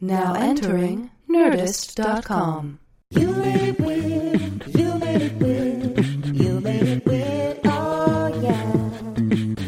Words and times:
Now 0.00 0.34
entering 0.34 1.10
Nerdist.com. 1.28 2.78
You 3.10 3.30
made 3.32 3.68
it 3.68 3.80
weird. 3.80 4.76
You 4.76 4.94
made 4.98 5.22
it 5.22 5.32
weird. 5.36 6.26
You 6.36 6.60
made 6.60 6.82
it 6.82 7.06
weird. 7.06 7.60
Oh 7.64 8.26
yeah. 8.42 8.72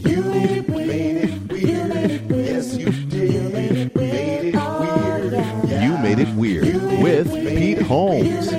You 0.07 0.23
made 0.25 0.51
it 0.51 0.69
weird. 0.69 1.51
You 1.51 1.85
made 1.85 2.11
it 2.11 2.31
weird. 2.31 2.47
Yes, 2.47 2.77
you 2.77 2.91
did. 2.91 3.33
You 3.33 3.49
made 3.49 3.73
it 3.73 3.95
weird. 3.95 4.55
Oh 4.55 5.31
yeah. 5.65 5.83
You 5.85 5.99
made 5.99 6.19
it 6.19 6.35
weird 6.35 7.03
with 7.03 7.33
Pete 7.33 7.81
Holmes. 7.83 8.53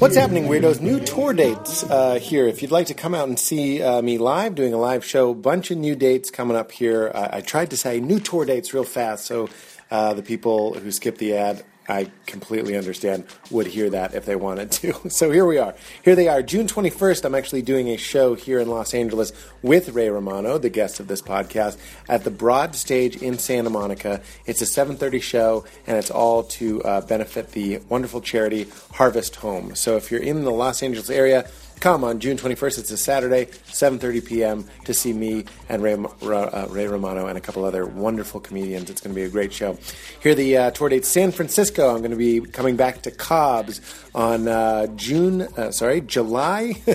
What's 0.00 0.16
happening, 0.16 0.44
weirdos? 0.44 0.80
New 0.80 0.98
tour 1.00 1.34
dates 1.34 1.82
uh, 1.84 2.14
here. 2.14 2.46
If 2.48 2.62
you'd 2.62 2.70
like 2.70 2.86
to 2.86 2.94
come 2.94 3.14
out 3.14 3.28
and 3.28 3.38
see 3.38 3.82
uh, 3.82 4.00
me 4.00 4.16
live, 4.16 4.54
doing 4.54 4.72
a 4.72 4.78
live 4.78 5.04
show, 5.04 5.34
bunch 5.34 5.70
of 5.70 5.76
new 5.76 5.94
dates 5.94 6.30
coming 6.30 6.56
up 6.56 6.72
here. 6.72 7.12
I, 7.14 7.38
I 7.38 7.40
tried 7.42 7.70
to 7.70 7.76
say 7.76 8.00
new 8.00 8.18
tour 8.18 8.46
dates 8.46 8.72
real 8.72 8.84
fast, 8.84 9.26
so 9.26 9.48
uh, 9.90 10.14
the 10.14 10.22
people 10.22 10.74
who 10.74 10.90
skipped 10.90 11.18
the 11.18 11.34
ad, 11.34 11.64
I 11.88 12.10
completely 12.26 12.76
understand, 12.76 13.24
would 13.50 13.66
hear 13.66 13.90
that 13.90 14.14
if 14.14 14.24
they 14.24 14.36
wanted 14.36 14.70
to. 14.72 14.94
So 15.10 15.30
here 15.30 15.44
we 15.44 15.58
are. 15.58 15.74
Here 16.04 16.14
they 16.14 16.28
are. 16.28 16.42
June 16.42 16.68
21st, 16.68 17.24
I'm 17.24 17.34
actually 17.34 17.62
doing 17.62 17.88
a 17.88 17.96
show 17.96 18.34
here 18.34 18.60
in 18.60 18.68
Los 18.68 18.94
Angeles 18.94 19.32
with 19.62 19.88
Ray 19.88 20.08
Romano, 20.08 20.56
the 20.58 20.70
guest 20.70 21.00
of 21.00 21.08
this 21.08 21.20
podcast, 21.20 21.78
at 22.08 22.22
the 22.22 22.30
Broad 22.30 22.76
Stage 22.76 23.16
in 23.16 23.38
Santa 23.38 23.70
Monica. 23.70 24.20
It's 24.46 24.62
a 24.62 24.66
7:30 24.66 25.20
show, 25.20 25.64
and 25.86 25.96
it's 25.96 26.10
all 26.10 26.44
to 26.44 26.80
uh, 26.82 27.00
benefit 27.00 27.52
the 27.52 27.78
wonderful 27.88 28.20
charity 28.20 28.68
Harvest 28.92 29.36
Home. 29.36 29.74
So 29.74 29.96
if 29.96 30.12
you're 30.12 30.22
in 30.22 30.44
the 30.44 30.52
Los 30.52 30.82
Angeles 30.82 31.10
area, 31.10 31.50
come 31.80 32.04
on 32.04 32.20
June 32.20 32.36
21st. 32.36 32.78
It's 32.78 32.90
a 32.90 32.96
Saturday, 32.96 33.46
7:30 33.46 34.24
p.m. 34.24 34.64
to 34.84 34.92
see 34.94 35.12
me 35.12 35.46
and 35.68 35.82
Ray, 35.82 35.94
uh, 35.94 36.66
Ray 36.68 36.86
Romano 36.86 37.26
and 37.26 37.38
a 37.38 37.40
couple 37.40 37.64
other 37.64 37.86
wonderful 37.86 38.38
comedians. 38.38 38.90
It's 38.90 39.00
going 39.00 39.14
to 39.14 39.18
be 39.18 39.24
a 39.24 39.30
great 39.30 39.52
show. 39.52 39.78
Here 40.22 40.32
are 40.32 40.34
the 40.34 40.56
uh, 40.56 40.70
tour 40.72 40.90
dates: 40.90 41.08
San 41.08 41.32
Francisco. 41.32 41.92
I'm 41.92 41.98
going 41.98 42.10
to 42.10 42.16
be 42.16 42.40
coming 42.40 42.76
back 42.76 43.02
to 43.02 43.10
Cobb's 43.10 43.80
on 44.14 44.46
uh, 44.46 44.88
June, 44.88 45.42
uh, 45.56 45.70
sorry, 45.70 46.02
July, 46.02 46.72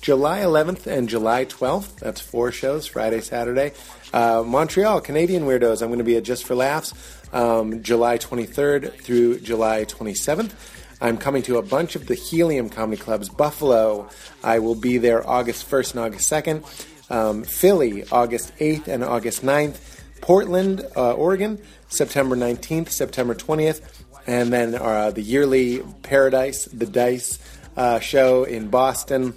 July 0.00 0.40
11th 0.40 0.86
and 0.86 1.08
July 1.08 1.44
12th. 1.44 1.96
That's 2.00 2.20
four 2.20 2.50
shows: 2.50 2.86
Friday, 2.86 3.20
Saturday. 3.20 3.72
Uh, 4.12 4.42
Montreal, 4.46 5.02
Canadian 5.02 5.44
Weirdos. 5.44 5.82
I'm 5.82 5.88
going 5.88 5.98
to 5.98 6.04
be 6.04 6.16
at 6.16 6.22
Just 6.22 6.44
for 6.44 6.54
Laughs, 6.54 6.94
um, 7.34 7.82
July 7.82 8.16
23rd 8.16 8.94
through 8.94 9.40
July 9.40 9.84
27th. 9.84 10.52
I'm 11.00 11.18
coming 11.18 11.42
to 11.42 11.58
a 11.58 11.62
bunch 11.62 11.94
of 11.94 12.06
the 12.06 12.14
Helium 12.14 12.70
comedy 12.70 13.00
clubs. 13.00 13.28
Buffalo, 13.28 14.08
I 14.42 14.60
will 14.60 14.74
be 14.74 14.96
there 14.98 15.28
August 15.28 15.70
1st 15.70 15.90
and 15.92 16.00
August 16.00 16.32
2nd. 16.32 17.10
Um, 17.10 17.44
Philly, 17.44 18.04
August 18.10 18.56
8th 18.58 18.88
and 18.88 19.04
August 19.04 19.44
9th. 19.44 19.78
Portland, 20.22 20.84
uh, 20.96 21.12
Oregon, 21.12 21.60
September 21.88 22.34
19th, 22.34 22.88
September 22.88 23.34
20th. 23.34 23.82
And 24.26 24.52
then 24.52 24.74
uh, 24.74 25.10
the 25.10 25.20
yearly 25.20 25.82
Paradise, 26.02 26.64
the 26.64 26.86
Dice 26.86 27.38
uh, 27.76 28.00
show 28.00 28.44
in 28.44 28.68
Boston. 28.68 29.34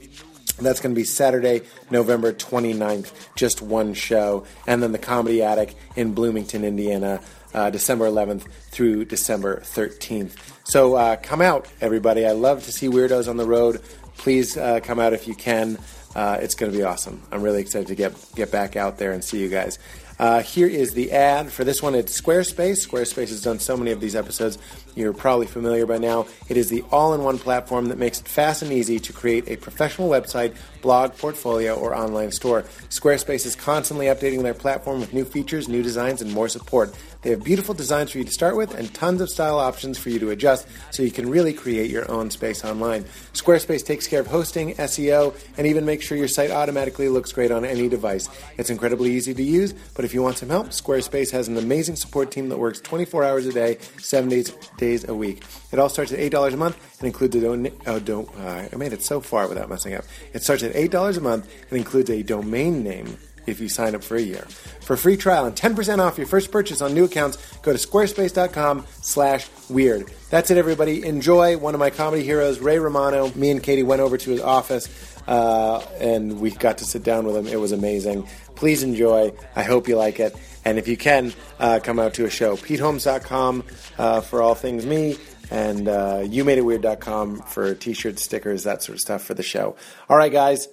That's 0.60 0.80
going 0.80 0.94
to 0.94 1.00
be 1.00 1.06
Saturday, 1.06 1.62
November 1.92 2.34
29th, 2.34 3.12
just 3.36 3.62
one 3.62 3.94
show. 3.94 4.46
And 4.66 4.82
then 4.82 4.92
the 4.92 4.98
Comedy 4.98 5.44
Attic 5.44 5.76
in 5.96 6.14
Bloomington, 6.14 6.64
Indiana, 6.64 7.22
uh, 7.54 7.70
December 7.70 8.06
11th 8.06 8.44
through 8.72 9.06
December 9.06 9.62
13th. 9.62 10.36
So 10.70 10.94
uh, 10.94 11.16
come 11.16 11.42
out, 11.42 11.68
everybody. 11.82 12.28
I 12.28 12.34
love 12.34 12.66
to 12.66 12.72
see 12.72 12.90
weirdos 12.90 13.28
on 13.28 13.38
the 13.38 13.46
road. 13.46 13.82
Please 14.18 14.56
uh, 14.56 14.82
come 14.82 15.00
out 15.00 15.14
if 15.14 15.28
you 15.28 15.34
can. 15.34 15.80
Uh, 16.14 16.38
it's 16.40 16.54
going 16.54 16.72
to 16.72 16.78
be 16.78 16.84
awesome. 16.84 17.24
I'm 17.32 17.42
really 17.42 17.60
excited 17.60 17.88
to 17.88 17.96
get 17.96 18.14
get 18.36 18.52
back 18.52 18.76
out 18.76 19.00
there 19.00 19.12
and 19.12 19.24
see 19.24 19.40
you 19.40 19.50
guys. 19.50 19.80
Uh, 20.20 20.44
here 20.44 20.68
is 20.68 20.94
the 20.94 21.12
ad 21.12 21.52
for 21.52 21.64
this 21.64 21.82
one. 21.82 21.96
It's 21.96 22.22
Squarespace. 22.22 22.88
Squarespace 22.88 23.30
has 23.30 23.42
done 23.42 23.58
so 23.58 23.76
many 23.78 23.90
of 23.90 24.00
these 24.00 24.16
episodes. 24.16 24.60
You're 25.00 25.14
probably 25.14 25.48
familiar 25.48 25.86
by 25.86 25.98
now. 25.98 26.28
It 26.50 26.58
is 26.58 26.70
the 26.70 26.84
all 26.92 27.14
in 27.14 27.24
one 27.24 27.40
platform 27.40 27.86
that 27.86 27.98
makes 27.98 28.20
it 28.20 28.28
fast 28.28 28.62
and 28.62 28.72
easy 28.74 29.00
to 29.00 29.14
create 29.14 29.48
a 29.48 29.56
professional 29.56 30.10
website, 30.10 30.58
blog, 30.82 31.16
portfolio, 31.16 31.74
or 31.76 31.96
online 31.96 32.32
store. 32.32 32.64
Squarespace 32.90 33.46
is 33.46 33.56
constantly 33.56 34.08
updating 34.08 34.44
their 34.44 34.54
platform 34.54 35.00
with 35.00 35.14
new 35.14 35.24
features, 35.24 35.70
new 35.70 35.82
designs, 35.82 36.22
and 36.22 36.34
more 36.34 36.50
support. 36.50 36.94
They 37.22 37.32
have 37.32 37.44
beautiful 37.44 37.74
designs 37.74 38.12
for 38.12 38.18
you 38.18 38.24
to 38.24 38.32
start 38.32 38.56
with 38.56 38.74
and 38.76 38.94
tons 38.94 39.20
of 39.20 39.30
style 39.30 39.60
options 39.60 39.98
for 39.98 40.10
you 40.10 40.20
to 40.20 40.30
adjust 40.30 40.68
so 40.92 41.04
you 41.04 41.12
can 41.12 41.30
really 41.30 41.52
create 41.52 41.92
your 41.92 42.10
own 42.10 42.30
space 42.30 42.64
online. 42.64 43.04
Squarespace 43.34 43.86
takes 43.86 44.08
care 44.08 44.22
of 44.22 44.28
hosting, 44.28 44.74
SEO, 44.76 45.34
and 45.58 45.68
even 45.68 45.86
makes 45.86 46.06
sure 46.06 46.18
your 46.18 46.30
site 46.30 46.50
automatically 46.50 47.10
looks 47.10 47.34
great 47.34 47.52
on 47.52 47.66
any 47.66 47.90
device. 47.90 48.30
It's 48.58 48.70
incredibly 48.70 49.12
easy 49.12 49.34
to 49.34 49.44
use, 49.44 49.74
but 49.96 50.06
if 50.06 50.14
you 50.14 50.22
want 50.22 50.38
some 50.38 50.50
help, 50.50 50.68
Squarespace 50.68 51.32
has 51.32 51.50
an 51.50 51.58
amazing 51.58 51.98
support 51.98 52.32
team 52.32 52.48
that 52.50 52.58
works 52.58 52.80
24 52.80 53.26
hours 53.26 53.46
a 53.46 53.54
day, 53.54 53.80
7 53.98 54.30
days, 54.30 54.52
days 54.90 55.08
a 55.08 55.16
week. 55.16 55.44
It 55.72 55.80
all 55.80 55.90
starts 55.90 56.12
at 56.12 56.20
$8 56.20 56.54
a 56.54 56.58
month 56.58 56.78
and 57.00 57.08
includes 57.08 57.36
a 57.36 57.42
don- 57.42 57.72
oh, 57.86 58.00
don't, 58.00 58.30
uh, 58.40 58.68
I 58.72 58.76
made 58.76 58.94
it 58.94 59.04
so 59.04 59.22
far 59.22 59.48
without 59.48 59.70
messing 59.70 59.94
up. 59.94 60.04
It 60.34 60.44
starts 60.44 60.64
at 60.64 60.74
$8 60.74 61.18
a 61.18 61.22
month 61.22 61.48
and 61.70 61.78
includes 61.78 62.10
a 62.10 62.24
domain 62.24 62.84
name 62.84 63.18
if 63.46 63.60
you 63.60 63.70
sign 63.70 63.96
up 63.96 64.04
for 64.04 64.16
a 64.16 64.22
year. 64.22 64.46
For 64.82 64.96
free 64.98 65.18
trial 65.18 65.46
and 65.46 65.56
10% 65.56 66.00
off 66.00 66.18
your 66.18 66.28
first 66.28 66.52
purchase 66.52 66.82
on 66.82 66.94
new 66.94 67.06
accounts, 67.06 67.38
go 67.62 67.72
to 67.74 67.80
squarespace.com 67.80 68.86
slash 69.02 69.48
weird. 69.70 70.12
That's 70.30 70.52
it, 70.52 70.58
everybody. 70.58 71.06
Enjoy 71.06 71.58
one 71.58 71.74
of 71.74 71.80
my 71.80 71.90
comedy 71.90 72.24
heroes, 72.24 72.60
Ray 72.60 72.80
Romano. 72.80 73.32
Me 73.36 73.50
and 73.50 73.62
Katie 73.62 73.84
went 73.84 74.02
over 74.02 74.18
to 74.18 74.30
his 74.30 74.42
office, 74.42 74.88
uh, 75.28 75.80
and 76.00 76.40
we 76.40 76.52
got 76.52 76.78
to 76.80 76.86
sit 76.86 77.04
down 77.04 77.26
with 77.26 77.36
him. 77.36 77.48
It 77.48 77.60
was 77.60 77.72
amazing. 77.72 78.28
Please 78.56 78.84
enjoy. 78.84 79.32
I 79.56 79.64
hope 79.64 79.88
you 79.88 79.96
like 79.96 80.20
it. 80.20 80.36
And 80.66 80.78
if 80.78 80.88
you 80.88 80.98
can, 80.98 81.34
uh, 81.60 81.80
come 81.82 82.00
out 82.00 82.14
to 82.16 82.26
a 82.26 82.30
show. 82.30 82.56
PeteHolmes.com 82.58 83.64
uh, 83.98 84.22
for 84.22 84.42
all 84.42 84.56
things 84.56 84.86
me 84.86 85.18
and 85.52 85.88
uh, 85.88 86.18
youmadeitweird.com 86.24 87.42
for 87.44 87.74
t-shirts, 87.76 88.22
stickers, 88.24 88.64
that 88.64 88.84
sort 88.84 88.96
of 88.96 89.00
stuff 89.02 89.24
for 89.24 89.34
the 89.34 89.44
show. 89.44 89.76
All 90.10 90.18
right, 90.18 90.32
guys, 90.32 90.68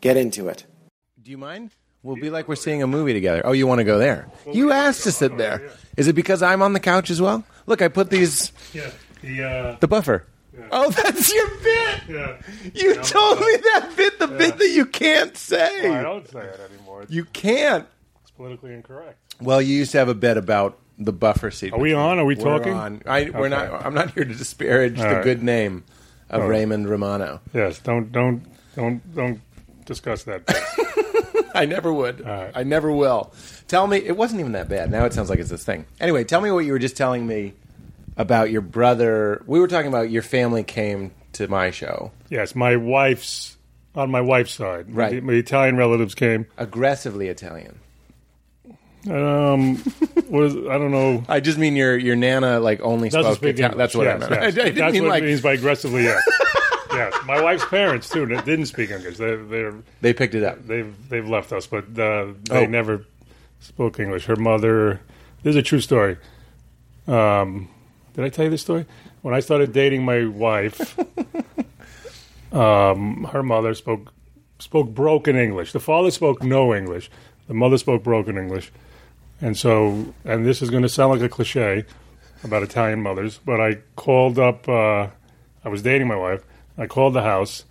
get 0.00 0.16
into 0.16 0.48
it. 0.48 0.66
Do 1.20 1.30
you 1.30 1.38
mind? 1.38 1.70
We'll 2.02 2.16
be 2.16 2.30
like 2.30 2.48
we're 2.48 2.56
seeing 2.56 2.82
a 2.82 2.86
movie 2.86 3.12
together. 3.12 3.42
Oh, 3.44 3.52
you 3.52 3.66
want 3.68 3.78
to 3.78 3.84
go 3.84 3.96
there? 3.98 4.28
You 4.52 4.72
asked 4.72 5.04
to 5.04 5.12
sit 5.12 5.36
there. 5.38 5.70
Is 5.96 6.08
it 6.08 6.14
because 6.14 6.42
I'm 6.42 6.60
on 6.60 6.72
the 6.72 6.80
couch 6.80 7.10
as 7.10 7.20
well? 7.22 7.44
Look, 7.66 7.80
I 7.80 7.86
put 7.88 8.10
these 8.10 8.50
Yeah, 8.72 8.90
the 9.22 9.42
uh, 9.44 9.76
the 9.78 9.86
buffer. 9.86 10.26
Oh, 10.72 10.90
that's 10.90 11.32
your 11.32 11.48
bit. 11.62 12.00
yeah. 12.08 12.36
You 12.74 12.94
Yeah. 12.96 13.02
told 13.02 13.38
me 13.40 13.56
that 13.56 13.92
bit, 13.96 14.18
the 14.18 14.26
bit 14.28 14.58
that 14.58 14.68
you 14.70 14.84
can't 14.84 15.36
say. 15.36 15.88
I 15.88 16.02
don't 16.02 16.28
say 16.28 16.40
it 16.40 16.60
anymore. 16.72 17.06
You 17.08 17.24
can't. 17.24 17.86
Politically 18.42 18.74
incorrect. 18.74 19.18
Well, 19.40 19.62
you 19.62 19.76
used 19.76 19.92
to 19.92 19.98
have 19.98 20.08
a 20.08 20.14
bit 20.14 20.36
about 20.36 20.78
the 20.98 21.12
buffer 21.12 21.50
seat. 21.52 21.72
Are 21.72 21.78
we 21.78 21.94
on? 21.94 22.18
Are 22.18 22.24
we 22.24 22.34
We're 22.34 22.42
talking? 22.44 22.72
on. 22.72 23.02
I, 23.06 23.30
we're 23.30 23.46
Okay. 23.46 23.48
not. 23.50 23.86
I'm 23.86 23.94
not 23.94 24.10
here 24.12 24.24
to 24.24 24.34
disparage 24.34 24.98
All 24.98 25.08
the 25.08 25.14
right. 25.16 25.24
good 25.24 25.42
name 25.42 25.84
of 26.28 26.42
All 26.42 26.48
right. 26.48 26.58
Raymond 26.58 26.88
Romano. 26.88 27.40
Yes. 27.54 27.78
Don't 27.78 28.10
don't 28.10 28.42
don't 28.74 29.14
don't 29.14 29.40
discuss 29.84 30.24
that. 30.24 30.42
I 31.54 31.66
never 31.66 31.92
would. 31.92 32.24
Right. 32.26 32.50
I 32.54 32.62
never 32.64 32.90
will. 32.90 33.32
Tell 33.68 33.86
me, 33.86 33.98
it 33.98 34.16
wasn't 34.16 34.40
even 34.40 34.52
that 34.52 34.68
bad. 34.68 34.90
Now 34.90 35.04
it 35.04 35.12
sounds 35.12 35.30
like 35.30 35.38
it's 35.38 35.50
this 35.50 35.64
thing. 35.64 35.84
Anyway, 36.00 36.24
tell 36.24 36.40
me 36.40 36.50
what 36.50 36.64
you 36.64 36.72
were 36.72 36.78
just 36.80 36.96
telling 36.96 37.26
me 37.26 37.52
about 38.16 38.50
your 38.50 38.60
brother. 38.62 39.42
We 39.46 39.60
were 39.60 39.68
talking 39.68 39.88
about 39.88 40.10
your 40.10 40.22
family 40.22 40.64
came 40.64 41.12
to 41.34 41.46
my 41.48 41.70
show. 41.70 42.10
yes, 42.28 42.54
my 42.56 42.76
wife's 42.76 43.56
on 43.94 44.10
my 44.10 44.20
wife's 44.20 44.52
side. 44.52 44.92
Right. 44.94 45.12
The, 45.12 45.20
my 45.20 45.34
Italian 45.34 45.76
relatives 45.76 46.14
came. 46.14 46.46
Aggressively 46.58 47.28
Italian. 47.28 47.78
Um, 49.10 49.76
what 50.28 50.44
is, 50.44 50.54
I 50.56 50.78
don't 50.78 50.92
know. 50.92 51.24
I 51.28 51.40
just 51.40 51.58
mean 51.58 51.74
your 51.76 51.96
your 51.98 52.14
nana 52.16 52.60
like 52.60 52.80
only 52.82 53.08
Doesn't 53.08 53.32
spoke 53.32 53.38
speak 53.42 53.58
Italian. 53.58 53.78
That's 53.78 53.94
what 53.94 54.04
yes, 54.04 54.22
I 54.22 54.28
meant. 54.28 54.30
yes. 54.30 54.42
I, 54.42 54.46
I 54.46 54.50
didn't 54.50 54.74
That's 54.78 54.92
mean 54.92 55.02
what 55.02 55.08
like 55.10 55.22
it 55.24 55.26
means 55.26 55.40
by 55.40 55.52
aggressively. 55.54 56.04
Yes. 56.04 56.22
yes. 56.92 57.14
My 57.26 57.40
wife's 57.42 57.64
parents 57.64 58.08
too 58.08 58.26
that 58.26 58.44
didn't 58.44 58.66
speak 58.66 58.90
English. 58.90 59.16
They 59.16 59.34
they're 59.36 59.74
they 60.02 60.12
picked 60.12 60.34
it 60.36 60.44
up. 60.44 60.64
they've 60.66 60.94
they've 61.08 61.28
left 61.28 61.52
us, 61.52 61.66
but 61.66 61.84
uh, 61.98 62.26
they 62.44 62.64
Oh. 62.64 62.66
never 62.66 63.04
spoke 63.60 63.98
English. 63.98 64.26
Her 64.26 64.36
mother. 64.36 65.00
This 65.42 65.50
is 65.50 65.56
a 65.56 65.62
true 65.62 65.80
story. 65.80 66.16
Um, 67.08 67.68
did 68.14 68.24
I 68.24 68.28
tell 68.28 68.44
you 68.44 68.50
this 68.52 68.62
story? 68.62 68.86
When 69.22 69.34
I 69.34 69.40
started 69.40 69.72
dating 69.72 70.04
my 70.04 70.26
wife, 70.26 70.96
um, 72.52 73.24
her 73.32 73.42
mother 73.42 73.74
spoke 73.74 74.12
spoke 74.58 74.90
broken 74.90 75.34
English. 75.36 75.72
The 75.72 75.80
father 75.80 76.10
spoke 76.12 76.42
no 76.42 76.72
English. 76.74 77.10
The 77.48 77.54
mother 77.54 77.76
spoke 77.78 78.04
broken 78.04 78.38
English, 78.38 78.70
and 79.42 79.58
so 79.58 80.14
and 80.24 80.46
this 80.46 80.62
is 80.62 80.70
going 80.70 80.84
to 80.84 80.88
sound 80.88 81.12
like 81.12 81.20
a 81.20 81.28
cliche 81.28 81.84
about 82.44 82.62
Italian 82.62 83.02
mothers, 83.02 83.38
but 83.44 83.60
I 83.60 83.78
called 83.96 84.38
up. 84.38 84.68
Uh, 84.68 85.08
I 85.64 85.68
was 85.68 85.82
dating 85.82 86.08
my 86.08 86.16
wife. 86.16 86.42
I 86.78 86.86
called 86.86 87.14
the 87.14 87.22
house. 87.22 87.64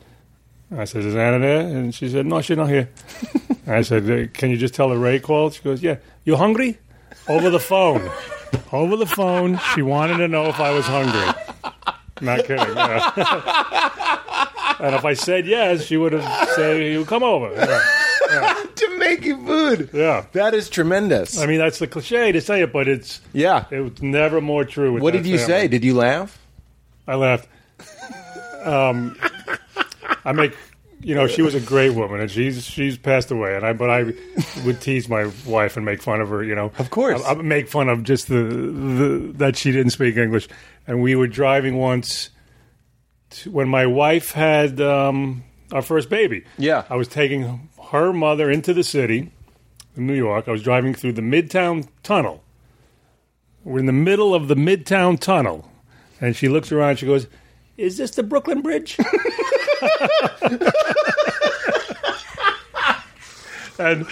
I 0.75 0.85
said, 0.85 1.03
"Is 1.03 1.15
Anna 1.15 1.39
there?" 1.39 1.61
And 1.61 1.93
she 1.95 2.09
said, 2.09 2.25
"No, 2.25 2.41
she's 2.41 2.57
not 2.57 2.69
here." 2.69 2.89
I 3.67 3.81
said, 3.81 4.09
"Uh, 4.09 4.27
"Can 4.33 4.51
you 4.51 4.57
just 4.57 4.73
tell 4.73 4.89
her 4.89 4.97
Ray 4.97 5.19
called?" 5.19 5.53
She 5.53 5.63
goes, 5.63 5.81
"Yeah." 5.81 5.97
You 6.23 6.35
hungry? 6.35 6.77
Over 7.27 7.49
the 7.49 7.59
phone. 7.59 8.09
Over 8.71 8.95
the 8.95 9.05
phone. 9.05 9.59
She 9.73 9.81
wanted 9.81 10.17
to 10.17 10.27
know 10.27 10.45
if 10.47 10.59
I 10.59 10.71
was 10.71 10.85
hungry. 10.85 11.33
Not 12.21 12.45
kidding. 12.45 12.75
yeah. 12.75 13.11
and 14.79 14.95
if 14.95 15.03
I 15.03 15.13
said 15.13 15.47
yes, 15.47 15.83
she 15.83 15.97
would 15.97 16.13
have 16.13 16.49
said, 16.49 16.81
"You 16.81 17.05
come 17.05 17.23
over." 17.23 17.53
Yeah. 17.55 17.81
make 18.29 18.60
making 19.01 19.45
food. 19.45 19.89
Yeah. 19.91 20.25
That 20.31 20.53
is 20.53 20.69
tremendous. 20.69 21.37
I 21.37 21.45
mean, 21.45 21.57
that's 21.57 21.79
the 21.79 21.87
cliche 21.87 22.31
to 22.31 22.39
say 22.39 22.61
it, 22.61 22.71
but 22.71 22.87
it's 22.87 23.19
yeah. 23.33 23.65
it 23.69 23.79
was 23.81 24.01
never 24.01 24.39
more 24.39 24.63
true. 24.63 24.99
What 24.99 25.11
did 25.13 25.25
you 25.25 25.37
family. 25.37 25.53
say? 25.53 25.67
Did 25.67 25.83
you 25.83 25.95
laugh? 25.95 26.39
I 27.07 27.15
laughed. 27.15 27.49
Um, 28.63 29.17
I 30.23 30.33
make, 30.33 30.55
you 31.01 31.15
know, 31.15 31.25
she 31.27 31.41
was 31.41 31.55
a 31.55 31.59
great 31.59 31.95
woman, 31.95 32.21
and 32.21 32.29
she's 32.29 32.63
she's 32.63 32.97
passed 32.97 33.31
away, 33.31 33.55
and 33.55 33.65
I 33.65 33.73
but 33.73 33.89
I 33.89 34.13
would 34.65 34.79
tease 34.81 35.09
my 35.09 35.31
wife 35.45 35.77
and 35.77 35.85
make 35.85 36.01
fun 36.01 36.21
of 36.21 36.29
her, 36.29 36.43
you 36.43 36.53
know. 36.53 36.71
Of 36.77 36.91
course. 36.91 37.23
I, 37.23 37.31
I 37.31 37.33
would 37.33 37.45
make 37.45 37.67
fun 37.67 37.89
of 37.89 38.03
just 38.03 38.27
the, 38.27 38.43
the 38.43 39.33
that 39.37 39.55
she 39.57 39.71
didn't 39.71 39.91
speak 39.91 40.15
English, 40.15 40.47
and 40.85 41.01
we 41.01 41.15
were 41.15 41.27
driving 41.27 41.77
once 41.77 42.29
to, 43.31 43.51
when 43.51 43.67
my 43.67 43.87
wife 43.87 44.31
had 44.31 44.79
um, 44.79 45.43
our 45.71 45.81
first 45.81 46.09
baby. 46.09 46.43
Yeah. 46.57 46.83
I 46.89 46.95
was 46.95 47.07
taking 47.07 47.69
her 47.91 48.11
mother 48.13 48.49
into 48.51 48.73
the 48.73 48.83
city, 48.83 49.31
in 49.95 50.07
New 50.07 50.15
York. 50.15 50.47
I 50.47 50.51
was 50.51 50.63
driving 50.63 50.93
through 50.93 51.13
the 51.13 51.21
Midtown 51.21 51.87
Tunnel. 52.03 52.43
We're 53.63 53.79
in 53.79 53.85
the 53.85 53.91
middle 53.93 54.33
of 54.33 54.47
the 54.47 54.55
Midtown 54.55 55.19
Tunnel, 55.19 55.69
and 56.19 56.35
she 56.35 56.47
looks 56.49 56.71
around. 56.71 56.97
She 56.97 57.05
goes, 57.05 57.27
"Is 57.77 57.97
this 57.97 58.11
the 58.11 58.23
Brooklyn 58.23 58.61
Bridge?" 58.61 58.97
and 63.79 64.05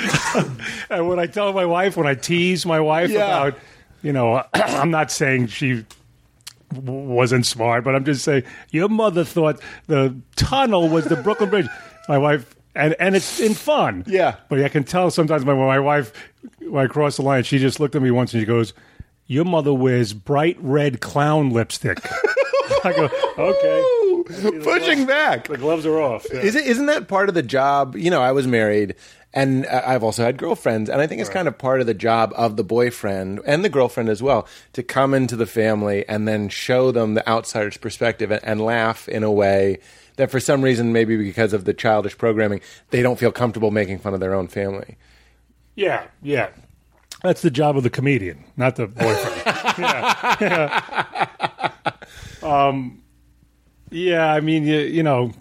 and 0.90 1.08
when 1.08 1.20
I 1.20 1.28
tell 1.28 1.54
my 1.54 1.66
wife, 1.66 1.98
when 1.98 2.08
I 2.08 2.16
tease 2.16 2.66
my 2.66 2.80
wife 2.80 3.10
Yeah. 3.10 3.26
about, 3.48 3.60
you 4.02 4.14
know, 4.14 4.44
I'm 4.54 4.92
not 4.92 5.12
saying 5.12 5.48
she 5.48 5.86
wasn't 6.74 7.46
smart, 7.46 7.84
but 7.84 7.96
I'm 7.96 8.06
just 8.06 8.24
saying 8.24 8.44
your 8.72 8.90
mother 8.90 9.24
thought 9.24 9.62
the 9.88 10.16
tunnel 10.36 10.90
was 10.90 11.06
the 11.06 11.16
Brooklyn 11.16 11.50
Bridge. 11.50 11.68
My 12.08 12.18
wife. 12.18 12.56
And, 12.76 12.96
and 13.00 13.16
it's 13.16 13.40
in 13.40 13.56
fun. 13.56 14.04
Yeah. 14.08 14.36
But 14.48 14.64
I 14.64 14.70
can 14.70 14.84
tell 14.84 15.10
sometimes 15.12 15.44
my, 15.44 15.54
my 15.54 15.80
wife, 15.80 16.14
when 16.60 16.86
I 16.86 16.88
cross 16.88 17.18
the 17.18 17.24
line, 17.24 17.44
she 17.44 17.58
just 17.58 17.80
looked 17.80 17.96
at 17.96 18.02
me 18.02 18.12
once 18.12 18.34
and 18.34 18.42
she 18.42 18.46
goes, 18.46 18.74
Your 19.26 19.44
mother 19.44 19.74
wears 19.74 20.14
bright 20.14 20.56
red 20.60 21.02
clown 21.02 21.50
lipstick. 21.50 22.00
I 22.84 22.94
go, 22.94 23.10
Okay. 23.38 24.60
Pushing 24.62 25.06
back. 25.06 25.48
The 25.48 25.58
gloves 25.58 25.86
are 25.86 26.00
off. 26.00 26.26
Yeah. 26.32 26.40
Is 26.42 26.56
it, 26.56 26.66
isn't 26.68 26.86
that 26.86 27.08
part 27.08 27.28
of 27.30 27.36
the 27.36 27.42
job? 27.44 27.96
You 27.96 28.12
know, 28.12 28.22
I 28.22 28.32
was 28.32 28.48
married 28.48 28.96
and 29.34 29.66
uh, 29.66 29.84
I've 29.86 30.04
also 30.04 30.24
had 30.24 30.38
girlfriends, 30.38 30.90
and 30.90 31.02
I 31.02 31.08
think 31.08 31.22
it's 31.22 31.30
kind 31.30 31.48
of 31.48 31.58
part 31.58 31.82
of 31.82 31.88
the 31.88 31.94
job 31.94 32.34
of 32.36 32.58
the 32.58 32.64
boyfriend 32.64 33.42
and 33.46 33.64
the 33.64 33.70
girlfriend 33.70 34.10
as 34.10 34.24
well 34.24 34.48
to 34.74 34.84
come 34.84 35.14
into 35.14 35.36
the 35.36 35.46
family 35.46 36.08
and 36.08 36.28
then 36.28 36.50
show 36.50 36.92
them 36.92 37.14
the 37.14 37.28
outsider's 37.30 37.78
perspective 37.78 38.32
and, 38.32 38.44
and 38.44 38.62
laugh 38.62 39.08
in 39.08 39.24
a 39.24 39.32
way 39.32 39.80
that 40.16 40.32
for 40.32 40.40
some 40.40 40.62
reason, 40.62 40.92
maybe 40.92 41.16
because 41.16 41.54
of 41.54 41.66
the 41.66 41.74
childish 41.74 42.18
programming, 42.18 42.60
they 42.90 43.02
don't 43.02 43.20
feel 43.20 43.32
comfortable 43.32 43.72
making 43.72 44.00
fun 44.00 44.14
of 44.14 44.20
their 44.20 44.34
own 44.34 44.48
family. 44.48 44.98
Yeah, 45.76 46.08
yeah. 46.22 46.50
That's 47.24 47.42
the 47.42 47.52
job 47.52 47.78
of 47.78 47.84
the 47.84 47.90
comedian, 47.90 48.44
not 48.58 48.76
the 48.78 48.88
boyfriend. 48.88 49.42
yeah, 49.80 50.36
yeah. 50.42 51.72
Um, 52.42 53.02
yeah, 53.90 54.34
I 54.34 54.40
mean, 54.40 54.66
you, 54.66 54.80
you 54.80 55.04
know, 55.04 55.34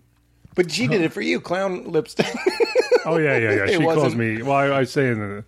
But 0.57 0.73
she 0.73 0.89
did 0.89 1.01
it 1.03 1.13
for 1.13 1.21
you, 1.21 1.41
clown 1.41 1.85
lipstick. 1.93 2.27
oh 3.09 3.19
yeah, 3.19 3.37
yeah, 3.39 3.53
yeah. 3.53 3.67
She 3.79 3.79
calls 3.79 3.97
wasn't- 3.97 4.17
me. 4.21 4.43
Well, 4.43 4.53
I, 4.57 4.79
I 4.81 4.85
say 4.85 5.09
in 5.09 5.19
the, 5.19 5.45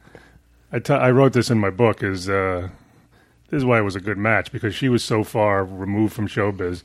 I 0.72 0.78
t- 0.78 0.92
I 0.92 1.10
wrote 1.10 1.32
this 1.32 1.50
in 1.50 1.58
my 1.58 1.70
book. 1.70 2.02
Is 2.02 2.28
uh, 2.28 2.68
this 3.50 3.58
is 3.58 3.64
why 3.64 3.78
it 3.78 3.82
was 3.82 3.96
a 3.96 4.00
good 4.00 4.18
match 4.18 4.52
because 4.52 4.74
she 4.74 4.88
was 4.88 5.02
so 5.04 5.24
far 5.24 5.64
removed 5.64 6.12
from 6.12 6.28
showbiz, 6.28 6.82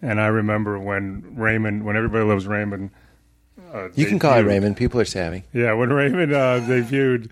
and 0.00 0.20
I 0.20 0.26
remember 0.26 0.78
when 0.78 1.24
Raymond, 1.36 1.84
when 1.84 1.96
everybody 1.96 2.24
loves 2.24 2.46
Raymond. 2.46 2.90
Uh, 3.72 3.88
you 3.94 4.04
can 4.06 4.18
call 4.18 4.34
it 4.34 4.42
debuted- 4.42 4.46
Raymond. 4.48 4.76
People 4.76 5.00
are 5.00 5.04
savvy. 5.06 5.44
Yeah, 5.54 5.72
when 5.72 5.90
Raymond 5.90 6.32
uh, 6.32 6.60
debuted, 6.60 7.30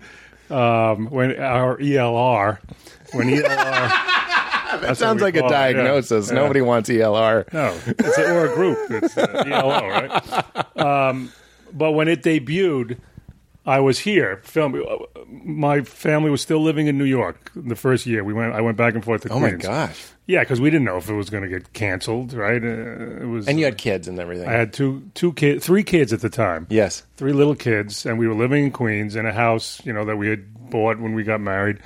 um, 0.49 1.05
when 1.11 1.37
our 1.39 1.77
ELR, 1.77 2.59
when 3.13 3.27
ELR. 3.27 4.07
That 4.71 4.95
sounds 4.95 5.21
like 5.21 5.35
a 5.35 5.41
diagnosis. 5.49 6.31
Nobody 6.31 6.61
wants 6.61 6.89
E 6.89 6.95
ELR. 6.95 7.51
No, 7.51 7.77
it's 7.85 8.17
a, 8.17 8.33
or 8.33 8.45
a 8.45 8.55
group. 8.55 8.77
It's 8.89 9.17
uh, 9.17 9.43
ELO, 9.45 9.85
right? 9.85 10.65
Um, 11.09 11.29
but 11.73 11.91
when 11.91 12.07
it 12.07 12.23
debuted, 12.23 12.97
I 13.65 13.79
was 13.79 13.99
here 13.99 14.41
filming. 14.43 14.83
My 15.27 15.81
family 15.81 16.29
was 16.31 16.41
still 16.41 16.61
living 16.61 16.87
in 16.87 16.97
New 16.97 17.05
York 17.05 17.51
the 17.55 17.75
first 17.75 18.05
year. 18.05 18.23
We 18.23 18.33
went. 18.33 18.53
I 18.53 18.61
went 18.61 18.77
back 18.77 18.95
and 18.95 19.03
forth 19.03 19.21
to 19.23 19.29
Queens. 19.29 19.37
Oh 19.37 19.45
my 19.45 19.49
Queens. 19.49 19.63
gosh! 19.63 20.03
Yeah, 20.25 20.39
because 20.39 20.59
we 20.59 20.69
didn't 20.69 20.85
know 20.85 20.97
if 20.97 21.09
it 21.09 21.13
was 21.13 21.29
going 21.29 21.43
to 21.43 21.49
get 21.49 21.73
canceled. 21.73 22.33
Right? 22.33 22.63
Uh, 22.63 22.67
it 23.21 23.27
was. 23.27 23.47
And 23.47 23.59
you 23.59 23.65
had 23.65 23.77
kids 23.77 24.07
and 24.07 24.17
everything. 24.19 24.47
I 24.49 24.53
had 24.53 24.73
two 24.73 25.09
two 25.13 25.33
kids, 25.33 25.65
three 25.65 25.83
kids 25.83 26.11
at 26.11 26.21
the 26.21 26.29
time. 26.29 26.65
yes. 26.69 27.03
three 27.17 27.33
little 27.33 27.55
kids, 27.55 28.05
and 28.05 28.17
we 28.17 28.27
were 28.27 28.33
living 28.35 28.65
in 28.65 28.71
Queens 28.71 29.15
in 29.15 29.25
a 29.25 29.33
house, 29.33 29.79
you 29.85 29.93
know, 29.93 30.05
that 30.05 30.17
we 30.17 30.27
had 30.27 30.69
bought 30.71 30.99
when 30.99 31.13
we 31.13 31.23
got 31.23 31.39
married, 31.39 31.77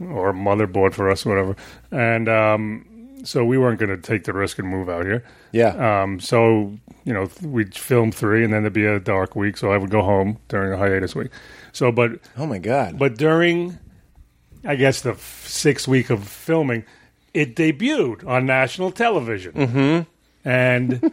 or 0.00 0.32
mother 0.32 0.66
bought 0.66 0.94
for 0.94 1.10
us, 1.10 1.24
whatever. 1.24 1.54
And 1.92 2.28
um, 2.28 3.20
so 3.22 3.44
we 3.44 3.56
weren't 3.56 3.78
going 3.78 3.90
to 3.94 4.02
take 4.02 4.24
the 4.24 4.32
risk 4.32 4.58
and 4.58 4.66
move 4.66 4.88
out 4.88 5.04
here. 5.06 5.24
Yeah. 5.52 6.02
Um, 6.02 6.18
so 6.18 6.76
you 7.04 7.12
know, 7.12 7.28
we'd 7.42 7.74
film 7.74 8.12
three, 8.12 8.44
and 8.44 8.52
then 8.52 8.62
there'd 8.62 8.72
be 8.72 8.86
a 8.86 9.00
dark 9.00 9.34
week, 9.34 9.56
so 9.56 9.72
I 9.72 9.76
would 9.76 9.90
go 9.90 10.02
home 10.02 10.38
during 10.48 10.72
a 10.72 10.76
hiatus 10.76 11.14
week. 11.14 11.30
So, 11.72 11.90
but 11.92 12.12
oh 12.36 12.46
my 12.46 12.58
god. 12.58 12.98
but 12.98 13.16
during, 13.16 13.78
I 14.64 14.76
guess 14.76 15.00
the 15.00 15.12
f- 15.12 15.46
sixth 15.46 15.88
week 15.88 16.10
of 16.10 16.26
filming, 16.26 16.84
it 17.32 17.56
debuted 17.56 18.26
on 18.26 18.46
national 18.46 18.90
television, 18.90 19.52
mm-hmm. 19.52 20.48
and 20.48 21.12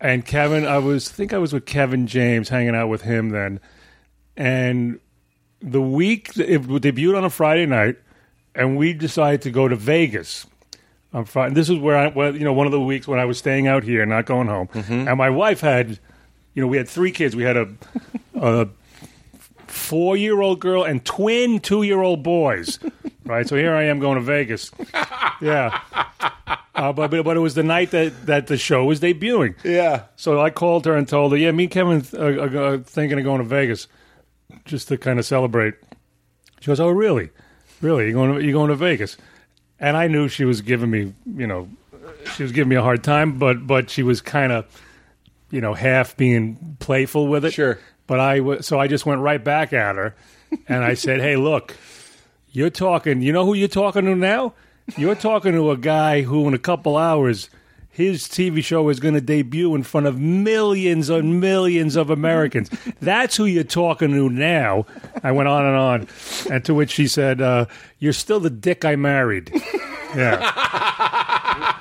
and 0.00 0.24
Kevin, 0.24 0.66
I 0.66 0.78
was 0.78 1.08
I 1.08 1.12
think 1.12 1.32
I 1.32 1.38
was 1.38 1.52
with 1.52 1.66
Kevin 1.66 2.06
James, 2.06 2.48
hanging 2.48 2.74
out 2.74 2.88
with 2.88 3.02
him 3.02 3.30
then, 3.30 3.60
and 4.36 5.00
the 5.60 5.82
week 5.82 6.36
it 6.36 6.62
debuted 6.62 7.16
on 7.16 7.24
a 7.24 7.30
Friday 7.30 7.66
night, 7.66 7.96
and 8.54 8.76
we 8.76 8.92
decided 8.92 9.42
to 9.42 9.50
go 9.50 9.68
to 9.68 9.76
Vegas. 9.76 10.46
On 11.14 11.24
fine. 11.26 11.52
This 11.54 11.68
is 11.68 11.78
where 11.78 11.96
I, 11.96 12.06
well, 12.08 12.34
you 12.34 12.44
know, 12.44 12.52
one 12.54 12.66
of 12.66 12.72
the 12.72 12.80
weeks 12.80 13.06
when 13.06 13.18
I 13.18 13.26
was 13.26 13.36
staying 13.38 13.66
out 13.66 13.84
here, 13.84 14.06
not 14.06 14.24
going 14.24 14.48
home, 14.48 14.68
and 14.74 15.16
my 15.18 15.28
wife 15.30 15.60
had, 15.60 15.98
you 16.54 16.62
know, 16.62 16.66
we 16.66 16.78
had 16.78 16.88
three 16.88 17.12
kids. 17.12 17.36
We 17.36 17.42
had 17.42 17.56
a, 17.56 17.68
a 18.34 18.68
four 19.66 20.16
year 20.16 20.40
old 20.40 20.60
girl 20.60 20.84
and 20.84 21.04
twin 21.04 21.58
two 21.60 21.82
year 21.82 22.00
old 22.00 22.22
boys. 22.22 22.78
right. 23.24 23.46
So 23.46 23.56
here 23.56 23.74
I 23.74 23.84
am 23.84 23.98
going 24.00 24.16
to 24.16 24.22
Vegas. 24.24 24.70
Yeah. 25.40 25.80
Uh, 26.72 26.92
but, 26.92 27.10
but 27.10 27.24
but 27.24 27.36
it 27.36 27.40
was 27.40 27.54
the 27.54 27.64
night 27.64 27.90
that, 27.90 28.26
that 28.26 28.46
the 28.46 28.56
show 28.56 28.84
was 28.84 29.00
debuting. 29.00 29.56
yeah. 29.64 30.04
So 30.14 30.40
I 30.40 30.50
called 30.50 30.86
her 30.86 30.94
and 30.94 31.08
told 31.08 31.32
her, 31.32 31.38
yeah, 31.38 31.50
me 31.50 31.64
and 31.64 31.72
Kevin 31.72 32.06
uh, 32.14 32.40
are, 32.40 32.74
are 32.74 32.78
thinking 32.78 33.18
of 33.18 33.24
going 33.24 33.38
to 33.38 33.44
Vegas 33.44 33.88
just 34.64 34.86
to 34.88 34.96
kind 34.98 35.18
of 35.18 35.24
celebrate. 35.26 35.74
She 36.60 36.66
goes, 36.68 36.78
oh, 36.78 36.90
really? 36.90 37.30
Really? 37.80 38.06
You 38.06 38.12
going 38.12 38.34
to, 38.36 38.44
you 38.44 38.52
going 38.52 38.68
to 38.68 38.76
Vegas? 38.76 39.16
And 39.82 39.96
I 39.96 40.06
knew 40.06 40.28
she 40.28 40.44
was 40.44 40.62
giving 40.62 40.90
me, 40.90 41.12
you 41.36 41.46
know, 41.46 41.68
she 42.36 42.44
was 42.44 42.52
giving 42.52 42.68
me 42.68 42.76
a 42.76 42.82
hard 42.82 43.02
time, 43.02 43.38
but 43.38 43.66
but 43.66 43.90
she 43.90 44.02
was 44.02 44.20
kind 44.20 44.52
of, 44.52 44.64
you 45.50 45.60
know, 45.60 45.74
half 45.74 46.16
being 46.16 46.76
playful 46.78 47.26
with 47.26 47.44
it. 47.44 47.52
Sure. 47.52 47.78
But 48.06 48.20
I 48.20 48.38
w- 48.38 48.62
so 48.62 48.78
I 48.78 48.86
just 48.86 49.04
went 49.06 49.20
right 49.20 49.42
back 49.42 49.72
at 49.72 49.96
her, 49.96 50.14
and 50.68 50.84
I 50.84 50.94
said, 50.94 51.20
hey, 51.20 51.36
look, 51.36 51.76
you're 52.50 52.70
talking. 52.70 53.22
You 53.22 53.32
know 53.32 53.44
who 53.44 53.54
you're 53.54 53.68
talking 53.68 54.04
to 54.04 54.14
now? 54.14 54.54
You're 54.96 55.14
talking 55.14 55.52
to 55.52 55.70
a 55.70 55.76
guy 55.76 56.22
who, 56.22 56.46
in 56.46 56.54
a 56.54 56.58
couple 56.58 56.96
hours, 56.96 57.50
his 57.92 58.24
TV 58.24 58.64
show 58.64 58.88
is 58.88 58.98
going 59.00 59.14
to 59.14 59.20
debut 59.20 59.74
in 59.74 59.82
front 59.82 60.06
of 60.06 60.18
millions 60.18 61.10
and 61.10 61.40
millions 61.40 61.94
of 61.94 62.08
Americans. 62.10 62.70
That's 63.00 63.36
who 63.36 63.44
you're 63.44 63.62
talking 63.64 64.10
to 64.12 64.28
now. 64.30 64.86
I 65.22 65.30
went 65.32 65.48
on 65.48 65.64
and 65.66 65.76
on, 65.76 66.08
and 66.50 66.64
to 66.64 66.74
which 66.74 66.90
she 66.90 67.06
said, 67.06 67.40
uh, 67.40 67.66
"You're 67.98 68.12
still 68.14 68.40
the 68.40 68.50
dick 68.50 68.84
I 68.84 68.96
married." 68.96 69.52
Yeah. 70.16 70.52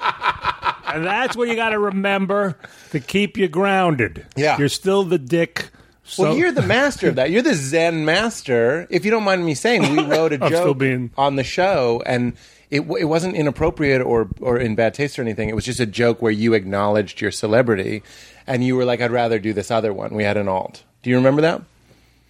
And 0.94 1.06
that's 1.06 1.38
what 1.38 1.48
you 1.48 1.56
got 1.56 1.70
to 1.70 1.80
remember 1.80 2.58
to 2.90 3.00
keep 3.00 3.38
you 3.38 3.48
grounded. 3.48 4.26
Yeah. 4.36 4.58
You're 4.58 4.68
still 4.68 5.04
the 5.04 5.18
dick. 5.18 5.70
So, 6.04 6.24
Well, 6.24 6.36
you're 6.36 6.52
the 6.52 6.64
master 6.64 7.08
of 7.08 7.16
that. 7.16 7.32
You're 7.32 7.44
the 7.44 7.54
Zen 7.54 8.04
master. 8.04 8.88
If 8.90 9.06
you 9.06 9.12
don't 9.12 9.24
mind 9.24 9.46
me 9.46 9.54
saying, 9.54 9.96
we 9.96 10.04
wrote 10.06 10.34
a 10.34 10.38
joke 10.38 10.80
being- 10.80 11.12
on 11.18 11.38
the 11.38 11.46
show, 11.46 12.04
and 12.06 12.34
it 12.72 12.82
it 13.00 13.06
wasn't 13.06 13.36
inappropriate 13.36 14.02
or 14.02 14.30
or 14.40 14.58
in 14.58 14.76
bad 14.76 14.94
taste 14.94 15.20
or 15.20 15.22
anything. 15.22 15.50
It 15.50 15.56
was 15.56 15.66
just 15.66 15.80
a 15.80 15.86
joke 15.86 16.22
where 16.22 16.32
you 16.32 16.54
acknowledged 16.54 17.22
your 17.22 17.32
celebrity, 17.32 18.02
and 18.48 18.64
you 18.64 18.76
were 18.76 18.86
like, 18.86 19.02
"I'd 19.02 19.12
rather 19.12 19.38
do 19.40 19.54
this 19.54 19.70
other 19.70 19.94
one." 19.94 20.14
We 20.16 20.24
had 20.24 20.38
an 20.38 20.48
alt. 20.48 20.84
Do 21.04 21.10
you 21.10 21.18
remember 21.18 21.42
that? 21.42 21.62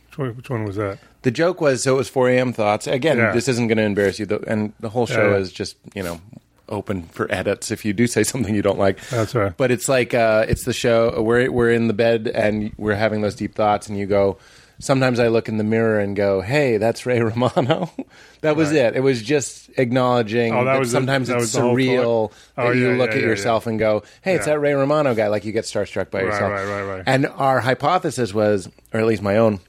which 0.10 0.18
one, 0.18 0.36
which 0.36 0.50
one 0.50 0.64
was 0.66 0.76
that? 0.76 1.00
The 1.22 1.32
joke 1.32 1.62
was 1.62 1.84
so 1.84 1.94
it 1.94 1.98
was 1.98 2.10
4 2.10 2.30
a.m. 2.32 2.52
thoughts. 2.52 2.86
Again, 2.88 3.18
Yeah. 3.18 3.32
this 3.32 3.48
isn't 3.48 3.68
going 3.68 3.78
to 3.78 3.84
embarrass 3.84 4.20
you, 4.20 4.26
though, 4.26 4.44
and 4.48 4.74
the 4.80 4.90
whole 4.90 5.06
show 5.06 5.28
Yeah, 5.28 5.32
yeah. 5.36 5.38
is 5.38 5.52
just 5.54 5.78
you 5.94 6.04
know 6.04 6.20
open 6.68 7.04
for 7.04 7.32
edits 7.32 7.70
if 7.70 7.84
you 7.86 7.94
do 7.94 8.08
say 8.08 8.24
something 8.32 8.56
you 8.56 8.62
don't 8.62 8.80
like. 8.80 9.00
That's 9.10 9.36
right. 9.36 9.56
But 9.56 9.72
it's 9.72 9.88
like 9.88 10.14
uh, 10.14 10.46
it's 10.50 10.64
the 10.66 10.74
show. 10.74 11.22
We're 11.22 11.52
we're 11.52 11.72
in 11.72 11.88
the 11.88 11.94
bed 11.94 12.28
and 12.34 12.74
we're 12.78 12.96
having 12.96 13.22
those 13.22 13.36
deep 13.36 13.54
thoughts, 13.56 13.88
and 13.88 13.98
you 13.98 14.06
go. 14.08 14.38
Sometimes 14.82 15.20
I 15.20 15.28
look 15.30 15.48
in 15.48 15.58
the 15.58 15.64
mirror 15.64 16.00
and 16.00 16.16
go, 16.16 16.42
"Hey, 16.42 16.78
that's 16.78 17.06
Ray 17.06 17.22
Romano." 17.32 17.90
that 18.42 18.56
was 18.56 18.70
Right. 18.70 18.78
it. 18.78 18.96
It 18.98 19.00
was 19.02 19.22
just 19.22 19.70
acknowledging 19.78 20.54
Oh, 20.54 20.66
that 20.66 20.74
that 20.74 20.80
was 20.80 20.92
the- 20.92 20.98
sometimes 20.98 21.28
that 21.30 21.38
it's 21.38 21.56
surreal? 21.56 22.32
Oh, 22.58 22.68
that 22.70 22.76
you 22.76 22.92
yeah, 22.92 22.98
look 22.98 23.12
yeah, 23.12 23.18
at 23.18 23.22
yeah, 23.22 23.28
yourself 23.28 23.68
and 23.68 23.78
go, 23.80 24.04
"Hey, 24.22 24.36
it's 24.36 24.46
that 24.46 24.60
Ray 24.60 24.74
Romano 24.74 25.14
guy." 25.16 25.28
Like 25.28 25.46
you 25.46 25.52
get 25.52 25.66
starstruck 25.66 26.10
by 26.12 26.20
Right, 26.20 26.26
yourself. 26.26 26.52
right, 26.52 26.66
right, 26.66 26.84
right. 26.96 27.04
And 27.06 27.28
our 27.28 27.60
hypothesis 27.62 28.34
was, 28.34 28.70
or 28.94 29.00
at 29.00 29.06
least 29.06 29.22
my 29.22 29.38
own, 29.38 29.60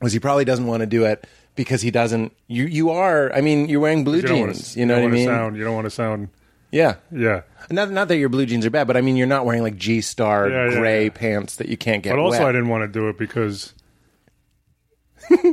was 0.00 0.12
he 0.12 0.18
probably 0.18 0.44
doesn't 0.44 0.66
want 0.66 0.80
to 0.80 0.86
do 0.86 1.04
it 1.04 1.26
because 1.54 1.82
he 1.82 1.90
doesn't. 1.90 2.32
You 2.48 2.64
you 2.64 2.90
are. 2.90 3.32
I 3.32 3.40
mean, 3.42 3.68
you're 3.68 3.80
wearing 3.80 4.04
blue 4.04 4.20
You 4.20 4.28
jeans. 4.28 4.72
to, 4.74 4.80
you 4.80 4.86
know 4.86 4.94
what 4.94 4.98
I 5.00 5.02
don't 5.02 5.12
mean? 5.12 5.26
Sound, 5.26 5.56
you 5.56 5.64
don't 5.64 5.74
want 5.74 5.84
to 5.86 5.90
sound. 5.90 6.28
Yeah. 6.72 6.94
Yeah. 7.12 7.42
Not 7.70 7.90
not 7.90 8.08
that 8.08 8.16
your 8.16 8.28
blue 8.28 8.44
jeans 8.46 8.66
are 8.66 8.70
bad, 8.70 8.86
but 8.86 8.96
I 8.96 9.00
mean 9.00 9.16
you're 9.16 9.26
not 9.26 9.44
wearing 9.46 9.62
like 9.62 9.76
G 9.76 10.00
Star 10.00 10.48
Yeah, 10.48 10.68
yeah, 10.70 10.78
gray 10.78 11.04
yeah. 11.04 11.10
pants 11.10 11.56
that 11.56 11.68
you 11.68 11.76
can't 11.76 12.02
get 12.02 12.10
But 12.10 12.18
also, 12.18 12.38
wet. 12.40 12.48
I 12.48 12.52
didn't 12.52 12.68
want 12.68 12.82
to 12.82 12.88
do 12.88 13.08
it 13.08 13.16
because 13.18 13.72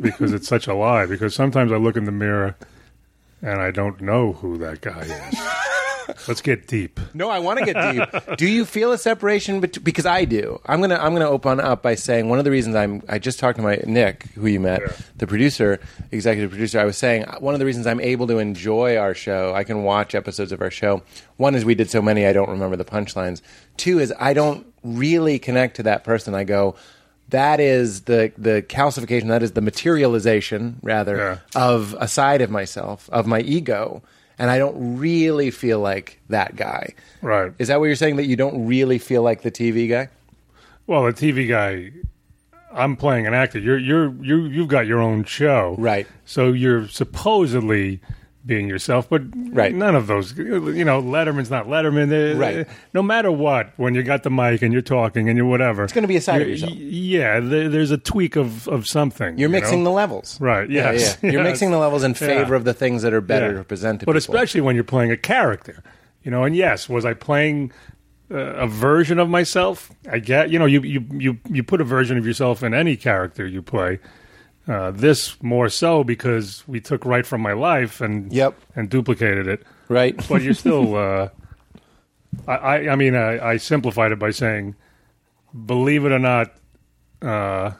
because 0.02 0.34
it's 0.34 0.48
such 0.48 0.68
a 0.68 0.74
lie. 0.74 1.06
Because 1.06 1.34
sometimes 1.36 1.72
I 1.72 1.78
look 1.78 1.96
in 1.98 2.06
the 2.06 2.12
mirror 2.12 2.56
and 3.42 3.62
I 3.62 3.72
don't 3.72 4.02
know 4.02 4.34
who 4.34 4.58
that 4.60 4.82
guy 4.82 5.02
is. 5.02 5.40
Let's 6.28 6.42
get 6.42 6.68
deep. 6.68 7.00
No, 7.14 7.30
I 7.30 7.40
want 7.40 7.60
to 7.60 7.66
get 7.66 7.94
deep. 7.94 8.38
do 8.38 8.46
you 8.46 8.66
feel 8.66 8.92
a 8.92 8.98
separation? 8.98 9.62
Bet- 9.62 9.84
because 9.84 10.06
I 10.06 10.26
do. 10.26 10.60
I'm 10.66 10.82
gonna 10.82 10.96
I'm 10.98 11.14
gonna 11.14 11.30
open 11.30 11.62
up 11.62 11.82
by 11.82 11.96
saying 11.96 12.28
one 12.28 12.40
of 12.40 12.46
the 12.46 12.52
reasons 12.52 12.76
I'm. 12.76 13.02
I 13.08 13.20
just 13.20 13.40
talked 13.40 13.56
to 13.56 13.62
my 13.64 13.80
Nick, 13.88 14.24
who 14.36 14.48
you 14.48 14.60
met, 14.60 14.82
Yeah. 14.82 14.94
the 15.18 15.28
producer, 15.28 15.80
executive 16.12 16.52
producer. 16.52 16.80
I 16.80 16.84
was 16.84 16.98
saying 16.98 17.24
uh, 17.26 17.40
one 17.40 17.54
of 17.56 17.60
the 17.60 17.66
reasons 17.66 17.88
I'm 17.88 18.02
able 18.02 18.28
to 18.28 18.38
enjoy 18.40 18.98
our 18.98 19.14
show. 19.14 19.54
I 19.56 19.64
can 19.64 19.84
watch 19.84 20.14
episodes 20.14 20.52
of 20.52 20.62
our 20.62 20.72
show. 20.72 21.04
One 21.38 21.56
is 21.56 21.64
we 21.64 21.74
did 21.74 21.90
so 21.90 22.02
many 22.02 22.26
I 22.26 22.34
don't 22.34 22.50
remember 22.50 22.76
the 22.76 22.86
punchlines. 22.86 23.42
Two 23.78 24.00
is 24.00 24.14
I 24.20 24.34
don't 24.34 24.68
really 24.84 25.40
connect 25.40 25.78
to 25.78 25.84
that 25.84 26.04
person. 26.04 26.36
I 26.36 26.44
go. 26.44 26.76
That 27.34 27.60
is 27.60 28.02
the 28.02 28.32
the 28.38 28.62
calcification. 28.62 29.28
That 29.28 29.42
is 29.44 29.52
the 29.54 29.62
materialization, 29.62 30.78
rather, 30.84 31.18
Yeah. 31.18 31.38
of 31.62 31.96
a 32.00 32.08
side 32.08 32.42
of 32.42 32.50
myself, 32.52 33.10
of 33.12 33.26
my 33.28 33.40
ego, 33.42 34.04
and 34.38 34.50
I 34.52 34.58
don't 34.60 34.98
really 35.00 35.50
feel 35.52 35.80
like 35.80 36.20
that 36.30 36.56
guy. 36.56 36.94
Right. 37.24 37.52
Is 37.58 37.68
that 37.70 37.80
what 37.80 37.88
you're 37.88 37.96
saying? 37.96 38.18
That 38.18 38.26
you 38.28 38.36
don't 38.36 38.68
really 38.68 39.00
feel 39.00 39.24
like 39.24 39.42
the 39.42 39.52
TV 39.52 39.90
guy? 39.90 40.10
Well, 40.86 41.04
the 41.06 41.14
TV 41.14 41.48
guy, 41.48 41.92
I'm 42.72 42.96
playing 42.96 43.26
an 43.26 43.34
actor. 43.34 43.58
You're 43.60 43.80
you're 43.80 44.14
you 44.22 44.44
you've 44.46 44.68
got 44.68 44.86
your 44.86 45.00
own 45.02 45.24
show, 45.24 45.76
Right. 45.80 46.06
So 46.26 46.52
you're 46.52 46.88
supposedly 46.88 48.00
being 48.46 48.68
yourself, 48.68 49.10
but 49.10 49.22
Right. 49.52 49.74
none 49.74 49.96
of 49.96 50.08
those. 50.08 50.38
You 50.38 50.84
know, 50.84 51.02
Letterman's 51.02 51.50
not 51.50 51.68
Letterman. 51.68 52.38
Right. 52.38 52.68
No 52.94 53.02
matter 53.02 53.32
what, 53.32 53.70
when 53.78 53.96
you 53.96 54.04
got 54.04 54.24
the 54.24 54.30
mic 54.30 54.62
and 54.62 54.74
you're 54.74 54.82
talking 54.82 55.30
and 55.30 55.38
you're 55.38 55.46
whatever, 55.48 55.84
it's 55.84 55.94
gonna 55.94 56.08
be 56.08 56.18
a 56.18 56.22
side 56.22 56.42
of 56.42 56.50
yourself. 56.50 56.74
Yeah, 56.76 57.40
there, 57.40 57.70
there's 57.70 57.92
a 57.92 57.98
tweak 57.98 58.36
of 58.36 58.68
of 58.68 58.86
something. 58.88 59.38
You're 59.38 59.48
you 59.50 59.54
mixing 59.54 59.80
know? 59.84 59.92
the 59.92 59.96
levels, 59.96 60.38
Right, 60.42 60.70
Yeah, 60.70 60.92
yes, 60.92 61.18
yeah. 61.22 61.32
You're 61.32 61.42
yes. 61.44 61.52
mixing 61.52 61.72
the 61.72 61.78
levels 61.78 62.04
in 62.04 62.12
Yeah. 62.12 62.18
favor 62.18 62.56
of 62.56 62.66
the 62.66 62.74
things 62.74 63.02
that 63.04 63.14
are 63.14 63.22
better 63.22 63.52
Yeah. 63.52 63.58
to 63.60 63.64
present 63.64 64.02
to 64.02 64.06
but 64.06 64.14
people. 64.14 64.18
especially 64.18 64.62
when 64.62 64.76
you're 64.76 64.84
playing 64.84 65.12
a 65.12 65.18
character, 65.18 65.82
you 66.24 66.30
know. 66.32 66.44
And 66.44 66.56
yes, 66.56 66.90
was 66.90 67.06
I 67.06 67.14
playing 67.14 67.72
uh, 68.32 68.36
a 68.36 68.68
version 68.68 69.20
of 69.20 69.30
myself? 69.30 69.90
I 70.12 70.20
get, 70.20 70.50
you 70.50 70.60
know, 70.60 70.66
you 70.66 70.82
you 70.82 71.06
you 71.12 71.38
you 71.50 71.64
put 71.64 71.80
a 71.80 71.86
version 71.86 72.18
of 72.18 72.26
yourself 72.26 72.62
in 72.64 72.74
any 72.74 72.96
character 72.98 73.46
you 73.48 73.62
play. 73.62 74.00
Uh, 74.68 74.92
this 74.92 75.42
more 75.44 75.68
so 75.68 76.04
because 76.06 76.64
we 76.68 76.80
took 76.80 77.04
right 77.06 77.26
from 77.26 77.42
my 77.42 77.52
life 77.54 78.00
and 78.00 78.32
Yep. 78.32 78.58
and 78.78 78.90
duplicated 78.90 79.46
it. 79.48 79.64
right? 79.90 80.16
But 80.30 80.42
you're 80.42 80.54
still. 80.66 80.96
Uh, 80.96 81.30
I, 82.48 82.54
I 82.56 82.90
I 82.92 82.96
mean 82.96 83.14
I, 83.16 83.46
I 83.52 83.58
simplified 83.58 84.12
it 84.14 84.20
by 84.20 84.32
saying, 84.32 84.76
believe 85.66 86.06
it 86.06 86.12
or 86.14 86.20
not, 86.20 86.54
uh, 87.22 87.72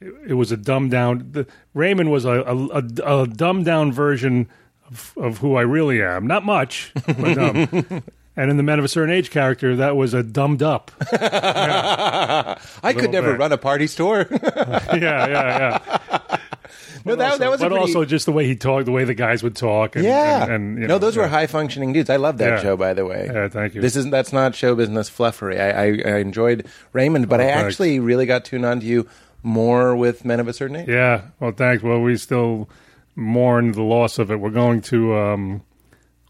it, 0.00 0.14
it 0.28 0.34
was 0.34 0.52
a 0.52 0.56
dumbed 0.58 0.90
down. 0.90 1.28
The, 1.32 1.46
Raymond 1.74 2.10
was 2.12 2.24
a, 2.26 2.42
a, 2.42 2.56
a, 2.68 3.22
a 3.22 3.26
dumbed 3.26 3.64
down 3.64 3.92
version 3.92 4.48
of, 4.88 5.14
of 5.16 5.38
who 5.38 5.56
I 5.56 5.62
really 5.62 6.02
am. 6.02 6.26
Not 6.26 6.44
much, 6.44 6.92
but 7.06 7.34
dumb. 7.34 8.02
and 8.36 8.50
in 8.50 8.56
the 8.56 8.62
Men 8.62 8.78
of 8.78 8.84
a 8.84 8.88
Certain 8.88 9.14
Age 9.14 9.30
character, 9.30 9.76
that 9.76 9.96
was 9.96 10.14
a 10.14 10.22
dumbed 10.22 10.62
up. 10.62 10.90
I 11.12 12.56
could 12.96 13.10
never 13.10 13.32
bit. 13.32 13.40
run 13.40 13.52
a 13.52 13.58
party 13.58 13.86
store. 13.86 14.26
yeah, 14.30 14.96
yeah, 14.96 15.78
yeah. 15.88 16.38
no, 17.04 17.16
that, 17.16 17.38
that 17.40 17.50
was 17.50 17.60
a 17.60 17.64
but 17.64 17.68
pretty, 17.70 17.80
also 17.80 18.04
just 18.04 18.26
the 18.26 18.32
way 18.32 18.46
he 18.46 18.56
talked, 18.56 18.86
the 18.86 18.92
way 18.92 19.04
the 19.04 19.14
guys 19.14 19.42
would 19.42 19.56
talk. 19.56 19.96
And, 19.96 20.04
yeah. 20.04 20.44
and, 20.44 20.52
and, 20.52 20.74
you 20.78 20.82
no, 20.86 20.94
know, 20.94 20.98
those 20.98 21.16
were 21.16 21.26
high 21.28 21.46
functioning 21.46 21.92
dudes. 21.92 22.08
I 22.10 22.16
love 22.16 22.38
that 22.38 22.56
Yeah. 22.56 22.62
show, 22.62 22.76
by 22.76 22.94
the 22.94 23.04
way. 23.04 23.28
Yeah, 23.32 23.48
thank 23.48 23.74
you. 23.74 23.80
This 23.80 23.96
isn't 23.96 24.10
that's 24.10 24.32
not 24.32 24.54
show 24.54 24.74
business 24.74 25.10
fluffery. 25.10 25.60
I, 25.60 25.70
I, 26.10 26.14
I 26.14 26.18
enjoyed 26.18 26.66
Raymond, 26.92 27.28
but 27.28 27.40
I 27.40 27.44
Oh, 27.44 27.48
thanks. 27.48 27.62
actually 27.74 28.00
really 28.00 28.26
got 28.26 28.44
tuned 28.44 28.64
on 28.64 28.80
to 28.80 28.86
you 28.86 29.08
more 29.42 29.94
with 29.96 30.24
Men 30.24 30.40
of 30.40 30.48
a 30.48 30.52
Certain 30.52 30.76
Age. 30.76 30.88
Yeah. 30.88 31.22
Well, 31.40 31.52
thanks. 31.52 31.82
Well, 31.82 32.00
we 32.00 32.16
still 32.16 32.68
mourn 33.14 33.72
the 33.72 33.82
loss 33.82 34.18
of 34.18 34.30
it. 34.30 34.36
We're 34.36 34.50
going 34.50 34.80
to 34.82 35.16
um, 35.18 35.62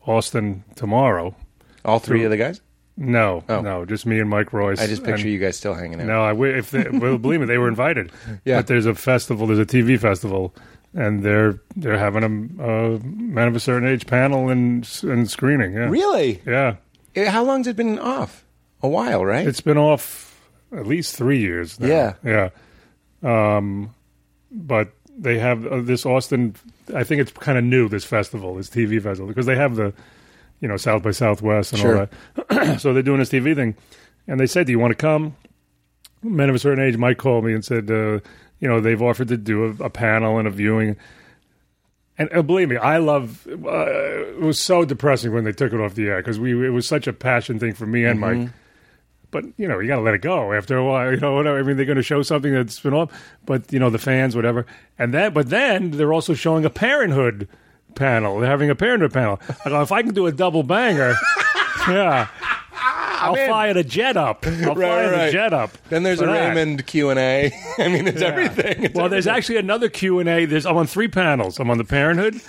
Austin 0.07 0.65
tomorrow. 0.75 1.37
All 1.85 1.99
three 1.99 2.25
of 2.25 2.31
the 2.31 2.37
guys. 2.37 2.61
No, 2.97 3.43
Oh. 3.49 3.63
no, 3.63 3.85
just 3.87 4.05
me 4.05 4.21
and 4.21 4.29
Mike 4.29 4.53
Royce. 4.53 4.79
I 4.81 4.87
just 4.87 5.03
picture 5.03 5.23
And- 5.25 5.33
you 5.33 5.39
guys 5.39 5.57
still 5.57 5.73
hanging 5.75 6.01
out. 6.01 6.07
No, 6.07 6.23
I 6.23 6.35
if 6.59 6.71
they, 6.71 6.87
well, 6.91 7.17
believe 7.19 7.41
me, 7.41 7.47
they 7.47 7.57
were 7.59 7.69
invited. 7.69 8.13
Yeah. 8.45 8.59
But 8.59 8.67
there's 8.67 8.87
a 8.87 8.95
festival. 8.95 9.47
There's 9.47 9.59
a 9.59 9.65
TV 9.67 9.99
festival, 9.99 10.55
and 10.95 11.23
they're 11.23 11.59
they're 11.75 11.99
having 11.99 12.23
a, 12.23 12.63
a 12.65 12.99
man 13.01 13.49
of 13.49 13.57
a 13.57 13.61
certain 13.61 13.89
age 13.89 14.07
panel 14.07 14.51
and 14.51 14.87
and 15.05 15.31
screening. 15.31 15.73
Yeah. 15.73 15.89
Really? 15.89 16.43
Yeah. 16.47 16.77
Eh, 17.17 17.29
How 17.31 17.43
long's 17.45 17.67
it 17.67 17.77
been 17.77 17.99
off? 17.99 18.45
A 18.83 18.89
while, 18.89 19.25
right? 19.25 19.47
It's 19.47 19.61
been 19.61 19.79
off 19.79 20.41
at 20.77 20.87
least 20.87 21.17
three 21.17 21.39
years. 21.41 21.81
Now. 21.81 21.87
Yeah. 21.87 22.13
Yeah. 23.23 23.57
Um, 23.57 23.95
but 24.51 24.93
they 25.17 25.39
have 25.39 25.67
uh, 25.67 25.81
this 25.81 26.05
Austin. 26.05 26.57
I 26.95 27.05
think 27.05 27.21
it's 27.21 27.33
kind 27.33 27.57
of 27.59 27.65
new. 27.65 27.89
This 27.89 28.05
festival, 28.05 28.55
this 28.57 28.69
TV 28.69 29.01
festival, 29.03 29.29
because 29.29 29.47
they 29.47 29.57
have 29.57 29.77
the, 29.77 29.93
you 30.63 30.69
know, 30.69 30.79
South 30.79 31.03
by 31.03 31.11
Southwest 31.11 31.73
and 31.73 31.81
Sure. 31.83 31.99
all 32.01 32.07
that. 32.49 32.79
so 32.81 32.95
they're 32.95 33.03
doing 33.03 33.19
this 33.19 33.29
TV 33.29 33.55
thing, 33.55 33.75
and 34.27 34.41
they 34.41 34.47
said, 34.47 34.65
"Do 34.67 34.73
you 34.73 34.79
want 34.79 34.93
to 34.93 34.97
come?" 34.97 35.37
Men 36.23 36.49
of 36.49 36.55
a 36.55 36.59
certain 36.59 36.83
age 36.83 36.97
might 36.97 37.19
call 37.19 37.43
me 37.43 37.53
and 37.53 37.63
said, 37.65 37.91
uh, 37.91 38.21
"You 38.61 38.69
know, 38.69 38.81
they've 38.81 39.03
offered 39.03 39.29
to 39.29 39.37
do 39.37 39.65
a, 39.79 39.85
a 39.85 39.91
panel 39.91 40.39
and 40.39 40.49
a 40.49 40.51
viewing." 40.51 40.97
And 42.17 42.29
uh, 42.33 42.43
believe 42.43 42.69
me, 42.69 42.77
I 42.77 42.99
love. 42.99 43.47
Uh, 43.47 43.87
it 44.31 44.41
was 44.41 44.61
so 44.61 44.85
depressing 44.85 45.33
when 45.33 45.45
they 45.45 45.53
took 45.53 45.73
it 45.73 45.81
off 45.81 45.95
the 45.95 46.07
air 46.09 46.19
because 46.19 46.39
we 46.39 46.53
it 46.67 46.71
was 46.71 46.87
such 46.87 47.07
a 47.07 47.13
passion 47.13 47.59
thing 47.59 47.75
for 47.75 47.87
me 47.87 48.05
and 48.05 48.21
Mike. 48.21 48.49
But 49.33 49.47
you 49.57 49.67
know, 49.67 49.81
you 49.81 49.89
got 49.89 49.97
to 49.97 50.03
let 50.03 50.15
it 50.15 50.21
go 50.21 50.53
after 50.53 50.77
a 50.77 50.85
while. 50.85 51.11
You 51.15 51.17
know, 51.19 51.33
whatever. 51.35 51.59
I 51.59 51.63
mean, 51.63 51.77
they're 51.77 51.87
going 51.87 51.97
to 51.97 52.03
show 52.03 52.23
something 52.23 52.53
that's 52.53 52.79
been 52.79 52.93
off, 52.95 53.11
but 53.47 53.73
you 53.73 53.79
know, 53.81 53.91
the 53.91 53.99
fans, 53.99 54.37
whatever. 54.37 54.67
And 54.99 55.13
then, 55.13 55.33
but 55.33 55.49
then 55.51 55.93
they're 55.93 56.13
also 56.13 56.35
showing 56.35 56.65
a 56.65 56.71
Parenthood 56.71 57.49
panel. 57.95 58.41
They're 58.41 58.51
having 58.51 58.71
a 58.71 58.75
Parenthood 58.75 59.13
panel. 59.13 59.41
I 59.65 59.69
go, 59.69 59.83
if 59.83 59.93
I 59.93 60.03
can 60.03 60.15
do 60.15 60.27
a 60.27 60.33
double 60.33 60.63
banger, 60.63 61.15
yeah. 61.89 62.29
I'll 62.75 63.35
in. 63.35 63.49
fire 63.49 63.73
the 63.75 63.85
jet 63.85 64.17
up. 64.17 64.45
I'll 64.47 64.75
fire 64.75 65.13
right. 65.13 65.27
the 65.27 65.33
jet 65.33 65.53
up. 65.53 65.71
then 65.89 66.03
there's 66.03 66.21
a 66.21 66.27
that. 66.27 66.49
Raymond 66.49 66.87
Q 66.87 67.11
and 67.11 67.19
A. 67.21 67.53
I 67.79 67.89
mean, 67.89 68.05
there's 68.05 68.23
everything. 68.23 68.85
It's 68.85 68.95
Well, 68.95 69.09
there's 69.09 69.29
actually 69.29 69.59
another 69.59 69.89
Q 69.89 70.19
and 70.19 70.29
A. 70.29 70.45
There's 70.45 70.67
I'm 70.67 70.77
on 70.77 70.87
three 70.87 71.09
panels. 71.09 71.61
I'm 71.61 71.71
on 71.71 71.79
the 71.79 71.85
Parenthood. 71.85 72.41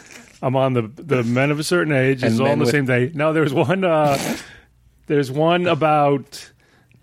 I'm 0.42 0.56
on 0.56 0.74
the 0.74 0.82
the 0.82 1.24
Men 1.24 1.52
of 1.52 1.60
a 1.60 1.64
Certain 1.64 1.94
Age. 1.94 2.24
It's 2.24 2.40
all 2.40 2.48
on 2.48 2.58
the 2.58 2.66
with- 2.66 2.72
same 2.72 2.86
day. 2.86 3.12
No, 3.14 3.34
there's 3.34 3.54
one. 3.54 3.84
Uh, 3.84 4.18
there's 5.08 5.32
one 5.32 5.68
about. 5.68 6.50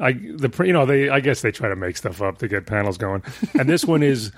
I 0.00 0.12
the 0.12 0.50
you 0.64 0.72
know 0.72 0.86
they 0.86 1.08
I 1.10 1.20
guess 1.20 1.42
they 1.42 1.52
try 1.52 1.68
to 1.68 1.76
make 1.76 1.96
stuff 1.96 2.22
up 2.22 2.38
to 2.38 2.48
get 2.48 2.66
panels 2.66 2.96
going, 2.98 3.22
and 3.58 3.68
this 3.68 3.84
one 3.84 4.02
is 4.02 4.32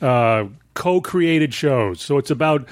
uh, 0.00 0.44
co-created 0.74 1.52
shows. 1.52 2.00
So 2.00 2.18
it's 2.18 2.30
about 2.30 2.68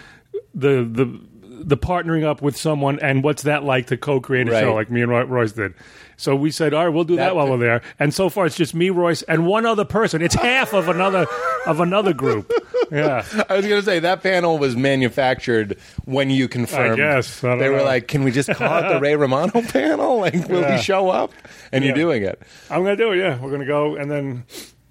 the 0.56 0.88
the 0.90 1.20
the 1.58 1.76
partnering 1.76 2.24
up 2.24 2.42
with 2.42 2.56
someone 2.56 2.98
and 3.00 3.24
what's 3.24 3.42
that 3.44 3.64
like 3.64 3.86
to 3.86 3.96
co-create 3.96 4.46
a 4.48 4.52
Right. 4.52 4.60
show 4.60 4.74
like 4.74 4.90
me 4.90 5.00
and 5.02 5.10
Roy, 5.10 5.24
Royce 5.24 5.52
did. 5.52 5.72
So 6.18 6.36
we 6.36 6.50
said, 6.50 6.72
all 6.74 6.84
right, 6.84 6.94
we'll 6.94 7.04
do 7.04 7.16
that, 7.16 7.26
That- 7.26 7.36
while 7.36 7.50
we're 7.50 7.58
there. 7.58 7.82
And 7.98 8.12
so 8.14 8.28
far, 8.28 8.46
it's 8.46 8.56
just 8.56 8.74
me, 8.74 8.90
Royce, 8.90 9.22
and 9.22 9.46
one 9.46 9.64
other 9.66 9.84
person. 9.84 10.22
It's 10.22 10.34
half 10.34 10.72
of 10.74 10.88
another 10.88 11.26
of 11.66 11.80
another 11.80 12.12
group. 12.12 12.52
Yeah, 12.92 13.24
I 13.50 13.56
was 13.56 13.66
going 13.66 13.80
to 13.80 13.84
say 13.84 13.98
that 14.00 14.22
panel 14.22 14.58
was 14.58 14.76
manufactured 14.76 15.78
when 16.04 16.30
you 16.30 16.46
confirmed. 16.48 17.00
I 17.00 17.14
guess. 17.16 17.42
I 17.42 17.48
don't 17.48 17.58
they 17.58 17.68
were 17.68 17.82
like, 17.82 18.06
"Can 18.08 18.22
we 18.24 18.30
just 18.30 18.48
call 18.50 18.78
it 18.84 18.88
the 18.92 19.00
Ray 19.00 19.16
Romano 19.16 19.60
panel? 19.62 20.18
Like, 20.20 20.48
will 20.48 20.60
Yeah. 20.60 20.76
he 20.76 20.82
show 20.82 21.08
up?" 21.10 21.32
And 21.72 21.84
you're 21.84 21.94
doing 21.94 22.22
it. 22.22 22.40
I'm 22.70 22.82
gonna 22.82 22.96
do 22.96 23.12
it. 23.12 23.18
Yeah, 23.18 23.38
we're 23.40 23.50
gonna 23.50 23.66
go, 23.66 23.96
and 23.96 24.10
then 24.10 24.44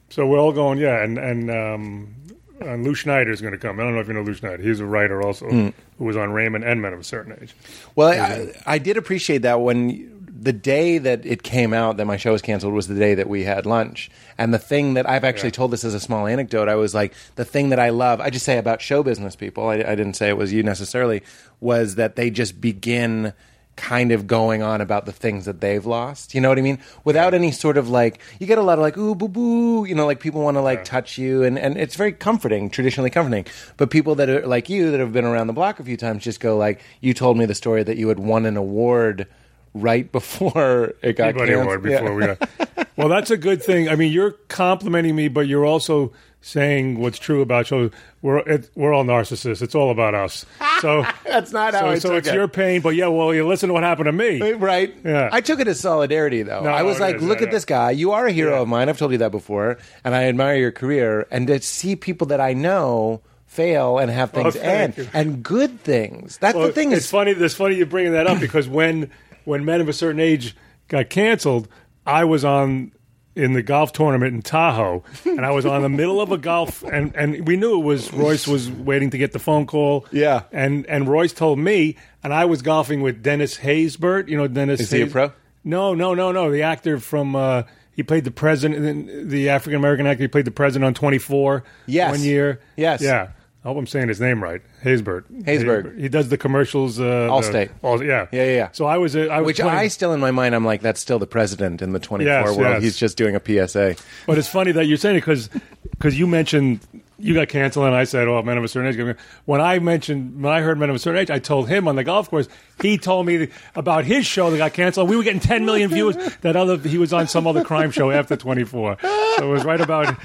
so 0.10 0.26
we're 0.28 0.40
all 0.40 0.52
going. 0.52 0.78
Yeah, 0.80 1.02
and 1.04 1.18
and 1.18 1.50
um, 1.50 2.16
and 2.62 2.84
Lew 2.84 2.96
Schneider 2.96 3.32
is 3.32 3.42
gonna 3.42 3.58
come. 3.58 3.80
I 3.80 3.84
don't 3.84 3.94
know 3.96 4.02
if 4.02 4.08
you 4.08 4.14
know 4.14 4.22
Lew 4.22 4.34
Schneider. 4.34 4.62
He's 4.62 4.80
a 4.80 4.86
writer 4.86 5.22
also 5.22 5.48
Hmm. 5.50 5.70
who 5.98 6.06
was 6.06 6.18
on 6.18 6.32
Raymond 6.32 6.64
and 6.64 6.82
Men 6.82 6.94
of 6.94 7.00
a 7.00 7.04
Certain 7.04 7.38
Age. 7.42 7.54
Well, 7.96 8.10
I, 8.10 8.54
I 8.66 8.78
did 8.78 8.98
appreciate 8.98 9.40
that 9.44 9.62
when 9.62 10.12
the 10.38 10.54
day 10.54 10.98
that 11.00 11.26
it 11.26 11.42
came 11.44 11.74
out 11.74 11.98
that 11.98 12.06
my 12.06 12.18
show 12.18 12.34
was 12.34 12.42
canceled 12.42 12.74
was 12.74 12.88
the 12.88 12.94
day 12.96 13.16
that 13.16 13.28
we 13.30 13.44
had 13.46 13.66
lunch. 13.66 14.12
And 14.38 14.54
the 14.54 14.60
thing 14.60 14.94
that 14.96 15.10
I've 15.10 15.24
actually 15.24 15.48
Yeah. 15.50 15.54
told 15.54 15.72
this 15.72 15.84
as 15.86 15.94
a 15.94 16.00
small 16.00 16.28
anecdote, 16.28 16.68
I 16.68 16.76
was 16.76 16.94
like, 16.94 17.14
the 17.36 17.46
thing 17.46 17.70
that 17.70 17.80
I 17.80 17.90
love, 17.90 18.20
I 18.20 18.30
just 18.30 18.46
say 18.46 18.58
about 18.58 18.82
show 18.82 19.02
business 19.02 19.36
people, 19.36 19.68
I, 19.70 19.76
I 19.76 19.96
didn't 19.96 20.16
say 20.16 20.28
it 20.30 20.38
was 20.38 20.52
you 20.54 20.62
necessarily, 20.62 21.24
was 21.62 21.96
that 21.96 22.16
they 22.16 22.30
just 22.30 22.60
begin 22.62 23.34
kind 23.76 24.12
of 24.12 24.26
going 24.26 24.62
on 24.64 24.80
about 24.80 25.06
the 25.06 25.12
things 25.12 25.46
that 25.46 25.60
they've 25.60 25.86
lost. 25.86 26.34
You 26.34 26.42
know 26.42 26.50
what 26.50 26.58
I 26.58 26.62
mean? 26.62 26.80
Without 27.04 27.34
any 27.34 27.52
sort 27.52 27.78
of 27.78 27.90
like, 27.90 28.20
you 28.40 28.48
get 28.48 28.58
a 28.58 28.62
lot 28.62 28.78
of 28.78 28.82
like, 28.82 28.98
ooh, 28.98 29.16
boo, 29.16 29.28
boo, 29.28 29.86
you 29.86 29.94
know, 29.94 30.06
like 30.06 30.20
people 30.20 30.42
want 30.42 30.56
to 30.56 30.62
like 30.62 30.86
touch 30.86 31.18
you. 31.18 31.44
And, 31.44 31.60
and 31.60 31.78
it's 31.78 31.96
very 31.96 32.14
comforting, 32.14 32.70
traditionally 32.70 33.10
comforting. 33.10 33.46
But 33.78 33.90
people 33.92 34.16
that 34.16 34.30
are 34.30 34.48
like 34.48 34.70
you 34.70 34.92
that 34.92 35.00
have 35.00 35.12
been 35.12 35.26
around 35.26 35.48
the 35.48 35.54
block 35.54 35.80
a 35.80 35.84
few 35.84 35.98
times 35.98 36.24
just 36.24 36.40
go 36.40 36.58
like, 36.58 36.82
you 37.02 37.14
told 37.14 37.38
me 37.38 37.46
the 37.46 37.56
story 37.56 37.84
that 37.84 37.98
you 37.98 38.08
had 38.08 38.20
won 38.20 38.46
an 38.46 38.56
award 38.58 39.28
right 39.74 40.10
before 40.12 40.94
it 41.02 41.18
got 41.18 41.36
canceled. 41.36 41.62
Award 41.64 41.86
Yeah. 41.86 42.00
before 42.02 42.16
we 42.16 42.26
got. 42.28 42.50
well, 42.98 43.10
that's 43.10 43.30
a 43.32 43.38
good 43.38 43.62
thing. 43.62 43.90
I 43.90 43.96
mean, 43.96 44.12
you're 44.14 44.32
complimenting 44.48 45.16
me, 45.16 45.28
but 45.28 45.48
you're 45.48 45.66
also 45.66 46.14
saying 46.46 47.00
what's 47.00 47.18
true 47.18 47.42
about 47.42 47.72
you. 47.72 47.90
We're 48.22 48.38
it, 48.38 48.70
we're 48.76 48.94
all 48.94 49.04
narcissists. 49.04 49.64
It's 49.64 49.74
all 49.74 49.90
about 49.90 50.14
us. 50.14 50.46
So 50.82 51.04
That's 51.26 51.52
not 51.54 51.74
how 51.74 51.80
so, 51.80 51.88
I 51.88 52.00
so 52.00 52.10
took 52.10 52.18
it's 52.20 52.28
it. 52.28 52.34
your 52.36 52.48
pain. 52.50 52.82
But 52.82 52.90
yeah, 52.96 53.08
well, 53.08 53.34
you 53.34 53.48
listen 53.48 53.70
to 53.70 53.74
what 53.74 53.82
happened 53.84 54.06
to 54.06 54.12
me. 54.12 54.40
Uh, 54.42 54.58
right. 54.58 54.94
Yeah. 55.04 55.30
I 55.32 55.40
took 55.42 55.60
it 55.60 55.68
as 55.70 55.80
solidarity, 55.80 56.44
though. 56.44 56.62
No, 56.62 56.70
I 56.70 56.84
was 56.84 57.00
like, 57.00 57.22
look 57.22 57.42
at 57.42 57.50
this 57.50 57.64
guy. 57.66 57.92
You 57.92 58.12
are 58.12 58.28
a 58.28 58.32
hero 58.32 58.56
Yeah. 58.56 58.62
of 58.62 58.68
mine. 58.68 58.90
I've 58.90 58.98
told 59.00 59.14
you 59.14 59.18
that 59.20 59.32
before. 59.32 59.78
And 60.04 60.14
I 60.14 60.26
admire 60.26 60.58
your 60.58 60.72
career. 60.74 61.26
And 61.32 61.48
to 61.48 61.60
see 61.62 61.96
people 61.96 62.28
that 62.28 62.42
I 62.42 62.54
know 62.54 63.22
fail 63.48 63.98
and 63.98 64.12
have 64.12 64.32
oh, 64.36 64.44
things 64.44 64.56
thank 64.56 64.66
end 64.66 64.98
you. 64.98 65.10
and 65.14 65.42
good 65.42 65.80
things. 65.80 66.38
That's 66.38 66.56
Well, 66.56 66.68
the 66.68 66.74
thing. 66.74 66.92
it's 66.92 67.06
Is 67.06 67.10
funny. 67.10 67.32
It's 67.32 67.56
funny 67.56 67.76
you 67.76 67.86
bringing 67.86 68.12
that 68.12 68.28
up 68.28 68.40
because 68.40 68.68
when 68.68 69.10
when 69.46 69.64
Men 69.66 69.80
of 69.82 69.88
a 69.90 69.94
Certain 69.94 70.20
Age 70.20 70.56
got 70.90 71.10
canceled, 71.10 71.68
I 72.06 72.26
was 72.26 72.44
on 72.46 72.92
in 73.36 73.54
the 73.54 73.62
golf 73.62 73.92
tournament 73.92 74.34
in 74.34 74.42
Tahoe, 74.42 75.04
and 75.26 75.46
I 75.46 75.52
was 75.52 75.66
on 75.66 75.82
the 75.82 75.90
middle 75.90 76.22
of 76.22 76.32
a 76.32 76.38
golf, 76.38 76.84
and, 76.84 77.16
and 77.16 77.46
we 77.48 77.58
knew 77.58 77.80
it 77.80 77.84
was 77.84 78.12
Royce 78.14 78.48
was 78.48 78.72
waiting 78.72 79.10
to 79.10 79.18
get 79.18 79.34
the 79.34 79.40
phone 79.40 79.66
call. 79.66 80.06
Yeah. 80.12 80.44
and 80.52 80.86
and 80.88 81.08
Royce 81.08 81.34
told 81.34 81.60
me, 81.60 81.98
and 82.24 82.34
I 82.34 82.46
was 82.46 82.62
golfing 82.62 83.02
with 83.02 83.22
Dennis 83.22 83.58
Haysbert. 83.58 84.30
You 84.30 84.38
know 84.38 84.48
Dennis. 84.48 84.80
Is 84.80 84.92
he 84.92 85.02
a 85.02 85.08
pro? 85.08 85.34
No, 85.64 85.94
no, 85.94 86.14
no, 86.14 86.32
no. 86.32 86.52
The 86.52 86.64
actor 86.64 87.00
from. 87.00 87.36
Uh, 87.36 87.64
he 87.92 88.04
played 88.04 88.26
the 88.26 88.32
president, 88.32 89.30
the 89.30 89.50
African 89.50 89.78
American 89.78 90.06
actor. 90.06 90.24
He 90.24 90.28
played 90.28 90.46
the 90.46 90.52
president 90.52 90.86
on 90.86 90.94
Twenty 90.94 91.18
Four. 91.18 91.64
Yes. 91.86 92.12
one 92.12 92.22
year. 92.22 92.62
Yes. 92.76 93.02
yeah. 93.02 93.30
I 93.66 93.70
hope 93.70 93.78
I'm 93.78 93.88
saying 93.88 94.10
his 94.10 94.22
name 94.22 94.44
right. 94.44 94.62
Haysbert. 94.84 95.24
Haysbert. 95.44 96.00
He 96.00 96.08
does 96.08 96.30
the 96.30 96.38
commercials. 96.38 97.00
Uh, 97.00 97.04
Allstate. 97.32 97.70
the- 97.82 97.88
all, 97.88 98.04
yeah. 98.04 98.28
Yeah, 98.32 98.44
yeah, 98.46 98.56
yeah. 98.56 98.70
So 98.74 98.86
I 98.86 98.98
was. 98.98 99.16
Uh, 99.16 99.22
I 99.22 99.40
was 99.40 99.48
which 99.48 99.60
playing- 99.60 99.76
I 99.76 99.88
still, 99.88 100.14
in 100.14 100.20
my 100.20 100.30
mind, 100.30 100.54
I'm 100.54 100.64
like, 100.64 100.82
that's 100.82 101.00
still 101.02 101.18
the 101.18 101.26
president 101.26 101.82
in 101.82 101.92
the 101.92 102.00
24 102.00 102.32
Yes, 102.32 102.46
world. 102.46 102.60
yes. 102.60 102.84
He's 102.84 102.96
just 102.98 103.18
doing 103.18 103.36
a 103.36 103.40
PSA. 103.44 103.96
But 104.28 104.38
it's 104.38 104.48
funny 104.48 104.72
that 104.74 104.86
you're 104.86 104.98
saying 104.98 105.16
it 105.16 105.26
because 105.26 106.20
you 106.20 106.28
mentioned 106.28 106.82
you 107.18 107.34
got 107.34 107.48
canceled, 107.48 107.88
and 107.88 107.96
I 107.96 108.04
said, 108.04 108.28
"Oh, 108.28 108.40
Men 108.44 108.58
of 108.60 108.64
a 108.64 108.68
Certain 108.68 108.94
Age." 108.94 109.18
When 109.46 109.62
I 109.62 109.80
mentioned 109.80 110.44
when 110.44 110.54
I 110.54 110.62
heard 110.62 110.78
Men 110.78 110.92
of 110.92 110.98
a 110.98 111.00
Certain 111.00 111.20
Age, 111.20 111.32
I 111.32 111.40
told 111.40 111.68
him 111.68 111.88
on 111.88 111.96
the 111.96 112.04
golf 112.04 112.30
course. 112.30 112.48
He 112.84 113.00
told 113.00 113.26
me 113.26 113.48
about 113.74 114.04
his 114.06 114.28
show 114.28 114.52
that 114.52 114.58
got 114.58 114.74
canceled. 114.74 115.10
We 115.10 115.16
were 115.16 115.24
getting 115.24 115.40
10 115.40 115.66
million 115.66 115.90
views. 115.90 116.16
That 116.42 116.56
other 116.56 116.78
he 116.78 117.00
was 117.00 117.14
on 117.14 117.28
some 117.28 117.48
other 117.48 117.64
crime 117.64 117.90
show 117.90 118.12
after 118.12 118.36
24. 118.36 118.98
So 119.02 119.50
it 119.50 119.52
was 119.52 119.64
right 119.66 119.82
about. 119.82 120.16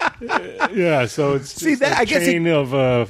Yeah, 0.72 1.06
so 1.06 1.34
it's 1.34 1.50
See, 1.52 1.74
that- 1.76 1.92
a 1.98 2.00
I 2.00 2.04
guess 2.04 2.26
it- 2.26 2.46
of 2.46 2.74
uh, 2.74 3.06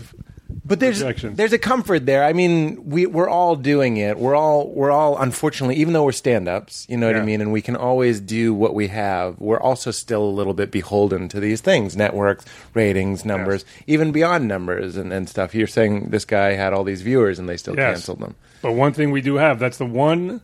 But 0.64 0.80
there's 0.80 1.00
there's 1.22 1.52
a 1.52 1.58
comfort 1.58 2.04
there. 2.06 2.24
I 2.24 2.32
mean, 2.32 2.88
we 2.88 3.06
we're 3.06 3.28
all 3.28 3.56
doing 3.56 3.96
it. 3.96 4.18
We're 4.18 4.34
all 4.34 4.68
we're 4.70 4.90
all 4.90 5.16
unfortunately, 5.18 5.76
even 5.76 5.92
though 5.94 6.04
we're 6.04 6.12
stand-ups, 6.12 6.86
you 6.88 6.96
know 6.96 7.06
what 7.06 7.16
I 7.16 7.22
mean, 7.24 7.40
and 7.40 7.52
we 7.52 7.62
can 7.62 7.74
always 7.76 8.20
do 8.20 8.52
what 8.54 8.74
we 8.74 8.88
have. 8.88 9.38
We're 9.40 9.60
also 9.60 9.90
still 9.90 10.22
a 10.22 10.30
little 10.30 10.54
bit 10.54 10.70
beholden 10.70 11.28
to 11.30 11.40
these 11.40 11.60
things, 11.62 11.96
networks, 11.96 12.44
ratings, 12.74 13.24
numbers, 13.24 13.64
even 13.86 14.12
beyond 14.12 14.46
numbers 14.48 14.96
and, 14.96 15.12
and 15.12 15.28
stuff. 15.28 15.54
You're 15.54 15.66
saying 15.66 16.10
this 16.10 16.24
guy 16.26 16.52
had 16.52 16.72
all 16.72 16.84
these 16.84 17.02
viewers 17.02 17.38
and 17.38 17.48
they 17.48 17.56
still 17.56 17.74
Yes. 17.76 17.92
canceled 17.94 18.20
them. 18.20 18.34
But 18.62 18.72
one 18.72 18.92
thing 18.92 19.10
we 19.10 19.20
do 19.22 19.36
have, 19.36 19.58
that's 19.58 19.78
the 19.78 19.86
one 19.86 20.42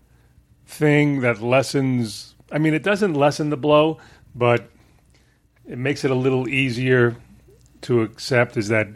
thing 0.66 1.20
that 1.20 1.42
lessens, 1.42 2.34
I 2.50 2.58
mean, 2.58 2.72
it 2.74 2.82
doesn't 2.82 3.14
lessen 3.14 3.50
the 3.50 3.56
blow, 3.56 3.98
but 4.34 4.70
it 5.66 5.78
makes 5.78 6.04
it 6.04 6.10
a 6.10 6.14
little 6.14 6.48
easier 6.48 7.16
to 7.82 8.02
accept 8.02 8.56
is 8.56 8.68
that, 8.68 8.88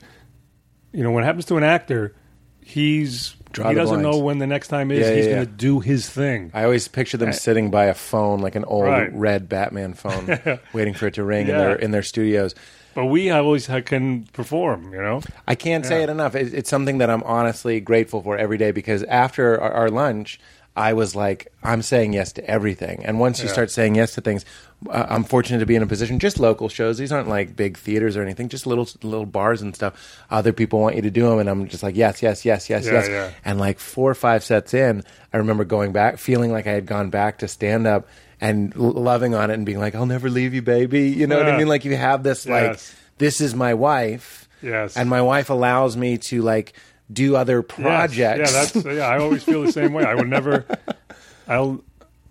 you 0.92 1.02
know, 1.02 1.10
when 1.10 1.24
it 1.24 1.26
happens 1.26 1.44
to 1.46 1.56
an 1.56 1.62
actor, 1.62 2.14
he's, 2.62 3.34
Draw 3.52 3.70
he 3.70 3.74
doesn't 3.74 4.00
blinds. 4.02 4.18
know 4.18 4.22
when 4.22 4.38
the 4.38 4.46
next 4.46 4.68
time 4.68 4.90
is. 4.90 5.00
Yeah, 5.00 5.14
he's 5.14 5.24
yeah, 5.24 5.30
going 5.32 5.42
yeah. 5.42 5.44
to 5.46 5.50
do 5.50 5.80
his 5.80 6.08
thing. 6.08 6.50
I 6.52 6.64
always 6.64 6.86
picture 6.88 7.16
them 7.16 7.32
sitting 7.32 7.70
by 7.70 7.86
a 7.86 7.94
phone, 7.94 8.40
like 8.40 8.54
an 8.56 8.64
old 8.64 8.84
Right. 8.84 9.12
red 9.14 9.48
Batman 9.48 9.94
phone, 9.94 10.38
waiting 10.74 10.92
for 10.94 11.06
it 11.06 11.14
to 11.14 11.24
ring 11.24 11.48
in 11.48 11.56
their 11.56 11.74
in 11.74 11.90
their 11.90 12.02
studios. 12.02 12.54
But 12.94 13.06
we 13.06 13.30
always 13.30 13.68
can 13.86 14.24
perform, 14.32 14.92
you 14.92 15.00
know? 15.00 15.20
I 15.46 15.54
can't 15.54 15.86
say 15.86 16.02
it 16.02 16.08
enough. 16.08 16.34
It, 16.34 16.52
it's 16.52 16.68
something 16.68 16.98
that 16.98 17.08
I'm 17.08 17.22
honestly 17.22 17.80
grateful 17.80 18.22
for 18.22 18.36
every 18.36 18.58
day 18.58 18.72
because 18.72 19.02
after 19.04 19.60
our, 19.60 19.70
our 19.72 19.88
lunch, 19.88 20.40
I 20.78 20.92
was 20.92 21.16
like, 21.16 21.48
I'm 21.64 21.82
saying 21.82 22.12
yes 22.12 22.32
to 22.34 22.48
everything. 22.48 23.04
And 23.04 23.18
once 23.18 23.40
you 23.40 23.46
Yeah. 23.46 23.52
start 23.52 23.70
saying 23.72 23.96
yes 23.96 24.14
to 24.14 24.20
things, 24.20 24.44
uh, 24.88 25.06
I'm 25.08 25.24
fortunate 25.24 25.58
to 25.58 25.66
be 25.66 25.74
in 25.74 25.82
a 25.82 25.86
position. 25.86 26.20
Just 26.20 26.38
local 26.38 26.68
shows; 26.68 26.98
these 26.98 27.10
aren't 27.10 27.28
like 27.28 27.56
big 27.56 27.76
theaters 27.76 28.16
or 28.16 28.22
anything. 28.22 28.48
Just 28.48 28.64
little 28.66 28.88
little 29.02 29.26
bars 29.26 29.60
and 29.60 29.74
stuff. 29.74 29.94
Other 30.30 30.52
people 30.52 30.78
want 30.80 30.94
you 30.94 31.02
to 31.02 31.10
do 31.10 31.28
them, 31.28 31.40
and 31.40 31.48
I'm 31.50 31.66
just 31.66 31.82
like, 31.82 31.96
yes, 31.96 32.22
yes, 32.22 32.44
yes, 32.44 32.70
yes, 32.70 32.86
Yeah, 32.86 32.92
yes. 32.92 33.08
yeah. 33.08 33.30
And 33.44 33.58
like 33.58 33.80
four 33.80 34.08
or 34.10 34.14
five 34.14 34.44
sets 34.44 34.72
in, 34.72 35.02
I 35.32 35.38
remember 35.38 35.64
going 35.64 35.92
back, 35.92 36.18
feeling 36.18 36.52
like 36.52 36.66
I 36.68 36.72
had 36.72 36.86
gone 36.86 37.10
back 37.10 37.38
to 37.38 37.48
stand 37.48 37.86
up 37.88 38.06
and 38.40 38.72
l- 38.76 38.92
loving 38.92 39.34
on 39.34 39.50
it 39.50 39.54
and 39.54 39.66
being 39.66 39.80
like, 39.80 39.96
I'll 39.96 40.06
never 40.06 40.30
leave 40.30 40.54
you, 40.54 40.62
baby. 40.62 41.08
You 41.10 41.26
know 41.26 41.38
what 41.38 41.46
I 41.46 41.50
Yeah. 41.52 41.58
mean? 41.58 41.66
Like 41.68 41.84
you 41.84 41.96
have 41.96 42.22
this 42.22 42.46
like, 42.46 42.78
this 43.18 43.40
is 43.40 43.52
my 43.56 43.74
wife. 43.74 44.48
Yes. 44.62 44.96
And 44.96 45.10
my 45.10 45.22
wife 45.22 45.50
allows 45.50 45.96
me 45.96 46.18
to 46.30 46.42
like 46.42 46.72
do 47.12 47.36
other 47.36 47.64
Yes. 47.68 47.76
projects. 47.80 48.52
Yeah, 48.52 48.64
that's 48.64 48.74
yeah. 48.96 49.06
I 49.06 49.18
always 49.18 49.42
feel 49.42 49.62
the 49.62 49.72
same 49.72 49.92
way. 49.92 50.04
I 50.04 50.14
would 50.14 50.28
never. 50.28 50.64
I'll, 51.48 51.82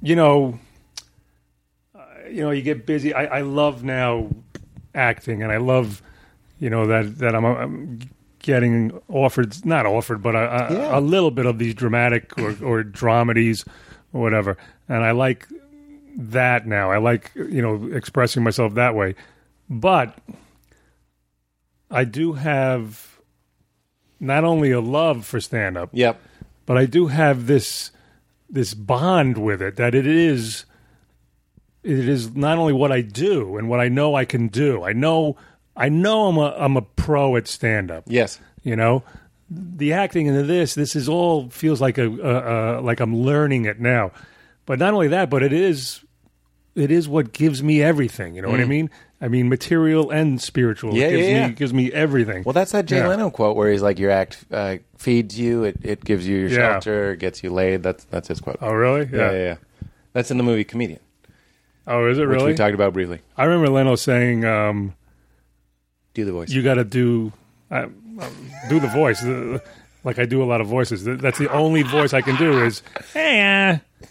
you 0.01 0.15
know, 0.15 0.59
uh, 1.95 1.99
you 2.29 2.43
know, 2.43 2.51
you 2.51 2.61
get 2.61 2.85
busy. 2.85 3.13
I, 3.13 3.39
I 3.39 3.41
love 3.41 3.83
now 3.83 4.29
acting, 4.93 5.41
and 5.43 5.51
I 5.51 5.57
love, 5.57 6.01
you 6.59 6.69
know, 6.69 6.85
that 6.87 7.17
that 7.19 7.35
I'm, 7.35 7.45
I'm 7.45 7.99
getting 8.39 8.91
offered, 9.09 9.65
not 9.65 9.85
offered, 9.85 10.21
but 10.21 10.35
a, 10.35 10.39
a, 10.69 10.73
Yeah. 10.73 10.99
a 10.99 11.01
little 11.01 11.31
bit 11.31 11.45
of 11.45 11.57
these 11.57 11.73
dramatic 11.73 12.37
or, 12.37 12.49
or 12.63 12.83
dramedies 12.83 13.67
or 14.13 14.21
whatever, 14.21 14.57
and 14.87 15.03
I 15.03 15.11
like 15.11 15.47
that 16.15 16.65
now. 16.67 16.91
I 16.91 16.97
like 16.99 17.31
you 17.35 17.61
know 17.61 17.89
expressing 17.95 18.43
myself 18.43 18.75
that 18.75 18.93
way, 18.95 19.15
but 19.69 20.17
I 21.89 22.03
do 22.03 22.33
have 22.33 23.16
not 24.19 24.43
only 24.43 24.71
a 24.71 24.81
love 24.81 25.25
for 25.25 25.39
stand 25.39 25.77
up, 25.77 25.89
yep. 25.93 26.19
but 26.65 26.77
I 26.77 26.85
do 26.85 27.07
have 27.07 27.47
this 27.47 27.91
this 28.49 28.73
bond 28.73 29.37
with 29.37 29.61
it 29.61 29.75
that 29.75 29.93
it 29.93 30.07
is 30.07 30.65
it 31.83 32.09
is 32.09 32.35
not 32.35 32.57
only 32.57 32.73
what 32.73 32.91
I 32.91 33.01
do 33.01 33.57
and 33.57 33.69
what 33.69 33.79
I 33.79 33.89
know 33.89 34.15
I 34.15 34.25
can 34.25 34.47
do. 34.47 34.83
I 34.83 34.93
know 34.93 35.37
I 35.75 35.89
know 35.89 36.27
I'm 36.27 36.37
a 36.37 36.55
I'm 36.57 36.77
a 36.77 36.81
pro 36.81 37.35
at 37.35 37.47
stand 37.47 37.91
up. 37.91 38.05
Yes. 38.07 38.39
You 38.63 38.75
know, 38.75 39.03
the 39.49 39.93
acting 39.93 40.27
into 40.27 40.43
this 40.43 40.75
this 40.75 40.95
is 40.95 41.07
all 41.07 41.49
feels 41.49 41.79
like 41.79 41.97
a, 41.97 42.09
a, 42.09 42.79
a 42.79 42.81
like 42.81 42.99
I'm 42.99 43.15
learning 43.15 43.65
it 43.65 43.79
now. 43.79 44.11
But 44.65 44.79
not 44.79 44.93
only 44.93 45.07
that, 45.09 45.29
but 45.29 45.43
it 45.43 45.53
is 45.53 46.01
it 46.75 46.91
is 46.91 47.07
what 47.07 47.33
gives 47.33 47.63
me 47.63 47.81
everything. 47.81 48.35
You 48.35 48.41
know 48.41 48.49
what 48.49 48.59
I 48.59 48.65
mm. 48.65 48.69
mean? 48.69 48.89
I 49.19 49.27
mean, 49.29 49.49
material 49.49 50.11
and 50.11 50.39
spiritual. 50.41 50.93
Yeah, 50.95 51.07
it 51.07 51.11
gives 51.11 51.27
yeah, 51.27 51.33
yeah. 51.39 51.47
me 51.47 51.53
gives 51.53 51.73
me 51.73 51.91
everything. 51.91 52.43
Well, 52.43 52.53
that's 52.53 52.71
that 52.73 52.85
Jay 52.85 52.97
Yeah. 52.97 53.07
Leno 53.07 53.29
quote 53.31 53.55
where 53.55 53.71
he's 53.71 53.81
like, 53.81 53.97
"Your 53.97 54.11
act 54.11 54.45
uh, 54.51 54.77
feeds 54.97 55.39
you, 55.39 55.63
it, 55.63 55.77
it 55.83 56.03
gives 56.05 56.27
you 56.27 56.37
your 56.37 56.49
shelter, 56.51 57.15
gets 57.15 57.43
you 57.43 57.49
laid." 57.49 57.81
That's 57.83 58.03
that's 58.05 58.27
his 58.27 58.39
quote. 58.39 58.57
Oh, 58.61 58.71
really? 58.73 59.09
yeah, 59.11 59.31
yeah, 59.31 59.37
yeah. 59.37 59.55
That's 60.13 60.29
in 60.31 60.37
the 60.37 60.43
movie 60.43 60.63
Comedian, 60.63 60.99
Oh, 61.87 62.05
is 62.07 62.17
it 62.17 62.21
which 62.27 62.29
really? 62.37 62.51
we 62.51 62.55
talked 62.57 62.73
about 62.75 62.93
briefly. 62.93 63.21
I 63.37 63.45
remember 63.45 63.69
Leno 63.69 63.95
saying. 63.95 64.45
Um, 64.45 64.93
Do 66.13 66.23
the 66.25 66.31
voice. 66.31 66.49
you 66.49 66.61
got 66.63 66.75
to 66.75 66.83
do 66.83 67.31
uh, 67.71 67.87
do 68.69 68.79
the 68.79 68.87
voice 68.87 69.23
like 70.03 70.19
I 70.19 70.25
do 70.25 70.43
a 70.43 70.45
lot 70.45 70.61
of 70.61 70.67
voices. 70.67 71.03
That's 71.05 71.37
the 71.39 71.51
only 71.51 71.81
voice 71.83 72.13
I 72.13 72.21
can 72.21 72.35
do 72.35 72.63
is 72.65 72.81
hey, 73.13 73.41
uh, 73.81 74.07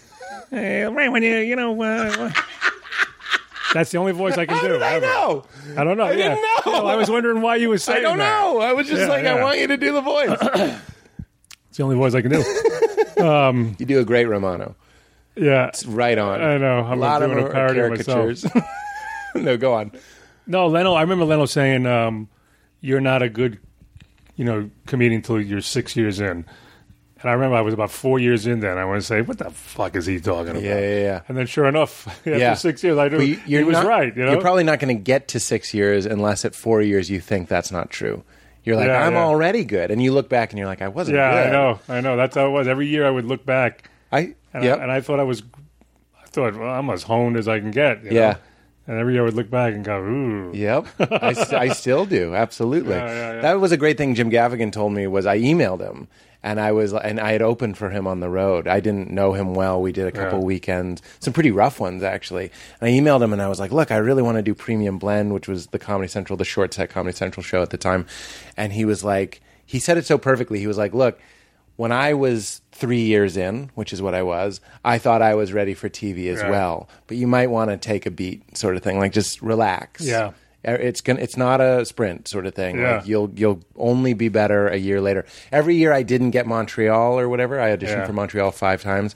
hey, 0.50 0.82
right 0.84 1.10
when 1.12 1.22
you 1.22 1.36
you 1.38 1.54
know. 1.56 1.80
Uh, 1.80 2.32
that's 3.74 3.90
the 3.90 3.98
only 3.98 4.12
voice 4.12 4.36
I 4.38 4.46
can 4.46 4.60
do. 4.62 4.68
did 4.68 4.82
I 4.82 4.94
ever. 4.94 5.06
know? 5.06 5.44
I 5.76 5.84
don't 5.84 5.96
know. 5.96 6.04
I 6.04 6.12
yeah. 6.12 6.34
didn't 6.34 6.42
know. 6.66 6.86
I 6.86 6.96
was 6.96 7.10
wondering 7.10 7.42
why 7.42 7.56
you 7.56 7.68
were 7.68 7.78
saying 7.78 7.98
I 7.98 8.02
don't 8.02 8.18
that. 8.18 8.40
know. 8.40 8.60
I 8.60 8.72
was 8.72 8.86
just 8.88 9.00
Yeah, 9.02 9.08
like, 9.08 9.24
I 9.26 9.42
want 9.42 9.58
you 9.58 9.66
to 9.68 9.76
do 9.76 9.92
the 9.92 10.00
voice. 10.00 10.80
It's 11.68 11.78
the 11.78 11.84
only 11.84 11.96
voice 11.96 12.14
I 12.14 12.22
can 12.22 12.30
do. 12.30 12.38
you 13.78 13.84
do 13.84 13.98
a 14.00 14.04
great 14.06 14.24
Romano. 14.24 14.74
Yeah. 15.34 15.66
It's 15.66 15.84
right 15.84 16.16
on. 16.16 16.40
I 16.40 16.56
know. 16.56 16.78
I'm 16.78 16.92
a 16.92 16.96
lot 16.96 17.20
of 17.20 17.28
doing 17.30 17.42
them 17.44 17.50
a 17.50 17.52
parody 17.52 17.80
of 17.80 17.90
myself. 17.90 18.44
no, 19.34 19.58
go 19.58 19.74
on. 19.74 19.92
No, 20.46 20.68
Leno. 20.68 20.94
I 20.94 21.02
remember 21.02 21.26
Leno 21.26 21.44
saying, 21.44 21.84
um, 21.84 22.30
"You're 22.80 23.02
not 23.02 23.20
a 23.20 23.28
good, 23.28 23.58
you 24.36 24.46
know, 24.46 24.70
comedian 24.86 25.18
until 25.20 25.38
you're 25.38 25.60
six 25.60 25.94
years 25.96 26.18
in." 26.18 26.46
And 27.26 27.30
I 27.32 27.34
remember 27.34 27.56
I 27.56 27.60
was 27.62 27.74
about 27.74 27.90
four 27.90 28.20
years 28.20 28.46
in. 28.46 28.60
Then 28.60 28.78
I 28.78 28.84
want 28.84 29.00
to 29.00 29.04
say, 29.06 29.20
"What 29.20 29.38
the 29.38 29.50
fuck 29.50 29.96
is 29.96 30.06
he 30.06 30.20
talking 30.20 30.50
about?" 30.52 30.62
Yeah, 30.62 30.78
yeah, 30.78 30.98
yeah. 31.00 31.20
And 31.26 31.36
then, 31.36 31.46
sure 31.46 31.66
enough, 31.66 32.06
after 32.18 32.38
Yeah. 32.38 32.54
six 32.54 32.84
years, 32.84 32.96
I 32.98 33.08
knew 33.08 33.18
he 33.18 33.64
was 33.64 33.72
not- 33.72 33.86
right. 33.86 34.16
You 34.16 34.24
know, 34.24 34.30
You're 34.30 34.40
probably 34.40 34.62
not 34.62 34.78
going 34.78 34.96
to 34.96 35.02
get 35.02 35.26
to 35.28 35.40
six 35.40 35.74
years 35.74 36.06
unless 36.06 36.44
at 36.44 36.54
four 36.54 36.82
years 36.82 37.10
you 37.10 37.18
think 37.20 37.48
that's 37.48 37.72
not 37.72 37.90
true. 37.90 38.22
You're 38.62 38.76
like, 38.76 38.86
Yeah, 38.86 39.04
I'm 39.06 39.14
yeah. 39.14 39.24
already 39.24 39.64
good, 39.64 39.90
and 39.90 40.00
you 40.00 40.12
look 40.12 40.28
back 40.28 40.50
and 40.52 40.58
you're 40.60 40.68
like, 40.68 40.82
I 40.82 40.88
wasn't. 40.88 41.16
yeah, 41.16 41.32
good. 41.32 41.48
I 41.48 41.50
know, 41.50 41.80
I 41.88 42.00
know. 42.00 42.16
That's 42.16 42.36
how 42.36 42.46
it 42.46 42.50
was. 42.50 42.68
Every 42.68 42.86
year, 42.86 43.04
I 43.04 43.10
would 43.10 43.24
look 43.24 43.44
back, 43.44 43.90
I 44.12 44.34
and, 44.54 44.62
yep. 44.62 44.78
I, 44.78 44.82
and 44.82 44.92
I 44.92 45.00
thought 45.00 45.18
I 45.18 45.24
was, 45.24 45.42
I 46.22 46.26
thought 46.28 46.54
well, 46.56 46.70
I'm 46.70 46.88
as 46.90 47.02
honed 47.02 47.36
as 47.36 47.48
I 47.48 47.58
can 47.58 47.72
get. 47.72 48.04
you 48.04 48.12
Yeah. 48.12 48.30
know? 48.32 48.38
And 48.86 48.98
every 48.98 49.14
year 49.14 49.22
I 49.22 49.24
would 49.24 49.34
look 49.34 49.50
back 49.50 49.74
and 49.74 49.84
go, 49.84 49.98
ooh. 49.98 50.52
Yep, 50.54 50.86
I, 51.00 51.46
I 51.52 51.68
still 51.72 52.06
do. 52.06 52.34
Absolutely. 52.34 52.94
Yeah, 52.94 53.06
yeah, 53.06 53.32
yeah. 53.34 53.40
That 53.40 53.60
was 53.60 53.72
a 53.72 53.76
great 53.76 53.98
thing. 53.98 54.14
Jim 54.14 54.30
Gaffigan 54.30 54.70
told 54.72 54.92
me 54.92 55.06
was 55.06 55.26
I 55.26 55.38
emailed 55.38 55.80
him 55.80 56.06
and 56.42 56.60
I 56.60 56.70
was 56.70 56.92
and 56.94 57.18
I 57.18 57.32
had 57.32 57.42
opened 57.42 57.76
for 57.76 57.90
him 57.90 58.06
on 58.06 58.20
the 58.20 58.28
road. 58.28 58.68
I 58.68 58.78
didn't 58.78 59.10
know 59.10 59.32
him 59.32 59.54
well. 59.54 59.82
We 59.82 59.90
did 59.90 60.06
a 60.06 60.12
couple 60.12 60.44
weekends, 60.44 61.02
some 61.18 61.32
pretty 61.32 61.50
rough 61.50 61.80
ones 61.80 62.04
actually. 62.04 62.52
And 62.80 62.88
I 62.88 62.92
emailed 62.92 63.22
him 63.22 63.32
and 63.32 63.42
I 63.42 63.48
was 63.48 63.58
like, 63.58 63.72
"Look, 63.72 63.90
I 63.90 63.96
really 63.96 64.22
want 64.22 64.36
to 64.36 64.42
do 64.42 64.54
Premium 64.54 64.98
Blend, 64.98 65.34
which 65.34 65.48
was 65.48 65.66
the 65.68 65.80
Comedy 65.80 66.06
Central, 66.06 66.36
the 66.36 66.44
short 66.44 66.72
set 66.72 66.88
Comedy 66.88 67.16
Central 67.16 67.42
show 67.42 67.62
at 67.62 67.70
the 67.70 67.76
time." 67.76 68.06
And 68.56 68.72
he 68.72 68.84
was 68.84 69.02
like, 69.02 69.40
he 69.64 69.80
said 69.80 69.96
it 69.98 70.06
so 70.06 70.16
perfectly. 70.18 70.60
He 70.60 70.68
was 70.68 70.78
like, 70.78 70.94
"Look." 70.94 71.18
When 71.74 71.92
I 71.92 72.14
was 72.14 72.62
three 72.76 73.00
years 73.02 73.36
in, 73.36 73.70
which 73.74 73.92
is 73.92 74.00
what 74.02 74.14
I 74.14 74.22
was, 74.22 74.60
I 74.84 74.98
thought 74.98 75.22
I 75.22 75.34
was 75.34 75.52
ready 75.52 75.74
for 75.74 75.88
TV 75.88 76.28
as 76.28 76.40
Yeah. 76.40 76.50
well. 76.50 76.88
But 77.06 77.16
you 77.16 77.26
might 77.26 77.50
want 77.50 77.70
to 77.70 77.76
take 77.76 78.06
a 78.06 78.10
beat, 78.10 78.56
sort 78.56 78.76
of 78.76 78.82
thing, 78.82 78.98
like 78.98 79.12
just 79.12 79.40
relax. 79.42 80.02
Yeah. 80.02 80.32
It's 80.64 81.00
gonna. 81.00 81.20
It's 81.20 81.36
not 81.36 81.60
a 81.60 81.84
sprint 81.84 82.26
sort 82.26 82.44
of 82.44 82.52
thing. 82.54 82.78
Yeah. 82.78 82.96
Like 82.96 83.06
you'll 83.06 83.30
you'll 83.36 83.60
only 83.76 84.14
be 84.14 84.28
better 84.28 84.66
a 84.68 84.76
year 84.76 85.00
later. 85.00 85.24
Every 85.52 85.76
year 85.76 85.92
I 85.92 86.02
didn't 86.02 86.32
get 86.32 86.44
Montreal 86.46 87.18
or 87.20 87.28
whatever. 87.28 87.60
I 87.60 87.76
auditioned 87.76 87.98
Yeah. 88.02 88.06
for 88.06 88.12
Montreal 88.12 88.50
five 88.50 88.82
times, 88.82 89.14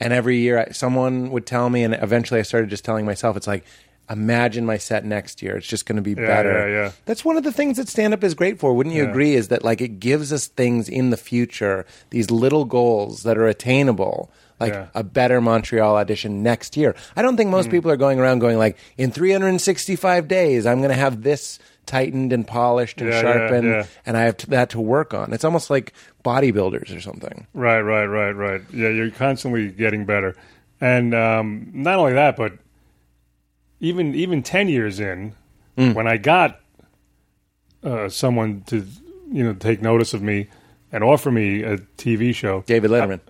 and 0.00 0.12
every 0.12 0.38
year 0.38 0.58
I, 0.58 0.72
someone 0.72 1.30
would 1.30 1.46
tell 1.46 1.70
me, 1.70 1.84
and 1.84 1.94
eventually 1.94 2.40
I 2.40 2.42
started 2.42 2.68
just 2.70 2.84
telling 2.84 3.06
myself, 3.06 3.36
it's 3.36 3.46
like. 3.46 3.64
Imagine 4.10 4.64
my 4.64 4.78
set 4.78 5.04
next 5.04 5.42
year. 5.42 5.56
It's 5.56 5.66
just 5.66 5.84
going 5.86 5.96
to 5.96 6.02
be 6.02 6.12
Yeah, 6.12 6.26
better. 6.26 6.68
yeah, 6.68 6.74
yeah. 6.84 6.90
That's 7.04 7.24
one 7.24 7.36
of 7.36 7.44
the 7.44 7.52
things 7.52 7.76
that 7.76 7.88
stand 7.88 8.14
up 8.14 8.24
is 8.24 8.34
great 8.34 8.58
for. 8.58 8.72
Wouldn't 8.74 8.94
you 8.94 9.02
Yeah. 9.04 9.10
agree? 9.10 9.34
Is 9.34 9.48
that 9.48 9.64
like 9.64 9.80
it 9.80 10.00
gives 10.00 10.32
us 10.32 10.46
things 10.46 10.88
in 10.88 11.10
the 11.10 11.16
future, 11.16 11.84
these 12.10 12.30
little 12.30 12.64
goals 12.64 13.22
that 13.24 13.36
are 13.36 13.46
attainable, 13.46 14.30
like 14.58 14.72
Yeah. 14.72 14.86
a 14.94 15.04
better 15.04 15.40
Montreal 15.40 15.96
audition 15.96 16.42
next 16.42 16.76
year. 16.76 16.94
I 17.16 17.22
don't 17.22 17.36
think 17.36 17.50
most 17.50 17.70
people 17.70 17.90
are 17.90 17.96
going 17.96 18.18
around 18.18 18.38
going 18.38 18.56
like, 18.58 18.76
in 18.96 19.10
365 19.10 20.26
days, 20.28 20.66
I'm 20.66 20.78
going 20.78 20.90
to 20.90 20.96
have 20.96 21.22
this 21.22 21.58
tightened 21.86 22.32
and 22.32 22.46
polished 22.46 23.00
and 23.00 23.10
Yeah, 23.10 23.16
yeah, 23.16 23.22
sharpened, 23.22 23.68
yeah. 23.68 23.84
and 24.04 24.16
I 24.16 24.22
have 24.22 24.36
to, 24.38 24.50
that 24.50 24.70
to 24.70 24.80
work 24.80 25.14
on. 25.14 25.32
It's 25.32 25.44
almost 25.44 25.70
like 25.70 25.92
bodybuilders 26.24 26.94
or 26.94 27.00
something. 27.00 27.46
Right, 27.54 27.80
right, 27.80 28.04
right, 28.06 28.32
right. 28.32 28.60
Yeah, 28.72 28.88
you're 28.88 29.10
constantly 29.10 29.68
getting 29.68 30.04
better, 30.04 30.34
and 30.80 31.14
um, 31.14 31.70
not 31.72 31.98
only 31.98 32.12
that, 32.12 32.36
but 32.36 32.52
even 33.80 34.14
even 34.14 34.42
ten 34.42 34.68
years 34.68 35.00
in, 35.00 35.34
Mm. 35.76 35.94
when 35.94 36.08
I 36.08 36.16
got 36.16 36.58
uh, 37.84 38.08
someone 38.08 38.62
to 38.66 38.84
you 39.30 39.44
know 39.44 39.54
take 39.54 39.80
notice 39.82 40.12
of 40.14 40.22
me 40.22 40.48
and 40.90 41.04
offer 41.04 41.30
me 41.30 41.62
a 41.62 41.78
TV 41.96 42.34
show. 42.34 42.62
David 42.66 42.90
Letterman. 42.90 43.20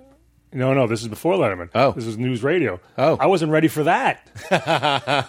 No, 0.50 0.72
no, 0.72 0.86
this 0.86 1.02
is 1.02 1.08
before 1.08 1.34
Letterman. 1.34 1.68
Oh. 1.74 1.92
this 1.92 2.06
is 2.06 2.16
news 2.16 2.42
radio. 2.42 2.80
Oh. 2.96 3.18
I 3.20 3.26
wasn't 3.26 3.52
ready 3.52 3.68
for 3.68 3.84
that. 3.84 4.26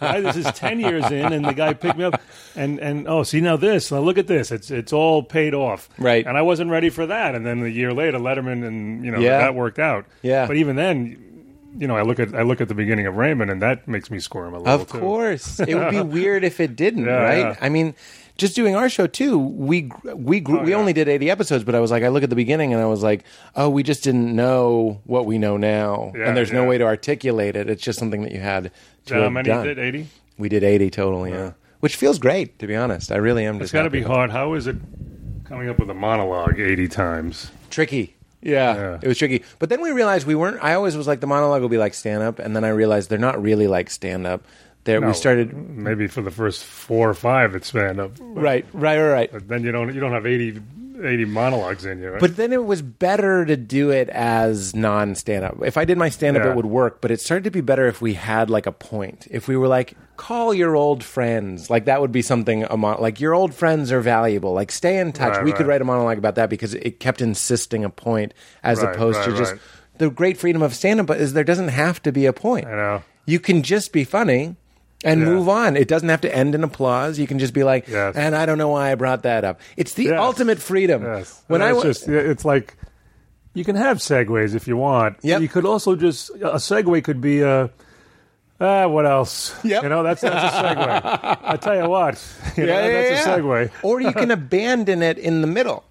Right, 0.01 0.21
This 0.21 0.37
is 0.37 0.45
ten 0.53 0.79
years 0.79 1.03
in, 1.11 1.33
and 1.33 1.43
the 1.43 1.53
guy 1.53 1.73
picked 1.73 1.97
me 1.97 2.05
up, 2.05 2.21
and 2.55 2.79
and 2.79 3.05
oh, 3.05 3.23
see 3.23 3.41
now 3.41 3.57
this, 3.57 3.91
now 3.91 3.99
look 3.99 4.17
at 4.17 4.27
this, 4.27 4.49
it's 4.49 4.71
it's 4.71 4.93
all 4.93 5.21
paid 5.23 5.53
off, 5.53 5.89
Right. 5.97 6.25
And 6.25 6.37
I 6.37 6.41
wasn't 6.41 6.71
ready 6.71 6.89
for 6.89 7.05
that, 7.07 7.35
and 7.35 7.45
then 7.45 7.61
a 7.63 7.67
year 7.67 7.91
later, 7.93 8.17
Letterman, 8.17 8.65
and 8.65 9.03
you 9.03 9.11
know 9.11 9.19
Yeah. 9.19 9.39
that 9.39 9.55
worked 9.55 9.77
out. 9.79 10.05
Yeah. 10.21 10.47
but 10.47 10.55
even 10.55 10.77
then, 10.77 11.17
you 11.77 11.87
know, 11.87 11.95
I 11.95 12.01
look 12.01 12.19
at 12.19 12.33
I 12.33 12.41
look 12.41 12.61
at 12.61 12.67
the 12.67 12.75
beginning 12.75 13.05
of 13.05 13.15
Raymond, 13.15 13.51
and 13.51 13.61
that 13.61 13.87
makes 13.87 14.09
me 14.11 14.19
squirm 14.19 14.53
a 14.53 14.57
little. 14.59 14.73
Of 14.81 14.91
too. 14.91 14.99
course, 14.99 15.59
it 15.67 15.75
would 15.75 15.91
be 15.91 16.01
weird 16.01 16.43
if 16.43 16.59
it 16.59 16.75
didn't, 16.75 17.05
Yeah, 17.05 17.11
right? 17.21 17.37
yeah. 17.39 17.55
I 17.61 17.69
mean, 17.69 17.93
just 18.37 18.55
doing 18.55 18.75
our 18.75 18.89
show 18.89 19.05
too. 19.07 19.37
We 19.37 19.91
we 20.15 20.39
grew, 20.39 20.59
Oh, 20.59 20.63
we 20.63 20.71
yeah. 20.71 20.77
only 20.77 20.93
did 20.93 21.07
eighty 21.07 21.29
episodes, 21.29 21.63
but 21.63 21.75
I 21.75 21.79
was 21.79 21.91
like, 21.91 22.03
I 22.03 22.07
look 22.07 22.23
at 22.23 22.29
the 22.29 22.35
beginning 22.35 22.73
and 22.73 22.81
I 22.81 22.85
was 22.85 23.03
like, 23.03 23.23
oh, 23.55 23.69
we 23.69 23.83
just 23.83 24.03
didn't 24.03 24.35
know 24.35 25.01
what 25.05 25.25
we 25.25 25.37
know 25.37 25.57
now, 25.57 26.11
and 26.15 26.35
there's 26.35 26.51
no 26.51 26.65
way 26.65 26.77
to 26.77 26.85
articulate 26.85 27.55
it. 27.55 27.69
It's 27.69 27.83
just 27.83 27.99
something 27.99 28.21
that 28.23 28.31
you 28.31 28.39
had 28.39 28.71
to 29.07 29.13
How 29.13 29.29
many 29.29 29.47
done. 29.49 29.65
did 29.65 29.77
eighty? 29.79 30.07
We 30.37 30.49
did 30.49 30.63
eighty 30.63 30.89
total, 30.89 31.27
yeah, 31.27 31.51
which 31.81 31.95
feels 31.95 32.17
great 32.19 32.57
to 32.59 32.67
be 32.67 32.75
honest. 32.75 33.11
I 33.11 33.17
really 33.17 33.45
am. 33.45 33.61
It's 33.61 33.71
got 33.71 33.83
to 33.83 33.89
be 33.89 34.01
hard. 34.01 34.31
How 34.31 34.53
is 34.53 34.67
it 34.67 34.77
coming 35.45 35.67
up 35.69 35.77
with 35.79 35.89
a 35.89 35.93
monologue 35.93 36.59
eighty 36.59 36.87
times? 36.87 37.51
tricky. 37.69 38.15
Yeah, 38.41 38.75
Yeah. 38.75 38.99
it 39.01 39.07
was 39.07 39.17
tricky. 39.17 39.43
But 39.59 39.69
then 39.69 39.81
we 39.81 39.91
realized 39.91 40.25
we 40.25 40.35
weren't. 40.35 40.63
I 40.63 40.73
always 40.73 40.95
was 40.95 41.07
like 41.07 41.19
the 41.19 41.27
monologue 41.27 41.61
will 41.61 41.69
be 41.69 41.77
like 41.77 41.93
stand 41.93 42.23
up, 42.23 42.39
and 42.39 42.55
then 42.55 42.63
I 42.63 42.69
realized 42.69 43.09
they're 43.09 43.17
not 43.19 43.41
really 43.41 43.67
like 43.67 43.89
stand 43.89 44.25
up. 44.25 44.43
There, 44.85 45.01
No, 45.01 45.07
we 45.07 45.13
started 45.13 45.53
maybe 45.53 46.07
for 46.07 46.21
the 46.21 46.31
first 46.31 46.63
four 46.63 47.09
or 47.09 47.13
five, 47.13 47.53
it's 47.53 47.67
stand 47.67 47.99
up. 47.99 48.11
right, 48.21 48.65
right, 48.73 48.97
right, 48.97 49.11
right. 49.11 49.29
But 49.31 49.47
then 49.49 49.63
you 49.63 49.71
don't 49.73 49.93
you 49.93 49.99
don't 49.99 50.13
have 50.13 50.25
80, 50.25 50.61
80 51.03 51.25
monologues 51.25 51.85
in 51.85 51.99
you. 52.01 52.11
Right? 52.11 52.19
But 52.21 52.37
then 52.37 52.53
it 52.53 52.63
was 52.63 52.81
better 52.81 53.43
to 53.45 53.57
do 53.57 53.89
it 53.91 54.07
as 54.09 54.73
non 54.73 55.15
stand 55.15 55.43
up. 55.43 55.57
If 55.65 55.75
I 55.77 55.83
did 55.83 55.97
my 55.97 56.07
stand 56.09 56.37
up, 56.37 56.43
Yeah. 56.45 56.51
it 56.51 56.55
would 56.55 56.65
work, 56.65 57.01
but 57.01 57.11
it 57.11 57.19
started 57.19 57.43
to 57.43 57.51
be 57.51 57.61
better 57.61 57.87
if 57.87 58.01
we 58.01 58.13
had 58.13 58.49
like 58.49 58.65
a 58.65 58.71
point. 58.71 59.27
If 59.29 59.49
we 59.49 59.57
were 59.57 59.67
like, 59.67 59.95
call 60.19 60.53
your 60.53 60.75
old 60.75 61.03
friends. 61.03 61.69
Like 61.69 61.85
that 61.85 62.01
would 62.01 62.11
be 62.11 62.21
something, 62.21 62.63
a 62.63 62.75
mon- 62.77 62.99
like 63.01 63.19
your 63.21 63.33
old 63.33 63.53
friends 63.55 63.91
are 63.91 64.01
valuable. 64.01 64.53
Like 64.53 64.71
stay 64.71 64.99
in 64.99 65.11
touch. 65.13 65.35
Right, 65.37 65.43
we 65.45 65.53
could 65.53 65.65
write 65.65 65.81
a 65.81 65.85
monologue 65.85 66.17
about 66.17 66.35
that 66.35 66.49
because 66.49 66.73
it 66.73 66.99
kept 66.99 67.21
insisting 67.21 67.83
a 67.85 67.89
point 67.89 68.33
as 68.61 68.81
Right, 68.81 68.93
opposed 68.93 69.23
to 69.23 69.35
just 69.35 69.53
right. 69.53 69.61
the 69.97 70.09
great 70.09 70.37
freedom 70.37 70.61
of 70.61 70.75
stand 70.75 70.99
up 70.99 71.09
is 71.11 71.33
there 71.33 71.43
doesn't 71.45 71.69
have 71.69 72.01
to 72.03 72.11
be 72.11 72.25
a 72.25 72.33
point. 72.33 72.67
I 72.67 72.71
know. 72.75 73.03
You 73.25 73.39
can 73.39 73.63
just 73.63 73.91
be 73.93 74.03
funny. 74.03 74.55
And 75.05 75.21
Yeah. 75.21 75.27
move 75.27 75.47
on. 75.47 75.77
It 75.77 75.87
doesn't 75.87 76.09
have 76.09 76.19
to 76.21 76.35
end 76.35 76.53
in 76.55 76.61
applause. 76.65 77.17
You 77.17 77.25
can 77.25 77.39
just 77.39 77.53
be 77.53 77.63
like, 77.63 77.87
Yes. 77.87 78.17
and 78.17 78.35
I 78.35 78.45
don't 78.45 78.57
know 78.57 78.67
why 78.67 78.91
I 78.91 78.95
brought 78.95 79.23
that 79.23 79.45
up. 79.45 79.61
It's 79.77 79.93
the 79.93 80.03
Yes. 80.11 80.19
ultimate 80.19 80.59
freedom. 80.59 81.03
Yes. 81.03 81.41
When 81.47 81.61
And 81.61 81.69
I 81.69 81.71
it's 81.71 81.77
wa- 81.77 81.83
just 81.83 82.07
it's 82.09 82.43
like 82.43 82.75
you 83.53 83.63
can 83.63 83.77
have 83.77 83.99
segues 83.99 84.55
if 84.55 84.67
you 84.67 84.75
want. 84.75 85.15
Yep. 85.21 85.39
You 85.41 85.47
could 85.47 85.65
also 85.65 85.95
just 85.95 86.31
a 86.31 86.59
segue 86.59 87.01
could 87.05 87.21
be 87.21 87.41
a. 87.43 87.69
Ah, 88.61 88.87
what 88.87 89.05
else? 89.05 89.55
Yep. 89.63 89.83
You 89.83 89.89
know, 89.89 90.03
that's 90.03 90.21
that's 90.21 90.53
a 90.53 90.57
segue. 90.57 91.37
I 91.43 91.55
tell 91.57 91.75
you 91.81 91.89
what, 91.89 92.21
you 92.57 92.65
know, 92.65 92.91
that's 92.91 93.25
a 93.25 93.29
segue. 93.29 93.71
or 93.83 94.01
you 94.01 94.11
can 94.11 94.31
abandon 94.39 95.01
it 95.01 95.17
in 95.17 95.41
the 95.41 95.47
middle. 95.47 95.85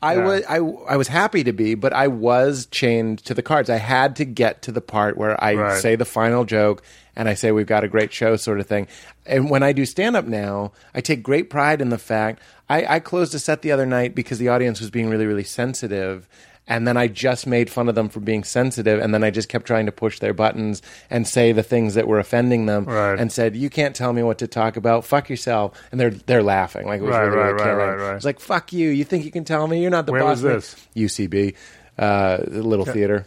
I 0.00 0.14
Yeah. 0.16 0.24
was 0.24 0.42
I, 0.48 0.56
I 0.56 0.96
was 0.96 1.08
happy 1.08 1.44
to 1.44 1.52
be, 1.52 1.74
but 1.74 1.92
I 1.92 2.08
was 2.08 2.66
chained 2.66 3.24
to 3.24 3.34
the 3.34 3.42
cards. 3.42 3.70
I 3.70 3.76
had 3.78 4.16
to 4.16 4.24
get 4.24 4.62
to 4.62 4.72
the 4.72 4.80
part 4.80 5.16
where 5.16 5.42
I 5.42 5.54
Right. 5.54 5.78
say 5.80 5.96
the 5.96 6.04
final 6.04 6.44
joke 6.44 6.82
and 7.16 7.28
I 7.28 7.34
say 7.34 7.50
we've 7.52 7.66
got 7.66 7.84
a 7.84 7.88
great 7.88 8.12
show, 8.12 8.36
sort 8.36 8.58
of 8.60 8.66
thing. 8.66 8.88
And 9.26 9.50
when 9.50 9.62
I 9.62 9.72
do 9.72 9.84
stand 9.84 10.16
up 10.16 10.24
now, 10.24 10.72
I 10.94 11.00
take 11.02 11.22
great 11.22 11.50
pride 11.50 11.80
in 11.80 11.90
the 11.90 11.98
fact 11.98 12.40
I, 12.68 12.96
I 12.96 13.00
closed 13.00 13.34
a 13.34 13.38
set 13.38 13.62
the 13.62 13.70
other 13.72 13.84
night 13.86 14.14
because 14.14 14.38
the 14.38 14.48
audience 14.48 14.80
was 14.80 14.90
being 14.90 15.08
really 15.10 15.26
really 15.26 15.44
sensitive. 15.44 16.28
And 16.72 16.86
then 16.88 16.96
I 16.96 17.06
just 17.08 17.46
made 17.46 17.68
fun 17.68 17.88
of 17.88 17.94
them 17.94 18.08
for 18.08 18.20
being 18.20 18.44
sensitive, 18.44 19.00
and 19.00 19.12
then 19.12 19.22
I 19.22 19.30
just 19.30 19.48
kept 19.48 19.66
trying 19.66 19.86
to 19.86 19.92
push 19.92 20.18
their 20.20 20.32
buttons 20.32 20.80
and 21.10 21.26
say 21.28 21.52
the 21.52 21.62
things 21.62 21.94
that 21.94 22.08
were 22.08 22.18
offending 22.18 22.66
them, 22.66 22.86
Right. 22.86 23.18
and 23.18 23.30
said, 23.30 23.54
"You 23.56 23.68
can't 23.68 23.94
tell 23.94 24.12
me 24.12 24.22
what 24.22 24.38
to 24.38 24.46
talk 24.46 24.76
about. 24.76 25.04
Fuck 25.04 25.28
yourself." 25.28 25.78
And 25.90 26.00
they're 26.00 26.10
they're 26.10 26.42
laughing 26.42 26.86
like 26.86 27.00
it 27.00 27.04
was 27.04 27.10
Right, 27.14 27.24
really, 27.24 27.36
really 27.36 27.52
right, 27.52 27.62
killing. 27.62 27.76
right, 27.78 27.94
right. 27.98 28.16
It's 28.16 28.24
like 28.24 28.40
fuck 28.40 28.72
you. 28.72 28.88
You 28.88 29.04
think 29.04 29.24
you 29.24 29.30
can 29.30 29.44
tell 29.44 29.66
me? 29.66 29.82
You're 29.82 29.90
not 29.90 30.06
the 30.06 30.12
Where 30.12 30.22
boss. 30.22 30.42
was 30.42 30.44
man." 30.44 30.52
this? 30.54 30.76
UCB, 30.94 31.54
uh, 31.98 32.38
little 32.48 32.86
theater. 32.86 33.26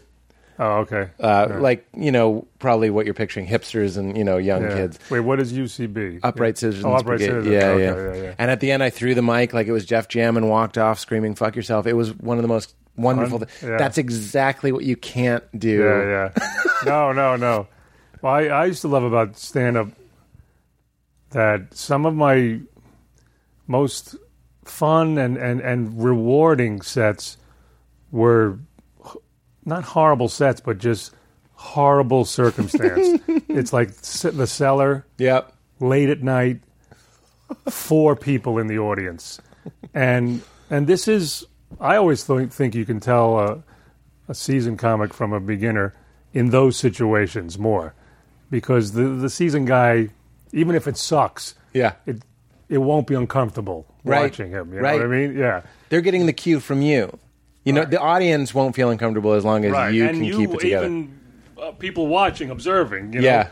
Oh, 0.58 0.78
okay. 0.88 1.10
Uh, 1.20 1.48
Yeah. 1.50 1.58
Like 1.60 1.86
you 1.96 2.12
know, 2.12 2.48
probably 2.60 2.90
what 2.90 3.06
you're 3.06 3.14
picturing: 3.14 3.46
hipsters 3.46 3.98
and 3.98 4.18
you 4.18 4.24
know, 4.24 4.38
young 4.38 4.64
Yeah. 4.64 4.74
kids. 4.76 4.98
Wait, 5.12 5.20
what 5.20 5.40
is 5.40 5.52
UCB? 5.54 6.20
Upright 6.24 6.58
Citizens 6.58 6.86
Oh, 6.86 6.94
Upright. 6.94 7.20
Citizens. 7.20 7.48
Yeah, 7.48 7.68
Okay, 7.72 7.84
yeah. 7.84 7.96
yeah, 8.16 8.24
yeah. 8.30 8.34
And 8.40 8.50
at 8.50 8.60
the 8.62 8.72
end, 8.72 8.82
I 8.82 8.90
threw 8.90 9.14
the 9.14 9.22
mic 9.22 9.54
like 9.54 9.68
it 9.68 9.74
was 9.74 9.86
Def 9.86 10.08
Jam 10.08 10.38
and 10.38 10.50
walked 10.50 10.78
off 10.78 10.98
screaming 11.00 11.36
"fuck 11.36 11.56
yourself." 11.56 11.86
It 11.86 11.94
was 11.94 12.14
one 12.18 12.38
of 12.38 12.42
the 12.42 12.48
most 12.48 12.74
wonderful. 12.98 13.44
Yeah. 13.62 13.78
That's 13.78 13.98
exactly 13.98 14.72
what 14.72 14.84
you 14.84 14.96
can't 14.96 15.44
do. 15.58 15.80
Yeah, 15.80 16.30
yeah. 16.38 16.48
no, 16.86 17.12
no, 17.12 17.36
no. 17.36 17.68
Well, 18.22 18.34
I, 18.34 18.44
I 18.48 18.66
used 18.66 18.82
to 18.82 18.88
love 18.88 19.04
about 19.04 19.38
stand 19.38 19.78
up 19.78 19.90
that 21.32 21.74
some 21.74 22.06
of 22.06 22.16
my 22.16 22.60
most 23.68 24.16
fun 24.64 25.18
and, 25.18 25.38
and, 25.38 25.60
and 25.62 26.04
rewarding 26.04 26.82
sets 26.82 27.38
were 28.12 28.60
not 29.66 29.84
horrible 29.84 30.30
sets, 30.30 30.62
but 30.62 30.78
just 30.78 31.14
horrible 31.54 32.26
circumstance. 32.26 33.22
it's 33.28 33.74
like 33.74 33.96
the 33.96 34.48
cellar, 34.48 35.06
Yep. 35.18 35.54
late 35.80 36.10
at 36.10 36.22
night, 36.22 36.62
four 37.70 38.16
people 38.16 38.58
in 38.60 38.68
the 38.68 38.80
audience, 38.80 39.40
and 39.94 40.42
and 40.70 40.88
this 40.88 41.08
is 41.08 41.46
I 41.80 41.96
always 41.98 42.24
think 42.24 42.52
think 42.52 42.76
you 42.76 42.86
can 42.86 43.00
tell 43.00 43.40
a, 43.40 43.64
a 44.28 44.34
seasoned 44.36 44.80
comic 44.80 45.14
from 45.14 45.34
a 45.34 45.40
beginner 45.40 45.94
in 46.34 46.50
those 46.50 46.78
situations 46.78 47.58
more 47.60 47.94
because 48.50 48.94
the 48.94 49.04
the 49.04 49.30
seasoned 49.30 49.68
guy, 49.68 50.10
even 50.52 50.76
if 50.76 50.88
it 50.88 50.98
sucks, 50.98 51.56
Yeah. 51.74 51.94
it 52.06 52.22
it 52.70 52.80
won't 52.80 53.08
be 53.08 53.16
uncomfortable 53.16 53.86
Right. 54.04 54.22
watching 54.24 54.50
him. 54.52 54.74
You 54.74 54.80
Right. 54.80 55.00
know 55.00 55.08
what 55.08 55.16
I 55.16 55.20
mean? 55.28 55.38
Yeah. 55.38 55.62
They're 55.90 56.02
getting 56.02 56.26
the 56.26 56.34
cue 56.34 56.60
from 56.60 56.82
you. 56.82 57.18
You 57.64 57.74
know, 57.74 57.86
the 57.86 58.00
audience 58.00 58.54
won't 58.54 58.76
feel 58.76 58.90
uncomfortable 58.92 59.34
as 59.34 59.44
long 59.44 59.66
as 59.66 59.72
right. 59.72 59.94
you 59.94 60.06
and 60.06 60.18
can 60.18 60.24
you 60.24 60.38
keep 60.38 60.50
it 60.52 60.60
together. 60.60 60.86
even 60.86 61.20
uh, 61.62 61.72
people 61.72 62.08
watching, 62.08 62.50
observing. 62.52 63.14
You 63.14 63.22
Yeah. 63.22 63.48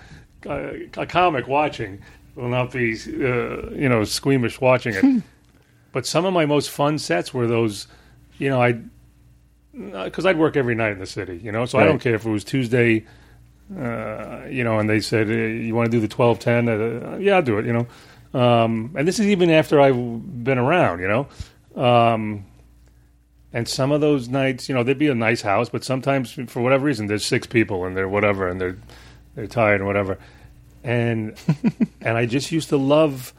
know, 0.45 0.51
uh, 0.97 1.01
a 1.01 1.05
comic 1.05 1.47
watching 1.47 1.99
will 2.35 2.49
not 2.49 2.71
be 2.71 2.93
uh, 2.93 3.69
you 3.71 3.89
know 3.89 4.03
squeamish 4.03 4.59
watching 4.61 4.93
it. 4.95 5.23
but 5.91 6.05
some 6.05 6.25
of 6.25 6.33
my 6.33 6.45
most 6.45 6.69
fun 6.69 6.97
sets 6.99 7.33
were 7.33 7.47
those. 7.47 7.87
You 8.37 8.49
know, 8.49 8.61
I 8.61 8.79
because 9.73 10.25
I'd 10.25 10.37
work 10.37 10.55
every 10.55 10.75
night 10.75 10.91
in 10.91 10.99
the 10.99 11.05
city. 11.05 11.39
You 11.43 11.51
know, 11.51 11.65
so 11.65 11.79
I 11.79 11.85
don't 11.85 11.99
care 11.99 12.15
if 12.15 12.25
it 12.25 12.29
was 12.29 12.43
Tuesday 12.43 13.05
uh, 13.77 14.45
you 14.49 14.63
know, 14.63 14.77
and 14.79 14.89
they 14.89 14.99
said, 14.99 15.29
uh, 15.29 15.33
"You 15.33 15.73
want 15.73 15.89
to 15.89 15.91
do 15.91 15.99
the 15.99 16.07
twelve 16.07 16.39
ten? 16.39 16.67
Uh, 16.67 17.17
yeah, 17.19 17.35
I'll 17.35 17.41
do 17.41 17.57
it." 17.57 17.65
You 17.65 17.73
know, 17.73 18.39
um, 18.39 18.93
and 18.95 19.07
this 19.07 19.19
is 19.19 19.27
even 19.27 19.49
after 19.49 19.79
I've 19.79 20.43
been 20.43 20.57
around. 20.57 20.99
You 20.99 21.07
know, 21.07 21.81
um, 21.81 22.45
and 23.53 23.67
some 23.67 23.91
of 23.91 24.01
those 24.01 24.27
nights, 24.27 24.67
you 24.67 24.75
know, 24.75 24.83
they'd 24.83 24.97
be 24.97 25.07
a 25.07 25.15
nice 25.15 25.41
house, 25.41 25.69
but 25.69 25.83
sometimes 25.83 26.33
for 26.47 26.61
whatever 26.61 26.85
reason, 26.85 27.07
there's 27.07 27.25
six 27.25 27.47
people 27.47 27.85
and 27.85 27.95
they're 27.95 28.09
whatever, 28.09 28.47
and 28.47 28.59
they're 28.59 28.77
they're 29.35 29.47
tired 29.47 29.79
and 29.79 29.87
whatever, 29.87 30.19
and 30.83 31.35
and 32.01 32.17
I 32.17 32.25
just 32.25 32.51
used 32.51 32.69
to 32.69 32.77
love. 32.77 33.33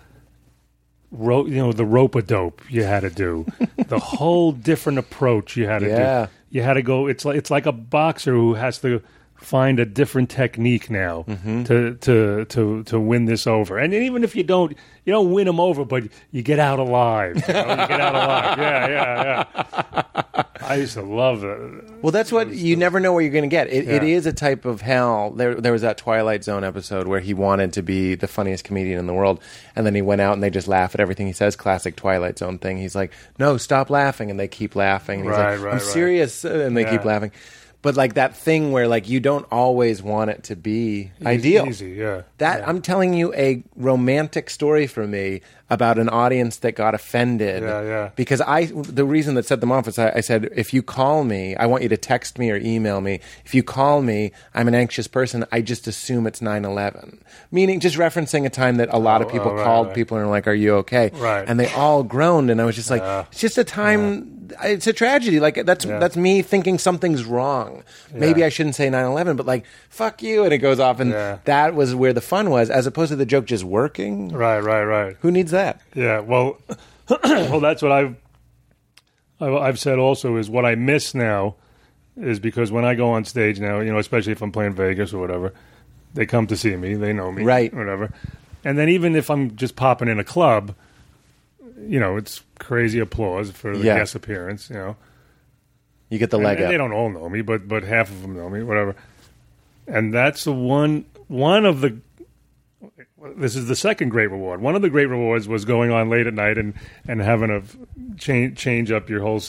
Ro- 1.16 1.46
you 1.46 1.56
know 1.56 1.72
the 1.72 1.84
rope 1.84 2.14
a 2.14 2.22
dope 2.22 2.60
you 2.70 2.82
had 2.82 3.00
to 3.00 3.10
do, 3.10 3.46
the 3.88 3.98
whole 3.98 4.52
different 4.52 4.98
approach 4.98 5.56
you 5.56 5.66
had 5.66 5.80
to 5.80 5.88
Yeah. 5.88 6.26
do. 6.26 6.30
You 6.50 6.62
had 6.62 6.74
to 6.74 6.82
go. 6.82 7.06
It's 7.06 7.24
like 7.24 7.36
it's 7.36 7.50
like 7.50 7.66
a 7.66 7.72
boxer 7.72 8.32
who 8.32 8.54
has 8.54 8.78
to 8.80 9.00
find 9.36 9.78
a 9.78 9.84
different 9.84 10.30
technique 10.30 10.88
now 10.90 11.24
mm-hmm. 11.28 11.64
to 11.64 11.94
to 11.96 12.44
to 12.46 12.82
to 12.84 13.00
win 13.00 13.26
this 13.26 13.46
over. 13.46 13.78
And 13.78 13.92
even 13.92 14.24
if 14.24 14.34
you 14.34 14.42
don't, 14.42 14.72
you 15.04 15.12
don't 15.12 15.32
win 15.32 15.46
them 15.46 15.60
over, 15.60 15.84
but 15.84 16.04
you 16.30 16.42
get 16.42 16.58
out 16.58 16.78
alive. 16.78 17.36
You, 17.46 17.52
know? 17.54 17.60
you 17.70 17.76
get 17.88 18.00
out 18.00 18.14
alive. 18.14 18.58
Yeah, 18.58 18.88
yeah, 18.88 19.44
yeah. 19.54 20.42
I 20.60 20.76
used 20.76 20.94
to 20.94 21.02
love 21.02 21.42
that. 21.42 21.84
Well, 22.00 22.10
that's 22.12 22.32
what 22.32 22.48
you 22.48 22.76
never 22.76 22.98
know 23.00 23.12
where 23.12 23.20
you're 23.20 23.32
going 23.32 23.42
to 23.44 23.48
get. 23.48 23.68
It, 23.68 23.86
it 23.86 24.02
Yeah. 24.02 24.16
is 24.16 24.24
a 24.24 24.32
type 24.32 24.64
of 24.64 24.80
hell. 24.80 25.30
There, 25.30 25.54
there 25.56 25.72
was 25.72 25.82
that 25.82 25.98
Twilight 25.98 26.42
Zone 26.42 26.64
episode 26.64 27.06
where 27.06 27.20
he 27.20 27.34
wanted 27.34 27.74
to 27.74 27.82
be 27.82 28.14
the 28.14 28.26
funniest 28.28 28.64
comedian 28.64 28.98
in 28.98 29.06
the 29.06 29.12
world, 29.12 29.40
and 29.76 29.84
then 29.84 29.94
he 29.94 30.00
went 30.00 30.22
out 30.22 30.32
and 30.32 30.42
they 30.42 30.48
just 30.50 30.68
laugh 30.68 30.94
at 30.94 31.00
everything 31.00 31.26
he 31.26 31.32
says. 31.34 31.54
Classic 31.56 31.94
Twilight 31.94 32.38
Zone 32.38 32.58
thing. 32.58 32.78
He's 32.78 32.94
like, 32.94 33.12
"No, 33.38 33.58
stop 33.58 33.90
laughing," 33.90 34.30
and 34.30 34.40
they 34.40 34.48
keep 34.48 34.74
laughing. 34.74 35.20
And 35.20 35.28
he's 35.28 35.36
Right, 35.38 35.56
like, 35.56 35.64
right, 35.64 35.72
"I'm 35.72 35.78
right. 35.78 35.82
serious," 35.82 36.44
and 36.44 36.74
they 36.76 36.84
keep 36.84 37.04
laughing. 37.04 37.32
But 37.84 37.96
like 37.96 38.14
that 38.14 38.34
thing 38.34 38.72
where 38.72 38.88
like 38.88 39.10
you 39.10 39.20
don't 39.20 39.44
always 39.52 40.02
want 40.02 40.30
it 40.30 40.44
to 40.44 40.56
be 40.56 41.10
ideal. 41.22 41.66
Easy, 41.68 41.90
yeah. 41.90 42.22
That 42.38 42.60
yeah. 42.60 42.66
I'm 42.66 42.80
telling 42.80 43.12
you 43.12 43.34
a 43.34 43.62
romantic 43.76 44.48
story 44.48 44.86
for 44.86 45.06
me 45.06 45.42
about 45.74 45.98
an 45.98 46.08
audience 46.08 46.56
that 46.58 46.72
got 46.76 46.94
offended. 46.94 47.62
Yeah, 47.62 47.82
yeah. 47.82 48.10
Because 48.16 48.40
I, 48.40 48.66
the 48.66 49.04
reason 49.04 49.34
that 49.34 49.44
set 49.44 49.60
them 49.60 49.70
off 49.70 49.86
is 49.86 49.98
I, 49.98 50.12
I 50.16 50.20
said, 50.20 50.48
if 50.56 50.72
you 50.72 50.82
call 50.82 51.24
me, 51.24 51.54
I 51.56 51.66
want 51.66 51.82
you 51.82 51.88
to 51.90 51.96
text 51.98 52.38
me 52.38 52.50
or 52.50 52.56
email 52.56 53.00
me. 53.02 53.20
If 53.44 53.54
you 53.54 53.62
call 53.62 54.00
me, 54.00 54.32
I'm 54.54 54.68
an 54.68 54.74
anxious 54.74 55.06
person. 55.06 55.44
I 55.52 55.60
just 55.60 55.86
assume 55.86 56.26
it's 56.26 56.40
9/11, 56.40 57.18
meaning 57.50 57.80
just 57.80 57.96
referencing 57.98 58.46
a 58.46 58.50
time 58.50 58.76
that 58.76 58.88
a 58.92 58.98
lot 58.98 59.20
of 59.20 59.28
Oh, 59.28 59.30
people 59.30 59.50
oh, 59.50 59.54
right, 59.56 59.64
called 59.64 59.86
right. 59.88 59.94
people 59.96 60.16
and 60.16 60.26
are 60.26 60.30
like, 60.30 60.46
"Are 60.46 60.54
you 60.54 60.74
okay?" 60.76 61.10
Right. 61.14 61.44
And 61.48 61.58
they 61.58 61.70
all 61.72 62.02
groaned, 62.02 62.50
and 62.50 62.60
I 62.60 62.64
was 62.64 62.76
just 62.76 62.90
like, 62.90 63.02
Yeah. 63.02 63.24
"It's 63.30 63.40
just 63.40 63.58
a 63.58 63.64
time." 63.64 64.30
It's 64.62 64.86
a 64.86 64.92
tragedy. 64.92 65.40
Like 65.40 65.64
that's 65.64 65.84
Yeah. 65.86 65.98
that's 65.98 66.16
me 66.16 66.42
thinking 66.42 66.78
something's 66.78 67.24
wrong. 67.24 67.82
Maybe 68.12 68.40
Yeah. 68.40 68.46
I 68.46 68.48
shouldn't 68.50 68.74
say 68.74 68.88
9/11, 68.90 69.36
but 69.38 69.46
like, 69.46 69.64
fuck 69.88 70.22
you, 70.22 70.44
and 70.44 70.52
it 70.52 70.58
goes 70.58 70.78
off, 70.78 71.00
and 71.00 71.10
Yeah. 71.12 71.38
that 71.46 71.74
was 71.74 71.94
where 71.94 72.12
the 72.12 72.20
fun 72.20 72.50
was, 72.50 72.68
as 72.70 72.86
opposed 72.86 73.08
to 73.10 73.16
the 73.16 73.24
joke 73.26 73.46
just 73.46 73.64
working. 73.64 74.28
Right, 74.28 74.60
right, 74.60 74.84
right. 74.84 75.16
Who 75.22 75.30
needs 75.30 75.50
that? 75.52 75.63
Yeah, 75.94 76.20
well, 76.20 76.58
well, 77.24 77.60
that's 77.60 77.82
what 77.82 77.92
I've 77.92 78.16
I- 79.40 79.56
I've 79.56 79.78
said 79.78 79.98
also 79.98 80.36
is 80.36 80.48
what 80.48 80.64
I 80.64 80.74
miss 80.74 81.14
now 81.14 81.56
is 82.16 82.38
because 82.38 82.70
when 82.70 82.84
I 82.84 82.94
go 82.94 83.10
on 83.10 83.24
stage 83.24 83.58
now, 83.60 83.80
you 83.80 83.92
know, 83.92 83.98
especially 83.98 84.32
if 84.32 84.40
I'm 84.42 84.52
playing 84.52 84.74
Vegas 84.74 85.12
or 85.12 85.18
whatever, 85.20 85.52
they 86.14 86.26
come 86.26 86.46
to 86.46 86.56
see 86.56 86.76
me, 86.76 86.94
they 86.94 87.12
know 87.12 87.32
me, 87.32 87.42
Right. 87.42 87.74
Whatever, 87.74 88.12
and 88.64 88.78
then 88.78 88.88
even 88.88 89.16
if 89.16 89.30
I'm 89.30 89.56
just 89.56 89.74
popping 89.76 90.08
in 90.08 90.18
a 90.20 90.24
club, 90.24 90.74
you 91.86 91.98
know, 91.98 92.16
it's 92.16 92.42
crazy 92.60 93.00
applause 93.00 93.50
for 93.50 93.76
the 93.76 93.84
Yeah. 93.84 93.98
guest 93.98 94.14
appearance, 94.14 94.70
you 94.70 94.76
know. 94.76 94.96
You 96.10 96.18
get 96.18 96.30
the 96.30 96.38
leg 96.38 96.58
and 96.58 96.66
up. 96.66 96.70
They 96.70 96.76
don't 96.76 96.92
all 96.92 97.10
know 97.10 97.28
me, 97.28 97.42
but 97.42 97.66
but 97.66 97.82
half 97.82 98.08
of 98.10 98.22
them 98.22 98.36
know 98.36 98.48
me, 98.48 98.62
whatever. 98.62 98.94
And 99.88 100.14
that's 100.14 100.44
the 100.44 100.52
one 100.52 101.04
one 101.26 101.66
of 101.66 101.80
the. 101.80 101.98
This 103.36 103.56
is 103.56 103.66
the 103.66 103.76
second 103.76 104.10
great 104.10 104.30
reward. 104.30 104.60
One 104.60 104.76
of 104.76 104.82
the 104.82 104.90
great 104.90 105.06
rewards 105.06 105.48
was 105.48 105.64
going 105.64 105.90
on 105.90 106.10
late 106.10 106.26
at 106.26 106.34
night 106.34 106.58
and, 106.58 106.74
and 107.08 107.20
having 107.20 107.50
a 107.50 107.62
change 108.18 108.58
change 108.58 108.92
up 108.92 109.08
your 109.08 109.20
whole 109.22 109.42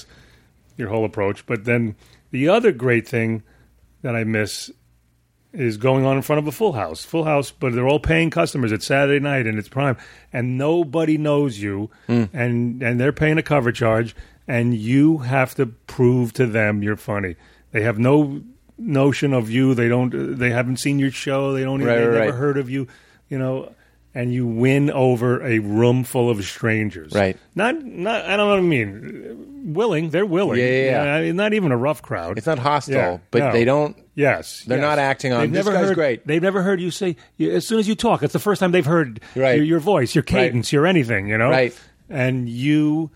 your 0.77 0.89
whole 0.89 1.05
approach. 1.05 1.45
But 1.45 1.65
then 1.65 1.95
the 2.31 2.47
other 2.47 2.71
great 2.71 3.07
thing 3.07 3.43
that 4.01 4.15
I 4.15 4.23
miss 4.23 4.71
is 5.51 5.77
going 5.77 6.05
on 6.05 6.17
in 6.17 6.21
front 6.21 6.39
of 6.39 6.47
a 6.47 6.51
full 6.51 6.73
house, 6.73 7.03
full 7.03 7.23
house, 7.23 7.51
but 7.51 7.73
they're 7.73 7.87
all 7.87 7.99
paying 7.99 8.29
customers. 8.29 8.71
It's 8.71 8.85
Saturday 8.85 9.19
night 9.19 9.47
and 9.47 9.57
it's 9.57 9.69
prime, 9.69 9.97
and 10.33 10.57
nobody 10.57 11.17
knows 11.17 11.59
you, 11.59 11.89
hmm. 12.07 12.25
and 12.33 12.81
and 12.81 12.99
they're 12.99 13.13
paying 13.13 13.37
a 13.37 13.43
cover 13.43 13.71
charge, 13.71 14.15
and 14.47 14.73
you 14.73 15.19
have 15.19 15.55
to 15.55 15.65
prove 15.65 16.33
to 16.33 16.45
them 16.45 16.83
you're 16.83 16.97
funny. 16.97 17.35
They 17.71 17.81
have 17.83 17.99
no 17.99 18.41
notion 18.77 19.33
of 19.33 19.49
you. 19.49 19.73
They 19.73 19.87
don't. 19.87 20.37
They 20.37 20.51
haven't 20.51 20.77
seen 20.77 20.99
your 20.99 21.11
show. 21.11 21.53
They 21.53 21.63
don't. 21.63 21.83
Right, 21.83 21.97
they've 21.97 22.07
right, 22.07 22.25
never 22.25 22.37
heard 22.37 22.57
of 22.57 22.69
you. 22.69 22.87
You 23.29 23.37
know. 23.37 23.71
And 24.17 24.33
you 24.33 24.47
win 24.47 24.91
over 24.91 25.43
a 25.45 25.59
room 25.59 26.05
full 26.05 26.29
of 26.29 26.41
strangers, 26.45 27.11
Right. 27.13 27.37
Not, 27.53 27.83
not. 27.83 28.23
I 28.23 28.37
don't 28.37 28.47
know 28.47 28.47
what 28.47 28.59
I 28.59 28.61
mean. 28.61 29.73
Willing, 29.73 30.09
they're 30.09 30.25
willing. 30.25 30.57
Yeah, 30.57 30.65
yeah, 30.67 31.03
yeah. 31.03 31.13
I 31.15 31.21
mean, 31.23 31.35
not 31.35 31.53
even 31.53 31.73
a 31.73 31.77
rough 31.77 32.01
crowd. 32.01 32.37
It's 32.37 32.47
not 32.47 32.57
hostile, 32.57 32.95
Yeah, 32.95 33.17
but 33.29 33.39
no. 33.39 33.51
they 33.51 33.65
don't. 33.65 33.97
Yes, 34.13 34.63
They're 34.65 34.77
yes. 34.77 34.83
not 34.85 34.99
acting 34.99 35.33
on, 35.33 35.41
They've 35.41 35.51
"This 35.51 35.65
never 35.65 35.77
guy's 35.77 35.87
heard, 35.89 35.95
great." 35.95 36.25
They've 36.25 36.41
never 36.41 36.61
heard 36.63 36.79
you 36.79 36.91
say 36.91 37.17
you, 37.35 37.51
as 37.51 37.67
soon 37.67 37.77
as 37.79 37.89
you 37.89 37.95
talk. 37.95 38.23
It's 38.23 38.31
the 38.31 38.39
first 38.39 38.61
time 38.61 38.71
they've 38.71 38.85
heard 38.85 39.19
Right. 39.35 39.57
your, 39.57 39.65
your 39.65 39.79
voice, 39.81 40.15
your 40.15 40.23
cadence, 40.23 40.71
your 40.71 40.87
anything. 40.87 41.27
You 41.27 41.37
know, 41.37 41.49
Right. 41.49 41.77
And 42.09 42.47
you 42.47 43.11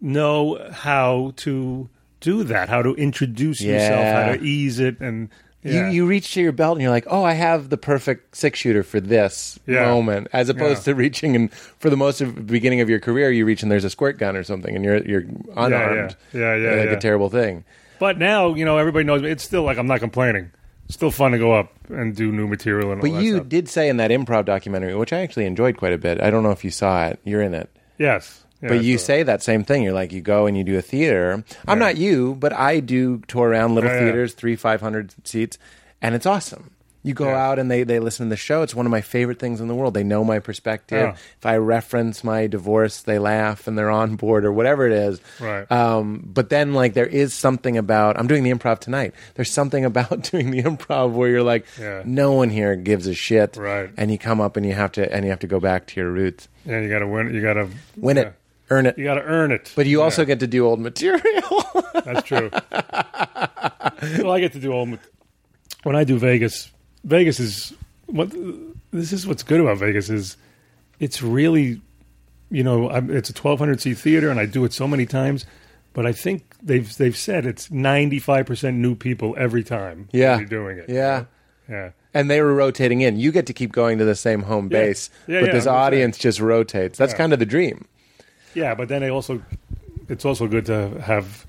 know 0.00 0.58
how 0.72 1.32
to 1.36 1.88
do 2.20 2.44
that, 2.44 2.68
how 2.68 2.82
to 2.82 2.94
introduce 2.94 3.60
yourself, 3.60 4.00
Yeah. 4.00 4.24
how 4.26 4.32
to 4.32 4.42
ease 4.42 4.80
it, 4.80 4.98
and 5.00 5.28
yeah. 5.62 5.88
You, 5.88 5.94
you 5.94 6.06
reach 6.06 6.32
to 6.34 6.40
your 6.40 6.52
belt 6.52 6.74
and 6.76 6.82
you're 6.82 6.90
like, 6.90 7.06
oh, 7.08 7.24
I 7.24 7.32
have 7.32 7.68
the 7.70 7.76
perfect 7.76 8.36
six 8.36 8.58
shooter 8.60 8.82
for 8.82 9.00
this 9.00 9.58
Yeah. 9.66 9.86
moment, 9.86 10.28
as 10.32 10.48
opposed 10.48 10.86
Yeah. 10.86 10.92
to 10.92 10.94
reaching 11.02 11.34
and 11.36 11.52
for 11.52 11.90
the 11.90 11.96
most 11.96 12.20
of 12.20 12.34
the 12.34 12.40
beginning 12.42 12.80
of 12.80 12.88
your 12.88 13.00
career, 13.00 13.30
you 13.30 13.44
reach 13.44 13.62
and 13.62 13.70
there's 13.72 13.84
a 13.84 13.90
squirt 13.90 14.18
gun 14.18 14.36
or 14.36 14.44
something, 14.44 14.74
and 14.76 14.84
you're 14.84 15.02
you're 15.04 15.24
unarmed. 15.56 16.16
Yeah, 16.32 16.54
yeah, 16.56 16.70
like 16.74 16.90
a 16.90 17.00
terrible 17.00 17.30
thing. 17.30 17.64
But 17.98 18.18
now 18.18 18.54
you 18.54 18.64
know 18.64 18.78
everybody 18.78 19.04
knows 19.04 19.22
me. 19.22 19.30
It's 19.30 19.42
still 19.44 19.62
like 19.62 19.78
I'm 19.78 19.86
not 19.86 20.00
complaining. 20.00 20.50
It's 20.84 20.94
still 20.94 21.10
fun 21.10 21.32
to 21.32 21.38
go 21.38 21.52
up 21.52 21.72
and 21.88 22.14
do 22.14 22.30
new 22.30 22.46
material 22.46 22.92
and 22.92 23.02
all 23.02 23.10
But 23.10 23.20
you 23.20 23.36
stuff. 23.36 23.48
did 23.48 23.68
say 23.68 23.88
in 23.88 23.96
that 23.96 24.12
improv 24.12 24.44
documentary, 24.44 24.94
which 24.94 25.12
I 25.12 25.18
actually 25.18 25.46
enjoyed 25.46 25.76
quite 25.76 25.92
a 25.92 25.98
bit. 25.98 26.20
I 26.20 26.30
don't 26.30 26.44
know 26.44 26.52
if 26.52 26.64
you 26.64 26.70
saw 26.70 27.06
it. 27.08 27.18
You're 27.24 27.42
in 27.42 27.54
it. 27.54 27.68
yes. 27.98 28.44
Yeah, 28.62 28.68
But 28.70 28.84
you 28.84 28.96
say 28.98 29.22
that 29.22 29.42
same 29.42 29.64
thing. 29.64 29.82
You're 29.82 29.92
like, 29.92 30.12
you 30.12 30.20
go 30.22 30.46
and 30.46 30.56
you 30.56 30.64
do 30.64 30.78
a 30.78 30.82
theater. 30.82 31.44
I'm 31.68 31.78
not 31.78 31.96
you, 31.96 32.34
but 32.38 32.52
I 32.52 32.80
do 32.80 33.22
tour 33.28 33.48
around 33.50 33.74
little 33.74 33.90
Yeah, 33.90 33.96
yeah. 33.96 34.02
theaters, 34.04 34.32
three, 34.34 34.56
500 34.56 35.14
seats, 35.24 35.58
and 36.00 36.14
it's 36.14 36.26
awesome. 36.26 36.70
You 37.02 37.14
go 37.14 37.26
Yeah. 37.28 37.46
out 37.50 37.58
and 37.60 37.70
they, 37.70 37.84
they 37.84 38.00
listen 38.00 38.26
to 38.26 38.30
the 38.30 38.36
show. 38.36 38.62
It's 38.62 38.74
one 38.74 38.84
of 38.84 38.90
my 38.90 39.00
favorite 39.00 39.38
things 39.38 39.60
in 39.60 39.68
the 39.68 39.76
world. 39.76 39.94
They 39.94 40.02
know 40.02 40.24
my 40.24 40.40
perspective. 40.40 40.98
Yeah. 40.98 41.10
If 41.38 41.46
I 41.46 41.56
reference 41.58 42.24
my 42.24 42.48
divorce, 42.48 43.02
they 43.02 43.20
laugh 43.20 43.68
and 43.68 43.78
they're 43.78 43.90
on 43.92 44.16
board 44.16 44.44
or 44.44 44.50
whatever 44.52 44.88
it 44.88 44.92
is. 44.92 45.20
Right. 45.38 45.70
Um, 45.70 46.24
but 46.26 46.48
then, 46.50 46.74
like, 46.74 46.94
there 46.94 47.06
is 47.06 47.32
something 47.32 47.76
about, 47.78 48.18
I'm 48.18 48.26
doing 48.26 48.42
the 48.42 48.50
improv 48.50 48.80
tonight. 48.80 49.14
There's 49.36 49.52
something 49.52 49.84
about 49.84 50.22
doing 50.32 50.50
the 50.50 50.64
improv 50.64 51.12
where 51.12 51.28
you're 51.28 51.44
like, 51.44 51.64
Yeah. 51.78 52.02
no 52.04 52.32
one 52.32 52.50
here 52.50 52.74
gives 52.74 53.06
a 53.06 53.14
shit. 53.14 53.56
Right. 53.56 53.88
And 53.96 54.10
you 54.10 54.18
come 54.18 54.40
up 54.40 54.56
and 54.56 54.66
you 54.66 54.72
have 54.72 54.90
to, 54.92 55.12
and 55.14 55.24
you 55.24 55.30
have 55.30 55.40
to 55.40 55.46
go 55.46 55.60
back 55.60 55.86
to 55.88 56.00
your 56.00 56.10
roots. 56.10 56.48
Yeah, 56.64 56.80
you 56.80 56.88
got 56.88 56.98
to 57.00 57.06
win. 57.06 57.32
You 57.32 57.40
got 57.40 57.52
to 57.54 57.68
Win 57.96 58.18
it. 58.18 58.34
Earn 58.70 58.86
it. 58.86 58.98
You 58.98 59.04
got 59.04 59.14
to 59.14 59.22
earn 59.22 59.52
it. 59.52 59.72
But 59.76 59.86
you 59.86 59.98
Yeah. 59.98 60.04
also 60.04 60.24
get 60.24 60.40
to 60.40 60.46
do 60.46 60.66
old 60.66 60.80
material. 60.80 61.64
That's 61.94 62.22
true. 62.26 62.50
well, 62.72 64.30
I 64.32 64.40
get 64.40 64.52
to 64.52 64.58
do 64.58 64.72
all. 64.72 64.86
When 65.84 65.96
I 65.96 66.04
do 66.04 66.18
Vegas, 66.18 66.70
Vegas 67.04 67.38
is 67.40 67.72
what. 68.06 68.32
This 68.92 69.12
is 69.12 69.26
what's 69.26 69.42
good 69.42 69.60
about 69.60 69.78
Vegas 69.78 70.08
is, 70.08 70.36
it's 71.00 71.20
really, 71.22 71.82
you 72.50 72.62
know, 72.64 72.88
I'm, 72.88 73.10
it's 73.14 73.28
a 73.28 73.32
1,200 73.34 73.80
seat 73.80 73.94
theater, 73.98 74.30
and 74.30 74.40
I 74.40 74.46
do 74.46 74.64
it 74.64 74.72
so 74.72 74.88
many 74.88 75.04
times. 75.06 75.44
But 75.92 76.06
I 76.06 76.12
think 76.12 76.54
they've 76.62 76.94
they've 76.96 77.16
said 77.16 77.46
it's 77.46 77.70
95 77.70 78.46
percent 78.46 78.76
new 78.78 78.94
people 78.94 79.34
every 79.38 79.64
time. 79.64 80.08
Yeah. 80.12 80.38
you're 80.38 80.46
doing 80.46 80.78
it. 80.78 80.86
Yeah. 80.88 81.24
yeah. 81.68 81.90
and 82.14 82.30
they 82.30 82.40
were 82.42 82.54
rotating 82.54 83.00
in. 83.00 83.18
You 83.18 83.32
get 83.32 83.46
to 83.46 83.52
keep 83.52 83.72
going 83.72 83.98
to 83.98 84.04
the 84.04 84.14
same 84.14 84.42
home 84.42 84.68
base, 84.68 85.08
Yeah, 85.26 85.40
but 85.40 85.46
yeah, 85.48 85.52
this 85.52 85.66
I'm 85.66 85.74
audience 85.74 86.18
just 86.18 86.38
rotates. 86.40 86.98
That's 86.98 87.12
Yeah. 87.12 87.16
kind 87.18 87.32
of 87.32 87.38
the 87.38 87.46
dream. 87.46 87.86
Yeah, 88.56 88.74
but 88.74 88.88
then 88.88 89.02
they 89.02 89.10
also, 89.10 89.42
it's 90.08 90.24
also 90.24 90.46
good 90.48 90.66
to 90.66 91.00
have 91.00 91.46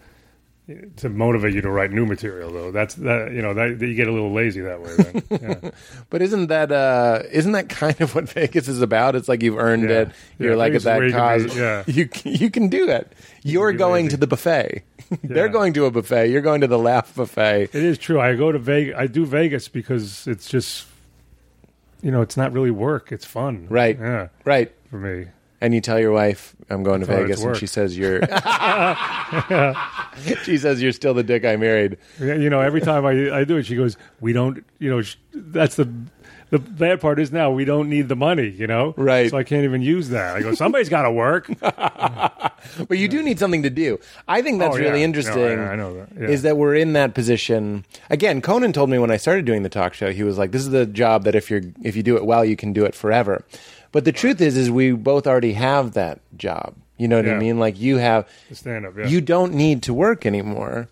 to 0.98 1.08
motivate 1.08 1.54
you 1.54 1.62
to 1.62 1.70
write 1.70 1.92
new 1.92 2.06
material, 2.06 2.52
though. 2.52 2.72
That's 2.72 2.96
that 2.96 3.32
you 3.32 3.42
know 3.42 3.54
that 3.54 3.80
you 3.80 3.96
get 3.96 4.10
a 4.10 4.12
little 4.12 4.34
lazy 4.34 4.60
that 4.62 4.82
way. 4.82 4.96
Then. 4.98 5.24
Yeah. 5.64 5.72
But 6.10 6.22
isn't 6.22 6.48
that 6.48 6.74
uh, 6.74 7.24
isn't 7.32 7.54
that 7.54 7.70
kind 7.70 8.00
of 8.02 8.14
what 8.14 8.28
Vegas 8.34 8.68
is 8.68 8.82
about? 8.82 9.16
It's 9.16 9.30
like 9.30 9.42
you've 9.42 9.58
earned 9.58 9.90
Yeah. 9.90 10.02
it. 10.02 10.10
You're 10.40 10.52
Yeah, 10.52 10.58
like 10.58 10.74
at 10.74 10.82
that 10.82 11.02
you 11.02 11.12
cause. 11.14 11.46
be- 11.54 11.60
yeah. 11.60 11.84
You 11.88 12.10
you 12.26 12.50
can 12.52 12.68
do 12.68 12.90
it. 12.90 13.10
You're 13.44 13.72
be 13.72 13.78
going 13.78 14.06
lazy. 14.08 14.16
to 14.16 14.18
the 14.18 14.28
buffet. 14.28 14.84
They're 15.24 15.48
going 15.48 15.72
to 15.74 15.86
a 15.86 15.92
buffet. 15.92 16.28
You're 16.32 16.42
going 16.42 16.60
to 16.60 16.68
the 16.68 16.78
laugh 16.80 17.16
buffet. 17.16 17.70
It 17.72 17.76
is 17.76 17.98
true. 17.98 18.20
I 18.20 18.36
go 18.36 18.52
to 18.52 18.60
Vegas. 18.60 18.96
I 18.98 19.08
do 19.08 19.26
Vegas 19.26 19.70
because 19.70 20.28
it's 20.28 20.50
just, 20.50 20.86
you 22.02 22.12
know, 22.12 22.20
it's 22.22 22.36
not 22.36 22.52
really 22.52 22.72
work. 22.72 23.14
It's 23.14 23.24
fun. 23.24 23.68
Right. 23.70 23.98
Yeah. 23.98 24.28
Right. 24.44 24.74
For 24.90 24.98
me. 24.98 25.28
And 25.62 25.74
you 25.74 25.82
tell 25.82 26.00
your 26.00 26.12
wife, 26.12 26.56
"I'm 26.70 26.84
going 26.84 27.00
to 27.02 27.06
Vegas," 27.08 27.44
and 27.44 27.56
she 27.58 27.68
says 27.68 27.98
you're, 27.98 28.22
she 30.44 30.58
says 30.58 30.82
you're 30.82 30.92
still 30.92 31.14
the 31.14 31.24
dick 31.24 31.46
I 31.46 31.56
married. 31.56 31.98
You 32.20 32.50
know, 32.50 32.62
every 32.62 32.82
time 32.82 33.06
I, 33.06 33.40
I 33.40 33.44
do 33.44 33.58
it, 33.58 33.66
she 33.66 33.76
goes, 33.76 33.98
"We 34.20 34.34
don't." 34.34 34.64
You 34.80 34.90
know, 34.90 35.02
sh- 35.02 35.16
that's 35.34 35.76
the 35.76 35.92
the 36.50 36.60
bad 36.60 37.02
part 37.02 37.20
is 37.20 37.32
now 37.32 37.52
we 37.52 37.66
don't 37.66 37.90
need 37.90 38.08
the 38.08 38.16
money. 38.16 38.48
You 38.50 38.68
know, 38.68 38.94
Right. 38.98 39.30
So 39.30 39.38
I 39.38 39.44
can't 39.44 39.66
even 39.66 39.82
use 39.82 40.10
that. 40.10 40.38
I 40.38 40.42
go, 40.42 40.54
somebody's 40.54 40.88
got 40.90 41.04
to 41.04 41.12
work. 41.12 41.50
But 42.90 42.98
you 42.98 43.08
do 43.08 43.22
need 43.24 43.40
something 43.40 43.64
to 43.64 43.70
do. 43.70 44.00
I 44.28 44.42
think 44.42 44.60
that's 44.60 44.76
Oh, 44.76 44.80
yeah. 44.80 44.86
really 44.88 45.00
No, 45.00 45.06
interesting. 45.06 45.60
I- 45.60 45.74
I 45.74 45.76
know 45.76 45.94
that. 45.96 46.10
Yeah. 46.20 46.28
Is 46.28 46.42
that 46.42 46.58
we're 46.58 46.76
in 46.76 46.94
that 46.94 47.14
position 47.14 47.86
again? 48.10 48.42
Conan 48.42 48.74
told 48.74 48.90
me 48.90 48.98
when 48.98 49.12
I 49.12 49.18
started 49.18 49.46
doing 49.46 49.64
the 49.64 49.70
talk 49.70 49.94
show, 49.94 50.12
he 50.12 50.24
was 50.24 50.38
like, 50.38 50.52
"This 50.52 50.64
is 50.64 50.72
the 50.72 50.86
job 50.86 51.24
that 51.26 51.36
if 51.36 51.50
you're 51.50 51.62
if 51.84 51.96
you 51.96 52.04
do 52.04 52.18
it 52.18 52.26
well, 52.26 52.44
you 52.44 52.56
can 52.58 52.74
do 52.74 52.84
it 52.84 52.94
forever." 52.96 53.46
But 53.98 54.06
the 54.06 54.12
truth 54.12 54.42
is, 54.42 54.56
is 54.58 54.70
we 54.70 54.92
both 54.92 55.26
already 55.26 55.54
have 55.54 55.94
that 55.94 56.20
job. 56.38 56.76
You 56.98 57.08
know 57.08 57.16
what 57.16 57.26
I 57.28 57.32
Yeah. 57.32 57.40
mean? 57.40 57.58
Like 57.58 57.80
you 57.80 57.98
have, 57.98 58.28
Stand 58.54 58.86
up. 58.86 58.96
Yeah. 58.96 59.08
you 59.08 59.22
don't 59.22 59.56
need 59.56 59.82
to 59.84 59.94
work 59.94 60.24
anymore. 60.28 60.88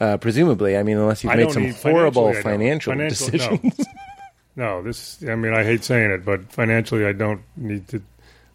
Uh, 0.00 0.16
presumably, 0.16 0.76
I 0.76 0.82
mean, 0.82 0.96
unless 0.96 1.22
you've 1.22 1.32
I 1.32 1.36
made 1.36 1.42
don't 1.44 1.52
some 1.52 1.62
need- 1.62 1.76
horrible 1.76 2.32
financially, 2.32 2.40
I 2.40 2.42
don't. 2.42 2.82
financial, 2.82 2.92
Financial- 2.92 3.26
no. 3.52 3.56
decisions. 3.70 3.86
No, 4.56 4.82
this. 4.82 5.22
I 5.28 5.36
mean, 5.36 5.54
I 5.54 5.62
hate 5.62 5.84
saying 5.84 6.10
it, 6.10 6.24
but 6.24 6.50
financially, 6.50 7.06
I 7.06 7.12
don't 7.12 7.40
need 7.56 7.86
to. 7.88 7.98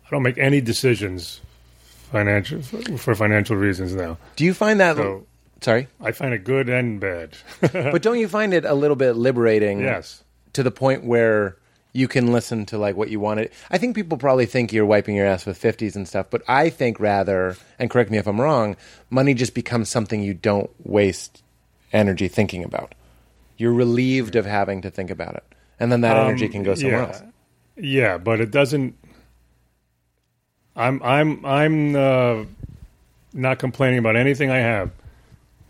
I 0.05 0.09
don't 0.11 0.23
make 0.23 0.37
any 0.37 0.59
decisions 0.59 1.39
financial 2.11 2.61
for 2.97 3.15
financial 3.15 3.55
reasons 3.55 3.95
now. 3.95 4.17
do 4.35 4.43
you 4.43 4.53
find 4.53 4.81
that? 4.81 4.97
So 4.97 5.25
sorry, 5.61 5.87
I 6.01 6.11
find 6.11 6.33
it 6.33 6.43
good 6.43 6.67
and 6.67 6.99
bad. 6.99 7.29
but 7.61 8.01
don't 8.01 8.19
you 8.19 8.27
find 8.27 8.53
it 8.53 8.65
a 8.65 8.73
little 8.73 8.97
bit 8.97 9.13
liberating? 9.13 9.79
yes. 9.79 10.21
to 10.53 10.63
the 10.63 10.69
point 10.69 11.05
where 11.05 11.55
you 11.95 12.09
can 12.09 12.33
listen 12.33 12.65
to 12.65 12.77
like 12.77 12.97
what 12.97 13.09
you 13.09 13.21
wanted. 13.21 13.49
I 13.71 13.77
think 13.77 13.95
people 13.95 14.17
probably 14.17 14.45
think 14.45 14.73
you're 14.73 14.85
wiping 14.85 15.15
your 15.15 15.25
ass 15.25 15.45
with 15.45 15.57
50s 15.61 15.95
and 15.95 16.05
stuff, 16.05 16.27
but 16.29 16.41
I 16.45 16.69
think 16.69 16.99
rather, 16.99 17.55
and 17.79 17.89
correct 17.89 18.11
me 18.11 18.17
if 18.17 18.27
I'm 18.27 18.39
wrong, 18.41 18.75
money 19.09 19.33
just 19.33 19.53
becomes 19.53 19.87
something 19.87 20.21
you 20.21 20.33
don't 20.33 20.69
waste 20.85 21.41
energy 21.93 22.27
thinking 22.27 22.65
about. 22.65 22.93
You're 23.57 23.71
relieved 23.71 24.35
of 24.35 24.45
having 24.45 24.81
to 24.81 24.91
think 24.91 25.09
about 25.09 25.35
it. 25.35 25.45
And 25.79 25.89
then 25.89 26.01
that 26.01 26.17
energy 26.17 26.47
Um, 26.47 26.51
can 26.51 26.63
go 26.63 26.75
somewhere 26.75 26.99
yeah. 26.99 27.07
else. 27.07 27.23
Yeah, 27.77 28.17
but 28.17 28.41
it 28.41 28.51
doesn't. 28.51 28.95
I'm 30.75 31.01
I'm 31.01 31.45
I'm 31.45 31.95
uh, 31.95 32.43
not 33.33 33.59
complaining 33.59 33.99
about 33.99 34.17
anything 34.17 34.49
I 34.51 34.57
have, 34.57 34.91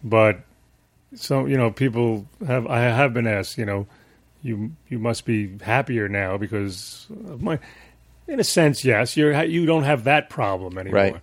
but 0.03 0.39
so 1.13 1.45
you 1.45 1.57
know 1.57 1.69
people 1.69 2.25
have 2.47 2.65
I 2.65 2.79
have 2.81 3.13
been 3.13 3.27
asked 3.27 3.57
you 3.59 3.65
know 3.65 3.87
you 4.45 4.71
you 4.89 4.99
must 4.99 5.25
be 5.25 5.57
happier 5.59 6.07
now 6.07 6.37
because 6.37 7.07
of 7.29 7.41
my 7.41 7.57
in 8.27 8.39
a 8.39 8.43
sense 8.43 8.85
yes 8.85 9.17
you're 9.17 9.43
you 9.43 9.65
don't 9.65 9.83
have 9.83 10.03
that 10.05 10.29
problem 10.29 10.77
anymore. 10.77 11.01
Right. 11.01 11.15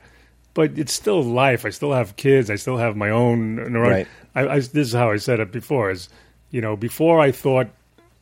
But 0.54 0.78
it's 0.78 0.92
still 0.92 1.22
life. 1.22 1.64
I 1.64 1.70
still 1.70 1.92
have 1.94 2.16
kids. 2.16 2.50
I 2.50 2.56
still 2.56 2.76
have 2.76 2.94
my 2.94 3.08
own. 3.08 3.56
Right. 3.72 4.06
I, 4.34 4.46
I, 4.48 4.56
this 4.58 4.74
is 4.88 4.92
how 4.92 5.10
I 5.10 5.16
said 5.16 5.40
it 5.40 5.50
before. 5.50 5.90
Is 5.90 6.10
you 6.50 6.60
know 6.60 6.76
before 6.76 7.20
I 7.20 7.32
thought 7.32 7.68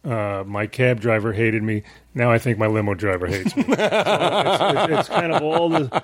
uh, 0.04 0.44
my 0.46 0.68
cab 0.68 1.00
driver 1.00 1.32
hated 1.32 1.62
me. 1.64 1.82
Now 2.14 2.30
I 2.30 2.38
think 2.38 2.56
my 2.56 2.68
limo 2.68 2.94
driver 2.94 3.26
hates 3.26 3.56
me. 3.56 3.62
so 3.64 3.72
it's, 3.72 3.80
it's, 3.80 5.00
it's 5.00 5.08
kind 5.08 5.32
of 5.32 5.42
all 5.42 5.70
the 5.70 6.02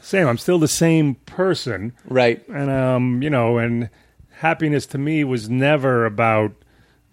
same. 0.00 0.26
I'm 0.26 0.38
still 0.38 0.58
the 0.58 0.68
same 0.68 1.16
person, 1.26 1.92
Right. 2.06 2.46
and 2.48 2.70
um, 2.70 3.22
you 3.22 3.28
know, 3.30 3.58
and 3.58 3.90
happiness 4.30 4.86
to 4.86 4.98
me 4.98 5.22
was 5.24 5.50
never 5.50 6.06
about 6.06 6.52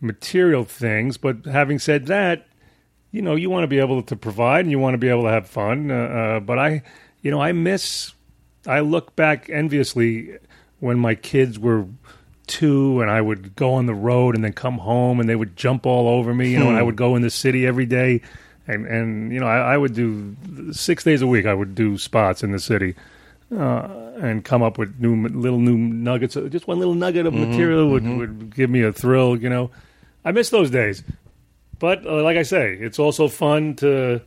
material 0.01 0.63
things. 0.63 1.17
But 1.17 1.45
having 1.45 1.79
said 1.79 2.07
that, 2.07 2.47
you 3.11 3.21
know, 3.21 3.35
you 3.35 3.49
want 3.49 3.63
to 3.63 3.67
be 3.67 3.79
able 3.79 4.03
to 4.03 4.15
provide 4.15 4.61
and 4.61 4.71
you 4.71 4.79
want 4.79 4.93
to 4.93 4.97
be 4.97 5.09
able 5.09 5.23
to 5.23 5.29
have 5.29 5.47
fun. 5.47 5.89
Uh, 5.89 5.95
uh, 5.95 6.39
but 6.39 6.59
I, 6.59 6.83
you 7.21 7.31
know, 7.31 7.41
I 7.41 7.51
miss. 7.51 8.13
I 8.67 8.79
look 8.81 9.15
back 9.15 9.49
enviously 9.49 10.37
when 10.79 10.99
my 10.99 11.15
kids 11.15 11.57
were 11.57 11.85
two 12.47 13.01
and 13.01 13.09
I 13.09 13.21
would 13.21 13.55
go 13.55 13.73
on 13.73 13.85
the 13.85 13.93
road 13.93 14.35
and 14.35 14.43
then 14.43 14.53
come 14.53 14.79
home 14.79 15.19
and 15.19 15.29
they 15.29 15.35
would 15.35 15.55
jump 15.55 15.85
all 15.85 16.07
over 16.07 16.33
me, 16.33 16.51
you 16.51 16.59
know, 16.59 16.67
and 16.67 16.77
I 16.77 16.83
would 16.83 16.95
go 16.95 17.15
in 17.15 17.21
the 17.21 17.29
city 17.29 17.65
every 17.65 17.85
day. 17.85 18.21
And, 18.67 18.85
and 18.85 19.31
you 19.31 19.39
know, 19.39 19.47
I, 19.47 19.73
I 19.73 19.77
would 19.77 19.93
do 19.93 20.35
six 20.71 21.03
days 21.03 21.21
a 21.21 21.27
week. 21.27 21.45
I 21.45 21.53
would 21.53 21.75
do 21.75 21.97
spots 21.97 22.43
in 22.43 22.51
the 22.51 22.59
city 22.59 22.95
uh, 23.51 23.87
and 24.21 24.43
come 24.43 24.63
up 24.63 24.77
with 24.77 24.99
new 24.99 25.27
little 25.27 25.59
new 25.59 25.77
nuggets. 25.77 26.35
Just 26.49 26.67
one 26.67 26.79
little 26.79 26.95
nugget 26.95 27.25
of 27.25 27.33
material 27.33 27.89
would, 27.89 28.03
would 28.07 28.55
give 28.55 28.69
me 28.69 28.81
a 28.83 28.91
thrill. 28.91 29.37
You 29.37 29.49
know, 29.49 29.71
I 30.23 30.31
miss 30.31 30.49
those 30.49 30.69
days. 30.69 31.03
But 31.79 32.05
uh, 32.05 32.23
like 32.23 32.37
I 32.37 32.43
say, 32.43 32.73
it's 32.73 32.99
also 32.99 33.27
fun 33.27 33.75
to 33.77 34.21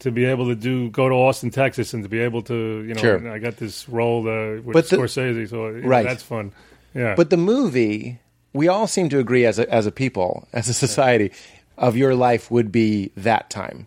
to 0.00 0.10
be 0.10 0.24
able 0.24 0.46
to 0.48 0.54
do 0.56 0.90
go 0.90 1.08
to 1.08 1.14
Austin, 1.14 1.50
Texas, 1.50 1.94
and 1.94 2.02
to 2.02 2.08
be 2.08 2.18
able 2.20 2.42
to 2.42 2.54
you 2.82 2.94
know. 2.94 3.00
Sure. 3.00 3.30
I 3.30 3.38
got 3.38 3.56
this 3.58 3.88
role 3.88 4.20
uh, 4.28 4.60
with 4.62 4.72
But 4.72 4.88
the- 4.88 4.96
Scorsese, 4.96 5.48
so 5.50 5.68
you 5.68 5.82
know, 5.82 5.88
Right. 5.88 6.04
that's 6.06 6.22
fun. 6.22 6.52
Yeah, 6.94 7.14
But 7.14 7.30
the 7.30 7.36
movie, 7.38 8.18
we 8.52 8.68
all 8.68 8.86
seem 8.86 9.08
to 9.10 9.18
agree 9.18 9.46
as 9.46 9.58
a, 9.58 9.72
as 9.72 9.86
a 9.86 9.90
people, 9.92 10.46
as 10.52 10.68
a 10.68 10.74
society, 10.74 11.32
of 11.78 11.96
your 11.96 12.14
life 12.14 12.50
would 12.50 12.70
be 12.70 13.12
that 13.16 13.48
time, 13.48 13.86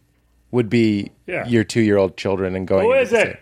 would 0.52 0.70
be 0.70 1.12
Yeah. 1.28 1.46
your 1.48 1.64
two 1.64 1.82
year 1.82 1.98
old 1.98 2.18
children 2.18 2.56
and 2.56 2.68
going. 2.68 2.86
who 2.86 2.94
into 2.94 3.32
it? 3.32 3.40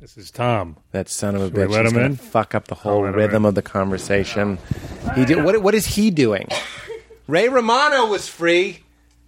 City. 0.00 0.14
This 0.16 0.24
is 0.24 0.30
Tom. 0.30 0.76
That 0.92 1.08
son 1.08 1.34
of 1.36 1.42
a 1.42 1.44
Should 1.46 1.54
bitch. 1.54 1.70
let 1.70 1.82
He's 1.84 1.92
him 1.92 1.96
gonna 1.98 2.06
in? 2.06 2.16
fuck 2.16 2.54
up 2.54 2.66
the 2.68 2.74
whole 2.74 3.02
let 3.02 3.10
him 3.10 3.14
rhythm 3.16 3.44
in. 3.44 3.48
of 3.50 3.54
the 3.54 3.62
conversation. 3.62 4.58
He 5.14 5.24
did. 5.24 5.44
What? 5.44 5.60
What 5.62 5.74
is 5.74 5.86
he 5.86 6.10
doing? 6.10 6.48
Ray 7.26 7.48
Romano 7.48 8.06
was 8.06 8.26
free. 8.28 8.80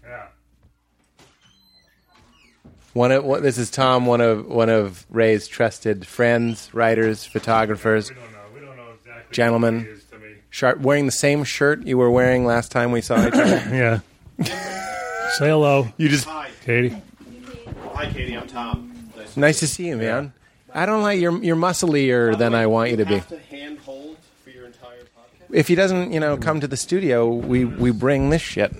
Yeah. 0.03 0.27
One 2.95 3.13
of 3.13 3.25
one, 3.25 3.43
this 3.43 3.59
is 3.59 3.71
Tom, 3.71 4.07
one 4.07 4.21
of 4.21 4.47
one 4.47 4.69
of 4.69 5.07
Ray's 5.11 5.49
trusted 5.49 6.07
friends, 6.07 6.69
writers, 6.75 7.25
photographers. 7.25 8.11
We 8.11 8.17
don't 8.17 8.33
know. 8.33 8.39
We 8.55 8.61
don't 8.61 8.77
know 8.77 8.93
exactly. 8.99 9.35
Gentlemen. 9.35 9.81
Who 9.81 9.87
he 9.87 9.91
is 9.93 10.05
to 10.05 10.19
me. 10.19 10.35
Sharp, 10.51 10.81
wearing 10.81 11.07
the 11.07 11.13
same 11.13 11.45
shirt 11.45 11.87
you 11.87 11.97
were 11.97 12.11
wearing 12.11 12.45
last 12.45 12.71
time 12.73 12.93
we 12.93 13.01
saw 13.01 13.27
each 13.27 13.35
other. 13.35 13.63
Yeah. 13.73 14.01
Say 15.39 15.49
hello, 15.49 15.89
You 15.97 16.09
just 16.11 16.25
Hi. 16.27 16.51
Katie. 16.65 16.95
Hi, 17.95 18.07
Katie. 18.13 18.37
I'm 18.37 18.47
Tom. 18.47 18.93
Nice. 19.17 19.37
nice 19.37 19.61
to 19.61 19.67
see 19.67 19.87
you, 19.87 19.97
man. 19.97 20.33
I 20.75 20.87
don't 20.87 21.03
like 21.03 21.21
you're 21.21 21.43
you're 21.43 21.57
musclier 21.57 22.35
than 22.35 22.55
I 22.55 22.67
want 22.67 22.91
you 22.91 22.97
to 22.99 23.05
be. 23.05 23.15
Have 23.17 23.29
to 23.29 23.39
hand 23.39 23.79
hold 23.81 24.17
for 24.45 24.51
your 24.51 24.67
entire 24.67 25.01
podcast. 25.03 25.55
If 25.55 25.69
he 25.69 25.75
doesn't, 25.75 26.13
you 26.13 26.21
know, 26.21 26.37
come 26.37 26.61
to 26.61 26.67
the 26.69 26.77
studio, 26.77 27.29
we 27.33 27.65
we 27.65 27.91
bring 27.91 28.31
this 28.31 28.43
shit. 28.43 28.73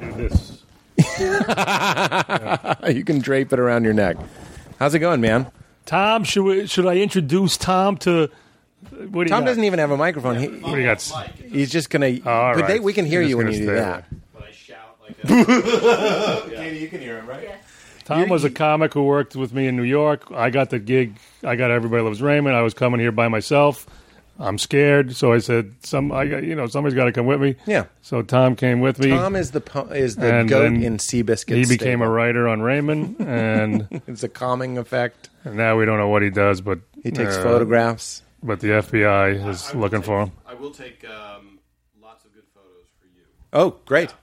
Do 0.00 0.12
this. 0.12 0.54
You 2.88 3.04
can 3.04 3.18
drape 3.20 3.52
it 3.52 3.58
around 3.58 3.84
your 3.84 3.92
neck. 3.92 4.16
How's 4.78 4.94
it 4.94 5.00
going, 5.00 5.20
man? 5.20 5.50
Tom, 5.86 6.24
should 6.24 6.42
we, 6.44 6.66
should 6.66 6.86
I 6.86 6.96
introduce 6.96 7.56
Tom 7.56 7.96
to? 7.98 8.28
What 8.90 8.90
do 8.90 9.18
you 9.20 9.24
Tom 9.26 9.40
got? 9.40 9.46
doesn't 9.46 9.64
even 9.64 9.78
have 9.78 9.90
a 9.90 9.96
microphone. 9.96 10.36
He, 10.38 10.46
What 10.48 10.74
do 10.74 10.80
you 10.80 10.86
got? 10.86 11.02
he's 11.50 11.70
just 11.70 11.90
gonna. 11.90 12.18
all 12.24 12.54
but 12.54 12.66
they, 12.66 12.78
we 12.80 12.92
can 12.92 13.04
hear 13.06 13.20
You're 13.20 13.30
you 13.30 13.36
when 13.38 13.46
just 13.48 13.60
you 13.60 13.66
do 13.66 13.74
gonna 13.74 13.80
that. 13.86 14.04
stay 14.06 14.16
When 14.32 14.44
I 14.44 14.50
shout 14.52 14.96
like 15.02 15.16
that. 15.22 16.50
Katie, 16.54 16.78
you 16.78 16.88
can 16.88 17.00
hear 17.00 17.18
him, 17.18 17.26
right? 17.26 17.50
Tom 18.08 18.28
was 18.28 18.44
a 18.44 18.50
comic 18.50 18.94
who 18.94 19.04
worked 19.04 19.36
with 19.36 19.52
me 19.52 19.66
in 19.66 19.76
New 19.76 19.82
York. 19.84 20.30
I 20.32 20.50
got 20.50 20.70
the 20.70 20.78
gig. 20.78 21.16
I 21.44 21.56
got 21.56 21.70
Everybody 21.70 22.02
Loves 22.02 22.20
Raymond. 22.22 22.56
I 22.56 22.62
was 22.62 22.74
coming 22.74 23.00
here 23.00 23.12
by 23.12 23.28
myself. 23.28 23.86
I'm 24.40 24.56
scared, 24.56 25.16
so 25.16 25.32
I 25.32 25.38
said, 25.38 25.74
"Some, 25.84 26.12
I, 26.12 26.26
got- 26.26 26.44
you 26.44 26.54
know, 26.54 26.68
somebody's 26.68 26.94
got 26.94 27.06
to 27.06 27.12
come 27.12 27.26
with 27.26 27.40
me." 27.40 27.56
Yeah. 27.66 27.86
So 28.02 28.22
Tom 28.22 28.54
came 28.54 28.80
with 28.80 29.00
me. 29.00 29.10
Tom 29.10 29.34
is 29.34 29.50
the 29.50 29.60
po- 29.60 29.88
is 29.88 30.14
the 30.14 30.32
and 30.32 30.48
goat 30.48 30.62
then 30.62 30.82
in 30.82 30.98
Seabiscuit. 30.98 31.56
He 31.56 31.66
became 31.66 32.02
a 32.02 32.08
writer 32.08 32.46
on 32.48 32.62
Raymond, 32.62 33.16
and 33.20 33.88
It's 34.06 34.22
a 34.22 34.28
calming 34.28 34.78
effect. 34.78 35.28
And 35.44 35.56
now 35.56 35.76
we 35.76 35.84
don't 35.86 35.98
know 35.98 36.08
what 36.08 36.22
he 36.22 36.30
does, 36.30 36.60
but 36.60 36.78
He 37.02 37.10
takes 37.10 37.36
uh, 37.36 37.42
photographs. 37.42 38.22
But 38.40 38.60
the 38.60 38.68
FBI 38.68 39.48
is 39.48 39.74
looking 39.74 40.02
for 40.02 40.22
him. 40.22 40.32
I 40.46 40.54
will 40.54 40.70
take 40.70 41.04
um, 41.08 41.58
lots 42.00 42.24
of 42.24 42.32
good 42.32 42.44
photos 42.54 42.86
for 43.00 43.06
you. 43.06 43.24
Oh, 43.52 43.76
great. 43.86 44.14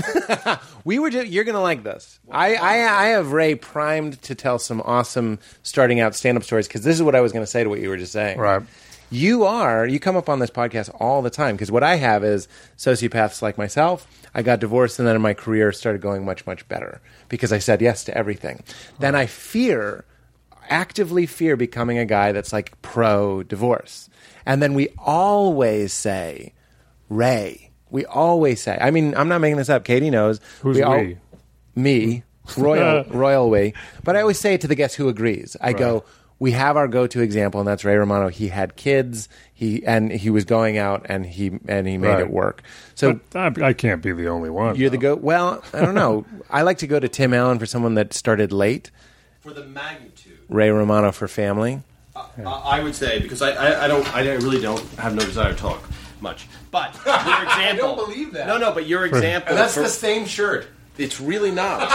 we 0.84 0.98
were. 0.98 1.10
Just, 1.10 1.28
you're 1.28 1.44
going 1.44 1.54
to 1.54 1.60
like 1.60 1.82
this. 1.82 2.18
I, 2.30 2.54
I 2.54 3.04
I 3.04 3.06
have 3.08 3.32
Ray 3.32 3.54
primed 3.54 4.20
to 4.22 4.34
tell 4.34 4.58
some 4.58 4.80
awesome 4.84 5.38
starting 5.62 6.00
out 6.00 6.14
stand 6.14 6.36
up 6.36 6.44
stories 6.44 6.66
because 6.66 6.82
this 6.82 6.96
is 6.96 7.02
what 7.02 7.14
I 7.14 7.20
was 7.20 7.32
going 7.32 7.44
to 7.44 7.50
say 7.50 7.62
to 7.62 7.70
what 7.70 7.80
you 7.80 7.88
were 7.88 7.96
just 7.96 8.12
saying. 8.12 8.38
Right. 8.38 8.62
You 9.10 9.44
are. 9.44 9.86
You 9.86 10.00
come 10.00 10.16
up 10.16 10.30
on 10.30 10.38
this 10.38 10.50
podcast 10.50 10.88
all 10.98 11.20
the 11.20 11.28
time 11.28 11.54
because 11.54 11.70
what 11.70 11.82
I 11.82 11.96
have 11.96 12.24
is 12.24 12.48
sociopaths 12.78 13.42
like 13.42 13.58
myself. 13.58 14.06
I 14.34 14.40
got 14.40 14.60
divorced 14.60 14.98
and 14.98 15.06
then 15.06 15.20
my 15.20 15.34
career 15.34 15.70
started 15.72 16.00
going 16.00 16.24
much 16.24 16.46
much 16.46 16.66
better 16.66 17.02
because 17.28 17.52
I 17.52 17.58
said 17.58 17.82
yes 17.82 18.04
to 18.04 18.16
everything. 18.16 18.62
Then 19.00 19.14
I 19.14 19.26
fear, 19.26 20.06
actively 20.70 21.26
fear 21.26 21.58
becoming 21.58 21.98
a 21.98 22.06
guy 22.06 22.32
that's 22.32 22.54
like 22.54 22.80
pro 22.80 23.42
divorce, 23.42 24.08
and 24.46 24.62
then 24.62 24.72
we 24.72 24.88
always 24.96 25.92
say, 25.92 26.54
Ray. 27.10 27.71
We 27.92 28.04
always 28.06 28.60
say. 28.60 28.76
I 28.80 28.90
mean, 28.90 29.14
I'm 29.16 29.28
not 29.28 29.40
making 29.40 29.58
this 29.58 29.68
up. 29.68 29.84
Katie 29.84 30.10
knows. 30.10 30.40
Who's 30.62 30.80
all- 30.80 30.96
we? 30.98 31.18
me, 31.76 32.22
royal, 32.56 33.04
royal 33.10 33.48
we. 33.50 33.74
But 34.02 34.16
I 34.16 34.20
always 34.22 34.38
say 34.40 34.54
it 34.54 34.60
to 34.62 34.66
the 34.68 34.74
guest 34.74 34.96
who 34.96 35.08
agrees. 35.08 35.56
I 35.60 35.72
go, 35.72 36.04
we 36.38 36.50
have 36.52 36.76
our 36.76 36.88
go-to 36.88 37.20
example, 37.20 37.60
and 37.60 37.68
that's 37.68 37.84
Ray 37.84 37.94
Romano. 37.96 38.28
He 38.28 38.48
had 38.48 38.74
kids. 38.76 39.28
He 39.54 39.84
and 39.86 40.10
he 40.10 40.28
was 40.28 40.44
going 40.44 40.76
out, 40.76 41.06
and 41.08 41.24
he 41.24 41.52
and 41.68 41.86
he 41.86 41.96
made 41.98 42.08
Right. 42.08 42.20
it 42.20 42.30
work. 42.30 42.62
So 42.96 43.20
But 43.30 43.62
I, 43.62 43.68
I 43.68 43.72
can't 43.74 44.02
be 44.02 44.10
the 44.12 44.26
only 44.28 44.50
one. 44.50 44.74
you're 44.76 44.90
the 44.90 44.98
go. 44.98 45.14
Well, 45.14 45.62
I 45.72 45.80
don't 45.82 45.94
know. 45.94 46.24
I 46.50 46.62
like 46.62 46.78
to 46.78 46.86
go 46.88 46.98
to 46.98 47.08
Tim 47.08 47.32
Allen 47.32 47.58
for 47.60 47.66
someone 47.66 47.94
that 47.94 48.12
started 48.12 48.50
late. 48.52 48.90
For 49.40 49.52
the 49.52 49.64
magnitude, 49.64 50.38
Ray 50.48 50.70
Romano 50.70 51.12
for 51.12 51.28
family. 51.28 51.82
I, 52.16 52.42
I 52.44 52.82
would 52.82 52.94
say 52.94 53.20
because 53.20 53.40
I, 53.40 53.52
I, 53.52 53.84
I 53.84 53.88
don't 53.88 54.14
I 54.14 54.20
really 54.34 54.60
don't 54.60 54.80
have 54.98 55.14
no 55.14 55.22
desire 55.24 55.52
to 55.52 55.58
talk 55.58 55.82
much. 56.22 56.46
But 56.70 56.94
your 57.04 57.14
example, 57.14 57.50
I 57.58 57.76
don't 57.76 57.96
believe 57.96 58.32
that. 58.32 58.46
No, 58.46 58.56
no, 58.58 58.72
but 58.72 58.86
your 58.86 59.04
example. 59.04 59.56
for- 59.68 59.80
the 59.82 59.88
same 59.88 60.24
shirt. 60.26 60.68
It's 60.98 61.20
really 61.20 61.50
not. 61.50 61.88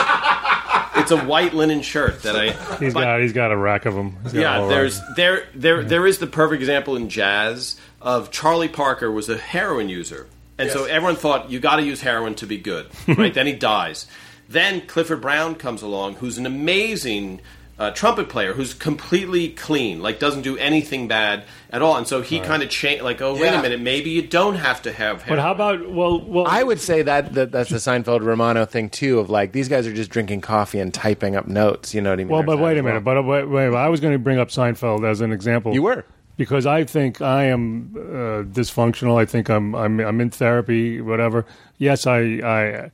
it's 0.97 1.11
a 1.11 1.17
white 1.23 1.53
linen 1.53 1.81
shirt 1.83 2.23
that 2.23 2.35
I. 2.35 2.51
He's 2.77 2.93
but- 2.93 3.01
got 3.01 3.21
he's 3.21 3.33
got 3.33 3.51
a 3.51 3.57
rack 3.57 3.85
of 3.85 3.93
them. 3.93 4.17
He's 4.23 4.33
got 4.33 4.39
yeah, 4.61 4.67
there's 4.67 4.99
rack. 4.99 5.15
there 5.15 5.47
there 5.55 5.83
there 5.83 6.07
is 6.07 6.17
the 6.17 6.27
perfect 6.27 6.61
example 6.61 6.95
in 6.95 7.07
jazz 7.09 7.79
of 8.01 8.31
Charlie 8.31 8.67
Parker 8.69 9.11
was 9.11 9.29
a 9.29 9.37
heroin 9.37 9.87
user, 9.89 10.27
and 10.57 10.71
so 10.71 10.85
everyone 10.85 11.15
thought 11.15 11.51
you 11.51 11.59
got 11.59 11.75
to 11.77 11.83
use 11.83 12.01
heroin 12.01 12.33
to 12.35 12.47
be 12.47 12.57
good, 12.57 12.87
right? 13.07 13.33
then 13.35 13.45
he 13.47 13.53
dies. 13.53 14.07
Then 14.49 14.81
Clifford 14.87 15.21
Brown 15.21 15.55
comes 15.55 15.81
along, 15.81 16.15
who's 16.15 16.37
an 16.37 16.45
amazing 16.45 17.41
uh, 17.79 17.91
trumpet 17.91 18.27
player, 18.27 18.53
who's 18.53 18.73
completely 18.73 19.49
clean, 19.49 20.01
like 20.01 20.17
doesn't 20.19 20.41
do 20.41 20.57
anything 20.57 21.07
bad 21.07 21.43
at 21.69 21.81
all, 21.81 21.95
and 21.97 22.07
so 22.07 22.21
he 22.21 22.39
kind 22.39 22.63
of 22.63 22.69
changed. 22.69 23.03
Like, 23.03 23.21
oh 23.21 23.33
wait 23.33 23.41
Yeah. 23.41 23.59
a 23.59 23.61
minute, 23.61 23.79
maybe 23.81 24.09
you 24.09 24.23
don't 24.23 24.55
have 24.55 24.81
to 24.83 24.91
have. 24.91 25.21
Heroin. 25.21 25.37
But 25.37 25.41
how 25.43 25.51
about 25.51 25.89
well 25.89 26.19
well 26.19 26.45
I 26.47 26.63
would 26.63 26.79
say 26.79 27.03
that, 27.03 27.33
that 27.35 27.51
that's 27.51 27.69
the 27.69 27.77
Seinfeld 27.77 28.21
Romano 28.23 28.65
thing 28.65 28.89
too. 28.89 29.19
Of 29.19 29.29
like 29.29 29.51
these 29.51 29.67
guys 29.69 29.85
are 29.85 29.93
just 29.93 30.09
drinking 30.09 30.41
coffee 30.41 30.79
and 30.79 30.91
typing 30.93 31.35
up 31.35 31.47
notes. 31.47 31.93
You 31.93 32.01
know 32.01 32.09
what 32.09 32.19
I 32.19 32.23
mean? 32.23 32.27
well 32.29 32.41
Or 32.41 32.45
but 32.45 32.57
wait 32.59 32.77
a 32.77 32.81
Seinfeld. 32.81 32.85
minute. 32.85 33.03
But 33.03 33.17
uh, 33.17 33.23
wait, 33.23 33.45
wait, 33.45 33.67
I 33.75 33.89
was 33.89 33.99
going 33.99 34.13
to 34.13 34.19
bring 34.19 34.39
up 34.39 34.49
Seinfeld 34.49 35.07
as 35.07 35.21
an 35.21 35.31
example. 35.31 35.73
You 35.73 35.83
were. 35.83 36.03
because 36.35 36.65
I 36.65 36.83
think 36.83 37.21
I 37.21 37.43
am 37.45 37.93
uh, 37.95 37.99
dysfunctional. 38.57 39.19
I 39.19 39.25
think 39.25 39.49
I'm 39.49 39.75
I'm 39.75 39.99
I'm 39.99 40.19
in 40.21 40.29
therapy, 40.31 40.99
whatever. 41.01 41.45
Yes, 41.77 42.07
I 42.07 42.19
I 42.43 42.91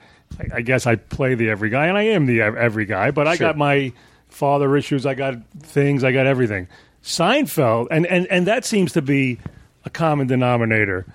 I 0.53 0.61
guess 0.61 0.87
I 0.87 0.95
play 0.95 1.35
the 1.35 1.49
every 1.49 1.69
guy, 1.69 1.85
and 1.87 1.97
I 1.97 2.03
am 2.03 2.25
the 2.25 2.41
every 2.41 2.85
guy. 2.85 3.11
But 3.11 3.27
I 3.29 3.35
Sure. 3.35 3.47
got 3.47 3.57
my 3.57 3.93
father 4.33 4.75
issues. 4.75 5.05
I 5.05 5.13
got 5.13 5.35
things. 5.61 6.03
I 6.03 6.11
got 6.11 6.25
everything. 6.25 6.67
Seinfeld, 7.03 7.87
and 7.91 8.05
and 8.07 8.27
and 8.27 8.47
that 8.47 8.65
seems 8.65 8.91
to 8.93 9.01
be 9.01 9.39
a 9.85 9.89
common 9.89 10.27
denominator. 10.27 11.05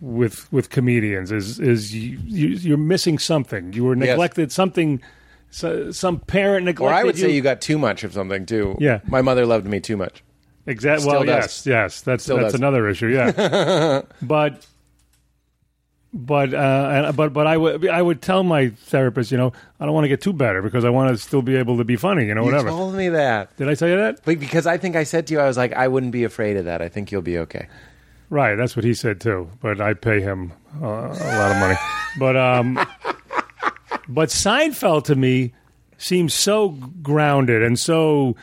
With 0.00 0.50
with 0.50 0.70
comedians 0.70 1.30
is 1.30 1.60
is 1.60 1.94
you, 1.94 2.18
you 2.24 2.48
you're 2.48 2.78
missing 2.78 3.18
something 3.18 3.74
you 3.74 3.84
were 3.84 3.94
Yes. 3.94 4.06
neglected 4.08 4.50
something 4.50 5.02
so, 5.50 5.90
some 5.90 6.20
parent 6.20 6.64
neglected 6.64 6.90
Or 6.90 6.98
I 6.98 7.04
would 7.04 7.18
say 7.18 7.30
you 7.32 7.42
got 7.42 7.60
too 7.60 7.76
much 7.76 8.02
of 8.02 8.14
something 8.14 8.46
too. 8.46 8.76
Yeah. 8.80 9.00
my 9.06 9.20
mother 9.20 9.44
loved 9.44 9.66
me 9.66 9.78
too 9.78 9.98
much. 9.98 10.22
Exactly. 10.66 11.06
Well, 11.06 11.24
does. 11.24 11.26
yes, 11.26 11.66
yes. 11.66 12.00
That's 12.00 12.22
Still 12.24 12.38
that's 12.38 12.52
does. 12.52 12.60
another 12.60 12.88
issue. 12.88 13.08
Yeah, 13.08 14.00
but 14.22 14.66
but 16.12 16.52
uh, 16.52 16.90
and, 17.06 17.16
but 17.16 17.32
but 17.32 17.46
I 17.46 17.56
would 17.56 17.88
I 17.88 18.02
would 18.02 18.20
tell 18.20 18.42
my 18.42 18.70
therapist, 18.70 19.30
you 19.30 19.38
know, 19.38 19.52
I 19.78 19.84
don't 19.84 19.94
want 19.94 20.04
to 20.04 20.08
get 20.08 20.20
too 20.20 20.32
better 20.32 20.60
because 20.62 20.84
I 20.84 20.90
want 20.90 21.10
to 21.10 21.18
still 21.18 21.42
be 21.42 21.56
able 21.56 21.78
to 21.78 21.84
be 21.84 21.96
funny, 21.96 22.26
you 22.26 22.34
know, 22.34 22.42
You 22.42 22.46
whatever. 22.50 22.68
told 22.70 22.94
me 22.94 23.08
that. 23.10 23.56
Did 23.56 23.68
I 23.68 23.74
tell 23.74 23.88
you 23.88 23.96
that? 23.96 24.24
Because 24.24 24.66
I 24.66 24.76
think 24.76 24.96
I 24.96 25.04
said 25.04 25.26
to 25.28 25.34
you, 25.34 25.40
I 25.40 25.46
was 25.46 25.56
like, 25.56 25.72
I 25.72 25.86
wouldn't 25.88 26.12
be 26.12 26.24
afraid 26.24 26.56
of 26.56 26.64
that. 26.64 26.82
I 26.82 26.88
think 26.88 27.12
you'll 27.12 27.22
be 27.22 27.38
okay. 27.38 27.68
Right. 28.28 28.56
That's 28.56 28.74
what 28.76 28.84
he 28.84 28.94
said 28.94 29.20
too. 29.20 29.50
But 29.60 29.80
I 29.80 29.94
pay 29.94 30.20
him 30.20 30.52
uh, 30.82 30.86
a 30.86 31.38
lot 31.38 31.50
of 31.52 31.56
money. 31.58 31.76
But 32.18 32.36
um, 32.36 32.74
but 34.08 34.28
Seinfeld 34.30 35.04
to 35.04 35.14
me 35.16 35.52
seems 35.98 36.32
so 36.34 36.70
grounded 37.02 37.62
and 37.62 37.78
so 37.78 38.34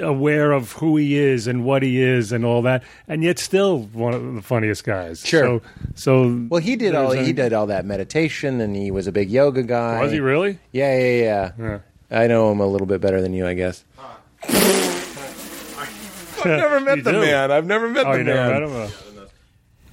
aware 0.00 0.52
of 0.52 0.72
who 0.72 0.96
he 0.96 1.16
is 1.18 1.46
and 1.46 1.64
what 1.64 1.82
he 1.82 2.00
is 2.00 2.32
and 2.32 2.44
all 2.44 2.62
that, 2.62 2.82
and 3.08 3.22
yet 3.22 3.38
still 3.38 3.80
one 3.92 4.14
of 4.14 4.34
the 4.34 4.42
funniest 4.42 4.84
guys. 4.84 5.20
Sure. 5.24 5.60
So, 5.60 5.62
so 5.94 6.46
Well, 6.48 6.60
he 6.60 6.76
did 6.76 6.94
all 6.94 7.12
a- 7.12 7.22
he 7.22 7.32
did 7.32 7.52
all 7.52 7.66
that 7.66 7.84
meditation, 7.84 8.60
and 8.60 8.74
he 8.76 8.90
was 8.90 9.06
a 9.06 9.12
big 9.12 9.30
yoga 9.30 9.62
guy. 9.62 10.00
Was 10.00 10.12
he 10.12 10.20
really? 10.20 10.58
Yeah, 10.72 10.98
yeah, 10.98 11.22
yeah. 11.22 11.52
Yeah. 11.58 11.78
I 12.10 12.26
know 12.26 12.50
him 12.52 12.60
a 12.60 12.66
little 12.66 12.86
bit 12.86 13.00
better 13.00 13.20
than 13.20 13.32
you, 13.34 13.46
I 13.46 13.54
guess. 13.54 13.84
I've 14.46 16.44
never 16.44 16.80
met 16.80 16.96
You 16.98 17.02
the 17.02 17.12
do? 17.12 17.20
man. 17.20 17.50
I've 17.50 17.66
never 17.66 17.88
met 17.88 18.06
Oh, 18.06 18.12
the 18.12 18.18
you 18.18 18.24
man. 18.24 18.36
never 18.60 18.68
met 18.68 18.88
him? 18.88 19.22
Uh, 19.22 19.24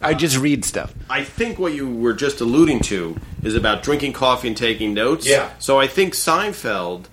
I 0.04 0.14
just 0.16 0.38
read 0.38 0.66
stuff. 0.66 0.94
I 1.10 1.24
think 1.24 1.60
what 1.60 1.74
you 1.74 1.88
were 1.90 2.14
just 2.14 2.42
alluding 2.42 2.80
to 2.82 3.16
is 3.44 3.56
about 3.56 3.84
drinking 3.84 4.14
coffee 4.14 4.48
and 4.48 4.58
taking 4.58 4.94
notes. 4.96 5.28
Yeah. 5.28 5.52
So 5.60 5.80
I 5.80 5.86
think 5.88 6.14
Seinfeld, 6.16 7.06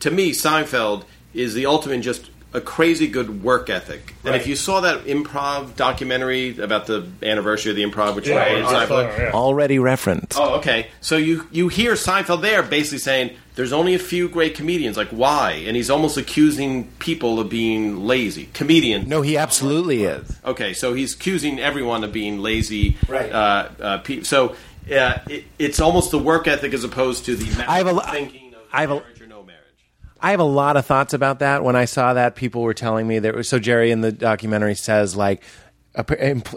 to 0.00 0.10
me, 0.12 0.30
Seinfeld 0.30 1.04
is 1.36 1.54
the 1.54 1.66
ultimate 1.66 1.94
in 1.94 2.02
just 2.02 2.30
a 2.54 2.60
crazy 2.60 3.06
good 3.06 3.42
work 3.42 3.68
ethic. 3.68 4.14
And 4.24 4.34
if 4.34 4.46
you 4.46 4.56
saw 4.56 4.80
that 4.80 5.04
improv 5.04 5.76
documentary 5.76 6.58
about 6.58 6.86
the 6.86 7.06
anniversary 7.22 7.70
of 7.70 7.76
the 7.76 7.82
improv, 7.84 8.14
which 8.14 8.28
Yeah, 8.28 8.36
I- 8.36 8.66
I 8.82 8.86
Seinfeld- 8.86 9.18
yeah. 9.18 9.30
Already 9.32 9.78
referenced. 9.78 10.38
Oh, 10.38 10.54
okay. 10.54 10.86
So 11.02 11.16
you 11.16 11.46
you 11.50 11.68
hear 11.68 11.92
Seinfeld 11.94 12.40
there 12.40 12.62
basically 12.62 12.98
saying 12.98 13.30
there's 13.56 13.72
only 13.74 13.94
a 13.94 13.98
few 13.98 14.28
great 14.28 14.54
comedians. 14.54 14.96
Like 14.96 15.08
why? 15.10 15.64
And 15.66 15.76
he's 15.76 15.90
almost 15.90 16.16
accusing 16.16 16.84
people 16.98 17.38
of 17.40 17.50
being 17.50 18.06
lazy. 18.06 18.48
Comedian. 18.54 19.06
No, 19.06 19.20
he 19.20 19.36
absolutely 19.36 20.04
is. 20.04 20.24
Okay, 20.44 20.72
so 20.72 20.94
he's 20.94 21.14
accusing 21.14 21.58
everyone 21.60 22.04
of 22.04 22.12
being 22.12 22.38
lazy. 22.40 22.96
Right. 23.06 23.30
Uh, 23.30 23.68
uh, 23.80 23.98
pe- 23.98 24.22
so 24.22 24.54
uh, 24.90 25.18
it, 25.28 25.44
it's 25.58 25.80
almost 25.80 26.10
the 26.10 26.18
work 26.18 26.46
ethic 26.48 26.72
as 26.72 26.84
opposed 26.84 27.26
to 27.26 27.36
the 27.36 27.64
I 27.68 27.78
have 27.78 27.88
a 27.88 27.92
lo- 27.92 28.02
thinking 28.10 28.54
of 28.54 28.60
I 28.72 28.80
have 28.82 28.90
a- 28.92 28.94
marriage 29.00 29.20
or 29.20 29.26
no 29.26 29.42
marriage. 29.42 29.62
I 30.20 30.30
have 30.30 30.40
a 30.40 30.44
lot 30.44 30.76
of 30.76 30.86
thoughts 30.86 31.14
about 31.14 31.38
that. 31.40 31.62
When 31.62 31.76
I 31.76 31.84
saw 31.84 32.14
that, 32.14 32.36
people 32.36 32.62
were 32.62 32.74
telling 32.74 33.06
me 33.06 33.18
that. 33.18 33.44
So 33.44 33.58
Jerry 33.58 33.90
in 33.90 34.00
the 34.00 34.12
documentary 34.12 34.74
says 34.74 35.16
like. 35.16 35.42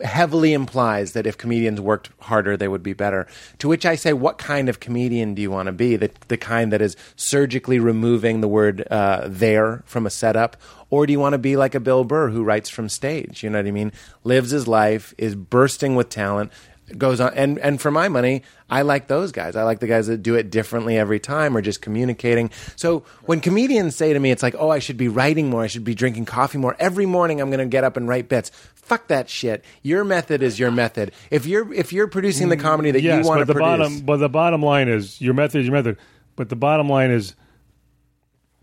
Heavily 0.03 0.51
implies 0.51 1.13
that 1.13 1.25
if 1.25 1.37
comedians 1.37 1.79
worked 1.79 2.09
harder, 2.19 2.57
they 2.57 2.67
would 2.67 2.83
be 2.83 2.91
better. 2.91 3.25
To 3.59 3.69
which 3.69 3.85
I 3.85 3.95
say, 3.95 4.11
what 4.11 4.37
kind 4.37 4.67
of 4.67 4.81
comedian 4.81 5.33
do 5.33 5.41
you 5.41 5.49
want 5.49 5.67
to 5.67 5.71
be? 5.71 5.95
The, 5.95 6.11
the 6.27 6.35
kind 6.35 6.73
that 6.73 6.81
is 6.81 6.97
surgically 7.15 7.79
removing 7.79 8.41
the 8.41 8.49
word 8.49 8.85
uh, 8.91 9.29
there 9.29 9.81
from 9.85 10.05
a 10.05 10.09
setup? 10.09 10.57
Or 10.89 11.05
do 11.05 11.13
you 11.13 11.21
want 11.21 11.35
to 11.35 11.39
be 11.39 11.55
like 11.55 11.73
a 11.73 11.79
Bill 11.79 12.03
Burr 12.03 12.31
who 12.31 12.43
writes 12.43 12.67
from 12.67 12.89
stage? 12.89 13.41
You 13.41 13.49
know 13.49 13.59
what 13.59 13.67
I 13.67 13.71
mean? 13.71 13.93
Lives 14.25 14.51
his 14.51 14.67
life, 14.67 15.13
is 15.17 15.35
bursting 15.35 15.95
with 15.95 16.09
talent, 16.09 16.51
goes 16.97 17.19
on 17.19 17.33
and 17.33 17.57
and 17.59 17.79
for 17.79 17.91
my 17.91 18.07
money 18.07 18.43
i 18.69 18.81
like 18.81 19.07
those 19.07 19.31
guys. 19.31 19.55
I 19.55 19.63
like 19.63 19.79
the 19.79 19.87
guys 19.87 20.07
that 20.07 20.23
do 20.23 20.35
it 20.35 20.49
differently 20.49 20.97
every 20.97 21.19
time 21.19 21.55
or 21.55 21.61
just 21.61 21.81
communicating. 21.81 22.51
So 22.75 23.03
when 23.23 23.39
comedians 23.41 23.95
say 23.95 24.13
to 24.13 24.19
me 24.19 24.31
it's 24.31 24.43
like 24.43 24.55
oh 24.57 24.69
i 24.69 24.79
should 24.79 24.97
be 24.97 25.07
writing 25.07 25.49
more. 25.49 25.63
I 25.63 25.67
should 25.67 25.83
be 25.83 25.95
drinking 25.95 26.25
coffee 26.25 26.57
more. 26.57 26.75
Every 26.79 27.05
morning 27.05 27.41
i'm 27.41 27.49
going 27.49 27.59
to 27.59 27.65
get 27.65 27.83
up 27.83 27.97
and 27.97 28.07
write 28.07 28.29
bits. 28.29 28.51
Fuck 28.75 29.07
that 29.09 29.29
shit. 29.29 29.63
Your 29.83 30.03
method 30.03 30.41
is 30.41 30.57
your 30.57 30.71
method. 30.71 31.11
If 31.29 31.45
you're 31.45 31.71
if 31.73 31.93
you're 31.93 32.07
producing 32.07 32.49
the 32.49 32.57
mm, 32.57 32.61
comedy 32.61 32.91
that 32.91 33.01
yes, 33.01 33.23
you 33.23 33.27
want 33.27 33.39
but 33.39 33.41
to 33.41 33.45
the 33.45 33.53
produce 33.53 33.77
bottom, 33.77 33.99
but 34.01 34.17
the 34.17 34.29
bottom 34.29 34.63
line 34.63 34.87
is 34.87 35.21
your 35.21 35.35
method 35.35 35.59
is 35.59 35.67
your 35.67 35.75
method. 35.75 35.97
But 36.35 36.49
the 36.49 36.55
bottom 36.55 36.89
line 36.89 37.11
is 37.11 37.35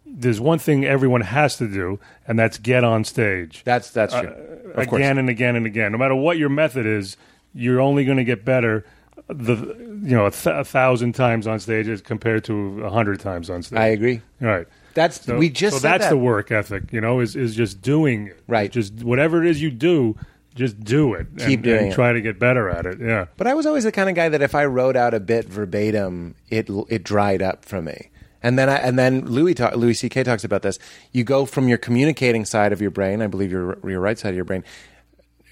there's 0.05 0.41
one 0.41 0.59
thing 0.59 0.85
everyone 0.85 1.21
has 1.21 1.57
to 1.59 1.69
do, 1.69 2.01
and 2.27 2.39
that's 2.39 2.59
get 2.59 2.85
on 2.85 3.05
stage. 3.05 3.63
that's 3.65 3.91
that's 3.91 4.15
uh, 4.15 4.23
true. 4.23 4.31
Of 4.31 4.79
again 4.79 4.87
course. 4.89 5.03
and 5.03 5.29
again 5.29 5.57
and 5.57 5.67
again. 5.67 5.93
No 5.93 5.99
matter 5.99 6.15
what 6.15 6.39
your 6.39 6.49
method 6.49 6.87
is, 6.87 7.17
you're 7.57 7.81
only 7.81 8.05
going 8.05 8.19
to 8.19 8.25
get 8.25 8.45
better 8.45 8.85
the 9.29 9.57
you 9.57 10.15
know 10.15 10.27
a, 10.27 10.31
th- 10.31 10.55
a 10.55 10.65
thousand 10.65 11.15
times 11.15 11.47
on 11.47 11.59
stage 11.59 11.89
as 11.89 12.01
compared 12.01 12.45
to 12.45 12.85
a 12.85 12.91
hundred 12.91 13.19
times 13.19 13.51
on 13.51 13.63
stage. 13.63 13.79
i 13.79 13.87
agree 13.87 14.21
All 14.41 14.47
right. 14.49 14.67
that's 14.95 15.25
So, 15.25 15.37
we 15.37 15.51
just 15.51 15.77
so 15.79 15.81
that's 15.83 16.05
that. 16.05 16.11
the 16.11 16.17
work 16.17 16.53
ethic, 16.53 16.93
you 16.93 17.01
know, 17.01 17.19
is 17.21 17.35
is 17.35 17.57
just 17.57 17.81
doing 17.83 18.29
it. 18.29 18.43
Right. 18.47 18.71
Just 18.71 19.03
whatever 19.03 19.43
it 19.43 19.49
is 19.51 19.61
you 19.61 19.71
do, 19.73 20.17
just 20.55 20.79
do 20.81 21.15
it. 21.15 21.27
Keep 21.39 21.59
and, 21.59 21.63
doing 21.65 21.79
and 21.85 21.93
it. 21.93 21.95
Try 21.95 22.13
to 22.13 22.21
get 22.21 22.39
better 22.39 22.71
at 22.71 22.87
it. 22.87 23.01
Yeah. 23.01 23.27
But 23.37 23.47
I 23.49 23.55
was 23.55 23.67
always 23.67 23.85
the 23.85 23.93
kind 23.93 24.09
of 24.09 24.15
guy 24.15 24.29
that 24.29 24.43
if 24.43 24.55
I 24.55 24.65
wrote 24.67 24.97
out 24.97 25.13
a 25.13 25.21
bit 25.21 25.47
verbatim, 25.47 26.35
it 26.49 26.71
it 26.89 27.03
dried 27.03 27.43
up 27.43 27.65
for 27.65 27.83
me. 27.83 28.11
And 28.43 28.57
then 28.59 28.69
I, 28.69 28.77
and 28.77 28.97
then 28.99 29.27
Louis 29.27 29.55
Louis 29.75 29.95
C.K. 29.95 30.23
talks 30.23 30.45
about 30.45 30.63
this. 30.63 30.79
You 31.11 31.25
go 31.25 31.47
from 31.47 31.69
your 31.69 31.79
communicating 31.79 32.45
side 32.45 32.73
of 32.73 32.81
your 32.81 32.93
brain, 32.93 33.21
I 33.23 33.27
believe 33.27 33.51
your 33.51 33.77
your 33.89 33.99
right 34.01 34.19
side 34.19 34.29
of 34.31 34.37
your 34.37 34.45
brain. 34.45 34.63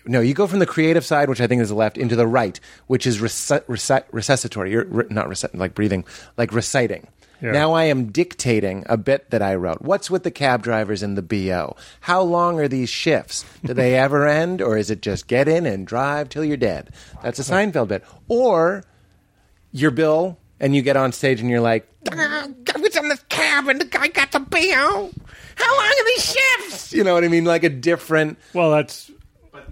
No, 0.07 0.21
you 0.21 0.35
go 0.35 0.47
from 0.47 0.59
the 0.59 0.67
creative 0.67 1.05
side, 1.05 1.29
which 1.29 1.41
I 1.41 1.47
think 1.47 1.63
is 1.63 1.69
the 1.71 1.75
left, 1.75 1.97
into 1.97 2.17
the 2.17 2.27
right, 2.27 2.59
which 2.87 3.07
is 3.07 3.19
reci- 3.21 3.65
reci- 3.65 4.05
resuscitory. 4.13 4.71
You're 4.71 4.85
re- 4.85 5.07
not 5.11 5.27
reci- 5.29 5.55
like 5.55 5.75
breathing, 5.75 6.05
like 6.37 6.53
reciting. 6.53 7.07
Yeah. 7.41 7.53
Now 7.53 7.73
I 7.73 7.85
am 7.85 8.07
dictating 8.13 8.85
a 8.87 8.97
bit 8.97 9.31
that 9.31 9.43
I 9.43 9.55
wrote. 9.57 9.83
What's 9.83 10.11
with 10.11 10.23
the 10.23 10.31
cab 10.31 10.63
drivers 10.63 11.03
in 11.03 11.15
the 11.15 11.23
BO? 11.23 11.77
How 12.01 12.23
long 12.23 12.59
are 12.61 12.69
these 12.69 12.89
shifts? 12.89 13.45
Do 13.65 13.75
they 13.75 13.95
ever 13.99 14.27
end, 14.27 14.63
or 14.63 14.77
is 14.79 14.91
it 14.91 15.03
just 15.03 15.27
get 15.27 15.49
in 15.49 15.67
and 15.67 15.87
drive 15.87 16.29
till 16.29 16.45
you're 16.45 16.57
dead? 16.57 16.91
That's 17.23 17.39
a 17.39 17.43
Seinfeld 17.43 17.89
bit. 17.89 18.05
Or 18.29 18.85
you're 19.73 19.91
Bill 19.91 20.39
and 20.61 20.75
you 20.75 20.83
get 20.83 20.97
on 20.97 21.13
stage 21.13 21.41
and 21.41 21.51
you're 21.51 21.61
like, 21.61 21.87
"Ah, 22.13 22.47
I 22.75 22.79
was 22.79 22.97
in 22.97 23.09
the 23.09 23.19
cab 23.29 23.69
and 23.69 23.81
the 23.81 23.85
guy 23.87 24.09
got 24.09 24.33
the 24.33 24.41
BO. 24.41 25.11
How 25.57 25.77
long 25.77 25.87
are 25.87 26.05
these 26.07 26.25
shifts? 26.37 26.93
You 26.93 27.05
know 27.05 27.15
what 27.15 27.25
I 27.25 27.29
mean? 27.29 27.45
Like 27.45 27.65
a 27.65 27.69
different. 27.69 28.39
Well, 28.55 28.71
that's 28.71 29.11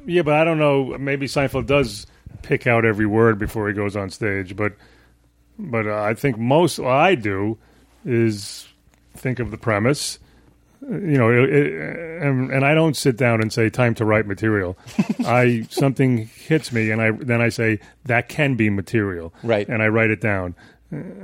yeah, 0.06 0.22
but 0.22 0.34
I 0.34 0.44
don't 0.44 0.58
know. 0.58 0.96
Maybe 0.98 1.26
Seinfeld 1.26 1.66
does 1.66 2.06
pick 2.42 2.66
out 2.66 2.84
every 2.84 3.06
word 3.06 3.38
before 3.38 3.68
he 3.68 3.74
goes 3.74 3.96
on 3.96 4.10
stage, 4.10 4.56
but 4.56 4.74
but 5.58 5.86
uh, 5.86 6.02
I 6.02 6.14
think 6.14 6.38
most 6.38 6.78
I 6.80 7.14
do 7.14 7.58
is 8.04 8.68
think 9.14 9.38
of 9.38 9.50
the 9.50 9.58
premise, 9.58 10.18
you 10.80 11.16
know, 11.18 11.30
it, 11.30 11.48
it, 11.50 12.22
and, 12.22 12.50
and 12.50 12.64
I 12.64 12.74
don't 12.74 12.96
sit 12.96 13.16
down 13.16 13.40
and 13.40 13.52
say 13.52 13.70
time 13.70 13.94
to 13.96 14.04
write 14.04 14.26
material. 14.26 14.76
I 15.26 15.66
something 15.70 16.26
hits 16.46 16.72
me, 16.72 16.90
and 16.90 17.00
I 17.00 17.10
then 17.12 17.40
I 17.40 17.48
say 17.50 17.78
that 18.06 18.28
can 18.28 18.56
be 18.56 18.70
material, 18.70 19.32
Right. 19.42 19.68
And 19.68 19.82
I 19.82 19.88
write 19.88 20.10
it 20.10 20.20
down. 20.20 20.54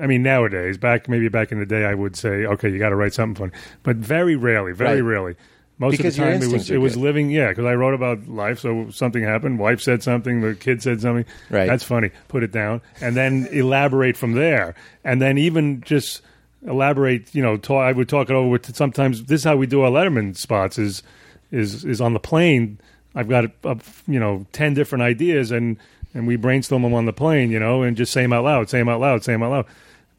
I 0.01 0.07
mean, 0.07 0.23
nowadays, 0.23 0.79
back 0.79 1.09
maybe 1.09 1.29
back 1.29 1.53
in 1.53 1.59
the 1.59 1.67
day, 1.67 1.85
I 1.85 1.93
would 1.95 2.17
say, 2.17 2.47
okay, 2.47 2.71
you 2.71 2.79
got 2.79 2.89
to 2.91 2.97
write 2.97 3.13
something 3.13 3.51
funny, 3.51 3.63
but 3.83 3.97
very 3.97 4.35
rarely, 4.37 4.73
very 4.73 5.03
Right. 5.03 5.09
rarely. 5.11 5.35
Most 5.79 5.93
Because 5.93 6.19
of 6.19 6.25
the 6.25 6.33
time, 6.33 6.43
it 6.43 6.53
was 6.53 6.71
it 6.71 6.79
was 6.79 6.97
living, 6.97 7.31
yeah. 7.31 7.51
Because 7.51 7.65
I 7.65 7.75
wrote 7.75 7.95
about 7.95 8.27
life, 8.27 8.59
so 8.59 8.91
something 8.91 9.23
happened. 9.23 9.61
Wife 9.61 9.81
said 9.81 10.03
something, 10.03 10.41
the 10.41 10.57
kid 10.57 10.83
said 10.83 11.01
something. 11.01 11.25
Right. 11.51 11.69
That's 11.69 11.85
funny. 11.85 12.11
Put 12.27 12.43
it 12.43 12.51
down, 12.51 12.83
and 13.01 13.17
then 13.17 13.47
elaborate 13.53 14.17
from 14.17 14.33
there, 14.33 14.75
and 15.05 15.23
then 15.23 15.39
even 15.39 15.81
just 15.83 16.23
elaborate. 16.67 17.33
You 17.33 17.43
know, 17.43 17.57
talk, 17.57 17.83
I 17.83 17.93
would 17.93 18.09
talk 18.09 18.29
it 18.29 18.35
over 18.35 18.49
with. 18.49 18.75
Sometimes 18.75 19.25
this 19.25 19.43
is 19.43 19.45
how 19.45 19.57
we 19.57 19.69
do 19.69 19.83
our 19.83 19.91
Letterman 19.91 20.37
spots. 20.37 20.79
Is 20.79 21.05
is 21.53 21.85
is 21.85 22.01
on 22.01 22.13
the 22.13 22.21
plane. 22.21 22.81
I've 23.15 23.29
got 23.29 23.45
uh, 23.63 23.77
you 24.09 24.19
know 24.19 24.47
ten 24.51 24.75
different 24.75 25.03
ideas, 25.03 25.53
and 25.53 25.77
and 26.13 26.27
we 26.27 26.35
brainstorm 26.35 26.83
them 26.83 26.95
on 26.95 27.07
the 27.07 27.13
plane. 27.13 27.53
You 27.53 27.61
know, 27.61 27.83
and 27.83 27.97
just 27.97 28.13
say 28.13 28.23
them 28.23 28.33
out 28.33 28.43
loud, 28.43 28.69
say 28.69 28.79
them 28.79 28.89
out 28.89 29.01
loud, 29.01 29.23
say 29.23 29.33
them 29.33 29.45
out 29.45 29.53
loud. 29.53 29.67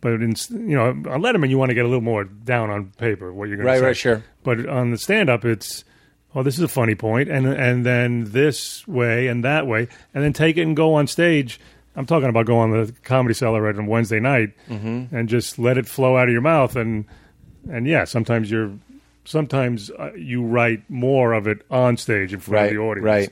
But 0.01 0.13
in 0.21 0.33
you 0.51 0.75
know 0.75 0.89
on 0.89 1.21
Letterman, 1.21 1.49
you 1.49 1.57
want 1.57 1.69
to 1.69 1.75
get 1.75 1.83
a 1.85 1.87
little 1.87 2.01
more 2.01 2.23
down 2.23 2.69
on 2.69 2.91
paper 2.97 3.33
what 3.33 3.47
you're 3.49 3.57
going 3.57 3.67
Right, 3.67 3.73
to 3.73 3.79
say. 3.79 3.83
right, 3.83 3.87
right, 3.89 3.97
sure. 3.97 4.23
But 4.43 4.67
on 4.67 4.91
the 4.91 4.97
stand 4.97 5.29
up, 5.29 5.43
it's 5.45 5.83
oh, 6.35 6.43
this 6.43 6.55
is 6.57 6.63
a 6.63 6.67
funny 6.69 6.95
point, 6.95 7.29
and 7.29 7.45
and 7.47 7.85
then 7.85 8.25
this 8.31 8.87
way 8.87 9.27
and 9.27 9.43
that 9.43 9.67
way, 9.67 9.87
and 10.13 10.23
then 10.23 10.31
take 10.33 10.57
it 10.57 10.61
and 10.63 10.75
go 10.75 10.93
on 10.93 11.07
stage. 11.07 11.59
I'm 11.95 12.05
talking 12.05 12.29
about 12.29 12.45
going 12.45 12.71
on 12.71 12.85
the 12.85 12.91
comedy 13.03 13.33
cellar 13.33 13.67
on 13.67 13.87
Wednesday 13.87 14.19
night 14.21 14.53
Mm-hmm. 14.69 15.13
and 15.13 15.27
just 15.27 15.59
let 15.59 15.77
it 15.77 15.85
flow 15.87 16.15
out 16.17 16.27
of 16.27 16.31
your 16.31 16.41
mouth, 16.41 16.75
and 16.77 17.03
and 17.69 17.85
yeah, 17.85 18.05
sometimes 18.05 18.49
you're 18.49 18.71
sometimes 19.25 19.91
uh, 19.91 20.13
you 20.13 20.43
write 20.43 20.89
more 20.89 21.33
of 21.33 21.45
it 21.47 21.65
on 21.69 21.97
stage 21.97 22.33
in 22.33 22.39
front 22.39 22.53
Right, 22.55 22.65
of 22.67 22.73
the 22.73 22.79
audience. 22.81 23.05
right. 23.05 23.29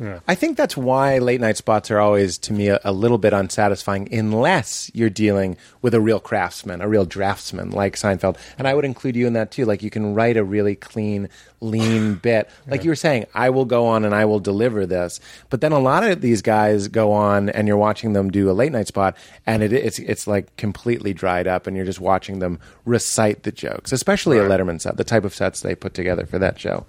Yeah. 0.00 0.20
I 0.26 0.34
think 0.34 0.56
that's 0.56 0.78
why 0.78 1.18
late 1.18 1.42
night 1.42 1.58
spots 1.58 1.90
are 1.90 1.98
always, 1.98 2.38
to 2.38 2.54
me, 2.54 2.68
a, 2.68 2.80
a 2.84 2.92
little 2.92 3.18
bit 3.18 3.34
unsatisfying 3.34 4.12
unless 4.12 4.90
you're 4.94 5.10
dealing 5.10 5.58
with 5.82 5.92
a 5.92 6.00
real 6.00 6.18
craftsman, 6.18 6.80
a 6.80 6.88
real 6.88 7.04
draftsman 7.04 7.70
like 7.70 7.96
Seinfeld. 7.96 8.38
And 8.56 8.66
I 8.66 8.72
would 8.74 8.86
include 8.86 9.14
you 9.14 9.26
in 9.26 9.34
that 9.34 9.50
too. 9.50 9.66
Like 9.66 9.82
you 9.82 9.90
can 9.90 10.14
write 10.14 10.38
a 10.38 10.44
really 10.44 10.74
clean, 10.74 11.28
lean 11.60 12.14
bit. 12.22 12.48
Like 12.66 12.82
you 12.82 12.90
were 12.90 12.96
saying, 12.96 13.26
I 13.34 13.50
will 13.50 13.66
go 13.66 13.86
on 13.86 14.06
and 14.06 14.14
I 14.14 14.24
will 14.24 14.40
deliver 14.40 14.86
this. 14.86 15.20
But 15.50 15.60
then 15.60 15.72
a 15.72 15.78
lot 15.78 16.02
of 16.02 16.22
these 16.22 16.40
guys 16.40 16.88
go 16.88 17.12
on 17.12 17.50
and 17.50 17.68
you're 17.68 17.76
watching 17.76 18.14
them 18.14 18.30
do 18.30 18.50
a 18.50 18.52
late 18.52 18.72
night 18.72 18.86
spot 18.86 19.18
and 19.46 19.62
it, 19.62 19.74
it's, 19.74 19.98
it's 19.98 20.26
like 20.26 20.56
completely 20.56 21.12
dried 21.12 21.46
up 21.46 21.66
and 21.66 21.76
you're 21.76 21.84
just 21.84 22.00
watching 22.00 22.38
them 22.38 22.58
recite 22.86 23.42
the 23.42 23.52
jokes, 23.52 23.92
especially 23.92 24.38
a 24.38 24.44
Letterman 24.44 24.80
set, 24.80 24.96
the 24.96 25.04
type 25.04 25.24
of 25.24 25.34
sets 25.34 25.60
they 25.60 25.74
put 25.74 25.92
together 25.92 26.24
for 26.24 26.38
that 26.38 26.58
show. 26.58 26.86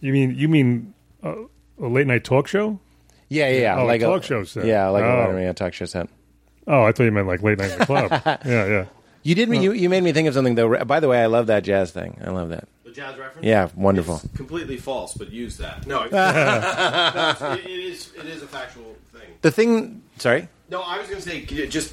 You 0.00 0.12
mean 0.12 0.34
you 0.34 0.48
mean 0.48 0.94
uh, 1.22 1.34
a 1.80 1.88
late 1.88 2.06
night 2.06 2.24
talk 2.24 2.46
show? 2.46 2.78
Yeah, 3.28 3.48
yeah, 3.48 3.60
yeah. 3.60 3.76
Oh, 3.78 3.84
a 3.84 3.86
like 3.86 4.00
talk 4.00 4.22
show 4.24 4.44
set. 4.44 4.64
Yeah, 4.64 4.88
like 4.88 5.04
Oh. 5.04 5.06
a 5.06 5.26
Letterman 5.28 5.50
a 5.50 5.54
talk 5.54 5.72
show 5.72 5.84
set. 5.86 6.08
Oh, 6.66 6.82
I 6.84 6.92
thought 6.92 7.04
you 7.04 7.12
meant 7.12 7.26
like 7.26 7.42
late 7.42 7.58
night 7.58 7.72
in 7.72 7.78
the 7.78 7.86
club. 7.86 8.10
yeah, 8.24 8.38
yeah. 8.66 8.84
You 9.22 9.34
did 9.34 9.48
me. 9.48 9.62
You, 9.62 9.72
you 9.72 9.88
made 9.88 10.02
me 10.02 10.12
think 10.12 10.28
of 10.28 10.34
something 10.34 10.54
though. 10.54 10.84
By 10.84 11.00
the 11.00 11.08
way, 11.08 11.22
I 11.22 11.26
love 11.26 11.46
that 11.48 11.62
jazz 11.64 11.90
thing. 11.90 12.18
I 12.24 12.30
love 12.30 12.48
that. 12.50 12.68
The 12.84 12.92
jazz 12.92 13.16
reference? 13.18 13.46
Yeah, 13.46 13.68
wonderful. 13.76 14.20
It's 14.24 14.36
completely 14.36 14.76
false, 14.78 15.14
but 15.14 15.30
use 15.30 15.58
that. 15.58 15.86
No, 15.86 16.02
it 16.04 16.12
is. 16.12 16.16
It 16.16 17.36
is 17.36 17.42
it, 17.42 17.70
it 17.70 17.80
is. 17.80 18.12
It 18.18 18.26
is 18.26 18.42
a 18.42 18.46
factual 18.46 18.96
thing. 19.12 19.30
The 19.42 19.50
thing. 19.50 20.02
Sorry. 20.18 20.48
No, 20.70 20.80
I 20.82 20.98
was 20.98 21.06
going 21.08 21.20
to 21.20 21.28
say 21.28 21.44
just 21.66 21.92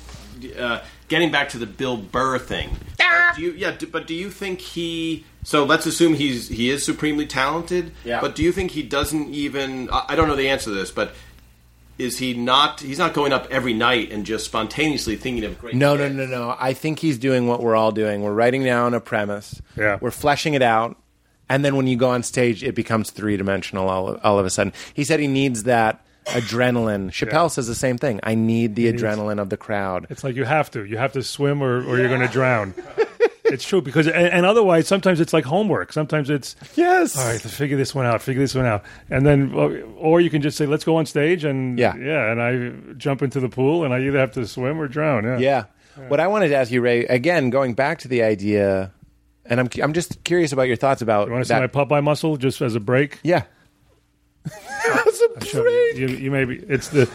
uh, 0.58 0.82
getting 1.08 1.32
back 1.32 1.50
to 1.50 1.58
the 1.58 1.66
Bill 1.66 1.98
Burr 1.98 2.38
thing. 2.40 2.70
Uh, 3.00 3.34
do 3.36 3.42
you, 3.42 3.52
yeah, 3.52 3.72
do, 3.72 3.88
but 3.88 4.08
do 4.08 4.14
you 4.14 4.30
think 4.30 4.60
he? 4.62 5.26
So 5.48 5.64
let's 5.64 5.86
assume 5.86 6.16
he's 6.16 6.50
he 6.50 6.70
is 6.70 6.84
supremely 6.84 7.26
talented. 7.26 7.93
Yeah. 8.04 8.20
But 8.20 8.36
do 8.36 8.43
you 8.43 8.52
think 8.52 8.72
he 8.72 8.84
doesn't 8.84 9.34
even? 9.34 9.89
I 9.89 10.04
I 10.10 10.16
don't 10.18 10.28
know 10.28 10.36
the 10.36 10.50
answer 10.50 10.66
to 10.66 10.72
this, 10.76 10.91
but 10.91 11.14
is 11.98 12.18
he 12.18 12.34
not? 12.34 12.82
He's 12.82 12.98
not 13.00 13.14
going 13.14 13.32
up 13.32 13.48
every 13.50 13.74
night 13.74 14.12
and 14.12 14.26
just 14.26 14.43
spontaneously 14.43 15.16
thinking 15.16 15.45
of 15.45 15.58
great. 15.58 15.74
No, 15.74 15.95
no, 15.95 16.10
no, 16.10 16.26
no. 16.26 16.54
I 16.60 16.74
think 16.74 17.00
he's 17.00 17.18
doing 17.18 17.48
what 17.48 17.64
we're 17.64 17.78
all 17.78 17.93
doing. 17.93 18.24
We're 18.24 18.34
writing 18.34 18.66
down 18.66 18.93
a 18.93 19.00
premise. 19.00 19.62
Yeah. 19.78 19.98
We're 20.02 20.12
fleshing 20.12 20.54
it 20.54 20.62
out, 20.62 20.98
and 21.48 21.64
then 21.64 21.78
when 21.78 21.88
you 21.88 21.95
go 21.95 22.10
on 22.10 22.24
stage, 22.24 22.62
it 22.62 22.76
becomes 22.76 23.10
three 23.12 23.38
dimensional 23.38 23.88
all, 23.88 24.10
of- 24.10 24.20
all 24.26 24.39
of 24.39 24.45
a 24.45 24.50
sudden. 24.50 24.74
He 24.95 25.06
said 25.06 25.22
he 25.22 25.28
needs 25.28 25.64
that 25.64 26.06
adrenaline. 26.26 27.10
Chappelle 27.12 27.32
Yeah. 27.43 27.48
says 27.48 27.68
the 27.68 27.74
same 27.76 27.98
thing. 27.98 28.20
I 28.22 28.36
need 28.36 28.76
the 28.76 28.91
adrenaline 28.91 29.39
of 29.41 29.50
the 29.50 29.56
crowd. 29.56 30.08
It's 30.10 30.26
like 30.26 30.36
you 30.36 30.43
have 30.43 30.70
to. 30.72 30.84
You 30.84 30.98
have 30.98 31.14
to 31.14 31.24
swim 31.24 31.64
or, 31.64 31.78
or 31.88 31.98
you're 31.98 32.10
going 32.10 32.20
to 32.20 32.28
drown. 32.28 32.74
it's 33.52 33.64
true 33.66 33.82
because 33.82 34.08
and, 34.08 34.16
and 34.28 34.45
otherwise 34.45 34.88
sometimes 34.88 35.20
it's 35.20 35.34
like 35.34 35.45
homework. 35.45 35.93
Sometimes 35.93 36.30
it's 36.30 36.56
Yes. 36.76 37.18
all 37.18 37.26
right. 37.26 37.39
Figure 37.39 37.78
this 37.78 37.93
one 37.95 38.06
out. 38.06 38.22
Figure 38.22 38.41
this 38.41 38.56
one 38.56 38.66
out, 38.66 38.84
and 39.10 39.26
then 39.26 39.54
or- 39.98 40.20
you 40.22 40.30
can 40.30 40.41
just 40.41 40.58
say 40.58 40.66
let's 40.66 40.84
go 40.84 40.95
on 40.98 41.06
stage 41.06 41.43
and 41.43 41.78
Yeah. 41.80 41.95
yeah. 41.98 42.32
And 42.32 42.41
I 42.41 42.93
jump 42.98 43.22
into 43.22 43.39
the 43.39 43.50
pool 43.50 43.84
and 43.84 43.93
I 43.93 44.00
either 44.02 44.20
have 44.20 44.32
to 44.34 44.45
swim 44.48 44.80
or 44.80 44.88
drown. 44.88 45.24
Yeah. 45.26 45.38
Yeah. 45.39 45.64
What 46.10 46.20
I 46.20 46.28
wanted 46.28 46.50
to 46.50 46.56
ask 46.56 46.72
you, 46.72 46.82
Ray, 46.82 47.06
again, 47.06 47.50
going 47.50 47.74
back 47.74 48.00
to 48.00 48.08
the 48.08 48.22
idea, 48.24 48.91
and 49.45 49.60
I'm 49.60 49.70
I'm 49.82 49.93
just 49.93 50.24
curious 50.24 50.52
about 50.52 50.64
your 50.68 50.76
thoughts 50.76 51.02
about 51.02 51.28
You 51.28 51.34
want 51.34 51.43
to 51.43 51.48
see 51.48 51.54
that. 51.60 51.74
my 51.74 51.86
Popeye 51.86 52.04
muscle 52.04 52.38
just 52.38 52.62
as 52.62 52.76
a 52.76 52.80
break? 52.80 53.20
yeah. 53.24 53.43
That's 54.45 55.22
a 55.22 55.45
Sure. 55.45 55.64
break. 55.64 55.98
You, 55.98 56.08
you 56.08 56.32
maybe 56.32 56.58
it's 56.68 56.89
the 56.89 57.10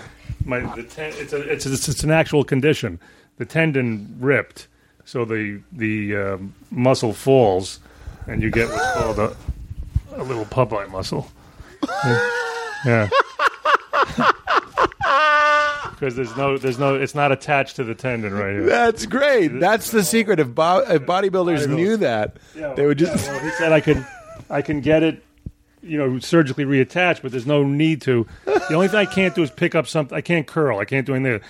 my 0.45 0.61
the 0.75 0.83
ten, 0.83 1.13
it's 1.17 1.33
a 1.33 1.41
it's, 1.41 1.67
a, 1.67 1.73
it's 1.73 2.03
an 2.05 2.11
actual 2.11 2.45
condition. 2.45 2.99
The 3.39 3.45
tendon 3.47 4.17
ripped, 4.21 4.69
so 5.05 5.25
the 5.25 5.61
the 5.73 6.17
um, 6.17 6.55
muscle 6.71 7.13
falls, 7.13 7.81
and 8.27 8.43
you 8.43 8.51
get 8.51 8.69
what's 8.71 8.93
called 8.93 9.19
a 9.19 9.37
a 10.15 10.23
little 10.23 10.45
Popeye 10.45 10.91
muscle. 10.91 11.31
Yeah. 12.85 13.09
Because 15.91 16.15
there's 16.17 16.37
no, 16.37 16.59
there's 16.59 16.79
no, 16.79 16.95
it's 16.95 17.15
not 17.15 17.33
attached 17.33 17.77
to 17.77 17.85
the 17.85 17.95
tendon 17.95 18.35
right 18.35 18.53
here. 18.53 18.67
That's 18.67 19.07
great. 19.07 19.49
That's 19.49 19.91
the 19.91 20.05
secret. 20.05 20.41
If, 20.41 20.55
bo- 20.55 20.85
if 20.89 21.03
bodybuilders 21.03 21.69
knew 21.69 21.97
that, 21.99 22.37
Yeah, 22.55 22.75
they 22.75 22.87
would 22.87 23.01
yeah, 23.01 23.09
just. 23.15 23.29
well, 23.29 23.41
he 23.41 23.51
said 23.53 23.73
I 23.73 23.81
can, 23.81 24.07
I 24.51 24.63
can 24.63 24.81
get 24.81 25.03
it, 25.03 25.23
you 25.83 25.99
know, 25.99 26.19
surgically 26.19 26.65
reattached, 26.65 27.23
but 27.23 27.31
there's 27.33 27.47
no 27.47 27.63
need 27.65 28.03
to. 28.03 28.27
The 28.45 28.75
only 28.75 28.89
thing 28.89 28.99
I 28.99 29.07
can't 29.07 29.35
do 29.35 29.43
is 29.43 29.51
pick 29.51 29.75
up 29.75 29.87
something. 29.87 30.17
I 30.17 30.21
can't 30.21 30.47
curl. 30.47 30.79
I 30.79 30.85
can't 30.85 31.07
do 31.07 31.15
anything. 31.15 31.41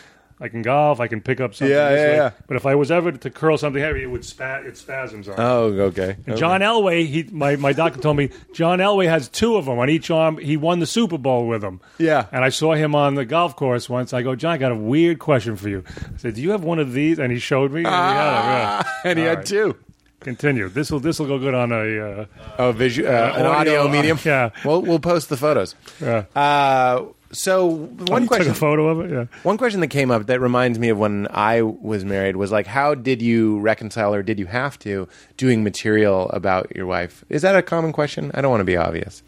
I 0.42 0.48
can 0.48 0.60
golf. 0.62 0.98
I 0.98 1.06
can 1.06 1.20
pick 1.20 1.40
up 1.40 1.54
something. 1.54 1.72
Yeah, 1.74 1.88
this 1.90 1.98
yeah, 2.00 2.06
way. 2.10 2.16
yeah. 2.16 2.30
But 2.48 2.56
if 2.56 2.66
I 2.66 2.74
was 2.74 2.90
ever 2.90 3.12
to 3.12 3.30
curl 3.30 3.56
something 3.56 3.80
heavy, 3.80 4.02
it 4.02 4.06
would 4.10 4.24
spa- 4.24 4.62
it 4.64 4.76
spasms 4.76 5.28
on. 5.28 5.36
Oh, 5.38 5.66
okay. 5.88 6.16
And 6.26 6.36
John 6.36 6.60
Elway, 6.62 7.06
he 7.06 7.22
my, 7.30 7.54
my 7.56 7.72
doctor 7.72 8.00
told 8.00 8.16
me 8.16 8.30
John 8.52 8.80
Elway 8.80 9.08
has 9.08 9.28
two 9.28 9.54
of 9.56 9.66
them 9.66 9.78
on 9.78 9.88
each 9.88 10.10
arm. 10.10 10.38
He 10.38 10.56
won 10.56 10.80
the 10.80 10.86
Super 10.86 11.16
Bowl 11.16 11.46
with 11.46 11.60
them. 11.60 11.80
Yeah. 11.98 12.26
And 12.32 12.44
I 12.44 12.48
saw 12.48 12.74
him 12.74 12.94
on 12.96 13.14
the 13.14 13.24
golf 13.24 13.54
course 13.54 13.88
once. 13.88 14.12
I 14.12 14.22
go, 14.22 14.34
John, 14.34 14.52
I 14.54 14.58
got 14.58 14.72
a 14.72 14.76
weird 14.76 15.20
question 15.20 15.54
for 15.56 15.68
you. 15.68 15.84
I 16.12 16.16
said, 16.18 16.34
Do 16.34 16.42
you 16.42 16.50
have 16.50 16.64
one 16.64 16.80
of 16.80 16.92
these? 16.92 17.20
And 17.20 17.32
he 17.32 17.38
showed 17.38 17.70
me. 17.70 17.84
And 17.84 17.86
he 17.86 17.92
had 17.92 18.12
yeah. 18.14 18.82
Ah, 18.84 19.00
and 19.04 19.18
he 19.18 19.24
had 19.24 19.38
right. 19.38 19.46
two. 19.46 19.76
Continue. 20.20 20.68
This 20.68 20.90
will 20.92 21.00
this 21.00 21.18
will 21.18 21.26
go 21.26 21.38
good 21.38 21.54
on 21.54 21.72
a. 21.72 21.98
Uh, 22.22 22.26
Oh, 22.58 22.70
visual, 22.72 23.08
uh, 23.08 23.12
an 23.12 23.46
audio, 23.46 23.80
audio 23.80 23.88
medium. 23.88 24.18
yeah. 24.24 24.50
We'll 24.64 24.82
we'll 24.82 25.00
post 25.00 25.28
the 25.28 25.36
photos. 25.36 25.74
yeah. 26.00 26.24
Uh, 26.34 27.06
so 27.32 27.62
oh, 27.70 28.04
one 28.12 28.22
you 28.22 28.28
question. 28.28 28.46
took 28.46 28.56
a 28.56 28.58
photo 28.58 28.88
of 28.88 29.00
it. 29.00 29.10
Yeah. 29.12 29.24
One 29.42 29.58
question 29.58 29.80
that 29.80 29.88
came 29.88 30.10
up 30.10 30.26
that 30.26 30.40
reminds 30.40 30.78
me 30.78 30.90
of 30.90 30.98
when 30.98 31.26
I 31.30 31.62
was 31.62 32.04
married 32.04 32.36
was 32.36 32.52
like, 32.52 32.66
how 32.66 32.94
did 32.94 33.22
you 33.22 33.58
reconcile, 33.60 34.14
or 34.14 34.22
did 34.22 34.38
you 34.38 34.46
have 34.46 34.78
to, 34.80 35.08
doing 35.36 35.64
material 35.64 36.28
about 36.30 36.74
your 36.76 36.86
wife? 36.86 37.24
Is 37.28 37.42
that 37.42 37.56
a 37.56 37.62
common 37.62 37.92
question? 37.92 38.30
I 38.34 38.40
don't 38.40 38.50
want 38.50 38.60
to 38.60 38.64
be 38.64 38.76
obvious. 38.76 39.22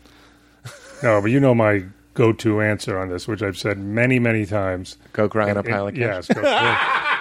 No, 1.03 1.21
but 1.21 1.31
you 1.31 1.41
know 1.41 1.55
my 1.55 1.85
go-to 2.15 2.61
answer 2.61 2.99
on 2.99 3.09
this, 3.09 3.27
which 3.27 3.43
I've 3.43 3.59
said 3.59 3.79
many, 3.79 4.19
many 4.19 4.47
times. 4.47 4.97
Go 5.13 5.29
cry 5.29 5.51
in 5.51 5.57
a 5.57 5.63
pile 5.63 5.89
of 5.89 5.95
cash. 5.95 6.29
Yes, 6.29 6.29
go, 6.29 6.41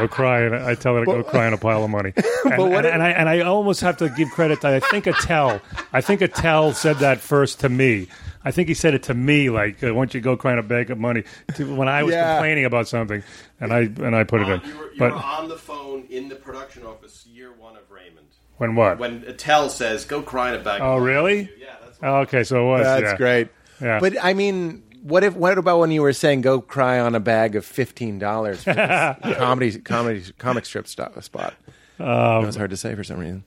go, 0.00 0.06
go 0.08 0.14
cry. 0.14 0.40
And 0.42 0.54
I 0.54 0.74
tell 0.74 0.94
her 0.94 1.00
to 1.04 1.06
go 1.06 1.22
cry 1.22 1.46
on 1.46 1.52
a 1.52 1.58
pile 1.58 1.84
of 1.84 1.90
money. 1.90 2.12
And, 2.44 2.58
what 2.70 2.72
and, 2.72 2.86
if- 2.86 2.92
and 2.94 3.02
I 3.02 3.10
and 3.10 3.28
I 3.28 3.40
almost 3.40 3.80
have 3.82 3.98
to 3.98 4.08
give 4.08 4.30
credit 4.30 4.62
to. 4.62 4.68
I 4.68 4.80
think 4.80 5.06
Attell. 5.06 5.60
I 5.92 6.00
think 6.00 6.20
Attell 6.22 6.72
said 6.72 6.96
that 6.96 7.20
first 7.20 7.60
to 7.60 7.68
me. 7.68 8.08
I 8.42 8.50
think 8.50 8.68
he 8.68 8.74
said 8.74 8.94
it 8.94 9.02
to 9.04 9.14
me, 9.14 9.50
like, 9.50 9.84
uh, 9.84 9.88
"Why 9.88 10.00
don't 10.00 10.14
you 10.14 10.20
go 10.22 10.36
cry 10.36 10.52
on 10.52 10.58
a 10.58 10.62
bag 10.62 10.90
of 10.90 10.98
money?" 10.98 11.24
To, 11.56 11.74
when 11.76 11.88
I 11.88 12.02
was 12.02 12.14
Yeah. 12.14 12.36
complaining 12.36 12.64
about 12.64 12.88
something, 12.88 13.22
and 13.60 13.72
I 13.72 13.80
and 13.80 14.16
I 14.16 14.24
put 14.24 14.40
it 14.40 14.48
in. 14.48 14.60
You 14.64 14.78
were, 14.78 14.84
you 14.92 14.98
But 14.98 15.12
were 15.12 15.18
on 15.18 15.48
the 15.48 15.56
phone 15.58 16.06
in 16.08 16.28
the 16.30 16.34
production 16.36 16.84
office 16.86 17.26
year 17.30 17.52
one 17.52 17.76
of 17.76 17.82
Raymond. 17.90 18.26
when 18.56 18.74
what? 18.74 18.98
When 18.98 19.22
Attell 19.26 19.68
says, 19.68 20.06
"Go 20.06 20.22
cry 20.22 20.54
in 20.54 20.60
a 20.60 20.64
bag." 20.64 20.80
oh, 20.80 20.96
of 20.96 21.02
really? 21.02 21.50
Yeah, 21.60 21.66
that's. 21.84 21.98
Oh, 22.02 22.16
okay, 22.20 22.42
so 22.42 22.64
it 22.64 22.68
was. 22.78 22.82
That's 22.84 23.02
yeah. 23.02 23.16
great. 23.16 23.48
Yeah. 23.82 24.00
But 24.00 24.14
I 24.22 24.32
mean, 24.32 24.82
what 25.02 25.24
if? 25.24 25.34
What 25.34 25.58
about 25.58 25.78
when 25.80 25.90
you 25.90 26.02
were 26.02 26.12
saying 26.12 26.40
go 26.42 26.60
cry 26.60 26.98
on 27.00 27.14
a 27.14 27.20
bag 27.20 27.56
of 27.56 27.64
fifteen 27.64 28.18
dollars 28.18 28.64
for 28.64 28.74
this 28.74 29.36
comedy 29.36 29.78
comedy 29.80 30.22
comic 30.38 30.64
strip 30.66 30.86
sto- 30.86 31.12
spot? 31.20 31.54
Um, 31.98 32.06
that 32.42 32.46
was 32.46 32.56
hard 32.56 32.70
to 32.70 32.76
say 32.76 32.94
for 32.94 33.04
some 33.04 33.18
reason. 33.18 33.44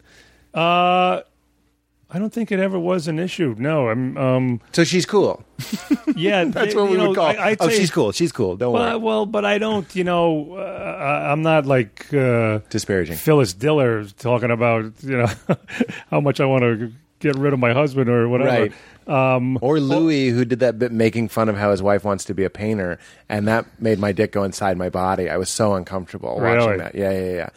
Uh, 0.53 1.21
I 2.15 2.19
don't 2.19 2.31
think 2.31 2.51
it 2.51 2.59
ever 2.59 2.77
was 2.77 3.07
an 3.07 3.17
issue. 3.17 3.55
No, 3.57 3.89
I'm. 3.89 4.15
Um, 4.17 4.61
So 4.71 4.83
she's 4.83 5.05
cool. 5.05 5.43
yeah, 6.15 6.43
That's 6.43 6.73
they- 6.73 6.79
what 6.79 6.91
we 6.91 6.97
know, 6.97 7.07
would 7.09 7.15
call. 7.15 7.25
I, 7.25 7.37
I'd 7.51 7.57
oh, 7.59 7.69
say- 7.69 7.77
she's 7.79 7.89
cool. 7.89 8.11
She's 8.11 8.31
cool. 8.31 8.55
Don't 8.55 8.71
Well, 8.73 8.91
worry. 8.91 8.97
well, 8.99 9.25
but 9.25 9.45
I 9.45 9.57
don't. 9.57 9.95
You 9.95 10.03
know, 10.03 10.53
uh, 10.57 11.27
I'm 11.31 11.41
not 11.41 11.65
like 11.65 12.13
uh, 12.13 12.59
Disparaging. 12.69 13.15
Phyllis 13.17 13.53
Diller 13.53 14.05
talking 14.05 14.51
about 14.51 14.93
you 15.01 15.17
know 15.17 15.27
how 16.11 16.19
much 16.21 16.39
I 16.39 16.45
want 16.45 16.61
to 16.61 16.91
get 17.24 17.36
rid 17.36 17.53
of 17.53 17.59
my 17.59 17.74
husband 17.74 18.09
or 18.09 18.30
whatever. 18.30 18.69
Right. 19.07 19.36
Um, 19.36 19.57
Or 19.61 19.80
Louis, 19.80 20.30
who 20.30 20.45
did 20.45 20.59
that 20.59 20.78
bit 20.80 20.91
making 20.91 21.30
fun 21.30 21.49
of 21.49 21.57
how 21.57 21.71
his 21.71 21.82
wife 21.82 22.03
wants 22.03 22.24
to 22.26 22.34
be 22.34 22.43
a 22.45 22.49
painter, 22.49 22.99
and 23.28 23.47
that 23.47 23.65
made 23.82 23.97
my 23.99 24.11
dick 24.11 24.32
go 24.32 24.43
inside 24.43 24.78
my 24.78 24.89
body. 24.89 25.30
I 25.30 25.38
was 25.38 25.49
so 25.49 25.74
uncomfortable 25.74 26.39
Really? 26.39 26.57
watching 26.57 26.78
that. 26.80 26.95
Yeah, 26.95 27.11
yeah, 27.11 27.34
yeah. 27.34 27.49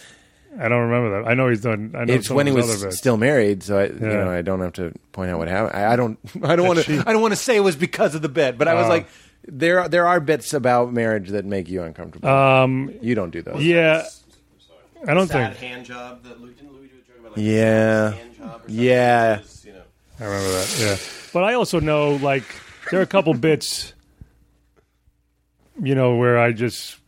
I 0.58 0.68
don't 0.68 0.88
remember 0.88 1.22
that. 1.22 1.28
I 1.30 1.34
know 1.34 1.48
he's 1.50 1.60
done. 1.60 1.92
I 1.94 2.04
know 2.04 2.14
It's 2.14 2.30
when 2.30 2.46
he 2.46 2.52
was 2.52 2.96
still 2.98 3.18
married, 3.18 3.62
so 3.62 3.78
I, 3.78 3.84
you 3.88 3.92
know, 4.00 4.30
I 4.30 4.40
don't 4.42 4.60
have 4.60 4.72
to 4.74 4.92
point 5.12 5.30
out 5.30 5.38
what 5.38 5.48
happened. 5.48 5.76
I, 5.78 5.92
I 5.92 5.96
don't, 5.96 6.18
I 6.42 6.56
don't 6.56 6.66
want 6.66 6.78
to, 6.80 7.04
I 7.06 7.12
don't 7.12 7.20
want 7.22 7.32
to 7.32 7.36
say 7.40 7.56
it 7.56 7.60
was 7.60 7.76
because 7.76 8.14
of 8.14 8.22
the 8.22 8.28
bit, 8.30 8.56
but 8.58 8.66
I 8.66 8.74
was 8.74 8.86
Uh. 8.86 8.88
like, 8.88 9.08
there, 9.46 9.86
there 9.88 10.06
are 10.08 10.18
bits 10.18 10.52
about 10.54 10.92
marriage 10.92 11.28
that 11.28 11.44
make 11.44 11.68
you 11.68 11.82
uncomfortable. 11.82 12.28
Um, 12.28 12.90
you 13.02 13.14
don't 13.14 13.30
do 13.30 13.42
those. 13.42 13.62
yeah, 13.62 14.04
I 15.06 15.14
don't 15.14 15.28
Sad 15.28 15.54
think 15.56 15.70
hand 15.72 15.84
job 15.86 16.24
that 16.24 16.40
Louis 16.40 16.54
didn't 16.54 16.72
Louis 16.72 16.88
do 16.88 16.94
a 16.96 17.06
joke 17.06 17.20
about 17.20 17.36
like 17.36 17.46
Yeah. 17.46 18.10
hand 18.12 18.34
job 18.36 18.46
or 18.46 18.50
something? 18.68 18.74
Yeah. 18.84 19.34
It 19.36 19.42
was, 19.42 19.64
you 19.66 19.72
know. 19.74 19.82
I 20.18 20.24
remember 20.24 20.50
that. 20.50 20.76
Yeah, 20.78 20.96
but 21.32 21.44
I 21.44 21.54
also 21.54 21.80
know 21.80 22.16
like 22.16 22.44
there 22.90 23.00
are 23.00 23.02
a 23.02 23.06
couple 23.06 23.34
bits, 23.34 23.92
you 25.82 25.94
know, 25.94 26.16
where 26.16 26.38
I 26.38 26.52
just 26.52 26.98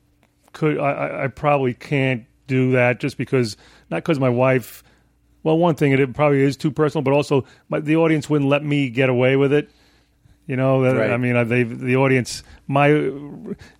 could. 0.53 0.79
I, 0.79 1.25
I, 1.25 1.29
probably 1.29 1.75
can't 1.75 2.27
do 2.47 2.73
that 2.73 3.01
just 3.01 3.17
because 3.17 3.57
not 3.91 3.99
because 3.99 4.19
my 4.19 4.29
wife. 4.29 4.83
Well, 5.43 5.57
one 5.57 5.77
thing 5.77 5.93
it 5.93 6.15
probably 6.15 6.43
is 6.43 6.57
too 6.57 6.71
personal, 6.71 7.03
but 7.03 7.13
also 7.13 7.45
my, 7.69 7.81
the 7.81 7.97
audience 7.97 8.29
wouldn't 8.29 8.51
let 8.51 8.65
me 8.65 8.91
get 8.91 9.09
away 9.09 9.37
with 9.37 9.53
it. 9.53 9.71
You 10.47 10.57
know, 10.57 10.83
that, 10.83 10.97
Right. 10.97 11.11
I 11.11 11.17
mean, 11.17 11.49
they 11.49 11.63
the 11.63 11.97
audience 11.97 12.43
my 12.67 13.13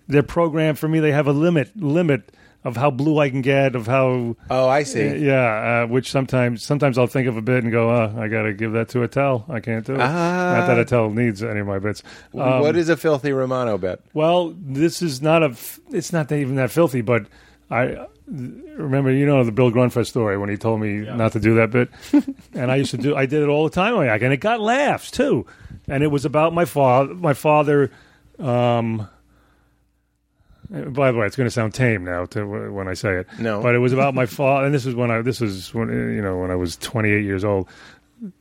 their 0.07 0.23
program 0.23 0.75
for 0.75 0.87
me. 0.87 0.99
They 0.99 1.11
have 1.11 1.27
a 1.27 1.33
limit 1.33 1.75
limit 1.75 2.31
of 2.63 2.75
how 2.75 2.91
blue 2.91 3.19
I 3.19 3.29
can 3.29 3.41
get, 3.41 3.75
of 3.75 3.87
how 3.87 4.35
Oh, 4.49 4.67
I 4.67 4.83
see. 4.83 5.17
yeah, 5.17 5.83
uh, 5.83 5.87
which 5.87 6.11
sometimes 6.11 6.63
sometimes 6.63 6.97
I'll 6.97 7.07
think 7.07 7.27
of 7.27 7.37
a 7.37 7.41
bit 7.41 7.63
and 7.63 7.71
go, 7.71 7.89
oh, 7.89 8.13
I 8.19 8.27
got 8.27 8.43
to 8.43 8.53
give 8.53 8.73
that 8.73 8.89
to 8.89 9.03
Attell. 9.03 9.45
I 9.49 9.59
can't 9.61 9.85
do 9.85 9.93
it. 9.95 10.01
Ah. 10.01 10.55
Not 10.59 10.67
that 10.67 10.79
Attell 10.79 11.09
needs 11.09 11.41
any 11.41 11.61
of 11.61 11.67
my 11.67 11.79
bits. 11.79 12.03
Um, 12.33 12.59
what 12.61 12.75
is 12.75 12.89
a 12.89 12.97
filthy 12.97 13.31
Romano 13.31 13.77
bit? 13.77 14.01
well, 14.13 14.53
this 14.59 15.01
is 15.01 15.21
not 15.21 15.41
a. 15.43 15.47
f- 15.51 15.79
It's 15.91 16.11
not 16.11 16.31
even 16.31 16.55
that 16.55 16.69
filthy, 16.71 17.01
but 17.01 17.27
I 17.71 18.07
remember 18.27 19.11
you 19.11 19.25
know 19.25 19.43
the 19.43 19.51
Bill 19.51 19.71
Grundfest 19.71 20.07
story 20.07 20.37
when 20.37 20.49
he 20.49 20.57
told 20.57 20.81
me 20.81 20.97
not 20.99 21.31
to 21.33 21.39
do 21.39 21.55
that 21.55 21.71
bit, 21.71 21.89
and 22.53 22.71
I 22.71 22.75
used 22.75 22.91
to 22.91 22.97
do. 22.97 23.15
I 23.15 23.25
did 23.25 23.41
it 23.41 23.47
all 23.47 23.63
the 23.63 23.69
time, 23.73 23.95
like, 23.95 24.21
and 24.21 24.33
it 24.33 24.37
got 24.41 24.59
laughs 24.59 25.11
too, 25.11 25.45
and 25.87 26.03
it 26.03 26.07
was 26.07 26.25
about 26.25 26.53
my 26.53 26.65
father. 26.65 27.13
My 27.13 27.33
father. 27.33 27.89
Um, 28.37 29.07
by 30.69 31.11
the 31.11 31.17
way, 31.17 31.25
it's 31.25 31.35
going 31.35 31.47
to 31.47 31.51
sound 31.51 31.73
tame 31.73 32.03
now 32.03 32.25
to 32.27 32.45
when 32.71 32.87
I 32.87 32.93
say 32.93 33.15
it. 33.15 33.27
No. 33.39 33.61
but 33.61 33.73
it 33.73 33.79
was 33.79 33.93
about 33.93 34.13
my 34.13 34.25
father, 34.25 34.65
and 34.65 34.75
this 34.75 34.85
is 34.85 34.95
when 34.95 35.09
I. 35.11 35.21
This 35.21 35.41
is 35.41 35.73
when 35.73 35.89
you 35.89 36.21
know 36.21 36.37
when 36.37 36.51
I 36.51 36.55
was 36.55 36.77
28 36.77 37.23
years 37.23 37.43
old, 37.43 37.67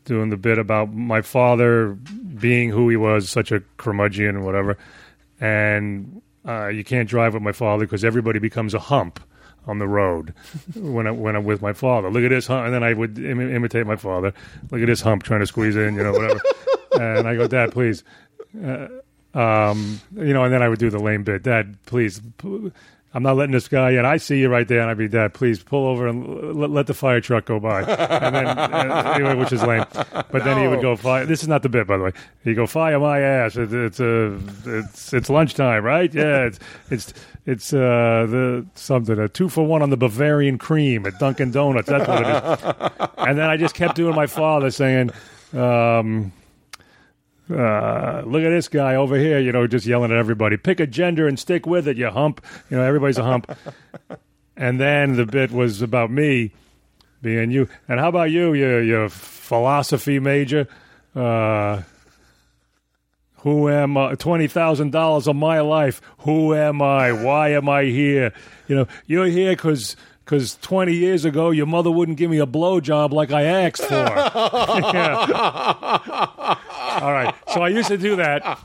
doing 0.05 0.31
the 0.31 0.37
bit 0.37 0.59
about 0.59 0.93
my 0.93 1.23
father 1.23 1.95
being 2.39 2.71
who 2.71 2.89
he 2.89 2.97
was, 2.97 3.31
such 3.31 3.51
a 3.51 3.61
curmudgeon 3.79 4.37
and 4.37 4.45
whatever, 4.45 4.77
and 5.41 6.21
uh, 6.47 6.69
you 6.69 6.85
can't 6.85 7.09
drive 7.09 7.35
with 7.35 7.43
my 7.43 7.53
father 7.53 7.87
because 7.87 8.05
everybody 8.05 8.39
becomes 8.39 8.75
a 8.75 8.79
hump 8.79 9.21
on 9.67 9.79
the 9.79 9.89
road 9.89 10.35
when 10.75 11.07
I, 11.07 11.11
when 11.11 11.37
I'm 11.37 11.45
with 11.45 11.63
my 11.63 11.73
father. 11.73 12.11
Look 12.11 12.25
at 12.25 12.31
this 12.31 12.47
hump, 12.47 12.67
and 12.67 12.75
then 12.75 12.83
I 12.83 12.93
would 12.93 13.19
Im- 13.19 13.41
imitate 13.41 13.87
my 13.87 13.97
father. 13.97 14.33
Look 14.71 14.81
at 14.83 14.87
this 14.87 15.01
hump 15.01 15.23
trying 15.23 15.41
to 15.41 15.47
squeeze 15.47 15.77
in, 15.77 15.95
you 15.95 16.03
know, 16.03 16.13
whatever. 16.13 16.41
and 17.01 17.27
I 17.29 17.37
go, 17.37 17.47
Dad, 17.47 17.73
please. 17.73 18.05
Uh, 18.65 18.89
um, 19.35 20.01
you 20.15 20.33
know, 20.33 20.45
and 20.45 20.53
then 20.53 20.63
I 20.63 20.69
would 20.69 20.79
do 20.79 20.91
the 20.91 20.99
lame 20.99 21.25
bit. 21.25 21.43
Dad, 21.43 21.77
please. 21.87 22.21
p- 22.39 22.73
I'm 23.15 23.23
not 23.23 23.37
letting 23.37 23.53
this 23.53 23.69
guy 23.69 23.93
in. 23.93 24.05
I 24.05 24.19
see 24.19 24.39
you 24.39 24.51
right 24.51 24.69
there, 24.69 24.81
and 24.83 24.91
I'd 24.91 24.99
be, 24.99 25.09
Dad, 25.09 25.33
please 25.33 25.63
pull 25.63 25.87
over 25.87 26.07
and 26.07 26.27
l- 26.27 26.69
let, 26.69 26.87
the 26.87 26.93
fire 26.93 27.23
truck 27.23 27.47
go 27.47 27.59
by. 27.59 27.79
And 27.81 28.35
then, 28.35 28.47
uh, 28.47 29.13
anyway, 29.17 29.35
which 29.35 29.51
is 29.51 29.63
lame. 29.63 29.87
But 29.95 30.45
then 30.45 30.59
he 30.61 30.69
would 30.69 30.83
go, 30.83 30.95
fire. 30.95 31.25
This 31.25 31.41
is 31.43 31.49
not 31.49 31.63
the 31.63 31.71
bit, 31.71 31.87
by 31.87 31.97
the 31.97 32.05
way. 32.05 32.13
He'd 32.45 32.55
go, 32.55 32.67
fire 32.67 33.01
my 33.01 33.19
ass. 33.21 33.57
It, 33.57 33.73
it's, 33.73 33.99
uh, 33.99 34.39
it's, 34.67 35.15
it's 35.15 35.31
lunchtime, 35.31 35.85
right? 35.85 36.13
Yeah, 36.13 36.45
it's, 36.45 36.59
it's, 36.91 37.15
it's 37.47 37.73
uh, 37.73 38.27
the 38.29 38.67
something, 38.75 39.19
a 39.19 39.27
two 39.27 39.49
for 39.49 39.65
one 39.65 39.81
on 39.81 39.89
the 39.89 39.97
Bavarian 39.97 40.59
cream 40.59 41.07
at 41.07 41.19
Dunkin' 41.19 41.51
Donuts. 41.51 41.89
That's 41.89 42.07
what 42.07 42.21
it 42.23 42.27
is. 42.29 43.09
And 43.17 43.39
then 43.39 43.49
I 43.49 43.57
just 43.57 43.75
kept 43.75 43.95
doing 43.97 44.15
my 44.15 44.27
father 44.27 44.71
saying, 44.71 45.13
um, 45.55 46.31
uh, 47.51 48.23
look 48.27 48.43
at 48.43 48.51
this 48.51 48.69
guy 48.69 48.97
over 48.97 49.17
here, 49.17 49.39
you 49.39 49.53
know, 49.53 49.67
just 49.67 49.87
yelling 49.87 50.11
at 50.11 50.17
everybody. 50.17 50.57
Pick 50.57 50.81
a 50.81 50.87
gender 50.87 51.27
and 51.27 51.39
stick 51.39 51.67
with 51.67 51.89
it, 51.89 51.97
you 51.97 52.11
hump. 52.11 52.45
You 52.71 52.77
know, 52.77 52.83
everybody's 52.83 53.19
a 53.19 53.25
hump. 53.25 53.51
and 54.57 54.81
then 54.81 55.17
the 55.17 55.27
bit 55.27 55.51
was 55.51 55.83
about 55.83 56.11
me 56.11 56.53
being 57.23 57.51
you. 57.51 57.69
And 57.89 57.99
how 57.99 58.09
about 58.09 58.31
you, 58.31 58.55
you, 58.55 58.79
you 58.79 59.09
philosophy 59.09 60.19
major? 60.19 60.69
Uh, 61.15 61.83
who 63.43 63.69
am 63.69 63.97
I? 63.97 64.15
Twenty 64.17 64.49
thousand 64.49 64.91
dollars 64.91 65.29
of 65.29 65.37
my 65.37 65.61
life. 65.61 66.01
Who 66.21 66.55
am 66.55 66.83
I? 66.83 67.13
Why 67.13 67.51
am 67.51 67.69
I 67.69 67.85
here? 67.85 68.33
You 68.67 68.77
know, 68.77 68.87
you're 69.07 69.27
here 69.27 69.53
because 69.53 69.97
because 70.25 70.57
twenty 70.57 70.95
years 70.95 71.25
ago 71.25 71.51
your 71.51 71.67
mother 71.67 71.91
wouldn't 71.91 72.19
give 72.19 72.31
me 72.31 72.39
a 72.41 72.47
blowjob 72.47 73.13
like 73.13 73.31
I 73.31 73.45
asked 73.45 73.83
for. 73.83 73.95
Yeah. 74.93 76.57
All 77.01 77.13
right, 77.13 77.35
so 77.59 77.63
I 77.65 77.69
used 77.69 77.89
to 77.89 77.99
do 77.99 78.17
that, 78.17 78.59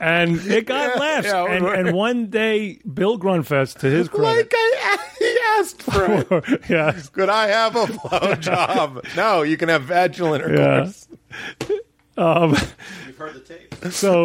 and 0.00 0.38
it 0.46 0.66
got 0.66 0.98
laughs. 0.98 1.26
yeah, 1.26 1.44
and, 1.46 1.64
and 1.66 1.96
one 1.96 2.26
day, 2.26 2.78
Bill 2.92 3.18
Grundfest, 3.18 3.78
to 3.80 3.86
his 3.90 4.08
credit, 4.08 4.52
Like 4.52 4.52
I, 4.54 4.98
he 5.18 5.38
asked 5.58 5.82
for 5.82 6.04
it. 6.46 6.60
yeah, 6.70 6.92
Could 7.12 7.28
I 7.28 7.48
have 7.48 7.74
a 7.76 7.84
blowjob? 7.86 9.16
no, 9.16 9.42
you 9.42 9.56
can 9.56 9.68
have 9.68 9.82
vaginal 9.84 10.34
intercourse. 10.34 11.08
um, 12.16 12.50
You've 13.06 13.16
heard 13.16 13.34
the 13.34 13.40
tape. 13.40 13.74
So, 13.92 14.24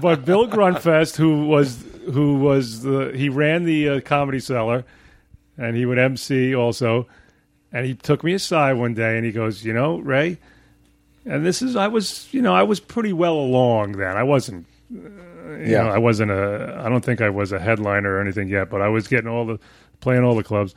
but 0.00 0.24
Bill 0.24 0.48
Grundfest, 0.48 1.16
who 1.16 1.46
was 1.46 1.84
who 2.12 2.38
was 2.38 2.82
the 2.82 3.12
he 3.14 3.28
ran 3.28 3.64
the 3.64 3.88
uh, 3.88 4.00
comedy 4.00 4.40
cellar, 4.40 4.84
and 5.56 5.76
he 5.76 5.86
would 5.86 5.98
MC 5.98 6.54
also, 6.54 7.06
and 7.72 7.86
he 7.86 7.94
took 7.94 8.24
me 8.24 8.32
aside 8.32 8.72
one 8.74 8.94
day 8.94 9.16
and 9.16 9.24
he 9.24 9.30
goes, 9.32 9.64
you 9.64 9.72
know, 9.72 9.98
Ray, 9.98 10.38
and 11.26 11.44
this 11.44 11.62
is 11.62 11.76
I 11.76 11.88
was 11.88 12.28
you 12.32 12.42
know 12.42 12.54
I 12.54 12.62
was 12.62 12.80
pretty 12.80 13.12
well 13.12 13.34
along 13.34 13.92
then. 13.92 14.16
I 14.16 14.22
wasn't. 14.22 14.66
uh, 14.92 14.98
You 15.58 15.72
Yeah. 15.72 15.82
know, 15.84 15.90
I 15.90 15.98
wasn't 15.98 16.30
a. 16.30 16.80
I 16.84 16.88
don't 16.88 17.04
think 17.04 17.20
I 17.20 17.28
was 17.30 17.52
a 17.52 17.58
headliner 17.58 18.14
or 18.14 18.20
anything 18.20 18.48
yet, 18.48 18.70
but 18.70 18.80
I 18.80 18.88
was 18.88 19.06
getting 19.08 19.28
all 19.28 19.44
the 19.46 19.58
playing 20.00 20.24
all 20.24 20.34
the 20.34 20.42
clubs. 20.44 20.74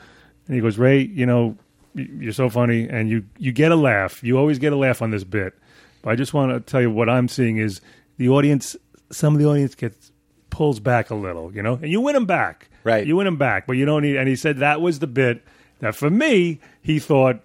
And 0.48 0.56
he 0.56 0.62
goes, 0.62 0.78
Ray, 0.78 1.02
you 1.02 1.26
know, 1.26 1.56
you're 1.96 2.34
so 2.34 2.50
funny, 2.50 2.88
and 2.90 3.10
you 3.10 3.24
you 3.38 3.52
get 3.52 3.72
a 3.72 3.76
laugh. 3.76 4.24
You 4.24 4.38
always 4.38 4.60
get 4.60 4.74
a 4.74 4.76
laugh 4.76 5.02
on 5.02 5.12
this 5.12 5.24
bit. 5.24 5.54
But 6.02 6.12
I 6.12 6.16
just 6.16 6.34
want 6.34 6.52
to 6.52 6.60
tell 6.60 6.82
you 6.82 6.92
what 6.92 7.10
I'm 7.10 7.28
seeing 7.28 7.58
is 7.58 7.82
the 8.18 8.30
audience. 8.30 8.76
Some 9.12 9.34
of 9.34 9.40
the 9.40 9.48
audience 9.48 9.76
gets 9.76 10.12
pulls 10.50 10.80
back 10.80 11.10
a 11.10 11.16
little, 11.16 11.54
you 11.54 11.62
know, 11.64 11.74
and 11.82 11.92
you 11.92 12.00
win 12.02 12.14
them 12.14 12.26
back. 12.26 12.70
Right. 12.84 13.06
You 13.06 13.16
win 13.18 13.26
them 13.26 13.38
back, 13.38 13.66
but 13.68 13.74
you 13.78 13.86
don't 13.86 14.02
need. 14.04 14.16
And 14.18 14.28
he 14.28 14.36
said 14.36 14.58
that 14.58 14.82
was 14.82 15.00
the 15.00 15.08
bit 15.08 15.44
that 15.80 15.96
for 15.96 16.10
me 16.10 16.60
he 16.82 17.00
thought 17.00 17.40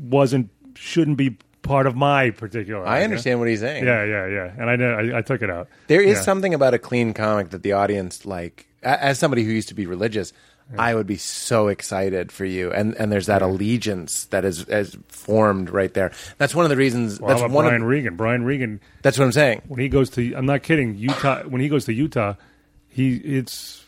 wasn't 0.00 0.50
shouldn't 0.74 1.16
be 1.16 1.36
part 1.64 1.86
of 1.88 1.96
my 1.96 2.30
particular. 2.30 2.86
I 2.86 2.96
idea. 2.98 3.04
understand 3.06 3.38
what 3.40 3.48
he's 3.48 3.60
saying. 3.60 3.84
Yeah, 3.84 4.04
yeah, 4.04 4.26
yeah. 4.28 4.52
And 4.56 4.70
I 4.70 5.14
I, 5.16 5.18
I 5.18 5.22
took 5.22 5.42
it 5.42 5.50
out. 5.50 5.68
There 5.88 6.00
is 6.00 6.18
Yeah. 6.18 6.22
something 6.22 6.54
about 6.54 6.74
a 6.74 6.78
clean 6.78 7.12
comic 7.14 7.50
that 7.50 7.62
the 7.64 7.72
audience 7.72 8.24
like. 8.24 8.66
As 8.82 9.18
somebody 9.18 9.42
who 9.44 9.50
used 9.50 9.68
to 9.68 9.74
be 9.74 9.86
religious, 9.86 10.32
I 10.78 10.94
would 10.94 11.06
be 11.06 11.16
so 11.16 11.68
excited 11.68 12.30
for 12.30 12.44
you, 12.44 12.70
and 12.70 12.94
and 12.96 13.10
there's 13.10 13.26
that 13.26 13.40
allegiance 13.42 14.26
that 14.26 14.44
is 14.44 14.64
is 14.68 14.96
formed 15.08 15.70
right 15.70 15.92
there. 15.94 16.12
That's 16.38 16.54
one 16.54 16.64
of 16.66 16.68
the 16.70 16.76
reasons. 16.76 17.18
Well, 17.18 17.28
that's 17.30 17.40
how 17.40 17.46
about 17.46 17.54
one. 17.56 17.64
Brian 17.64 17.82
Of, 17.82 17.88
Regan. 17.88 18.16
Brian 18.16 18.44
Regan. 18.44 18.80
that's 19.02 19.18
what 19.18 19.24
I'm 19.24 19.32
saying. 19.32 19.62
when 19.68 19.80
he 19.80 19.88
goes 19.88 20.10
to 20.10 20.34
I'm 20.34 20.46
not 20.46 20.62
kidding 20.62 20.94
Utah 20.96 21.42
when 21.44 21.60
he 21.62 21.68
goes 21.68 21.86
to 21.86 21.92
Utah 21.94 22.34
he 22.88 23.16
it's 23.16 23.82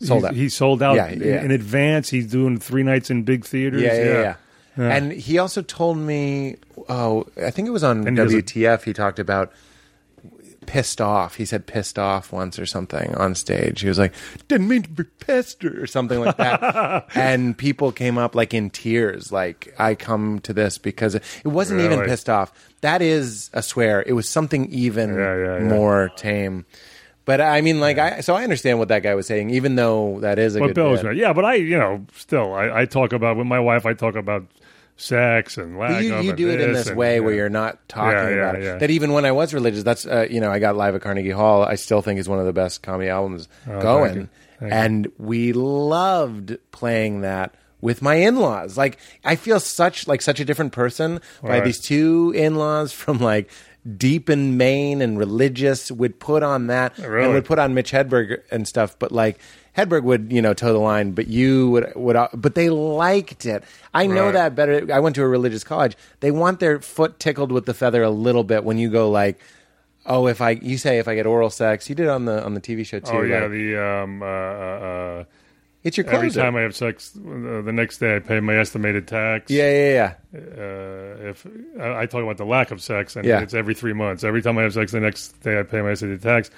Sold 0.00 0.24
out. 0.26 0.34
he's 0.34 0.54
sold 0.54 0.82
out 0.82 0.94
Yeah, 0.96 1.08
in- 1.08 1.22
yeah. 1.22 1.42
in 1.42 1.50
advance 1.50 2.08
he's 2.10 2.26
doing 2.30 2.58
three 2.58 2.82
nights 2.82 3.10
in 3.10 3.22
big 3.24 3.44
theaters 3.44 3.80
Yeah, 3.82 3.94
yeah, 3.96 4.04
yeah. 4.22 4.34
Yeah. 4.76 4.94
And 4.94 5.12
he 5.12 5.38
also 5.38 5.62
told 5.62 5.96
me, 5.98 6.56
oh, 6.88 7.26
I 7.42 7.50
think 7.50 7.68
it 7.68 7.72
was 7.72 7.84
on 7.84 8.06
And 8.06 8.16
WTF. 8.16 8.82
He 8.82 8.92
talked 8.92 9.18
about 9.18 9.52
pissed 10.66 11.00
off. 11.00 11.36
He 11.36 11.44
said 11.44 11.66
pissed 11.66 11.98
off 11.98 12.32
once 12.32 12.58
or 12.58 12.66
something 12.66 13.14
on 13.14 13.34
stage. 13.34 13.80
He 13.80 13.88
was 13.88 13.98
like, 13.98 14.12
didn't 14.48 14.68
mean 14.68 14.82
to 14.82 14.88
be 14.90 15.04
pissed 15.04 15.64
or 15.64 15.86
something 15.86 16.20
like 16.20 16.36
that. 16.36 17.06
and 17.14 17.56
people 17.56 17.92
came 17.92 18.18
up 18.18 18.34
like 18.34 18.52
in 18.52 18.70
tears, 18.70 19.32
like 19.32 19.74
I 19.78 19.94
come 19.94 20.40
to 20.40 20.52
this 20.52 20.78
because 20.78 21.14
it, 21.14 21.22
it 21.44 21.48
wasn't 21.48 21.80
even 21.80 22.00
pissed 22.04 22.28
off. 22.28 22.52
That 22.80 23.00
is 23.00 23.50
a 23.52 23.62
swear. 23.62 24.02
It 24.06 24.12
was 24.12 24.28
something 24.28 24.70
even 24.70 25.14
Yeah, 25.14 25.36
yeah, 25.36 25.58
yeah. 25.58 25.68
more 25.68 26.10
tame. 26.16 26.66
But 27.24 27.40
I 27.40 27.60
mean, 27.60 27.80
like, 27.80 27.98
I 27.98 28.20
so 28.20 28.36
I 28.36 28.44
understand 28.44 28.78
what 28.78 28.88
that 28.88 29.02
guy 29.02 29.14
was 29.16 29.26
saying, 29.26 29.50
even 29.50 29.74
though 29.74 30.20
that 30.20 30.38
is 30.38 30.54
a 30.54 30.60
but 30.60 30.66
good 30.68 30.74
Bill 30.76 30.90
was 30.90 31.02
right. 31.02 31.16
yeah 31.16 31.32
but 31.32 31.44
I 31.44 31.54
you 31.54 31.76
know 31.76 32.06
still 32.14 32.54
I, 32.54 32.82
I 32.82 32.84
talk 32.84 33.12
about 33.12 33.36
with 33.36 33.46
my 33.46 33.58
wife 33.58 33.84
I 33.84 33.94
talk 33.94 34.14
about 34.14 34.46
sex 34.96 35.58
and 35.58 35.78
lack 35.78 36.02
you, 36.02 36.18
you 36.20 36.32
do 36.32 36.48
it 36.50 36.60
in 36.60 36.72
this 36.72 36.88
and- 36.88 36.96
way 36.96 37.20
where 37.20 37.34
you're 37.34 37.48
not 37.50 37.86
talking 37.88 38.12
Yeah, 38.16 38.28
yeah, 38.28 38.34
about 38.50 38.54
it. 38.62 38.80
That 38.80 38.90
even 38.90 39.12
when 39.12 39.24
I 39.24 39.32
was 39.32 39.52
religious, 39.54 39.82
that's 39.82 40.06
uh, 40.06 40.26
you 40.30 40.40
know 40.40 40.50
I 40.50 40.58
got 40.58 40.76
live 40.76 40.94
at 40.94 41.02
Carnegie 41.02 41.30
Hall. 41.30 41.62
I 41.62 41.74
still 41.74 42.02
think 42.02 42.18
is 42.18 42.28
one 42.28 42.38
of 42.38 42.46
the 42.46 42.52
best 42.52 42.82
comedy 42.82 43.08
albums 43.10 43.48
Oh, 43.66 43.70
thank 43.70 43.82
going, 43.82 44.14
you. 44.14 44.28
Thank 44.60 44.72
you. 44.72 44.78
and 44.78 45.12
we 45.18 45.52
loved 45.52 46.56
playing 46.72 47.20
that 47.20 47.54
with 47.80 48.00
my 48.02 48.14
in-laws. 48.14 48.76
Like 48.78 48.98
I 49.24 49.36
feel 49.36 49.60
such 49.60 50.08
like 50.08 50.22
such 50.22 50.40
a 50.40 50.44
different 50.44 50.72
person 50.72 51.20
by 51.42 51.48
Right. 51.48 51.64
these 51.64 51.78
two 51.80 52.32
in-laws 52.34 52.92
from 52.92 53.18
like 53.18 53.50
deep 53.96 54.28
in 54.30 54.56
Maine 54.56 55.00
and 55.02 55.16
religious 55.18 55.92
would 55.92 56.18
put 56.18 56.42
on 56.42 56.66
that 56.68 56.98
and 56.98 57.32
would 57.34 57.44
put 57.44 57.58
on 57.58 57.74
Mitch 57.74 57.92
Hedberg 57.92 58.40
and 58.50 58.66
stuff, 58.66 58.98
but 58.98 59.12
like. 59.12 59.38
Hedberg 59.76 60.04
would, 60.04 60.32
you 60.32 60.40
know, 60.40 60.54
toe 60.54 60.72
the 60.72 60.78
line, 60.78 61.12
but 61.12 61.26
you 61.28 61.70
would, 61.70 61.92
would, 61.96 62.16
but 62.34 62.54
they 62.54 62.70
liked 62.70 63.44
it. 63.44 63.62
I 63.92 64.06
know 64.06 64.24
Right. 64.26 64.32
that 64.32 64.54
better. 64.54 64.86
I 64.92 65.00
went 65.00 65.14
to 65.16 65.22
a 65.22 65.28
religious 65.28 65.64
college. 65.64 65.96
They 66.20 66.30
want 66.30 66.60
their 66.60 66.80
foot 66.80 67.18
tickled 67.20 67.52
with 67.52 67.66
the 67.66 67.74
feather 67.74 68.02
a 68.02 68.10
little 68.10 68.42
bit 68.44 68.64
when 68.64 68.78
you 68.78 68.88
go 68.90 69.10
like, 69.10 69.38
oh, 70.06 70.28
if 70.28 70.40
I, 70.40 70.50
you 70.52 70.78
say 70.78 70.98
if 70.98 71.08
I 71.08 71.14
get 71.14 71.26
oral 71.26 71.50
sex, 71.50 71.88
you 71.90 71.94
did 71.94 72.04
it 72.04 72.08
on 72.10 72.24
the 72.24 72.42
on 72.44 72.54
the 72.54 72.60
TV 72.60 72.86
show 72.86 73.00
too. 73.00 73.10
Oh 73.12 73.22
yeah, 73.22 73.40
like, 73.42 73.50
the 73.50 73.76
um, 73.84 74.22
uh, 74.22 74.26
uh, 74.26 75.24
it's 75.84 75.96
your 75.96 76.06
every 76.08 76.30
time 76.30 76.56
I 76.56 76.62
have 76.62 76.74
sex, 76.74 77.14
uh, 77.16 77.60
the 77.62 77.72
next 77.72 77.98
day 77.98 78.16
I 78.16 78.18
pay 78.20 78.40
my 78.40 78.56
estimated 78.56 79.06
tax. 79.06 79.50
yeah, 79.50 79.70
yeah, 79.70 79.92
yeah. 80.32 80.40
Uh, 80.40 81.30
if 81.30 81.46
I, 81.80 82.00
I 82.02 82.06
talk 82.06 82.22
about 82.22 82.38
the 82.38 82.44
lack 82.46 82.70
of 82.70 82.80
sex, 82.82 83.14
and 83.14 83.24
Yeah. 83.24 83.40
it's 83.40 83.54
every 83.54 83.74
three 83.74 83.92
months. 83.92 84.24
Every 84.24 84.42
time 84.42 84.58
I 84.58 84.62
have 84.62 84.72
sex, 84.72 84.90
the 84.92 85.00
next 85.00 85.40
day 85.42 85.60
I 85.60 85.62
pay 85.64 85.82
my 85.82 85.90
estimated 85.90 86.22
tax. 86.22 86.50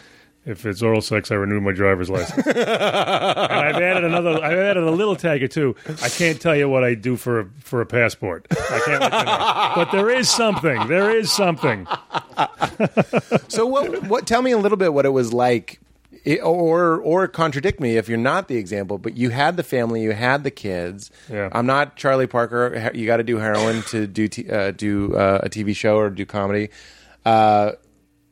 If 0.48 0.64
it's 0.64 0.80
oral 0.82 1.00
sex, 1.02 1.30
I 1.30 1.34
renew 1.34 1.60
my 1.60 1.72
driver's 1.72 2.08
license. 2.08 2.46
and 2.46 2.56
I've 2.58 3.76
added 3.76 4.04
another. 4.04 4.30
I've 4.42 4.58
added 4.58 4.82
a 4.84 4.90
little 4.90 5.14
tag 5.14 5.42
or 5.42 5.48
two. 5.48 5.76
I 6.02 6.08
can't 6.08 6.40
tell 6.40 6.56
you 6.56 6.68
what 6.68 6.84
I 6.84 6.94
do 6.94 7.16
for 7.16 7.40
a, 7.40 7.46
for 7.60 7.80
a 7.82 7.86
passport. 7.86 8.46
I 8.50 8.80
can't 8.84 9.00
let 9.02 9.12
you 9.12 9.24
know. 9.24 9.72
But 9.76 9.92
there 9.92 10.08
is 10.10 10.30
something. 10.30 10.88
There 10.88 11.10
is 11.16 11.30
something. 11.30 11.86
So 13.48 13.66
what? 13.66 14.04
What? 14.04 14.26
Tell 14.26 14.42
me 14.42 14.52
a 14.52 14.58
little 14.58 14.78
bit 14.78 14.92
what 14.92 15.04
it 15.06 15.10
was 15.10 15.32
like, 15.32 15.80
i- 16.26 16.38
or 16.38 17.00
or 17.00 17.26
contradict 17.28 17.80
me 17.80 17.96
if 17.96 18.08
you're 18.08 18.18
not 18.18 18.46
the 18.48 18.56
example. 18.56 18.98
But 18.98 19.16
you 19.16 19.30
had 19.30 19.56
the 19.56 19.62
family, 19.62 20.02
you 20.02 20.12
had 20.12 20.44
the 20.44 20.50
kids. 20.50 21.10
Yeah. 21.30 21.48
I'm 21.52 21.66
not 21.66 21.96
Charlie 21.96 22.26
Parker. 22.26 22.90
You 22.94 23.06
got 23.06 23.16
to 23.18 23.22
do 23.24 23.38
heroin 23.38 23.82
to 23.88 24.06
do 24.06 24.28
t- 24.28 24.48
uh, 24.50 24.70
do 24.72 25.16
uh, 25.16 25.40
a 25.42 25.48
TV 25.48 25.74
show 25.74 25.96
or 25.96 26.10
do 26.10 26.24
comedy. 26.26 26.70
Uh, 27.24 27.72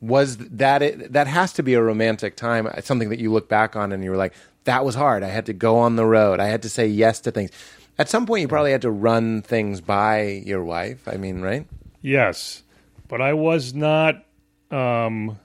was 0.01 0.37
that 0.37 0.81
it, 0.81 1.13
that 1.13 1.27
has 1.27 1.53
to 1.53 1.63
be 1.63 1.73
a 1.73 1.81
romantic 1.81 2.35
time? 2.35 2.67
Something 2.81 3.09
that 3.09 3.19
you 3.19 3.31
look 3.31 3.49
back 3.49 3.75
on 3.75 3.91
and 3.91 4.03
you 4.03 4.11
were 4.11 4.17
like, 4.17 4.33
that 4.65 4.83
was 4.85 4.95
hard. 4.95 5.23
I 5.23 5.27
had 5.29 5.45
to 5.47 5.53
go 5.53 5.77
on 5.79 5.95
the 5.95 6.05
road. 6.05 6.39
I 6.39 6.47
had 6.47 6.61
to 6.63 6.69
say 6.69 6.87
yes 6.87 7.19
to 7.21 7.31
things. 7.31 7.51
At 7.99 8.09
some 8.09 8.25
point, 8.27 8.41
you 8.41 8.47
probably 8.47 8.71
had 8.71 8.83
to 8.83 8.91
run 8.91 9.41
things 9.41 9.81
by 9.81 10.43
your 10.45 10.63
wife. 10.63 11.07
I 11.07 11.17
mean, 11.17 11.41
right? 11.41 11.65
Yes, 12.01 12.61
but 13.07 13.21
I 13.21 13.33
was 13.33 13.73
not 13.73 14.23
um, 14.69 15.39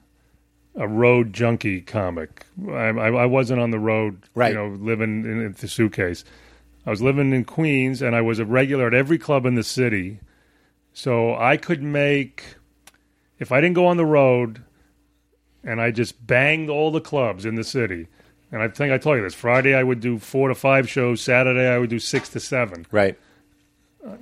a 0.74 0.86
road 0.86 1.32
junkie 1.32 1.80
comic. 1.80 2.44
I, 2.68 2.88
I, 2.88 3.08
I 3.22 3.26
wasn't 3.26 3.60
on 3.60 3.70
the 3.70 3.78
road, 3.78 4.22
Right. 4.34 4.48
you 4.52 4.54
know, 4.58 4.68
living 4.68 5.24
in, 5.24 5.40
in 5.46 5.52
the 5.58 5.68
suitcase. 5.68 6.24
I 6.84 6.90
was 6.90 7.00
living 7.00 7.32
in 7.32 7.44
Queens, 7.44 8.02
and 8.02 8.14
I 8.14 8.20
was 8.20 8.38
a 8.38 8.44
regular 8.44 8.88
at 8.88 8.94
every 8.94 9.16
club 9.18 9.46
in 9.46 9.54
the 9.54 9.62
city. 9.64 10.18
So 10.92 11.34
I 11.36 11.56
could 11.56 11.82
make, 11.82 12.44
if 13.42 13.50
I 13.50 13.60
didn't 13.60 13.74
go 13.74 13.86
on 13.86 13.96
the 13.96 14.06
road, 14.06 14.62
and 15.64 15.80
I 15.80 15.90
just 15.90 16.24
banged 16.26 16.70
all 16.70 16.90
the 16.90 17.00
clubs 17.00 17.44
in 17.44 17.56
the 17.56 17.64
city. 17.64 18.06
And 18.52 18.62
I 18.62 18.68
think 18.68 18.92
I 18.92 18.98
told 18.98 19.16
you 19.16 19.22
this. 19.22 19.34
Friday 19.34 19.74
I 19.74 19.82
would 19.82 20.00
do 20.00 20.18
four 20.18 20.48
to 20.48 20.54
five 20.54 20.88
shows. 20.88 21.20
Saturday 21.20 21.66
I 21.66 21.78
would 21.78 21.90
do 21.90 21.98
six 21.98 22.28
to 22.30 22.40
seven 22.40 22.86
Right. 22.90 23.18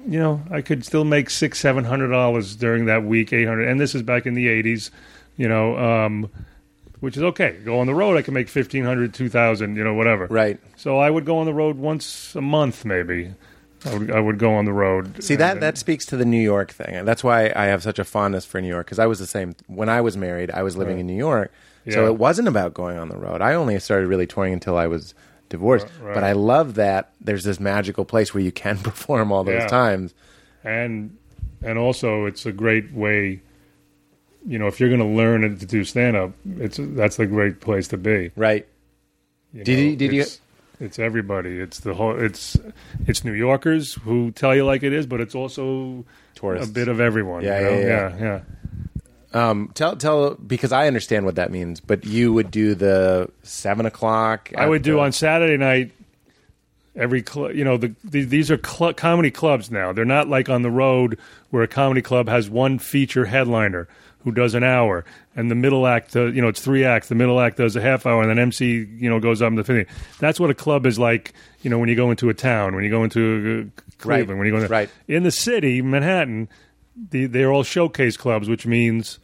you 0.06 0.18
know, 0.18 0.42
I 0.50 0.62
could 0.62 0.84
still 0.84 1.04
make 1.04 1.30
six, 1.30 1.58
seven 1.58 1.84
hundred 1.84 2.08
dollars 2.08 2.56
during 2.56 2.86
that 2.86 3.04
week, 3.04 3.32
eight 3.32 3.46
hundred, 3.46 3.68
and 3.68 3.78
this 3.80 3.94
is 3.94 4.02
back 4.02 4.26
in 4.26 4.34
the 4.34 4.48
eighties, 4.48 4.90
you 5.36 5.48
know, 5.48 5.76
um, 5.78 6.30
which 7.00 7.16
is 7.16 7.22
okay. 7.22 7.58
Go 7.64 7.80
on 7.80 7.86
the 7.86 7.94
road, 7.94 8.16
I 8.16 8.22
can 8.22 8.34
make 8.34 8.48
fifteen 8.48 8.84
hundred, 8.84 9.12
two 9.14 9.28
thousand, 9.28 9.76
you 9.76 9.84
know, 9.84 9.94
whatever. 9.94 10.26
Right. 10.28 10.58
So 10.76 10.98
I 10.98 11.10
would 11.10 11.24
go 11.26 11.38
on 11.38 11.46
the 11.46 11.54
road 11.54 11.76
once 11.76 12.34
a 12.34 12.40
month, 12.40 12.84
maybe. 12.84 13.34
I 13.84 13.96
would, 13.96 14.10
I 14.10 14.20
would 14.20 14.38
go 14.38 14.54
on 14.54 14.64
the 14.66 14.72
road. 14.72 15.22
See 15.24 15.36
that 15.36 15.60
that 15.60 15.78
speaks 15.78 16.04
to 16.06 16.16
the 16.16 16.24
New 16.24 16.40
York 16.40 16.70
thing. 16.72 16.94
And 16.94 17.08
That's 17.08 17.24
why 17.24 17.52
I 17.56 17.66
have 17.66 17.82
such 17.82 17.98
a 17.98 18.04
fondness 18.04 18.44
for 18.44 18.60
New 18.60 18.68
York 18.68 18.86
because 18.86 18.98
I 18.98 19.06
was 19.06 19.18
the 19.18 19.26
same 19.26 19.54
when 19.68 19.88
I 19.88 20.00
was 20.02 20.16
married. 20.16 20.50
I 20.50 20.62
was 20.62 20.76
living 20.76 20.98
in 20.98 21.06
New 21.06 21.16
York, 21.16 21.50
so 21.88 22.06
it 22.06 22.16
wasn't 22.16 22.48
about 22.48 22.74
going 22.74 22.98
on 22.98 23.08
the 23.08 23.16
road. 23.16 23.40
I 23.40 23.54
only 23.54 23.78
started 23.80 24.06
really 24.08 24.26
touring 24.26 24.52
until 24.52 24.76
I 24.76 24.86
was 24.86 25.14
divorced. 25.48 25.86
Right. 26.00 26.14
But 26.14 26.24
I 26.24 26.32
love 26.32 26.74
that 26.74 27.12
there's 27.20 27.42
this 27.44 27.58
magical 27.58 28.04
place 28.04 28.32
where 28.34 28.42
you 28.42 28.52
can 28.52 28.76
perform 28.88 29.32
all 29.32 29.44
those 29.44 29.62
Yeah. 29.62 29.66
times. 29.68 30.14
and 30.64 31.16
and 31.62 31.78
also 31.78 32.24
it's 32.26 32.46
a 32.46 32.52
great 32.52 32.92
way. 32.92 33.40
You 34.46 34.58
know, 34.58 34.66
if 34.68 34.80
you're 34.80 34.88
going 34.88 35.00
to 35.00 35.06
learn 35.06 35.42
to 35.42 35.66
do 35.66 35.84
stand 35.84 36.16
up, 36.16 36.32
it's 36.58 36.78
that's 36.80 37.18
a 37.18 37.26
great 37.26 37.60
place 37.60 37.88
to 37.88 37.96
be. 37.98 38.30
Right. 38.36 38.66
You 39.52 39.64
Did 39.64 39.78
know, 39.78 39.84
you- 39.84 39.96
did 39.96 40.12
you- 40.12 40.24
It's 40.80 40.98
everybody. 40.98 41.60
It's 41.60 41.80
the 41.80 41.94
whole. 41.94 42.18
It's 42.18 42.56
it's 43.06 43.22
New 43.22 43.34
Yorkers 43.34 43.94
who 43.94 44.30
tell 44.30 44.54
you 44.56 44.64
like 44.64 44.82
it 44.82 44.92
is, 44.94 45.06
but 45.06 45.20
it's 45.20 45.34
also 45.34 46.04
Tourists. 46.34 46.70
a 46.70 46.72
bit 46.72 46.88
of 46.88 47.00
everyone. 47.00 47.44
Yeah, 47.44 47.58
you 47.60 47.64
know? 47.66 47.70
yeah, 47.72 47.86
yeah. 47.86 48.16
yeah, 48.18 48.40
yeah. 49.34 49.50
Um, 49.50 49.70
tell 49.74 49.94
tell 49.96 50.34
because 50.34 50.72
I 50.72 50.86
understand 50.86 51.26
what 51.26 51.34
that 51.36 51.50
means. 51.50 51.80
But 51.80 52.04
you 52.06 52.32
would 52.32 52.50
do 52.50 52.74
the 52.74 53.30
seven 53.42 53.84
o'clock. 53.86 54.50
I 54.56 54.66
would 54.66 54.76
at 54.80 54.82
do 54.84 54.94
the- 54.94 55.00
on 55.00 55.12
Saturday 55.12 55.56
night. 55.56 55.92
Every 56.96 57.22
club, 57.22 57.54
you 57.54 57.62
know, 57.62 57.76
the, 57.76 57.94
the 58.02 58.24
these 58.24 58.50
are 58.50 58.58
cl- 58.62 58.94
comedy 58.94 59.30
clubs 59.30 59.70
now. 59.70 59.92
They're 59.92 60.04
not 60.04 60.28
like 60.28 60.48
on 60.48 60.62
the 60.62 60.70
road 60.72 61.18
where 61.50 61.62
a 61.62 61.68
comedy 61.68 62.02
club 62.02 62.28
has 62.28 62.50
one 62.50 62.80
feature 62.80 63.26
headliner 63.26 63.86
who 64.24 64.32
does 64.32 64.54
an 64.54 64.64
hour, 64.64 65.04
and 65.36 65.50
the 65.50 65.54
middle 65.54 65.86
act, 65.86 66.16
uh, 66.16 66.26
you 66.26 66.42
know, 66.42 66.48
it's 66.48 66.60
three 66.60 66.84
acts. 66.84 67.08
The 67.08 67.14
middle 67.14 67.40
act 67.40 67.58
does 67.58 67.76
a 67.76 67.80
half 67.80 68.04
hour, 68.04 68.20
and 68.20 68.30
then 68.30 68.38
MC, 68.38 68.86
you 68.98 69.08
know, 69.08 69.20
goes 69.20 69.40
up 69.40 69.48
in 69.48 69.54
the 69.54 69.64
fifty. 69.64 69.92
That's 70.18 70.40
what 70.40 70.50
a 70.50 70.54
club 70.54 70.86
is 70.86 70.98
like. 70.98 71.32
You 71.62 71.70
know, 71.70 71.78
when 71.78 71.88
you 71.88 71.96
go 71.96 72.10
into 72.10 72.28
a 72.28 72.34
town, 72.34 72.74
when 72.74 72.84
you 72.84 72.90
go 72.90 73.04
into 73.04 73.70
uh, 73.76 73.80
Cleveland, 73.98 74.30
Right, 74.30 74.38
when 74.38 74.46
you 74.46 74.52
go 74.52 74.58
into, 74.58 74.68
right. 74.68 74.90
in 75.06 75.22
the 75.22 75.30
city, 75.30 75.82
Manhattan, 75.82 76.48
the, 77.10 77.26
they're 77.26 77.52
all 77.52 77.62
showcase 77.62 78.16
clubs, 78.16 78.48
which 78.48 78.66
means 78.66 79.18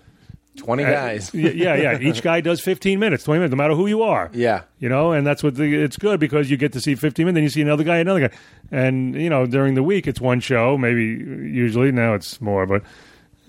twenty 0.56 0.84
uh, 0.84 0.90
guys. 0.90 1.30
yeah, 1.34 1.50
yeah, 1.50 1.74
yeah. 1.74 1.98
Each 1.98 2.22
guy 2.22 2.40
does 2.40 2.60
fifteen 2.60 3.00
minutes, 3.00 3.24
twenty 3.24 3.40
minutes, 3.40 3.50
no 3.52 3.56
matter 3.56 3.74
who 3.74 3.88
you 3.88 4.02
are. 4.02 4.30
Yeah. 4.32 4.62
you 4.78 4.88
know, 4.88 5.12
and 5.12 5.26
that's 5.26 5.42
what 5.42 5.56
the, 5.56 5.82
it's 5.82 5.96
good 5.96 6.20
because 6.20 6.50
you 6.50 6.56
get 6.56 6.72
to 6.74 6.80
see 6.80 6.94
fifteen 6.94 7.26
minutes, 7.26 7.36
then 7.36 7.42
you 7.42 7.50
see 7.50 7.62
another 7.62 7.84
guy, 7.84 7.98
another 7.98 8.28
guy, 8.28 8.36
and 8.70 9.14
you 9.20 9.28
know 9.28 9.44
during 9.44 9.74
the 9.74 9.82
week 9.82 10.06
it's 10.06 10.20
one 10.20 10.38
show, 10.38 10.78
maybe 10.78 11.02
usually 11.02 11.90
now 11.90 12.14
it's 12.14 12.40
more, 12.40 12.64
but 12.64 12.82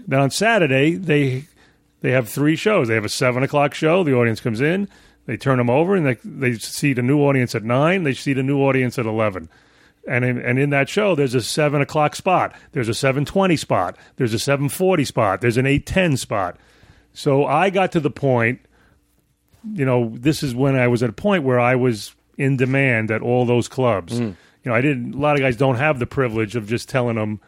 then 0.08 0.20
on 0.20 0.32
Saturday 0.32 0.96
they 0.96 1.46
they 2.02 2.12
have 2.12 2.30
three 2.30 2.56
shows. 2.56 2.88
They 2.88 2.96
have 2.96 3.06
a 3.06 3.10
seven 3.10 3.44
o'clock 3.44 3.74
show. 3.74 4.04
The 4.04 4.14
audience 4.14 4.40
comes 4.40 4.62
in, 4.62 4.88
they 5.26 5.38
turn 5.38 5.58
them 5.58 5.70
over, 5.70 5.96
and 5.96 6.06
they 6.06 6.18
they 6.24 6.58
seat 6.58 7.00
a 7.00 7.02
new 7.02 7.20
audience 7.20 7.56
at 7.56 7.64
nine. 7.64 8.04
They 8.04 8.14
seat 8.14 8.38
a 8.38 8.44
new 8.44 8.60
audience 8.60 8.98
at 8.98 9.06
eleven. 9.06 9.50
And 10.08 10.24
in, 10.24 10.40
and 10.40 10.58
in 10.58 10.70
that 10.70 10.88
show, 10.88 11.16
there's 11.16 11.36
a 11.36 11.42
seven 11.42 11.82
o'clock 11.82 12.16
spot. 12.16 12.56
There's 12.72 12.88
a 12.88 12.94
seven 12.94 13.26
twenty 13.26 13.58
spot. 13.58 13.98
There's 14.16 14.34
a 14.34 14.40
seven 14.40 14.70
forty 14.70 15.04
spot. 15.04 15.42
There's 15.42 15.58
an 15.58 15.66
eight 15.66 15.86
ten 15.86 16.16
spot. 16.16 16.58
So 17.14 17.46
I 17.46 17.70
got 17.72 17.92
to 17.94 18.00
the 18.00 18.10
point, 18.10 18.62
you 19.74 19.84
know, 19.84 20.14
this 20.16 20.44
is 20.44 20.56
when 20.56 20.76
I 20.76 20.88
was 20.88 21.04
at 21.04 21.10
a 21.10 21.14
point 21.14 21.44
where 21.44 21.60
I 21.60 21.76
was 21.76 22.16
in 22.38 22.56
demand 22.56 23.12
at 23.12 23.22
all 23.22 23.46
those 23.46 23.68
clubs. 23.68 24.18
Hmm. 24.18 24.24
You 24.64 24.72
know, 24.72 24.76
I 24.76 24.82
didn't. 24.82 25.16
A 25.16 25.18
lot 25.18 25.36
of 25.36 25.42
guys 25.42 25.58
don't 25.58 25.76
have 25.76 26.00
the 26.00 26.06
privilege 26.06 26.56
of 26.56 26.68
just 26.68 26.88
telling 26.88 27.16
them, 27.16 27.42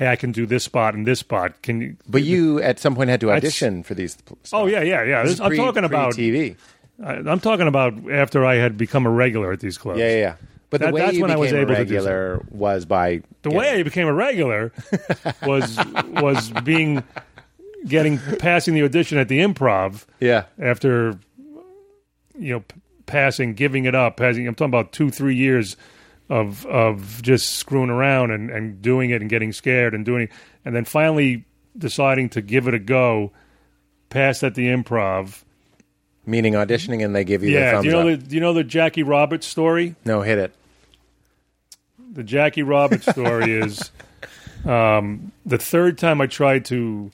"Hey, 0.00 0.08
I 0.08 0.16
can 0.16 0.32
do 0.32 0.46
this 0.46 0.64
spot 0.64 0.94
and 0.94 1.06
this 1.06 1.20
spot." 1.20 1.62
Can 1.62 1.80
you? 1.80 1.96
But 2.08 2.22
you 2.24 2.60
at 2.60 2.80
some 2.80 2.96
point 2.96 3.10
had 3.10 3.20
to 3.20 3.30
audition 3.30 3.82
for 3.84 3.94
these. 3.94 4.16
Oh 4.52 4.66
yeah, 4.66 4.80
yeah, 4.82 5.04
yeah. 5.04 5.22
This 5.22 5.34
is 5.34 5.40
I'm 5.40 5.48
pre- 5.50 5.56
talking 5.58 5.84
about. 5.84 6.14
TV. 6.14 6.56
I, 7.04 7.12
I'm 7.14 7.40
talking 7.40 7.68
about 7.68 8.10
after 8.10 8.44
I 8.44 8.56
had 8.56 8.76
become 8.76 9.06
a 9.06 9.10
regular 9.10 9.52
at 9.52 9.60
these 9.60 9.78
clubs. 9.78 10.00
Yeah, 10.00 10.08
yeah, 10.08 10.16
yeah. 10.18 10.34
But 10.70 10.80
the 10.80 10.90
way 10.90 11.00
that's 11.00 11.16
you 11.16 11.22
when 11.22 11.30
I 11.30 11.36
was 11.36 11.52
able 11.52 11.72
a 11.72 11.76
to 11.76 11.84
do 11.84 11.94
regular 11.94 12.46
was 12.50 12.84
by 12.84 13.22
The 13.42 13.50
way 13.50 13.78
I 13.78 13.82
became 13.82 14.06
a 14.08 14.12
regular 14.14 14.72
was 15.46 15.78
was 16.12 16.50
being 16.64 17.02
getting 17.86 18.18
passing 18.38 18.74
the 18.74 18.82
audition 18.84 19.18
at 19.18 19.28
the 19.28 19.38
improv. 19.40 20.04
yeah 20.20 20.44
after 20.58 21.18
you 22.38 22.52
know 22.54 22.60
p- 22.60 22.80
passing 23.06 23.54
giving 23.54 23.86
it 23.86 23.94
up 23.94 24.16
passing 24.16 24.46
i'm 24.46 24.54
talking 24.54 24.70
about 24.70 24.92
two 24.92 25.10
three 25.10 25.34
years 25.34 25.76
of 26.30 26.64
of 26.66 27.20
just 27.22 27.50
screwing 27.50 27.90
around 27.90 28.30
and, 28.30 28.48
and 28.50 28.80
doing 28.80 29.10
it 29.10 29.20
and 29.20 29.28
getting 29.28 29.52
scared 29.52 29.92
and 29.94 30.04
doing 30.06 30.22
it 30.22 30.30
and 30.64 30.74
then 30.74 30.84
finally 30.86 31.44
deciding 31.76 32.28
to 32.30 32.40
give 32.40 32.66
it 32.68 32.72
a 32.74 32.78
go 32.78 33.30
passed 34.08 34.42
at 34.42 34.54
the 34.54 34.66
improv 34.68 35.42
meaning 36.24 36.54
auditioning 36.54 37.04
and 37.04 37.14
they 37.14 37.24
give 37.24 37.42
you 37.42 37.50
the 37.50 37.56
yeah 37.56 37.72
thumbs 37.72 37.82
do 37.82 37.88
you 37.88 37.92
know 37.92 38.08
up. 38.08 38.20
the 38.20 38.26
do 38.28 38.34
you 38.36 38.40
know 38.40 38.52
the 38.52 38.64
jackie 38.64 39.02
roberts 39.02 39.46
story 39.46 39.94
no, 40.04 40.22
hit 40.22 40.38
it. 40.38 40.52
the 42.12 42.22
Jackie 42.24 42.62
Roberts 42.62 43.06
story 43.10 43.52
is 43.60 43.90
um, 44.64 45.32
the 45.46 45.58
third 45.58 45.96
time 45.98 46.20
I 46.20 46.26
tried 46.26 46.64
to 46.66 47.10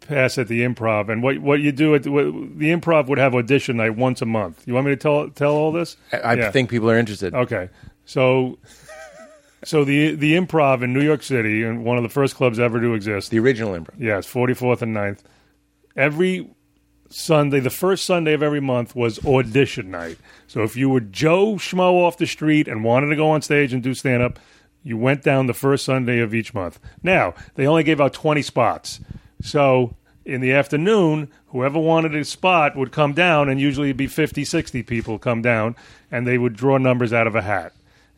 pass 0.00 0.38
at 0.38 0.48
the 0.48 0.62
improv, 0.62 1.08
and 1.10 1.22
what 1.22 1.38
what 1.38 1.60
you 1.60 1.70
do 1.72 1.94
at 1.94 2.04
the, 2.04 2.10
what, 2.12 2.24
the 2.58 2.70
improv 2.72 3.08
would 3.08 3.18
have 3.18 3.34
audition 3.34 3.76
night 3.78 3.96
once 3.96 4.22
a 4.22 4.26
month. 4.26 4.62
You 4.66 4.74
want 4.74 4.86
me 4.86 4.92
to 4.92 4.96
tell 4.96 5.28
tell 5.30 5.54
all 5.54 5.72
this? 5.72 5.96
I, 6.12 6.18
I 6.18 6.34
Yeah. 6.34 6.50
think 6.50 6.70
people 6.70 6.90
are 6.90 6.96
interested. 6.98 7.34
Okay, 7.34 7.68
so 8.04 8.58
So 9.64 9.84
the 9.84 10.14
the 10.14 10.34
Improv 10.34 10.82
in 10.82 10.92
New 10.92 11.02
York 11.02 11.22
City, 11.22 11.62
and 11.62 11.84
one 11.84 11.96
of 11.96 12.02
the 12.02 12.08
first 12.08 12.34
clubs 12.34 12.58
ever 12.58 12.80
to 12.80 12.94
exist. 12.94 13.30
The 13.30 13.38
original 13.38 13.74
improv. 13.74 13.94
Yes, 13.98 14.26
44th 14.26 14.82
and 14.82 14.94
9th. 14.94 15.20
Every 15.96 16.50
Sunday, 17.08 17.60
the 17.60 17.70
first 17.70 18.04
Sunday 18.04 18.32
of 18.32 18.42
every 18.42 18.60
month 18.60 18.96
was 18.96 19.24
audition 19.24 19.90
night. 19.90 20.18
So 20.46 20.62
if 20.62 20.76
you 20.76 20.88
were 20.88 21.00
Joe 21.00 21.54
Schmo 21.54 22.02
off 22.02 22.16
the 22.16 22.26
street 22.26 22.66
and 22.66 22.82
wanted 22.82 23.08
to 23.08 23.16
go 23.16 23.30
on 23.30 23.42
stage 23.42 23.72
and 23.72 23.82
do 23.82 23.94
stand 23.94 24.22
up, 24.22 24.38
you 24.82 24.96
went 24.96 25.22
down 25.22 25.46
the 25.46 25.54
first 25.54 25.84
Sunday 25.84 26.18
of 26.18 26.34
each 26.34 26.54
month. 26.54 26.80
Now, 27.02 27.34
they 27.54 27.66
only 27.66 27.84
gave 27.84 28.00
out 28.00 28.14
20 28.14 28.42
spots. 28.42 29.00
So 29.42 29.94
in 30.24 30.40
the 30.40 30.52
afternoon, 30.52 31.30
whoever 31.48 31.78
wanted 31.78 32.16
a 32.16 32.24
spot 32.24 32.74
would 32.76 32.90
come 32.90 33.12
down, 33.12 33.48
and 33.48 33.60
usually 33.60 33.88
it'd 33.88 33.96
be 33.98 34.06
50, 34.06 34.44
60 34.44 34.82
people 34.82 35.18
come 35.18 35.42
down, 35.42 35.76
and 36.10 36.26
they 36.26 36.38
would 36.38 36.56
draw 36.56 36.78
numbers 36.78 37.12
out 37.12 37.26
of 37.26 37.34
a 37.36 37.42
hat. 37.42 37.74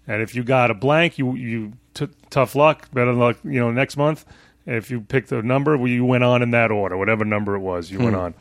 And 0.06 0.22
if 0.22 0.34
you 0.34 0.44
got 0.44 0.70
a 0.70 0.74
blank, 0.74 1.18
you 1.18 1.34
you 1.34 1.72
t- 1.94 2.08
tough 2.30 2.54
luck, 2.54 2.90
better 2.92 3.12
luck. 3.12 3.38
You 3.44 3.60
know, 3.60 3.70
next 3.70 3.96
month, 3.96 4.24
if 4.66 4.90
you 4.90 5.00
picked 5.00 5.32
a 5.32 5.42
number, 5.42 5.76
well, 5.76 5.88
you 5.88 6.04
went 6.04 6.24
on 6.24 6.42
in 6.42 6.50
that 6.50 6.70
order, 6.70 6.96
whatever 6.96 7.24
number 7.24 7.54
it 7.54 7.60
was, 7.60 7.90
you 7.90 7.98
went 7.98 8.16
on. 8.16 8.34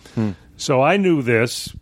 So 0.58 0.82
I 0.82 0.98
knew 0.98 1.22
this 1.22 1.74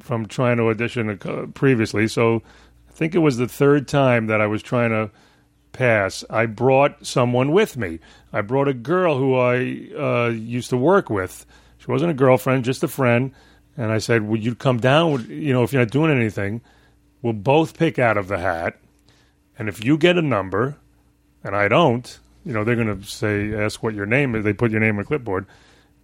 from 0.00 0.26
trying 0.26 0.56
to 0.56 0.64
audition 0.68 1.52
previously. 1.54 2.08
So 2.08 2.42
I 2.88 2.92
think 2.92 3.14
it 3.14 3.18
was 3.18 3.36
the 3.36 3.48
third 3.48 3.86
time 3.88 4.26
that 4.28 4.40
I 4.40 4.46
was 4.46 4.62
trying 4.62 4.90
to 4.90 5.10
pass. 5.72 6.24
I 6.30 6.46
brought 6.46 7.06
someone 7.06 7.52
with 7.52 7.76
me. 7.76 8.00
I 8.32 8.40
brought 8.40 8.68
a 8.68 8.74
girl 8.74 9.18
who 9.18 9.36
I 9.36 9.88
uh, 9.96 10.28
used 10.28 10.70
to 10.70 10.76
work 10.76 11.10
with. 11.10 11.46
She 11.78 11.90
wasn't 11.90 12.10
a 12.10 12.14
girlfriend, 12.14 12.64
just 12.64 12.82
a 12.82 12.88
friend. 12.88 13.32
And 13.76 13.92
I 13.92 13.98
said, 13.98 14.22
"Would 14.22 14.44
you 14.44 14.54
come 14.54 14.78
down? 14.78 15.26
You 15.28 15.52
know, 15.52 15.62
if 15.62 15.72
you're 15.72 15.80
not 15.82 15.90
doing 15.92 16.10
anything, 16.10 16.60
we'll 17.22 17.32
both 17.32 17.78
pick 17.78 17.98
out 17.98 18.16
of 18.18 18.28
the 18.28 18.38
hat." 18.38 18.76
And 19.60 19.68
if 19.68 19.84
you 19.84 19.98
get 19.98 20.16
a 20.16 20.22
number 20.22 20.76
and 21.44 21.54
I 21.54 21.68
don't, 21.68 22.18
you 22.46 22.54
know, 22.54 22.64
they're 22.64 22.76
going 22.76 22.98
to 23.02 23.06
say, 23.06 23.52
ask 23.54 23.82
what 23.82 23.94
your 23.94 24.06
name 24.06 24.34
is. 24.34 24.42
They 24.42 24.54
put 24.54 24.70
your 24.70 24.80
name 24.80 24.96
on 24.96 25.02
a 25.02 25.04
clipboard. 25.04 25.44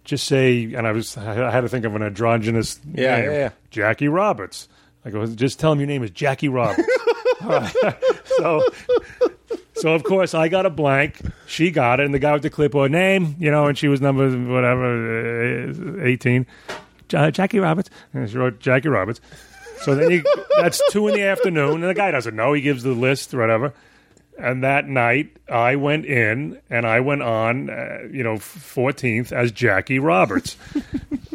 Just 0.03 0.27
say, 0.27 0.71
and 0.75 0.85
I 0.85 0.91
was, 0.91 1.17
I 1.17 1.49
had 1.49 1.61
to 1.61 1.67
think 1.69 1.83
of 1.83 1.95
an 1.95 2.03
androgynous 2.03 2.79
Yeah, 2.93 3.15
name. 3.17 3.25
yeah, 3.25 3.31
yeah. 3.37 3.49
Jackie 3.71 4.07
Roberts. 4.09 4.69
I 5.03 5.09
go, 5.09 5.25
just 5.25 5.59
tell 5.59 5.71
him 5.71 5.79
your 5.79 5.87
name 5.87 6.03
is 6.03 6.11
Jackie 6.11 6.49
Roberts. 6.49 6.87
Right. 7.43 7.73
so, 8.37 8.61
so 9.73 9.93
of 9.95 10.03
course 10.03 10.35
I 10.35 10.49
got 10.49 10.67
a 10.67 10.69
blank. 10.69 11.19
She 11.47 11.71
got 11.71 11.99
it, 11.99 12.05
and 12.05 12.13
the 12.13 12.19
guy 12.19 12.33
with 12.33 12.43
the 12.43 12.49
clipboard 12.51 12.91
name, 12.91 13.35
you 13.39 13.49
know, 13.49 13.65
and 13.65 13.75
she 13.77 13.87
was 13.87 14.01
number 14.01 14.29
whatever, 14.29 15.69
uh, 15.69 16.03
eighteen. 16.03 16.45
Ja- 17.11 17.31
Jackie 17.31 17.59
Roberts, 17.59 17.89
and 18.13 18.29
she 18.29 18.37
wrote 18.37 18.59
Jackie 18.59 18.89
Roberts. 18.89 19.19
So 19.81 19.95
then 19.95 20.11
you, 20.11 20.23
that's 20.57 20.81
two 20.91 21.07
in 21.07 21.13
the 21.13 21.23
afternoon, 21.23 21.75
and 21.75 21.83
the 21.83 21.93
guy 21.93 22.11
doesn't 22.11 22.35
know. 22.35 22.53
He 22.53 22.61
gives 22.61 22.83
the 22.83 22.91
list, 22.91 23.33
or 23.33 23.39
whatever. 23.39 23.73
And 24.39 24.63
that 24.63 24.87
night, 24.87 25.35
I 25.49 25.77
went 25.77 26.05
in 26.05 26.61
and 26.69 26.85
I 26.85 26.99
went 26.99 27.23
on, 27.23 27.71
uh, 27.71 28.01
you 28.11 28.21
know, 28.23 28.37
fourteenth 28.37 29.31
as 29.31 29.51
Jackie 29.51 29.97
Roberts, 29.97 30.55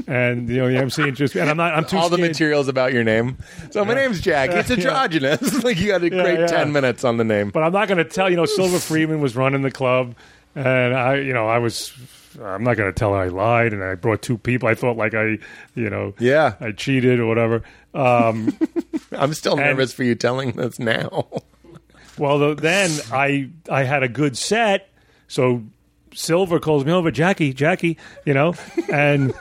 and 0.07 0.49
you 0.49 0.59
know 0.59 0.69
the 0.69 0.77
MC 0.77 1.11
just, 1.11 1.35
and 1.35 1.51
I'm 1.51 1.57
not, 1.57 1.75
I'm 1.75 1.85
too 1.85 1.97
All 1.97 2.09
the 2.09 2.19
materials 2.19 2.69
about 2.69 2.93
your 2.93 3.03
name. 3.03 3.39
So 3.71 3.85
my 3.85 3.95
name's 3.95 4.21
Jack. 4.21 4.51
It's 4.51 4.71
Yeah. 4.71 4.77
androgynous. 4.77 5.65
like 5.65 5.79
you 5.79 5.89
got 5.89 6.05
a 6.05 6.11
great 6.11 6.39
yeah. 6.41 6.47
ten 6.47 6.71
minutes 6.73 7.03
on 7.03 7.17
the 7.17 7.25
name. 7.25 7.51
But 7.51 7.65
I'm 7.65 7.73
not 7.73 7.89
going 7.89 7.99
to 7.99 8.05
tell. 8.05 8.31
You 8.31 8.37
know, 8.37 8.47
Silver 8.47 8.79
Friedman 8.79 9.21
was 9.21 9.35
running 9.35 9.63
the 9.63 9.73
club, 9.73 10.15
and 10.55 10.95
I, 10.95 11.17
you 11.17 11.33
know, 11.33 11.49
I 11.49 11.59
was. 11.59 11.93
I'm 12.41 12.63
not 12.65 12.77
going 12.77 12.93
to 12.93 12.99
tell 12.99 13.13
her 13.15 13.21
I 13.21 13.29
lied, 13.29 13.73
and 13.73 13.83
I 13.83 13.95
brought 13.95 14.23
two 14.23 14.39
people. 14.39 14.69
I 14.69 14.75
thought 14.75 14.97
like 14.97 15.15
I, 15.15 15.39
you 15.75 15.91
know, 15.91 16.15
Yeah. 16.19 16.55
I 16.61 16.73
cheated 16.73 17.19
or 17.21 17.27
whatever. 17.27 17.63
Um, 17.95 18.57
I'm 19.13 19.35
still 19.35 19.53
And- 19.55 19.63
nervous 19.63 19.93
for 19.93 20.05
you 20.05 20.15
telling 20.15 20.53
this 20.53 20.79
now. 20.79 21.27
well, 22.19 22.39
the, 22.39 22.55
then 22.55 22.91
I 23.13 23.51
I 23.69 23.83
had 23.85 24.03
a 24.03 24.09
good 24.09 24.37
set, 24.39 24.89
so 25.29 25.63
Silver 26.15 26.61
calls 26.61 26.85
me 26.85 26.93
over, 26.93 27.11
Jackie, 27.11 27.53
Jackie, 27.53 27.99
you 28.25 28.35
know, 28.35 28.55
and 28.91 29.33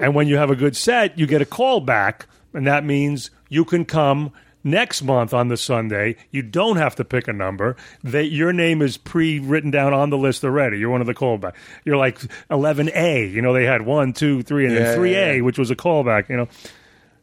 and 0.00 0.14
when 0.14 0.28
you 0.28 0.36
have 0.36 0.50
a 0.50 0.56
good 0.56 0.76
set, 0.76 1.18
you 1.18 1.26
get 1.26 1.42
a 1.42 1.46
call 1.46 1.80
back, 1.80 2.26
and 2.54 2.66
that 2.66 2.84
means 2.84 3.30
you 3.48 3.64
can 3.64 3.84
come 3.84 4.32
next 4.64 5.02
month 5.02 5.32
on 5.32 5.48
the 5.48 5.56
Sunday. 5.56 6.16
You 6.30 6.42
don't 6.42 6.76
have 6.76 6.94
to 6.96 7.04
pick 7.04 7.28
a 7.28 7.32
number. 7.32 7.76
They, 8.02 8.24
your 8.24 8.52
name 8.52 8.82
is 8.82 8.96
pre-written 8.96 9.70
down 9.70 9.92
on 9.94 10.10
the 10.10 10.18
list 10.18 10.44
already. 10.44 10.78
You're 10.78 10.90
one 10.90 11.00
of 11.00 11.06
the 11.06 11.14
callback. 11.14 11.54
You're 11.84 11.96
like 11.96 12.18
11A. 12.50 13.30
You 13.32 13.42
know, 13.42 13.52
they 13.52 13.64
had 13.64 13.82
one, 13.82 14.12
two, 14.12 14.42
three, 14.42 14.64
and 14.66 14.74
Yeah, 14.74 14.80
then 14.80 14.98
3A, 14.98 15.10
yeah, 15.12 15.32
yeah. 15.32 15.40
which 15.42 15.58
was 15.58 15.70
a 15.70 15.76
callback. 15.76 16.28
You 16.28 16.36
know. 16.36 16.48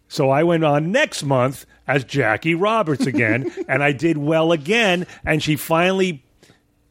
So 0.08 0.30
I 0.30 0.44
went 0.44 0.64
on 0.64 0.92
next 0.92 1.24
month 1.24 1.66
as 1.88 2.04
Jackie 2.04 2.56
Roberts 2.56 3.06
again, 3.06 3.52
and 3.68 3.84
I 3.84 3.92
did 3.92 4.18
well 4.18 4.52
again. 4.52 5.08
And 5.26 5.42
she 5.42 5.56
finally, 5.56 6.24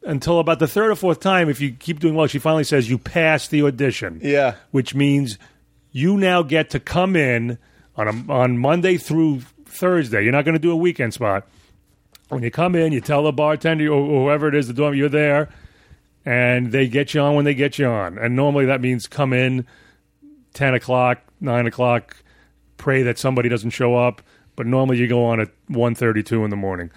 until 0.03 0.39
about 0.39 0.59
the 0.59 0.67
third 0.67 0.91
or 0.91 0.95
fourth 0.95 1.19
time, 1.21 1.49
if 1.49 1.59
you 1.61 1.71
keep 1.71 1.99
doing 1.99 2.13
well, 2.15 2.27
she 2.27 2.39
finally 2.39 2.63
says 2.65 2.89
you 2.89 2.97
passed 2.97 3.51
the 3.51 3.63
audition. 3.63 4.19
Yeah. 4.21 4.55
which 4.71 4.93
means 4.93 5.37
you 5.91 6.17
now 6.17 6.43
get 6.43 6.69
to 6.71 6.79
come 6.79 7.15
in 7.15 7.57
on 7.95 8.07
a, 8.29 8.31
on 8.33 8.57
Monday 8.57 8.97
through 8.97 9.41
Thursday. 9.75 10.23
You're 10.23 10.31
not 10.31 10.45
going 10.45 10.53
to 10.53 10.59
do 10.59 10.71
a 10.71 10.75
weekend 10.75 11.13
spot. 11.13 11.47
When 12.29 12.41
you 12.41 12.51
come 12.51 12.75
in, 12.75 12.91
you 12.91 13.01
tell 13.01 13.23
the 13.23 13.31
bartender 13.31 13.91
or 13.91 14.23
whoever 14.23 14.47
it 14.47 14.55
is, 14.55 14.67
the 14.67 14.73
door, 14.73 14.95
you're 14.95 15.09
there, 15.09 15.49
and 16.25 16.71
they 16.71 16.87
get 16.87 17.13
you 17.13 17.21
on 17.21 17.35
when 17.35 17.45
they 17.45 17.53
get 17.53 17.77
you 17.77 17.85
on. 17.85 18.17
And 18.17 18.35
normally 18.35 18.65
that 18.65 18.81
means 18.81 19.07
come 19.07 19.31
in 19.31 19.65
ten 20.53 20.73
o'clock, 20.73 21.19
nine 21.39 21.67
o'clock, 21.67 22.17
pray 22.77 23.03
that 23.03 23.19
somebody 23.19 23.49
doesn't 23.49 23.69
show 23.71 23.95
up. 23.95 24.21
But 24.55 24.65
normally 24.65 24.97
you 24.97 25.07
go 25.07 25.25
on 25.25 25.41
at 25.41 25.49
1.32 25.69 26.45
in 26.45 26.49
the 26.49 26.55
morning. 26.55 26.89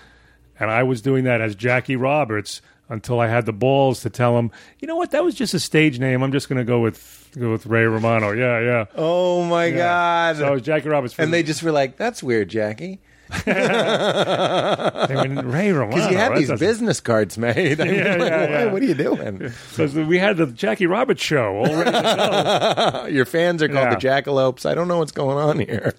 And 0.61 0.70
I 0.70 0.85
was 0.85 1.03
doing 1.03 1.24
that 1.24 1.41
as 1.41 1.57
Jackie 1.57 1.97
Roberts 1.97 2.62
until 2.89 3.20
I 3.20 3.26
had 3.26 3.45
the 3.47 3.53
balls 3.53 4.01
to 4.03 4.11
tell 4.11 4.39
him, 4.39 4.51
you 4.80 4.89
know 4.89 4.97
what, 4.97 5.11
that 5.11 5.22
was 5.24 5.34
just 5.34 5.55
a 5.55 5.61
stage 5.61 5.99
name. 5.99 6.22
I'm 6.22 6.32
just 6.32 6.49
going 6.49 6.59
to 6.59 6.64
go 6.64 6.80
with 6.80 7.30
go 7.39 7.51
with 7.53 7.66
Ray 7.66 7.84
Romano. 7.84 8.32
Yeah, 8.32 8.61
yeah. 8.61 8.84
Oh 8.97 9.45
my 9.45 9.70
god! 9.70 10.36
So 10.36 10.47
I 10.47 10.51
was 10.51 10.62
Jackie 10.62 10.89
Roberts. 10.89 11.18
And 11.18 11.32
they 11.32 11.43
just 11.43 11.62
were 11.62 11.72
like, 11.72 11.97
"That's 11.97 12.22
weird, 12.22 12.49
Jackie," 12.49 13.01
they 13.45 15.14
went, 15.14 15.45
Ray 15.47 15.72
Romano. 15.72 15.95
because 15.97 16.11
you 16.11 16.16
had 16.16 16.32
that 16.32 16.39
these 16.39 16.49
doesn't- 16.49 16.66
business 16.66 17.01
cards 17.01 17.36
made. 17.39 17.80
I 17.80 17.84
mean, 17.84 17.95
Yeah, 17.95 18.16
like, 18.16 18.30
yeah, 18.30 18.41
what- 18.41 18.51
yeah. 18.51 18.72
What 18.72 18.82
are 18.82 18.86
you 18.86 18.95
doing? 18.95 19.51
So 19.72 19.86
we 20.05 20.18
had 20.18 20.36
the 20.36 20.47
Jackie 20.47 20.86
Roberts 20.86 21.22
show 21.22 21.57
all 21.57 21.64
ready 21.76 21.91
to 21.91 23.01
go. 23.03 23.07
Your 23.09 23.24
fans 23.24 23.62
are 23.62 23.68
called 23.68 23.89
Yeah. 23.89 23.95
the 23.95 24.01
Jackalopes. 24.30 24.66
I 24.66 24.74
don't 24.74 24.89
know 24.89 24.99
what's 24.99 25.12
going 25.12 25.36
on 25.39 25.59
here. 25.59 25.95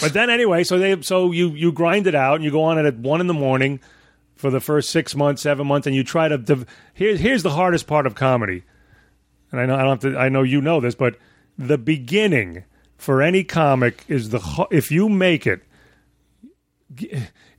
But 0.00 0.12
then 0.12 0.30
anyway, 0.30 0.62
so 0.64 0.78
they 0.78 1.00
so 1.02 1.32
you 1.32 1.48
you 1.50 1.72
grind 1.72 2.06
it 2.06 2.14
out 2.14 2.36
and 2.36 2.44
you 2.44 2.50
go 2.50 2.62
on 2.62 2.78
it 2.78 2.86
at 2.86 2.96
one 2.96 3.20
in 3.20 3.26
the 3.26 3.34
morning 3.34 3.80
for 4.40 4.50
the 4.50 4.60
first 4.60 4.90
six 4.90 5.14
months, 5.14 5.42
seven 5.42 5.66
months, 5.66 5.86
and 5.86 5.94
you 5.94 6.02
try 6.02 6.28
to. 6.28 6.38
Div- 6.38 6.66
here's 6.94 7.20
here's 7.20 7.42
the 7.42 7.50
hardest 7.50 7.86
part 7.86 8.06
of 8.06 8.14
comedy, 8.14 8.64
and 9.52 9.60
I 9.60 9.66
know 9.66 9.74
I 9.74 9.82
don't 9.82 10.02
have 10.02 10.12
to. 10.12 10.18
I 10.18 10.28
know 10.28 10.42
you 10.42 10.60
know 10.60 10.80
this, 10.80 10.94
but 10.94 11.16
the 11.58 11.78
beginning 11.78 12.64
for 12.96 13.22
any 13.22 13.44
comic 13.44 14.04
is 14.08 14.30
the 14.30 14.66
if 14.70 14.90
you 14.90 15.08
make 15.08 15.46
it. 15.46 15.62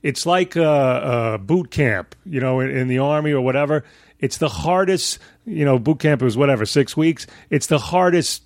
It's 0.02 0.26
like 0.26 0.56
a, 0.56 1.34
a 1.34 1.38
boot 1.38 1.70
camp, 1.70 2.14
you 2.26 2.40
know, 2.40 2.60
in, 2.60 2.68
in 2.70 2.88
the 2.88 2.98
army 2.98 3.32
or 3.32 3.40
whatever. 3.40 3.84
It's 4.18 4.36
the 4.36 4.48
hardest, 4.48 5.18
you 5.46 5.64
know, 5.64 5.78
boot 5.78 6.00
camp 6.00 6.22
is 6.22 6.36
whatever 6.36 6.66
six 6.66 6.96
weeks. 6.96 7.26
It's 7.48 7.66
the 7.66 7.78
hardest 7.78 8.42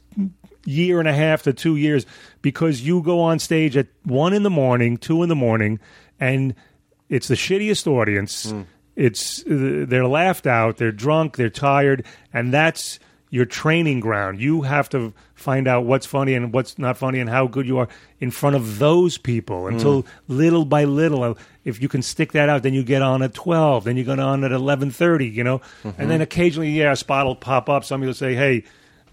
year 0.64 1.00
and 1.00 1.08
a 1.08 1.12
half 1.12 1.42
to 1.42 1.52
two 1.52 1.76
years 1.76 2.06
because 2.40 2.82
you 2.82 3.02
go 3.02 3.20
on 3.20 3.38
stage 3.38 3.76
at 3.76 3.88
one 4.04 4.32
in 4.32 4.42
the 4.42 4.50
morning, 4.50 4.96
two 4.96 5.22
in 5.22 5.28
the 5.28 5.34
morning, 5.34 5.80
and 6.20 6.54
it's 7.08 7.28
the 7.28 7.34
shittiest 7.34 7.86
audience. 7.86 8.52
It's 8.96 9.42
uh, 9.42 9.84
they're 9.86 10.06
laughed 10.06 10.46
out, 10.46 10.78
they're 10.78 10.92
drunk, 10.92 11.36
they're 11.36 11.50
tired, 11.50 12.04
and 12.32 12.52
that's 12.52 12.98
your 13.28 13.44
training 13.44 14.00
ground. 14.00 14.40
You 14.40 14.62
have 14.62 14.88
to 14.90 15.12
find 15.34 15.68
out 15.68 15.84
what's 15.84 16.06
funny 16.06 16.32
and 16.32 16.52
what's 16.52 16.78
not 16.78 16.96
funny 16.96 17.18
and 17.20 17.28
how 17.28 17.46
good 17.46 17.66
you 17.66 17.76
are 17.78 17.88
in 18.20 18.30
front 18.30 18.56
of 18.56 18.78
those 18.78 19.18
people 19.18 19.66
until 19.66 20.06
little 20.28 20.64
by 20.64 20.84
little 20.84 21.22
uh, 21.22 21.34
if 21.64 21.82
you 21.82 21.88
can 21.88 22.00
stick 22.00 22.32
that 22.32 22.48
out 22.48 22.62
then 22.62 22.72
you 22.72 22.82
get 22.82 23.02
on 23.02 23.22
at 23.22 23.34
12 23.34 23.84
then 23.84 23.96
you 23.98 24.04
get 24.04 24.18
on 24.18 24.44
at 24.44 24.52
11.30 24.52 25.30
you 25.30 25.44
know? 25.44 25.60
And 25.98 26.10
then 26.10 26.22
occasionally 26.22 26.70
yeah 26.70 26.92
a 26.92 26.96
spot 26.96 27.26
will 27.26 27.36
pop 27.36 27.68
up. 27.68 27.84
Somebody 27.84 28.06
will 28.06 28.14
say 28.14 28.34
hey 28.34 28.64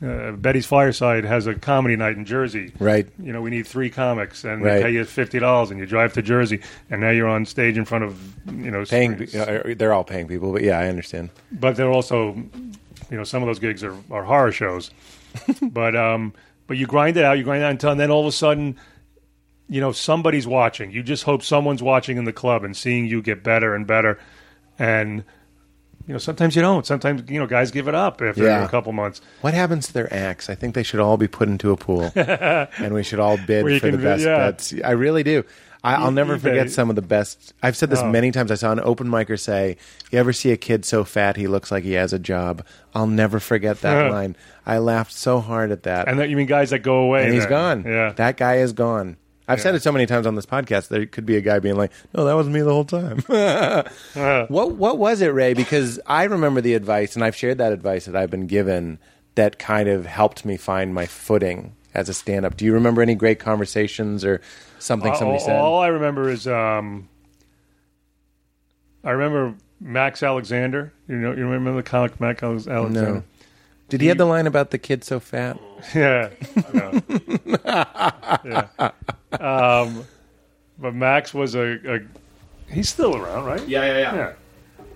uh, 0.03 0.31
Betty's 0.33 0.65
Fireside 0.65 1.23
has 1.23 1.47
a 1.47 1.55
comedy 1.55 1.95
night 1.95 2.17
in 2.17 2.25
Jersey. 2.25 2.73
Right. 2.79 3.07
You 3.17 3.31
know, 3.31 3.41
we 3.41 3.49
need 3.49 3.65
three 3.67 3.89
comics, 3.89 4.43
and 4.43 4.61
Right. 4.63 4.77
they 4.77 4.83
pay 4.83 4.91
you 4.91 5.05
fifty 5.05 5.39
dollars, 5.39 5.71
and 5.71 5.79
you 5.79 5.85
drive 5.85 6.13
to 6.13 6.21
Jersey, 6.21 6.59
and 6.89 7.01
now 7.01 7.09
you're 7.09 7.27
on 7.29 7.45
stage 7.45 7.77
in 7.77 7.85
front 7.85 8.03
of 8.03 8.19
you 8.47 8.69
know, 8.71 8.83
Paying, 8.85 9.27
uh, 9.35 9.73
they're 9.77 9.93
all 9.93 10.03
paying 10.03 10.27
people, 10.27 10.51
but 10.51 10.61
yeah, 10.63 10.79
I 10.79 10.87
understand. 10.89 11.29
But 11.51 11.75
they're 11.77 11.91
also, 11.91 12.33
you 13.09 13.17
know, 13.17 13.23
some 13.23 13.41
of 13.41 13.47
those 13.47 13.59
gigs 13.59 13.83
are, 13.83 13.95
are 14.11 14.23
horror 14.23 14.51
shows. 14.51 14.91
but 15.61 15.95
um, 15.95 16.33
but 16.67 16.77
you 16.77 16.85
grind 16.85 17.17
it 17.17 17.23
out, 17.23 17.37
you 17.37 17.43
grind 17.43 17.63
it 17.63 17.65
out 17.65 17.71
until, 17.71 17.91
and 17.91 17.99
then 17.99 18.11
all 18.11 18.21
of 18.21 18.27
a 18.27 18.31
sudden, 18.31 18.77
you 19.69 19.79
know, 19.81 19.91
somebody's 19.91 20.45
watching. 20.45 20.91
You 20.91 21.01
just 21.03 21.23
hope 21.23 21.43
someone's 21.43 21.81
watching 21.81 22.17
in 22.17 22.25
the 22.25 22.33
club 22.33 22.63
and 22.63 22.75
seeing 22.75 23.05
you 23.05 23.21
get 23.21 23.43
better 23.43 23.73
and 23.73 23.87
better, 23.87 24.19
and 24.77 25.23
you 26.07 26.13
know, 26.13 26.17
sometimes 26.17 26.55
you 26.55 26.61
don't. 26.61 26.85
Sometimes 26.85 27.29
you 27.29 27.39
know, 27.39 27.47
guys 27.47 27.71
give 27.71 27.87
it 27.87 27.95
up 27.95 28.21
after 28.21 28.43
Yeah. 28.43 28.63
a 28.65 28.69
couple 28.69 28.91
months. 28.91 29.21
What 29.41 29.53
happens 29.53 29.87
to 29.87 29.93
their 29.93 30.13
acts? 30.13 30.49
I 30.49 30.55
think 30.55 30.75
they 30.75 30.83
should 30.83 30.99
all 30.99 31.17
be 31.17 31.27
put 31.27 31.47
into 31.47 31.71
a 31.71 31.77
pool, 31.77 32.11
and 32.15 32.93
we 32.93 33.03
should 33.03 33.19
all 33.19 33.37
bid 33.37 33.81
for 33.81 33.91
the 33.91 33.97
best 33.97 34.23
yeah. 34.25 34.37
bets. 34.37 34.73
I 34.83 34.91
really 34.91 35.23
do. 35.23 35.43
I, 35.85 35.95
I'll 35.95 36.11
E- 36.11 36.13
never 36.13 36.37
forget 36.37 36.71
some 36.71 36.89
of 36.89 36.95
the 36.95 37.01
best. 37.01 37.53
I've 37.61 37.75
said 37.75 37.89
this 37.89 37.99
Oh. 37.99 38.09
many 38.09 38.31
times. 38.31 38.51
I 38.51 38.55
saw 38.55 38.71
an 38.71 38.79
open 38.79 39.07
micer 39.07 39.37
say, 39.37 39.75
"You 40.11 40.19
ever 40.19 40.31
see 40.31 40.51
a 40.51 40.57
kid 40.57 40.85
so 40.85 41.03
fat 41.03 41.35
he 41.35 41.47
looks 41.47 41.71
like 41.71 41.83
he 41.83 41.93
has 41.93 42.13
a 42.13 42.19
job?" 42.19 42.65
I'll 42.95 43.07
never 43.07 43.39
forget 43.41 43.81
that 43.81 44.09
line. 44.11 44.35
I 44.65 44.77
laughed 44.77 45.11
so 45.11 45.39
hard 45.41 45.71
at 45.71 45.83
that. 45.83 46.07
And 46.07 46.19
that 46.19 46.29
you 46.29 46.37
mean 46.37 46.47
guys 46.47 46.69
that 46.69 46.79
go 46.79 46.99
away? 46.99 47.25
and 47.25 47.33
he's 47.33 47.43
then. 47.43 47.49
gone. 47.49 47.83
Yeah. 47.85 48.11
that 48.13 48.37
guy 48.37 48.57
is 48.57 48.71
gone. 48.71 49.17
I've 49.47 49.61
said 49.61 49.75
it 49.75 49.81
so 49.83 49.91
many 49.91 50.05
times 50.05 50.25
on 50.25 50.35
this 50.35 50.45
podcast. 50.45 50.87
There 50.87 51.05
could 51.05 51.25
be 51.25 51.35
a 51.35 51.41
guy 51.41 51.59
being 51.59 51.75
like, 51.75 51.91
"No, 52.13 52.25
that 52.25 52.33
was 52.33 52.47
me 52.47 52.61
the 52.61 52.71
whole 52.71 52.85
time." 52.85 53.23
Uh, 54.15 54.45
what 54.47 54.71
What 54.73 54.97
was 54.97 55.21
it, 55.21 55.33
Ray? 55.33 55.53
Because 55.53 55.99
I 56.05 56.23
remember 56.23 56.61
the 56.61 56.75
advice, 56.75 57.15
and 57.15 57.23
I've 57.23 57.35
shared 57.35 57.57
that 57.57 57.73
advice 57.73 58.05
that 58.05 58.15
I've 58.15 58.29
been 58.29 58.47
given 58.47 58.99
that 59.35 59.59
kind 59.59 59.89
of 59.89 60.05
helped 60.05 60.45
me 60.45 60.57
find 60.57 60.93
my 60.93 61.05
footing 61.05 61.75
as 61.93 62.09
a 62.09 62.13
stand-up. 62.13 62.55
Do 62.55 62.65
you 62.65 62.73
remember 62.73 63.01
any 63.01 63.15
great 63.15 63.39
conversations 63.39 64.23
or 64.23 64.41
something 64.79 65.11
all, 65.11 65.17
somebody 65.17 65.39
said? 65.39 65.59
all 65.59 65.81
I 65.81 65.87
remember 65.87 66.29
is 66.29 66.47
um, 66.47 67.09
I 69.03 69.11
remember 69.11 69.55
Max 69.81 70.23
Alexander. 70.23 70.93
You 71.07 71.17
know, 71.17 71.33
you 71.33 71.47
remember 71.47 71.81
the 71.81 71.83
comic 71.89 72.19
Max 72.19 72.41
Alexander? 72.43 72.91
no. 72.91 73.23
Did 73.89 74.01
he 74.01 74.07
have 74.07 74.17
the 74.17 74.25
line 74.25 74.47
about 74.47 74.71
the 74.71 74.79
kid 74.79 75.03
so 75.03 75.19
fat? 75.19 75.59
Yeah. 75.93 76.29
yeah. 76.73 76.99
yeah. 78.45 78.91
Um, 79.39 80.05
but 80.77 80.93
Max 80.93 81.33
was 81.33 81.55
a, 81.55 81.95
a. 81.95 81.99
He's 82.71 82.89
still 82.89 83.15
around, 83.15 83.45
right? 83.45 83.67
Yeah, 83.67 83.85
yeah, 83.85 83.97
yeah. 84.13 84.33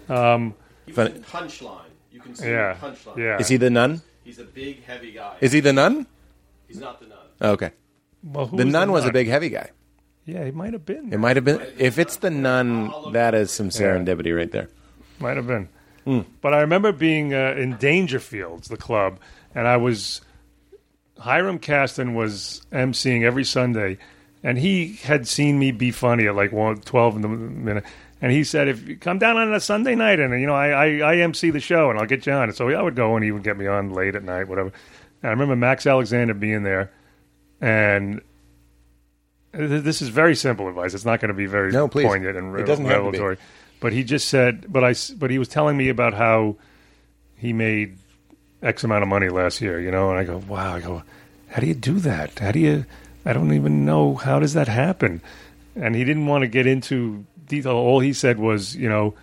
Yeah. 0.10 0.34
Um, 0.34 0.56
He 0.86 0.94
was 0.94 1.10
in 1.10 1.24
Punchline. 1.24 1.82
You 2.12 2.20
can 2.20 2.36
see 2.36 2.50
yeah. 2.50 2.76
Punchline. 2.80 3.18
Yeah. 3.18 3.40
Is 3.40 3.48
he 3.48 3.58
the 3.58 3.70
nun? 3.70 4.02
He's 4.24 4.40
a 4.40 4.44
big, 4.44 4.84
heavy 4.84 5.12
guy. 5.12 5.36
Is 5.42 5.52
he 5.52 5.60
the 5.60 5.74
nun? 5.74 6.08
He's 6.68 6.80
not 6.80 7.00
the 7.00 7.08
nun. 7.08 7.18
Okay. 7.42 7.72
Well, 8.24 8.48
who 8.48 8.58
The 8.58 8.66
nun 8.66 8.92
was 8.92 9.06
a 9.06 9.12
big 9.12 9.28
heavy 9.28 9.50
guy. 9.50 9.72
Yeah, 10.26 10.44
he 10.44 10.52
might 10.52 10.74
have 10.74 10.86
been. 10.86 11.14
It 11.14 11.18
might 11.20 11.38
have 11.38 11.46
been. 11.46 11.62
If 11.78 11.98
it's 11.98 12.18
the 12.18 12.30
nun, 12.30 12.92
that 13.14 13.34
is 13.34 13.52
some 13.52 13.70
serendipity 13.70 14.36
right 14.36 14.52
there. 14.52 14.68
Might 15.20 15.38
have 15.38 15.48
been. 15.48 15.70
Hmm. 16.04 16.22
But 16.42 16.54
I 16.54 16.62
remember 16.62 16.92
being 16.92 17.34
uh, 17.34 17.56
in 17.58 17.78
Dangerfields, 17.78 18.68
the 18.68 18.78
club, 18.78 19.20
and 19.56 19.68
I 19.68 19.78
was. 19.78 20.22
Hiram 21.20 21.58
Kasten 21.60 22.14
was 22.14 22.62
emceeing 22.72 23.24
every 23.24 23.44
Sunday, 23.44 23.98
and 24.44 24.58
he 24.58 24.94
had 25.04 25.28
seen 25.28 25.60
me 25.60 25.72
be 25.72 25.92
funny 25.92 26.28
at 26.28 26.36
like 26.36 26.52
one, 26.52 26.78
12 26.82 27.16
in 27.18 27.22
the 27.22 27.28
minute. 27.28 27.84
And 28.22 28.32
he 28.32 28.44
said, 28.44 28.68
if 28.68 28.88
you 28.88 28.96
come 28.98 29.20
down 29.20 29.38
on 29.38 29.54
a 29.54 29.60
Sunday 29.60 29.94
night 29.94 30.20
and, 30.20 30.34
you 30.42 30.48
know, 30.48 30.56
I, 30.56 30.70
I, 30.70 31.14
I 31.14 31.16
MC 31.18 31.52
the 31.52 31.60
show 31.60 31.92
and 31.92 32.00
I'll 32.00 32.06
get 32.08 32.26
you 32.26 32.34
on. 32.34 32.44
And 32.50 32.56
so 32.56 32.68
I 32.70 32.82
would 32.82 32.96
go 32.96 33.16
and 33.16 33.24
he 33.24 33.32
would 33.32 33.44
get 33.44 33.58
me 33.58 33.68
on 33.68 33.94
late 33.94 34.16
at 34.16 34.24
night, 34.24 34.48
whatever. 34.48 34.72
And 35.22 35.30
I 35.30 35.30
remember 35.30 35.56
Max 35.56 35.86
Alexander 35.86 36.34
being 36.34 36.64
there, 36.64 36.92
and 37.62 38.22
this 39.52 40.02
is 40.02 40.10
very 40.10 40.36
simple 40.36 40.68
advice. 40.68 40.94
It's 40.94 41.06
not 41.06 41.20
going 41.20 41.30
to 41.30 41.34
be 41.36 41.46
very 41.46 41.72
No, 41.72 41.88
please. 41.88 42.06
poignant 42.06 42.38
and 42.38 42.56
It 42.60 42.66
doesn't 42.66 42.86
have 42.86 42.94
to 42.96 43.00
be. 43.04 43.06
revelatory. 43.06 43.38
But 43.80 43.94
he 43.94 44.04
just 44.04 44.28
said, 44.30 44.66
but 44.72 44.84
I, 44.84 44.96
but 45.18 45.30
he 45.30 45.38
was 45.40 45.48
telling 45.48 45.78
me 45.78 45.90
about 45.90 46.14
how 46.14 46.56
he 47.36 47.54
made 47.54 47.98
X 48.64 48.84
amount 48.84 49.04
of 49.04 49.10
money 49.10 49.30
last 49.30 49.62
year, 49.62 49.80
you 49.80 49.92
know, 49.92 50.10
and 50.10 50.18
I 50.20 50.24
go, 50.24 50.38
wow, 50.48 50.76
I 50.76 50.80
go, 50.80 51.04
how 51.50 51.62
do 51.62 51.68
you 51.68 51.76
do 51.76 52.00
that? 52.00 52.38
How 52.40 52.52
do 52.52 52.60
you, 52.60 52.86
I 53.28 53.34
don't 53.34 53.54
even 53.54 53.86
know, 53.86 54.16
how 54.16 54.40
does 54.40 54.54
that 54.54 54.68
happen? 54.68 55.22
And 55.76 55.96
he 55.96 56.04
didn't 56.06 56.28
want 56.28 56.44
to 56.44 56.48
get 56.48 56.66
into 56.66 57.26
detail. 57.46 57.74
All 57.74 58.00
he 58.00 58.14
said 58.14 58.40
was, 58.40 58.76
you 58.76 58.88
know, 58.88 59.14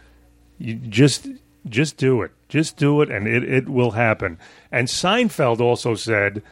you 0.59 0.74
just, 0.74 1.26
just 1.68 1.96
do 1.96 2.22
it. 2.22 2.30
Just 2.48 2.76
do 2.76 3.00
it 3.00 3.11
and 3.11 3.26
it, 3.26 3.42
it 3.44 3.68
will 3.68 3.92
happen. 3.92 4.38
And 4.70 4.88
Seinfeld 4.88 5.61
also 5.61 5.94
said, 5.94 6.42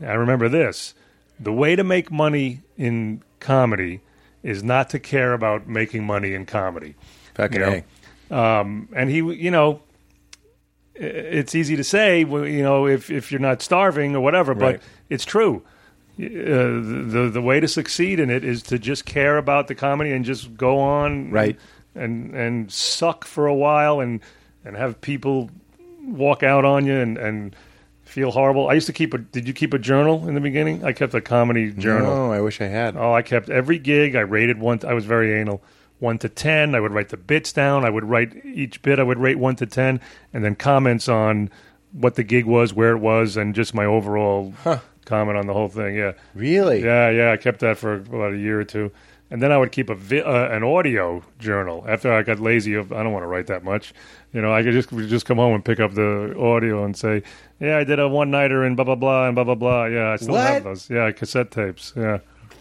I 0.00 0.14
remember 0.14 0.48
this, 0.48 0.94
the 1.38 1.52
way 1.52 1.76
to 1.76 1.84
make 1.84 2.10
money 2.10 2.62
in 2.78 3.22
comedy 3.40 4.00
is 4.42 4.62
not 4.64 4.88
to 4.90 4.98
care 4.98 5.34
about 5.34 5.68
making 5.68 6.04
money 6.04 6.32
in 6.32 6.46
comedy. 6.46 6.94
Fucking 7.34 7.60
You 7.60 7.66
know? 8.30 8.36
Um, 8.36 8.88
and 8.96 9.10
he, 9.10 9.18
you 9.18 9.50
know, 9.50 9.82
it's 10.94 11.54
easy 11.54 11.76
to 11.76 11.84
say, 11.84 12.20
you 12.20 12.62
know, 12.62 12.86
if 12.86 13.10
if 13.10 13.30
you're 13.32 13.40
not 13.40 13.62
starving 13.62 14.14
or 14.16 14.20
whatever, 14.20 14.52
Right. 14.52 14.78
but 14.78 14.82
it's 15.08 15.24
true. 15.24 15.62
Uh, 16.18 16.24
the 16.24 17.30
the 17.32 17.40
way 17.42 17.58
to 17.60 17.66
succeed 17.66 18.20
in 18.20 18.28
it 18.30 18.44
is 18.44 18.62
to 18.64 18.78
just 18.78 19.06
care 19.06 19.38
about 19.38 19.66
the 19.68 19.74
comedy 19.74 20.10
and 20.12 20.24
just 20.24 20.54
go 20.56 20.78
on, 20.78 21.30
Right. 21.30 21.58
and 21.94 22.34
and 22.34 22.70
suck 22.70 23.24
for 23.24 23.46
a 23.46 23.54
while 23.54 24.00
and 24.00 24.20
and 24.64 24.76
have 24.76 25.00
people 25.00 25.50
walk 26.06 26.42
out 26.42 26.64
on 26.64 26.84
you 26.84 26.94
and 26.94 27.16
and 27.16 27.56
feel 28.04 28.30
horrible. 28.30 28.68
I 28.68 28.74
used 28.74 28.86
to 28.88 28.92
keep 28.92 29.14
a. 29.14 29.18
Did 29.18 29.48
you 29.48 29.54
keep 29.54 29.72
a 29.72 29.78
journal 29.78 30.28
in 30.28 30.34
the 30.34 30.40
beginning? 30.40 30.84
I 30.84 30.92
kept 30.92 31.14
a 31.14 31.20
comedy 31.22 31.72
journal. 31.72 32.14
No, 32.14 32.32
I 32.32 32.42
wish 32.42 32.60
I 32.60 32.66
had. 32.66 32.94
Oh, 32.94 33.14
I 33.14 33.22
kept 33.22 33.48
every 33.48 33.78
gig. 33.78 34.14
I 34.14 34.20
rated 34.20 34.58
one. 34.60 34.80
I 34.86 34.92
was 34.92 35.06
very 35.06 35.32
anal. 35.40 35.62
One 35.98 36.18
to 36.18 36.28
ten. 36.28 36.74
I 36.74 36.80
would 36.80 36.92
write 36.92 37.08
the 37.08 37.16
bits 37.16 37.52
down. 37.54 37.86
I 37.86 37.90
would 37.90 38.04
write 38.04 38.44
each 38.44 38.82
bit. 38.82 38.98
I 38.98 39.02
would 39.02 39.18
rate 39.18 39.38
one 39.38 39.56
to 39.56 39.66
ten, 39.66 39.98
and 40.34 40.44
then 40.44 40.56
comments 40.56 41.08
on 41.08 41.48
what 41.92 42.16
the 42.16 42.22
gig 42.24 42.44
was, 42.44 42.74
where 42.74 42.92
it 42.92 42.98
was, 42.98 43.36
and 43.38 43.54
just 43.54 43.72
my 43.74 43.84
overall 43.86 44.52
comment 45.04 45.38
on 45.38 45.46
the 45.46 45.52
whole 45.52 45.68
thing. 45.68 45.94
Yeah, 45.96 46.12
Really? 46.34 46.82
yeah, 46.84 47.10
yeah. 47.10 47.32
I 47.32 47.36
kept 47.36 47.60
that 47.60 47.78
for 47.78 47.94
about 47.94 48.32
a 48.34 48.36
year 48.38 48.60
or 48.60 48.64
two, 48.64 48.90
and 49.30 49.42
then 49.42 49.50
I 49.52 49.58
would 49.58 49.72
keep 49.72 49.90
a 49.90 49.94
vi- 49.94 50.20
uh, 50.22 50.48
an 50.54 50.62
audio 50.62 51.22
journal. 51.38 51.84
After 51.88 52.12
I 52.12 52.22
got 52.22 52.38
lazy, 52.40 52.74
of 52.74 52.92
I 52.92 53.02
don't 53.02 53.12
want 53.12 53.22
to 53.24 53.28
write 53.28 53.46
that 53.48 53.64
much. 53.64 53.92
You 54.32 54.40
know, 54.40 54.52
I 54.52 54.62
could 54.62 54.72
just 54.72 54.90
just 55.08 55.26
come 55.26 55.36
home 55.38 55.54
and 55.54 55.64
pick 55.64 55.80
up 55.80 55.94
the 55.94 56.34
audio 56.38 56.84
and 56.84 56.96
say, 56.96 57.22
"Yeah, 57.60 57.78
I 57.78 57.84
did 57.84 57.98
a 57.98 58.08
one 58.08 58.30
nighter 58.30 58.62
and 58.64 58.76
blah 58.76 58.84
blah 58.84 58.94
blah 58.94 59.26
and 59.26 59.34
blah 59.34 59.44
blah 59.44 59.54
blah." 59.54 59.84
Yeah, 59.86 60.10
I 60.12 60.16
still 60.16 60.34
What? 60.34 60.46
have 60.50 60.64
those. 60.64 60.88
Yeah, 60.90 61.10
cassette 61.12 61.50
tapes. 61.50 61.92
Yeah. 61.96 62.18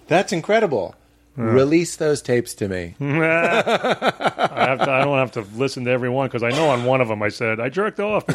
That's 0.08 0.34
incredible. 0.34 0.96
Release 1.38 1.96
those 1.96 2.22
tapes 2.22 2.54
to 2.56 2.68
me. 2.68 2.96
I 3.00 4.66
have 4.68 4.80
to, 4.80 4.92
I 4.92 5.04
don't 5.06 5.18
have 5.18 5.32
to 5.34 5.42
listen 5.56 5.86
to 5.86 5.92
every 5.92 6.10
one 6.10 6.28
because 6.28 6.44
I 6.44 6.50
know 6.50 6.70
on 6.70 6.84
one 6.84 7.00
of 7.00 7.08
them 7.08 7.24
I 7.24 7.30
said 7.30 7.60
I 7.60 7.70
jerked 7.70 8.00
off. 8.00 8.26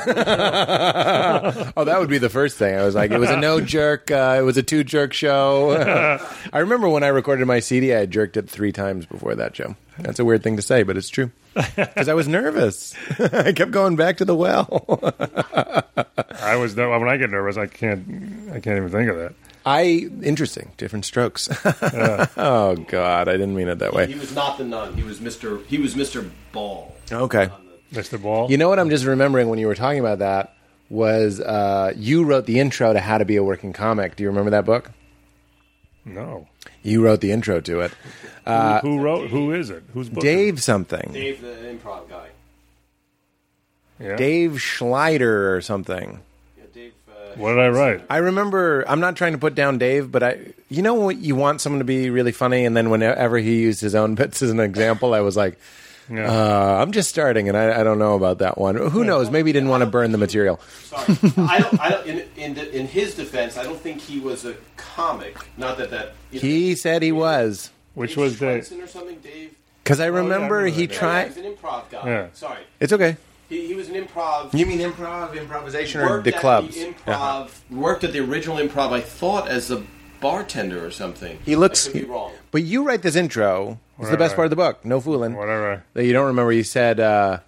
Oh, 1.76 1.84
that 1.84 2.00
would 2.00 2.08
be 2.08 2.18
the 2.18 2.30
first 2.30 2.56
thing. 2.56 2.74
I 2.74 2.84
was 2.84 2.94
like, 2.94 3.10
it 3.10 3.18
was 3.18 3.28
a 3.30 3.36
no 3.36 3.60
jerk. 3.60 4.10
Uh, 4.10 4.36
it 4.38 4.42
was 4.42 4.56
a 4.56 4.62
two 4.62 4.82
jerk 4.82 5.12
show. 5.12 6.18
I 6.52 6.58
remember 6.58 6.88
when 6.88 7.02
I 7.02 7.08
recorded 7.08 7.46
my 7.46 7.60
CD, 7.60 7.94
I 7.94 8.00
had 8.00 8.10
jerked 8.10 8.36
it 8.36 8.48
three 8.48 8.72
times 8.72 9.04
before 9.04 9.34
that 9.34 9.54
show. 9.54 9.76
That's 9.98 10.18
a 10.18 10.24
weird 10.24 10.42
thing 10.42 10.56
to 10.56 10.62
say, 10.62 10.82
but 10.82 10.96
it's 10.96 11.08
true. 11.10 11.30
Because 11.54 12.08
I 12.08 12.14
was 12.14 12.28
nervous. 12.28 12.94
I 13.18 13.52
kept 13.52 13.70
going 13.70 13.96
back 13.96 14.16
to 14.18 14.24
the 14.24 14.34
well. 14.34 14.98
I 16.40 16.56
was 16.56 16.74
when 16.76 17.08
I 17.08 17.16
get 17.16 17.30
nervous. 17.30 17.56
I 17.56 17.66
can't. 17.66 18.50
I 18.50 18.60
can't 18.60 18.76
even 18.76 18.90
think 18.90 19.10
of 19.10 19.16
that. 19.16 19.34
I 19.66 20.08
interesting, 20.22 20.70
different 20.76 21.04
strokes. 21.04 21.48
oh 22.36 22.76
God, 22.88 23.28
I 23.28 23.32
didn't 23.32 23.56
mean 23.56 23.66
it 23.66 23.80
that 23.80 23.92
way. 23.92 24.06
He 24.06 24.14
way. 24.14 24.20
was 24.20 24.32
not 24.34 24.58
the 24.58 24.64
nun. 24.64 24.94
He 24.94 25.02
was 25.02 25.20
Mister. 25.20 25.58
He 25.64 25.78
was 25.78 25.96
Mister 25.96 26.24
Ball. 26.52 26.94
Okay. 27.10 27.50
Mr. 27.92 28.20
Ball. 28.20 28.50
You 28.50 28.58
know 28.58 28.68
what 28.68 28.78
I'm 28.78 28.90
just 28.90 29.04
remembering 29.04 29.48
when 29.48 29.58
you 29.58 29.66
were 29.66 29.74
talking 29.74 29.98
about 30.00 30.20
that 30.20 30.54
was 30.88 31.40
uh, 31.40 31.92
you 31.96 32.24
wrote 32.24 32.46
the 32.46 32.60
intro 32.60 32.92
to 32.92 33.00
How 33.00 33.18
to 33.18 33.24
Be 33.24 33.36
a 33.36 33.42
Working 33.42 33.72
Comic. 33.72 34.14
Do 34.16 34.22
you 34.22 34.28
remember 34.28 34.50
that 34.52 34.64
book? 34.64 34.92
no. 36.04 36.46
You 36.82 37.02
wrote 37.04 37.20
the 37.20 37.32
intro 37.32 37.60
to 37.62 37.80
it. 37.80 37.92
who, 38.44 38.78
who 38.78 39.00
wrote? 39.00 39.30
Who 39.30 39.52
is 39.52 39.70
it? 39.70 39.82
Who's 39.92 40.08
book? 40.08 40.22
Dave 40.22 40.62
something. 40.62 41.10
Dave, 41.12 41.40
the 41.40 41.48
improv 41.48 42.08
guy. 42.08 42.28
Yeah. 43.98 44.14
Dave 44.14 44.52
Schleider 44.52 45.56
or 45.56 45.60
something. 45.60 46.20
Yeah, 47.36 47.42
Dave. 47.42 47.42
What 47.42 47.50
did 47.54 47.58
I 47.60 47.68
write? 47.68 48.02
I 48.10 48.16
remember. 48.18 48.84
I'm 48.88 49.00
not 49.00 49.16
trying 49.16 49.32
to 49.32 49.38
put 49.38 49.54
down 49.54 49.78
Dave, 49.78 50.10
but 50.10 50.22
I, 50.22 50.38
you 50.68 50.82
know, 50.82 50.94
what 50.94 51.16
you 51.18 51.34
want 51.36 51.60
someone 51.60 51.78
to 51.80 51.84
be 51.84 52.10
really 52.10 52.32
funny, 52.32 52.64
and 52.64 52.76
then 52.76 52.90
whenever 52.90 53.38
he 53.38 53.60
used 53.60 53.80
his 53.80 53.94
own 53.94 54.14
bits 54.20 54.42
as 54.42 54.50
an 54.50 54.60
example, 54.60 55.14
I 55.14 55.20
was 55.20 55.36
like, 55.36 55.58
Yeah. 56.10 56.30
uh, 56.30 56.82
I'm 56.82 56.92
just 56.92 57.08
starting, 57.10 57.48
and 57.48 57.56
I, 57.56 57.80
I 57.80 57.82
don't 57.84 57.98
know 57.98 58.14
about 58.14 58.38
that 58.38 58.58
one. 58.58 58.76
Who 58.76 59.04
knows? 59.04 59.30
Maybe 59.30 59.48
he 59.48 59.52
didn't 59.52 59.68
want 59.68 59.82
to 59.82 59.86
burn 59.90 60.12
the 60.12 60.18
material. 60.18 60.60
Sorry, 60.84 61.04
I 61.36 61.58
don't. 61.60 61.80
I 61.80 61.88
don't. 61.90 62.06
In 62.06 62.24
in, 62.36 62.54
the, 62.54 62.76
in 62.78 62.86
his 62.86 63.14
defense, 63.14 63.56
I 63.58 63.64
don't 63.64 63.80
think 63.80 64.00
he 64.00 64.20
was 64.20 64.44
a 64.44 64.54
comic. 64.76 65.36
Not 65.56 65.78
that 65.78 65.90
that. 65.90 66.12
you 66.30 66.40
know, 66.40 66.46
He 66.46 66.74
said 66.76 67.02
he 67.02 67.12
was 67.12 67.70
Which 67.94 68.10
Dave 68.10 68.18
was 68.18 68.38
the? 68.38 68.48
Or 68.82 68.86
something. 68.86 69.18
Dave. 69.20 69.54
because 69.82 69.98
I 70.00 70.04
yeah, 70.04 70.06
I 70.06 70.16
remember 70.16 70.56
remember 70.56 70.66
he 70.66 70.86
that, 70.86 70.92
yeah. 70.94 70.94
Yeah, 70.94 70.98
tried. 70.98 71.26
he's 71.28 71.36
an 71.38 71.52
improv 71.54 71.90
guy. 71.90 72.02
Yeah. 72.08 72.26
Sorry, 72.34 72.60
It's 72.80 72.92
okay. 72.92 73.16
He, 73.48 73.66
he 73.66 73.74
was 73.74 73.88
an 73.88 73.94
improv. 73.94 74.52
You 74.54 74.66
mean 74.66 74.78
improv, 74.80 75.36
improvisation, 75.38 76.00
or 76.00 76.20
the 76.22 76.32
clubs? 76.32 76.74
The 76.74 76.92
improv 76.92 77.50
worked 77.70 78.04
at 78.04 78.12
the 78.12 78.20
original 78.20 78.56
improv. 78.58 78.92
I 78.92 79.00
thought 79.00 79.48
as 79.48 79.70
a 79.70 79.82
bartender 80.20 80.84
or 80.84 80.90
something. 80.90 81.38
He 81.44 81.56
looks. 81.56 81.88
I 81.88 81.92
could 81.92 82.00
be 82.02 82.06
wrong. 82.08 82.32
But 82.50 82.62
you 82.64 82.84
write 82.84 83.02
this 83.02 83.16
intro. 83.16 83.78
It's 83.98 84.10
the 84.10 84.16
best 84.16 84.34
part 84.36 84.46
of 84.46 84.50
the 84.50 84.56
book. 84.56 84.84
No 84.84 85.00
fooling. 85.00 85.34
Whatever. 85.36 85.84
That 85.94 86.04
you 86.04 86.12
don't 86.12 86.26
remember. 86.26 86.52
You 86.52 86.64
said 86.64 87.00
uh, 87.00 87.38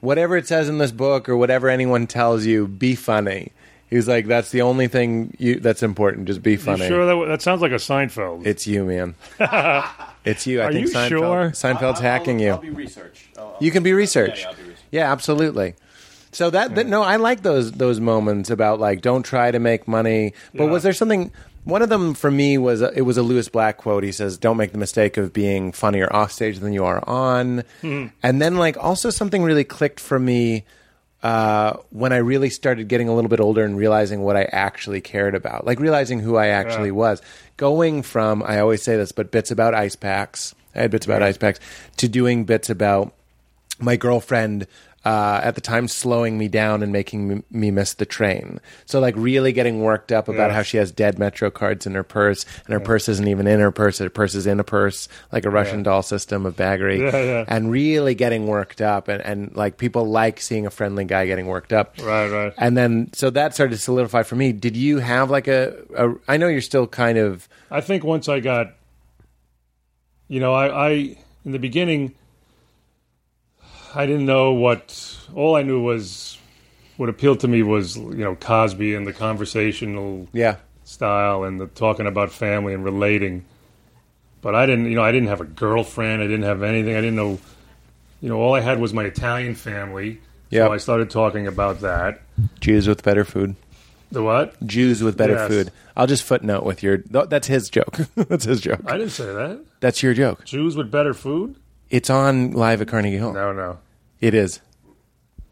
whatever 0.00 0.36
it 0.36 0.46
says 0.46 0.68
in 0.68 0.78
this 0.78 0.92
book 0.92 1.28
or 1.28 1.36
whatever 1.36 1.68
anyone 1.68 2.06
tells 2.06 2.44
you, 2.46 2.68
be 2.68 2.94
funny. 2.94 3.52
He 3.88 3.94
was 3.96 4.08
like, 4.08 4.26
that's 4.26 4.50
the 4.50 4.62
only 4.62 4.88
thing 4.88 5.34
you, 5.38 5.60
that's 5.60 5.82
important. 5.84 6.26
Just 6.26 6.42
be 6.42 6.52
You 6.52 6.58
funny. 6.58 6.88
sure 6.88 7.06
that 7.06 7.28
that 7.28 7.42
sounds 7.42 7.62
like 7.62 7.70
a 7.70 7.76
Seinfeld? 7.76 8.44
It's 8.44 8.66
you, 8.66 8.84
man. 8.84 9.14
it's 10.24 10.44
you. 10.46 10.60
I 10.60 10.64
Are 10.64 10.72
think 10.72 10.88
you 10.88 10.92
Seinfeld, 10.92 11.08
sure? 11.08 11.50
Seinfeld's 11.52 11.82
I'll- 11.98 12.02
hacking 12.02 12.38
I'll, 12.38 12.42
you. 12.44 12.50
I'll 12.52 12.58
be 12.58 12.70
research. 12.70 13.28
I'll- 13.38 13.44
I'll- 13.44 13.56
you 13.60 13.70
can 13.70 13.84
be 13.84 13.92
research. 13.92 14.40
Yeah, 14.40 14.42
yeah, 14.42 14.48
I'll 14.48 14.54
be 14.56 14.62
research. 14.62 14.75
Yeah, 14.96 15.12
absolutely. 15.12 15.74
So 16.32 16.48
that, 16.50 16.74
that 16.74 16.86
no, 16.86 17.02
I 17.02 17.16
like 17.16 17.42
those 17.42 17.72
those 17.72 18.00
moments 18.00 18.48
about 18.50 18.80
like 18.80 19.00
don't 19.02 19.22
try 19.22 19.50
to 19.50 19.58
make 19.58 19.86
money. 19.86 20.32
But 20.54 20.64
Yeah. 20.64 20.70
was 20.70 20.82
there 20.82 20.92
something? 20.94 21.30
One 21.64 21.82
of 21.82 21.88
them 21.88 22.14
for 22.14 22.30
me 22.30 22.56
was 22.58 22.80
it 22.80 23.04
was 23.04 23.16
a 23.18 23.22
Lewis 23.22 23.48
Black 23.48 23.76
quote. 23.76 24.04
He 24.04 24.12
says, 24.12 24.38
"Don't 24.38 24.56
make 24.56 24.72
the 24.72 24.78
mistake 24.78 25.16
of 25.16 25.32
being 25.32 25.72
funnier 25.72 26.08
off 26.14 26.32
stage 26.32 26.58
than 26.58 26.72
you 26.72 26.84
are 26.84 27.02
on." 27.08 27.64
Hmm. 27.82 28.06
And 28.22 28.40
then 28.40 28.56
like 28.56 28.76
also 28.78 29.10
something 29.10 29.42
really 29.42 29.64
clicked 29.64 30.00
for 30.00 30.18
me 30.18 30.64
uh, 31.22 31.76
when 31.90 32.12
I 32.12 32.18
really 32.18 32.50
started 32.50 32.88
getting 32.88 33.08
a 33.08 33.14
little 33.14 33.28
bit 33.30 33.40
older 33.40 33.64
and 33.64 33.76
realizing 33.76 34.22
what 34.22 34.36
I 34.36 34.44
actually 34.44 35.00
cared 35.00 35.34
about, 35.34 35.66
like 35.66 35.80
realizing 35.80 36.20
who 36.20 36.36
I 36.36 36.48
actually 36.48 36.90
was. 36.92 37.20
Going 37.56 38.02
from 38.02 38.42
I 38.42 38.60
always 38.60 38.82
say 38.82 38.96
this, 38.96 39.12
but 39.12 39.30
bits 39.30 39.50
about 39.50 39.74
ice 39.74 39.96
packs. 39.96 40.54
I 40.74 40.80
had 40.82 40.90
bits 40.90 41.06
about 41.06 41.22
ice 41.22 41.36
packs 41.38 41.60
to 41.96 42.08
doing 42.08 42.44
bits 42.44 42.70
about 42.70 43.12
my 43.80 43.96
girlfriend 43.96 44.66
uh, 45.06 45.40
at 45.40 45.54
the 45.54 45.60
time 45.60 45.86
slowing 45.86 46.36
me 46.36 46.48
down 46.48 46.82
and 46.82 46.90
making 46.90 47.28
me, 47.28 47.42
me 47.52 47.70
miss 47.70 47.94
the 47.94 48.04
train. 48.04 48.58
So 48.86 48.98
like 48.98 49.14
really 49.16 49.52
getting 49.52 49.80
worked 49.80 50.10
up 50.10 50.26
about 50.26 50.48
Yeah. 50.50 50.56
how 50.56 50.62
she 50.62 50.78
has 50.78 50.90
dead 50.90 51.16
Metro 51.16 51.48
cards 51.48 51.86
in 51.86 51.94
her 51.94 52.02
purse, 52.02 52.44
and 52.64 52.72
her 52.74 52.80
purse 52.80 53.08
isn't 53.08 53.28
even 53.28 53.46
in 53.46 53.60
her 53.60 53.70
purse. 53.70 53.98
Her 53.98 54.10
purse 54.10 54.34
is 54.34 54.48
in 54.48 54.58
a 54.58 54.64
purse, 54.64 55.08
like 55.30 55.44
a 55.44 55.50
Russian 55.50 55.84
doll 55.84 56.02
system 56.02 56.44
of 56.44 56.56
baggery. 56.56 56.98
Yeah, 56.98 57.22
yeah. 57.22 57.44
And 57.46 57.70
really 57.70 58.16
getting 58.16 58.48
worked 58.48 58.80
up, 58.80 59.06
and, 59.06 59.22
and 59.22 59.54
like 59.54 59.76
people 59.78 60.06
like 60.06 60.40
seeing 60.40 60.66
a 60.66 60.70
friendly 60.70 61.04
guy 61.04 61.26
getting 61.26 61.46
worked 61.46 61.72
up. 61.72 61.94
Right, 62.02 62.28
right. 62.28 62.52
And 62.58 62.76
then 62.76 63.10
so 63.12 63.30
that 63.30 63.54
started 63.54 63.76
to 63.76 63.80
solidify 63.80 64.24
for 64.24 64.34
me. 64.34 64.50
Did 64.52 64.76
you 64.76 64.98
have 64.98 65.30
like 65.30 65.46
a? 65.46 65.72
a 65.96 66.14
I 66.26 66.36
know 66.36 66.48
you're 66.48 66.60
still 66.60 66.88
kind 66.88 67.16
of 67.16 67.48
I 67.70 67.80
think 67.80 68.02
once 68.02 68.28
I 68.28 68.40
got, 68.40 68.74
you 70.28 70.40
know, 70.40 70.52
I, 70.52 70.88
I 70.88 70.90
in 71.44 71.52
the 71.52 71.58
beginning, 71.60 72.14
I 73.96 74.04
didn't 74.04 74.26
know 74.26 74.52
what. 74.52 75.16
All 75.34 75.56
I 75.56 75.62
knew 75.62 75.80
was 75.80 76.38
what 76.98 77.08
appealed 77.08 77.40
to 77.40 77.48
me 77.48 77.62
was 77.62 77.96
you 77.96 78.14
know 78.16 78.34
Cosby 78.36 78.94
and 78.94 79.06
the 79.06 79.12
conversational 79.12 80.28
yeah. 80.32 80.56
style 80.84 81.44
and 81.44 81.58
the 81.58 81.66
talking 81.66 82.06
about 82.06 82.30
family 82.30 82.74
and 82.74 82.84
relating. 82.84 83.44
But 84.42 84.54
I 84.54 84.66
didn't, 84.66 84.86
you 84.86 84.94
know, 84.94 85.02
I 85.02 85.12
didn't 85.12 85.28
have 85.28 85.40
a 85.40 85.46
girlfriend. 85.46 86.22
I 86.22 86.26
didn't 86.26 86.44
have 86.44 86.62
anything. 86.62 86.94
I 86.94 87.00
didn't 87.00 87.16
know, 87.16 87.38
you 88.20 88.28
know, 88.28 88.38
all 88.38 88.54
I 88.54 88.60
had 88.60 88.78
was 88.78 88.92
my 88.92 89.04
Italian 89.04 89.54
family. 89.54 90.20
Yeah. 90.50 90.66
So 90.66 90.72
I 90.72 90.76
started 90.76 91.10
talking 91.10 91.46
about 91.46 91.80
that. 91.80 92.20
Jews 92.60 92.86
with 92.86 93.02
better 93.02 93.24
food. 93.24 93.56
The 94.12 94.22
what? 94.22 94.64
Jews 94.64 95.02
with 95.02 95.16
better 95.16 95.34
Yes. 95.34 95.48
food. 95.48 95.72
I'll 95.96 96.06
just 96.06 96.22
footnote 96.22 96.64
with 96.64 96.82
your. 96.82 96.98
That's 97.08 97.46
his 97.46 97.70
joke. 97.70 97.96
that's 98.14 98.44
his 98.44 98.60
joke. 98.60 98.80
I 98.86 98.98
didn't 98.98 99.12
say 99.12 99.24
that. 99.24 99.64
That's 99.80 100.02
your 100.02 100.14
joke. 100.14 100.44
Jews 100.44 100.76
with 100.76 100.90
better 100.90 101.14
food? 101.14 101.56
It's 101.90 102.10
on 102.10 102.52
live 102.52 102.82
at 102.82 102.88
Carnegie 102.88 103.16
Hall. 103.16 103.32
No, 103.32 103.52
no. 103.52 103.78
It 104.20 104.34
is. 104.34 104.60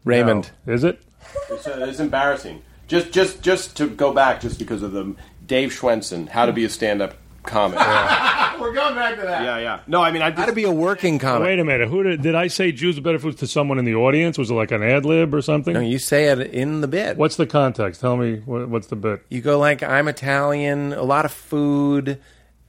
Raymond. 0.03 0.51
No. 0.65 0.73
Is 0.73 0.83
it? 0.83 1.01
It's, 1.49 1.67
uh, 1.67 1.85
it's 1.89 1.99
embarrassing. 1.99 2.61
Just, 2.87 3.11
just, 3.11 3.41
just 3.41 3.77
to 3.77 3.89
go 3.89 4.13
back, 4.13 4.41
just 4.41 4.59
because 4.59 4.83
of 4.83 4.91
the 4.91 5.15
Dave 5.45 5.71
Schwensen, 5.71 6.29
how 6.29 6.45
to 6.45 6.53
be 6.53 6.63
a 6.65 6.69
stand-up 6.69 7.15
comic. 7.43 7.79
We're 8.59 8.73
going 8.73 8.95
back 8.95 9.15
to 9.15 9.21
that. 9.23 9.43
yeah, 9.43 9.57
yeah. 9.57 9.79
No, 9.87 10.01
I 10.01 10.11
mean, 10.11 10.21
I 10.21 10.31
how 10.31 10.45
to 10.45 10.53
be 10.53 10.63
a 10.63 10.71
working 10.71 11.19
comic. 11.19 11.45
Wait 11.45 11.59
a 11.59 11.63
minute. 11.65 11.89
Who 11.89 12.03
did, 12.03 12.21
did 12.21 12.35
I 12.35 12.47
say 12.47 12.71
Jews 12.71 12.97
are 12.97 13.01
better 13.01 13.19
food 13.19 13.37
to 13.39 13.47
someone 13.47 13.79
in 13.79 13.85
the 13.85 13.95
audience? 13.95 14.37
Was 14.37 14.49
it 14.49 14.53
like 14.53 14.71
an 14.71 14.83
ad 14.83 15.05
lib 15.05 15.33
or 15.33 15.41
something? 15.41 15.73
No, 15.73 15.79
you 15.79 15.99
say 15.99 16.25
it 16.25 16.39
in 16.39 16.81
the 16.81 16.87
bit. 16.87 17.17
What's 17.17 17.35
the 17.35 17.45
context? 17.45 18.01
Tell 18.01 18.17
me 18.17 18.37
what, 18.45 18.69
what's 18.69 18.87
the 18.87 18.95
bit. 18.95 19.25
You 19.29 19.41
go 19.41 19.59
like, 19.59 19.83
I'm 19.83 20.07
Italian, 20.07 20.93
a 20.93 21.03
lot 21.03 21.25
of 21.25 21.31
food. 21.31 22.19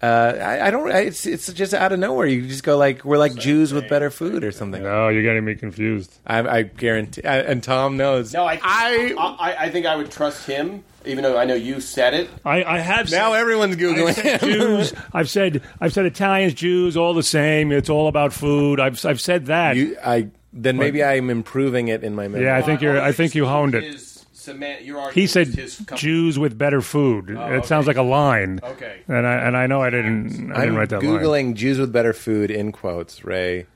Uh, 0.03 0.35
I, 0.39 0.67
I 0.67 0.71
don't. 0.71 0.91
I, 0.93 1.01
it's 1.01 1.25
it's 1.25 1.51
just 1.53 1.73
out 1.73 1.91
of 1.91 1.99
nowhere. 1.99 2.27
You 2.27 2.47
just 2.47 2.65
go 2.65 2.77
like, 2.77 3.05
we're 3.05 3.17
like 3.17 3.35
Jews 3.35 3.73
with 3.73 3.89
better 3.89 4.11
food 4.11 4.45
or 4.45 4.53
something. 4.53 4.83
No, 4.83 5.09
you're 5.09 5.23
getting 5.23 5.45
me 5.45 5.55
confused. 5.55 6.15
I, 6.27 6.41
I 6.47 6.63
guarantee. 6.65 7.25
I, 7.25 7.39
and 7.39 7.63
Tom 7.63 7.97
knows. 7.97 8.33
no, 8.35 8.45
I, 8.45 8.61
I, 8.63 9.15
I, 9.19 9.57
I 9.65 9.71
think 9.71 9.87
I 9.87 9.97
would 9.97 10.11
trust 10.11 10.47
him, 10.47 10.85
even 11.07 11.23
though 11.25 11.39
I 11.39 11.47
know 11.47 11.55
you 11.55 11.81
said 11.81 12.13
it. 12.13 12.29
I, 12.45 12.63
I 12.63 12.79
have 12.81 13.11
now 13.11 13.33
said, 13.33 13.41
everyone's 13.41 13.75
I've 13.77 13.81
googling. 13.81 14.15
said 14.15 14.41
Jews. 14.41 14.93
I've 15.15 15.31
said 15.31 15.63
I've 15.81 15.95
said 15.95 16.05
Italians, 16.05 16.53
Jews, 16.53 16.95
all 16.97 17.15
the 17.15 17.23
same. 17.23 17.73
It's 17.73 17.89
all 17.89 18.07
about 18.09 18.35
food. 18.35 18.79
I've 18.81 19.03
I've 19.07 19.21
said 19.21 19.47
that. 19.47 19.77
You, 19.77 19.97
I 20.05 20.29
then 20.53 20.77
maybe 20.77 21.03
I'm 21.03 21.31
improving 21.31 21.89
it 21.89 22.05
in 22.05 22.15
my 22.15 22.29
memory. 22.29 22.45
yeah, 22.45 22.57
I 22.57 22.63
think 22.63 22.83
you're. 22.83 23.01
I 23.01 23.13
think 23.13 23.35
you 23.35 23.47
honed 23.47 23.75
it. 23.75 23.83
His 23.85 24.16
seman- 24.47 24.85
your 24.85 24.97
argument 24.99 25.15
He 25.15 25.27
said 25.27 25.49
his 25.49 25.79
Jews 25.97 26.39
with 26.39 26.57
better 26.59 26.81
food. 26.81 27.31
it 27.31 27.37
okay. 27.37 27.67
sounds 27.67 27.87
like 27.87 27.97
a 27.97 28.03
line. 28.03 28.61
Okay. 28.63 29.01
And 29.09 29.27
I 29.27 29.35
and 29.35 29.57
I 29.57 29.67
know 29.67 29.83
I 29.83 29.91
didn't. 29.91 30.53
I 30.53 30.55
I'm 30.57 30.61
didn't 30.61 30.77
write 30.77 30.89
that 30.91 31.01
googling 31.03 31.47
line. 31.47 31.55
Jews 31.55 31.79
with 31.79 31.93
better 31.93 32.13
food 32.13 32.51
in 32.51 32.73
quotes. 32.73 33.25
Ray 33.25 33.67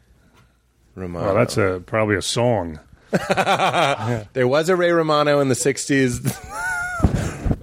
Romano. 0.94 1.26
Well, 1.26 1.34
that's 1.34 1.56
a 1.56 1.82
probably 1.84 2.16
a 2.16 2.22
song. 2.22 2.78
There 4.32 4.46
was 4.46 4.68
a 4.68 4.76
Ray 4.76 4.92
Romano 4.92 5.40
in 5.40 5.48
the 5.48 5.54
'60s. 5.54 6.22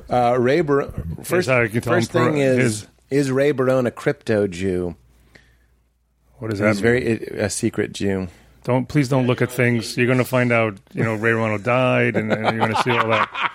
uh, 0.09 0.35
Ray 0.39 0.61
Bar- 0.61 0.91
first, 1.23 1.47
how 1.49 1.61
you 1.61 1.69
can 1.69 1.81
tell 1.81 1.93
first 1.93 2.13
him 2.13 2.21
pro- 2.21 2.31
thing 2.31 2.41
is 2.41 2.57
his- 2.57 2.87
is 3.09 3.31
Ray 3.31 3.51
Barone 3.51 3.85
a 3.87 3.91
crypto 3.91 4.47
Jew? 4.47 4.95
What 6.39 6.51
does 6.51 6.59
that 6.59 6.67
He's 6.75 6.83
mean? 6.83 6.83
very 6.83 7.15
a 7.39 7.49
secret 7.49 7.93
Jew. 7.93 8.27
Don't 8.67 8.85
please 8.85 9.07
don't 9.07 9.27
look 9.27 9.41
at 9.41 9.49
things. 9.49 9.95
You're 9.95 10.07
going 10.07 10.17
to 10.17 10.25
find 10.25 10.51
out. 10.51 10.77
You 10.93 11.01
know, 11.01 11.15
Ray 11.15 11.31
Romano 11.31 11.57
died, 11.57 12.17
and, 12.17 12.33
and 12.33 12.43
you're 12.57 12.67
going 12.67 12.75
to 12.75 12.83
see 12.83 12.91
all 12.91 13.07
that. 13.07 13.53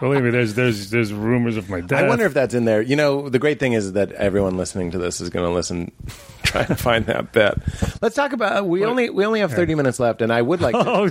Believe 0.00 0.22
me, 0.24 0.30
there's 0.30 0.54
there's 0.54 0.88
there's 0.88 1.12
rumors 1.12 1.58
of 1.58 1.68
my 1.68 1.82
death. 1.82 2.02
I 2.02 2.08
wonder 2.08 2.24
if 2.24 2.32
that's 2.32 2.54
in 2.54 2.64
there. 2.64 2.80
You 2.80 2.96
know, 2.96 3.28
the 3.28 3.38
great 3.38 3.60
thing 3.60 3.74
is 3.74 3.92
that 3.92 4.10
everyone 4.12 4.56
listening 4.56 4.90
to 4.92 4.98
this 4.98 5.20
is 5.20 5.28
going 5.28 5.46
to 5.46 5.52
listen, 5.52 5.92
try 6.44 6.64
to 6.64 6.74
find 6.74 7.04
that 7.06 7.32
bit. 7.32 7.54
Let's 8.00 8.16
talk 8.16 8.32
about. 8.32 8.66
We 8.66 8.86
only 8.86 9.10
we 9.10 9.26
only 9.26 9.40
have 9.40 9.52
thirty 9.52 9.74
minutes 9.74 10.00
left, 10.00 10.22
and 10.22 10.32
I 10.32 10.40
would 10.40 10.62
like. 10.62 10.74
to... 10.74 10.84
Oh, 10.94 11.10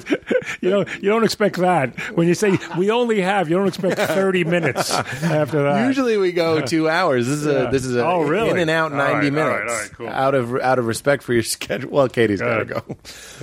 you 0.61 0.69
know, 0.69 0.85
you 1.01 1.09
don't 1.09 1.23
expect 1.23 1.57
that 1.57 1.97
when 2.15 2.27
you 2.27 2.33
say 2.35 2.57
we 2.77 2.89
only 2.89 3.21
have. 3.21 3.49
You 3.49 3.57
don't 3.57 3.67
expect 3.67 3.97
thirty 3.99 4.43
minutes 4.55 4.91
after 4.91 5.63
that. 5.63 5.87
Usually 5.87 6.17
we 6.17 6.31
go 6.31 6.61
two 6.61 6.89
hours. 6.89 7.27
This 7.27 7.39
is 7.39 7.47
a 7.47 7.69
this 7.71 7.85
is 7.85 7.95
a 7.95 8.05
Oh, 8.05 8.21
really? 8.23 8.49
in 8.49 8.57
and 8.57 8.69
out 8.69 8.91
ninety 8.91 9.29
all 9.29 9.47
right, 9.47 9.59
minutes 9.59 9.71
all 9.73 9.79
right, 9.81 9.91
cool. 9.93 10.09
out 10.09 10.35
of 10.35 10.55
out 10.57 10.79
of 10.79 10.85
respect 10.85 11.23
for 11.23 11.33
your 11.33 11.43
schedule. 11.43 11.89
Well, 11.91 12.07
Katie's 12.09 12.39
got 12.41 12.59
to 12.59 12.65
go. 12.65 12.83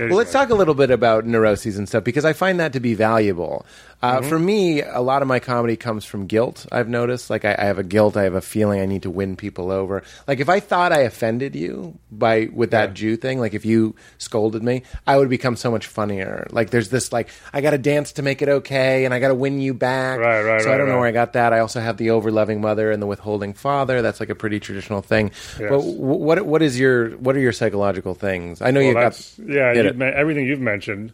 Well, 0.08 0.18
let's 0.18 0.32
talk 0.32 0.50
a 0.50 0.54
little 0.54 0.74
bit 0.74 0.90
about 0.90 1.26
neuroses 1.26 1.76
and 1.78 1.88
stuff 1.88 2.04
because 2.04 2.24
I 2.24 2.32
find 2.32 2.58
that 2.60 2.72
to 2.72 2.80
be 2.80 2.94
valuable. 2.94 3.66
Uh, 4.02 4.20
Mm-hmm. 4.20 4.28
For 4.30 4.38
me, 4.38 4.80
a 4.82 5.00
lot 5.00 5.20
of 5.20 5.28
my 5.28 5.40
comedy 5.40 5.76
comes 5.76 6.04
from 6.06 6.26
guilt. 6.26 6.66
I've 6.72 6.88
noticed, 6.88 7.28
like 7.28 7.44
I, 7.44 7.54
I 7.58 7.64
have 7.64 7.78
a 7.78 7.82
guilt. 7.82 8.16
I 8.16 8.22
have 8.22 8.34
a 8.34 8.40
feeling 8.40 8.80
I 8.80 8.86
need 8.86 9.02
to 9.02 9.10
win 9.10 9.36
people 9.36 9.70
over. 9.70 10.02
Like 10.26 10.40
if 10.40 10.48
I 10.48 10.58
thought 10.60 10.90
I 10.92 11.00
offended 11.00 11.54
you 11.54 11.98
by 12.10 12.48
with 12.52 12.70
that 12.70 12.94
Jew 12.94 13.16
thing, 13.16 13.38
like 13.40 13.52
if 13.52 13.66
you 13.66 13.94
scolded 14.16 14.62
me, 14.62 14.84
I 15.06 15.18
would 15.18 15.28
become 15.28 15.54
so 15.54 15.70
much 15.70 15.86
funnier. 15.86 16.46
Like 16.50 16.70
there's 16.70 16.88
this 16.88 17.12
like 17.12 17.28
I 17.52 17.60
got 17.60 17.70
to 17.72 17.78
dance 17.78 18.12
to 18.12 18.22
make 18.22 18.40
it 18.40 18.48
okay, 18.48 19.04
and 19.04 19.12
I 19.12 19.18
got 19.20 19.28
to 19.28 19.34
win 19.34 19.60
you 19.60 19.74
back. 19.74 20.18
Right, 20.18 20.42
right, 20.42 20.62
So 20.62 20.72
I 20.72 20.78
don't 20.78 20.88
know 20.88 20.98
where 20.98 21.08
I 21.08 21.12
got 21.12 21.34
that. 21.34 21.52
I 21.52 21.58
also 21.60 21.80
have 21.80 21.98
the 21.98 22.10
over 22.10 22.30
loving 22.30 22.60
mother 22.62 22.90
and 22.90 23.02
the 23.02 23.06
withholding 23.06 23.52
father. 23.52 24.00
That's 24.00 24.18
like 24.20 24.30
a 24.30 24.34
pretty 24.34 24.60
traditional 24.60 25.02
thing. 25.02 25.30
Yes. 25.58 25.68
But 25.68 25.80
wh- 25.82 26.00
what 26.00 26.46
what 26.46 26.62
is 26.62 26.78
your 26.80 27.10
what 27.18 27.36
are 27.36 27.40
your 27.40 27.52
psychological 27.52 28.14
things? 28.14 28.62
I 28.62 28.70
know 28.70 28.80
Well, 28.80 28.88
you 28.88 28.94
got 28.94 29.32
yeah. 29.46 29.72
You've 29.74 29.96
me- 29.98 30.06
everything 30.06 30.46
you've 30.46 30.60
mentioned 30.60 31.12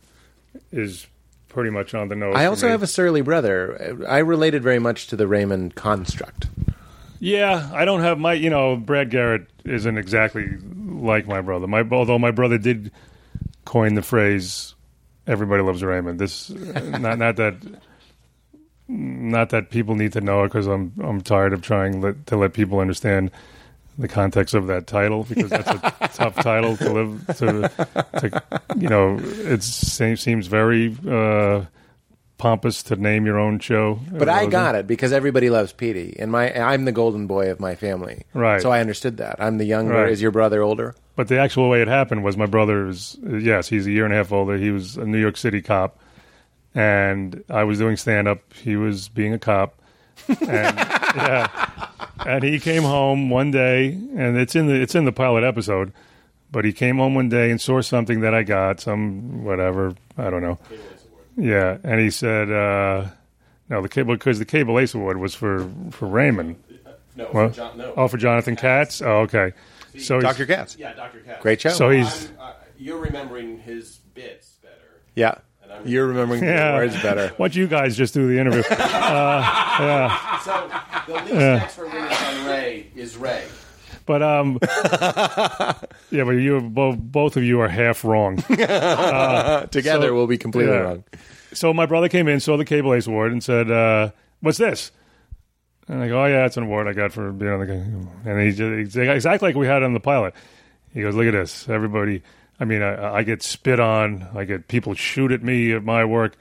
is 0.71 1.07
pretty 1.57 1.71
much 1.71 1.95
on 1.95 2.09
the 2.09 2.15
nose. 2.15 2.37
I 2.37 2.45
also 2.45 2.69
have 2.69 2.83
a 2.83 2.87
surly 2.87 3.23
brother. 3.23 4.05
I 4.07 4.19
related 4.19 4.63
very 4.63 4.79
much 4.79 5.07
to 5.07 5.17
the 5.17 5.27
Raymond 5.27 5.75
construct. 5.75 6.49
Yeah, 7.19 7.71
I 7.73 7.87
don't 7.87 8.03
have 8.03 8.19
my. 8.19 8.35
You 8.35 8.51
know, 8.51 8.77
Brad 8.77 9.09
Garrett 9.09 9.47
isn't 9.65 9.97
exactly 9.97 10.51
like 10.61 11.27
my 11.27 11.41
brother. 11.41 11.67
My 11.67 11.83
although 11.91 12.19
my 12.19 12.31
brother 12.31 12.59
did 12.59 12.93
coin 13.65 13.95
the 13.95 14.03
phrase 14.03 14.75
"Everybody 15.27 15.63
loves 15.63 15.83
Raymond." 15.83 16.19
This 16.19 16.51
not 16.51 17.17
not 17.19 17.37
that 17.37 17.57
not 18.87 19.49
that 19.49 19.71
people 19.71 19.95
need 19.95 20.13
to 20.13 20.21
know 20.21 20.45
it 20.45 20.49
because 20.49 20.67
I'm 20.67 20.93
I'm 21.03 21.23
tired 21.23 21.55
of 21.55 21.63
trying 21.63 22.03
let, 22.03 22.27
to 22.27 22.37
let 22.37 22.53
people 22.53 22.81
understand 22.81 23.31
the 23.99 24.09
context 24.09 24.55
of 24.55 24.67
that 24.67 24.87
title 24.87 25.25
because 25.25 25.51
that's 25.51 25.71
a 25.71 26.09
tough 26.15 26.35
title 26.37 26.77
to 26.77 26.93
live 26.93 27.27
to, 27.37 27.71
to 28.21 28.43
you 28.77 28.89
know 28.89 29.19
it 29.21 29.63
seems 29.63 30.47
very 30.47 30.97
uh, 31.09 31.65
pompous 32.39 32.83
to 32.85 32.97
name 32.97 33.27
your 33.27 33.39
own 33.39 33.59
show. 33.59 33.99
But 34.11 34.29
I 34.29 34.47
got 34.47 34.75
it 34.75 34.87
because 34.87 35.13
everybody 35.13 35.51
loves 35.51 35.73
Petey, 35.73 36.17
and 36.19 36.31
my 36.31 36.53
I'm 36.53 36.85
the 36.85 36.93
golden 36.93 37.27
boy 37.27 37.51
of 37.51 37.61
my 37.61 37.75
family. 37.75 38.25
Right. 38.35 38.61
So 38.61 38.71
I 38.71 38.81
understood 38.81 39.19
that. 39.19 39.37
I'm 39.39 39.59
the 39.59 39.65
younger. 39.65 39.95
Right. 39.95 40.13
Is 40.13 40.21
your 40.21 40.31
brother 40.31 40.63
older? 40.63 40.95
But 41.15 41.29
the 41.29 41.39
actual 41.39 41.71
way 41.71 41.81
it 41.81 41.89
happened 41.89 42.25
was 42.25 42.37
my 42.37 42.47
brother's. 42.47 43.17
Yes, 43.23 43.69
he's 43.69 43.87
a 43.87 43.91
year 43.91 44.05
and 44.05 44.13
a 44.13 44.17
half 44.17 44.33
older. 44.33 44.57
He 44.57 44.71
was 44.71 44.97
a 44.97 45.05
New 45.05 45.19
York 45.19 45.37
City 45.37 45.63
cop, 45.63 45.99
and 46.75 47.43
I 47.49 47.65
was 47.65 47.79
doing 47.79 47.97
stand 47.97 48.29
up. 48.29 48.53
He 48.53 48.77
was 48.77 49.09
being 49.09 49.33
a 49.33 49.39
cop, 49.39 49.81
and 50.29 50.39
yeah, 50.47 51.86
and 52.27 52.43
he 52.45 52.59
came 52.61 52.83
home 52.83 53.31
one 53.31 53.51
day, 53.51 53.89
and 53.89 54.37
it's 54.37 54.55
in 54.57 54.67
the 54.67 54.75
it's 54.75 54.95
in 54.95 55.05
the 55.05 55.13
pilot 55.13 55.45
episode. 55.45 55.93
But 56.51 56.65
he 56.65 56.73
came 56.73 56.99
home 56.99 57.15
one 57.15 57.29
day 57.29 57.51
and 57.51 57.61
saw 57.61 57.81
something 57.81 58.21
that 58.21 58.33
I 58.35 58.43
got, 58.43 58.81
some 58.81 59.45
whatever 59.45 59.95
I 60.17 60.31
don't 60.31 60.43
know. 60.43 60.59
Yeah, 61.37 61.79
and 61.83 62.01
he 62.01 62.11
said, 62.11 62.51
uh, 62.51 63.07
"No, 63.69 63.83
the 63.83 63.89
cable 63.89 64.15
because 64.15 64.39
the 64.39 64.45
Cable 64.45 64.79
Ace 64.79 64.95
Award 64.95 65.19
was 65.19 65.35
for 65.35 65.69
for 65.91 66.07
Raymond. 66.07 66.57
No, 67.17 67.31
Well, 67.33 67.51
John, 67.51 67.79
no. 67.79 67.95
Oh, 67.97 68.09
for 68.09 68.19
Jonathan 68.19 68.57
Katz. 68.57 69.01
Oh, 69.01 69.21
okay. 69.23 69.53
So 69.99 70.21
Dr. 70.21 70.45
Katz. 70.47 70.77
Yeah, 70.79 70.93
Dr. 70.93 71.21
Katz. 71.21 71.43
Great 71.43 71.61
show. 71.63 71.71
So 71.71 71.89
he's 71.91 72.31
uh, 72.39 72.53
you're 72.79 72.99
remembering 72.99 73.59
his 73.59 73.97
bits 74.15 74.57
better. 74.63 75.01
yeah. 75.15 75.39
And 75.69 75.89
You're 75.91 76.07
remembering 76.07 76.41
the 76.43 76.47
words 76.47 76.95
better. 77.03 77.29
Why 77.39 77.49
don't 77.49 77.57
you 77.57 77.67
guys 77.67 77.97
just 77.97 78.15
do 78.15 78.29
the 78.29 78.39
interview? 78.39 78.63
So 80.47 80.71
the 81.07 81.15
least 81.15 81.33
expert 81.35 81.35
witness 81.35 81.79
on 81.79 81.86
Ray 82.77 82.87
is 82.95 83.17
Ray. 83.17 83.45
But 84.05 84.23
um, 84.23 84.59
yeah, 86.11 86.25
but 86.25 86.31
you 86.33 86.61
both 86.61 86.97
both 86.99 87.37
of 87.37 87.43
you 87.45 87.61
are 87.61 87.69
half 87.69 88.05
wrong. 88.05 88.37
Together, 88.49 89.69
So- 90.09 90.15
we'll 90.15 90.27
be 90.27 90.39
completely 90.39 90.73
yeah. 90.73 90.81
wrong. 90.81 91.05
So 91.53 91.73
my 91.73 91.87
brother 91.87 92.09
came 92.09 92.29
in, 92.29 92.41
saw 92.41 92.57
the 92.57 92.65
Cable 92.65 92.93
Ace 92.95 93.07
Award, 93.07 93.33
and 93.33 93.43
said, 93.43 93.71
uh, 93.71 94.11
"What's 94.41 94.59
this?" 94.59 94.93
And 95.89 96.03
I 96.03 96.09
go, 96.09 96.23
"Oh 96.23 96.27
yeah, 96.27 96.45
it's 96.45 96.57
an 96.57 96.65
award 96.65 96.87
I 96.87 96.93
got 96.93 97.13
for 97.13 97.33
being 97.33 97.51
on 97.51 97.61
the." 97.61 97.67
game." 97.67 98.11
And 98.25 98.41
he 98.41 98.53
just 98.53 98.97
exactly 98.97 99.49
like 99.49 99.57
we 99.57 99.67
had 99.67 99.83
on 99.83 99.95
the 99.95 100.01
pilot. 100.01 100.35
He 100.93 101.01
goes, 101.03 101.15
"Look 101.15 101.27
at 101.27 101.33
this, 101.33 101.69
everybody. 101.69 102.23
I 102.61 102.65
mean, 102.65 102.83
I, 102.83 103.17
I 103.17 103.23
get 103.23 103.43
spit 103.43 103.81
on. 103.81 104.27
I 104.35 104.45
get 104.45 104.69
people 104.69 104.95
shoot 104.95 105.33
at 105.33 105.43
me 105.43 105.73
at 105.73 105.83
my 105.85 106.05
work." 106.05 106.37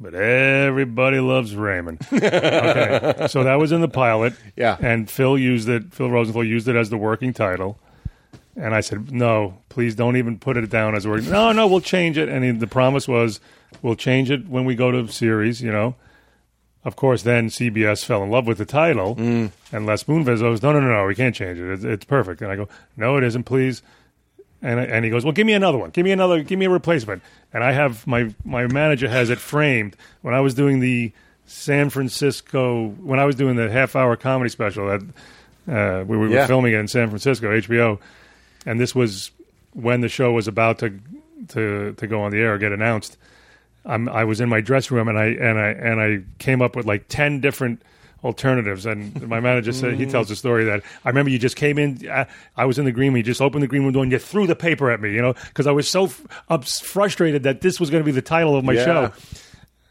But 0.00 0.14
everybody 0.14 1.18
loves 1.18 1.56
Raymond. 1.56 2.06
okay, 2.12 3.26
so 3.28 3.42
that 3.42 3.56
was 3.56 3.72
in 3.72 3.80
the 3.80 3.88
pilot. 3.88 4.34
Yeah. 4.56 4.76
and 4.80 5.10
Phil 5.10 5.36
used 5.36 5.68
it. 5.68 5.92
Phil 5.92 6.08
Rosenthal 6.08 6.44
used 6.44 6.68
it 6.68 6.76
as 6.76 6.90
the 6.90 6.96
working 6.98 7.32
title. 7.32 7.78
And 8.54 8.74
I 8.74 8.80
said, 8.80 9.12
no, 9.12 9.58
please 9.68 9.94
don't 9.94 10.16
even 10.16 10.38
put 10.38 10.56
it 10.56 10.68
down 10.68 10.94
as 10.94 11.04
a 11.04 11.08
working. 11.08 11.30
No, 11.30 11.52
no, 11.52 11.66
we'll 11.66 11.80
change 11.80 12.18
it. 12.18 12.28
And 12.28 12.44
he, 12.44 12.50
the 12.50 12.66
promise 12.66 13.06
was, 13.06 13.40
we'll 13.82 13.96
change 13.96 14.30
it 14.30 14.48
when 14.48 14.64
we 14.64 14.74
go 14.74 14.90
to 14.90 15.08
series. 15.08 15.60
You 15.62 15.72
know. 15.72 15.94
Of 16.84 16.96
course, 16.96 17.22
then 17.22 17.48
CBS 17.48 18.04
fell 18.04 18.22
in 18.22 18.30
love 18.30 18.46
with 18.46 18.58
the 18.58 18.64
title, 18.64 19.16
mm. 19.16 19.50
and 19.72 19.84
Les 19.84 20.04
Moonves 20.04 20.38
goes, 20.38 20.62
"No, 20.62 20.72
no, 20.72 20.80
no, 20.80 20.88
no, 20.88 21.06
we 21.06 21.14
can't 21.14 21.34
change 21.34 21.58
it. 21.58 21.70
It's, 21.70 21.84
it's 21.84 22.04
perfect." 22.04 22.40
And 22.40 22.50
I 22.50 22.56
go, 22.56 22.68
"No, 22.96 23.16
it 23.16 23.24
isn't, 23.24 23.42
please." 23.44 23.82
And 24.60 24.80
and 24.80 25.04
he 25.04 25.10
goes, 25.10 25.24
"Well, 25.24 25.32
give 25.32 25.46
me 25.46 25.52
another 25.52 25.78
one. 25.78 25.90
Give 25.90 26.04
me 26.04 26.10
another. 26.10 26.42
Give 26.42 26.58
me 26.58 26.66
a 26.66 26.70
replacement." 26.70 27.22
And 27.52 27.62
I 27.62 27.72
have 27.72 28.06
my 28.06 28.34
my 28.44 28.66
manager 28.66 29.08
has 29.08 29.30
it 29.30 29.38
framed 29.38 29.96
when 30.22 30.34
I 30.34 30.40
was 30.40 30.54
doing 30.54 30.80
the 30.80 31.12
San 31.46 31.90
Francisco 31.90 32.88
when 32.88 33.18
I 33.20 33.24
was 33.24 33.36
doing 33.36 33.56
the 33.56 33.70
half 33.70 33.94
hour 33.94 34.16
comedy 34.16 34.50
special 34.50 34.86
that 34.88 35.02
uh, 35.72 36.04
we, 36.04 36.16
we 36.16 36.28
were 36.28 36.34
Yeah. 36.34 36.46
filming 36.46 36.72
it 36.72 36.78
in 36.78 36.88
San 36.88 37.08
Francisco 37.08 37.50
HBO, 37.50 38.00
and 38.66 38.80
this 38.80 38.94
was 38.94 39.30
when 39.74 40.00
the 40.00 40.08
show 40.08 40.32
was 40.32 40.48
about 40.48 40.78
to 40.80 40.98
to 41.48 41.92
to 41.92 42.06
go 42.08 42.20
on 42.22 42.32
the 42.32 42.38
air 42.38 42.54
or 42.54 42.58
get 42.58 42.72
announced. 42.72 43.16
I'm, 43.86 44.08
I 44.08 44.24
was 44.24 44.40
in 44.40 44.48
my 44.48 44.60
dressing 44.60 44.96
room 44.96 45.06
and 45.08 45.16
I 45.18 45.26
and 45.26 45.58
I 45.58 45.68
and 45.68 46.00
I 46.00 46.20
came 46.38 46.60
up 46.60 46.74
with 46.74 46.84
like 46.84 47.06
ten 47.08 47.40
different 47.40 47.80
alternatives. 48.24 48.86
And 48.86 49.26
my 49.28 49.40
manager 49.40 49.72
said 49.72 49.94
he 49.94 50.06
tells 50.10 50.28
the 50.28 50.36
story 50.36 50.64
that 50.64 50.82
I 51.04 51.08
remember 51.08 51.30
you 51.30 51.38
just 51.38 51.56
came 51.56 51.78
in. 51.78 52.08
I, 52.10 52.26
I 52.56 52.64
was 52.64 52.78
in 52.78 52.84
the 52.84 52.92
green 52.92 53.08
room. 53.12 53.16
You 53.18 53.22
just 53.22 53.40
opened 53.40 53.62
the 53.62 53.68
green 53.68 53.82
room 53.84 53.92
door 53.92 54.02
and 54.02 54.12
you 54.12 54.18
threw 54.18 54.46
the 54.46 54.56
paper 54.56 54.90
at 54.90 55.00
me. 55.00 55.12
You 55.12 55.22
know, 55.22 55.32
because 55.32 55.66
I 55.66 55.72
was 55.72 55.88
so 55.88 56.04
f- 56.06 56.24
ups, 56.48 56.80
frustrated 56.80 57.44
that 57.44 57.60
this 57.60 57.78
was 57.80 57.90
going 57.90 58.02
to 58.02 58.06
be 58.06 58.12
the 58.12 58.22
title 58.22 58.56
of 58.56 58.64
my 58.64 58.72
Yeah. 58.74 58.84
show. 58.84 59.12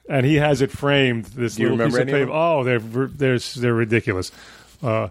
And 0.09 0.25
he 0.25 0.35
has 0.35 0.61
it 0.61 0.71
framed. 0.71 1.25
This 1.25 1.59
you 1.59 1.69
little 1.69 1.85
piece 1.85 1.95
of 1.95 2.01
any 2.01 2.11
of 2.13 2.17
paper. 2.19 2.31
Oh, 2.33 2.63
they're 2.63 2.79
they're 2.79 3.39
they're 3.39 3.73
ridiculous. 3.73 4.31
Uh, 4.81 5.09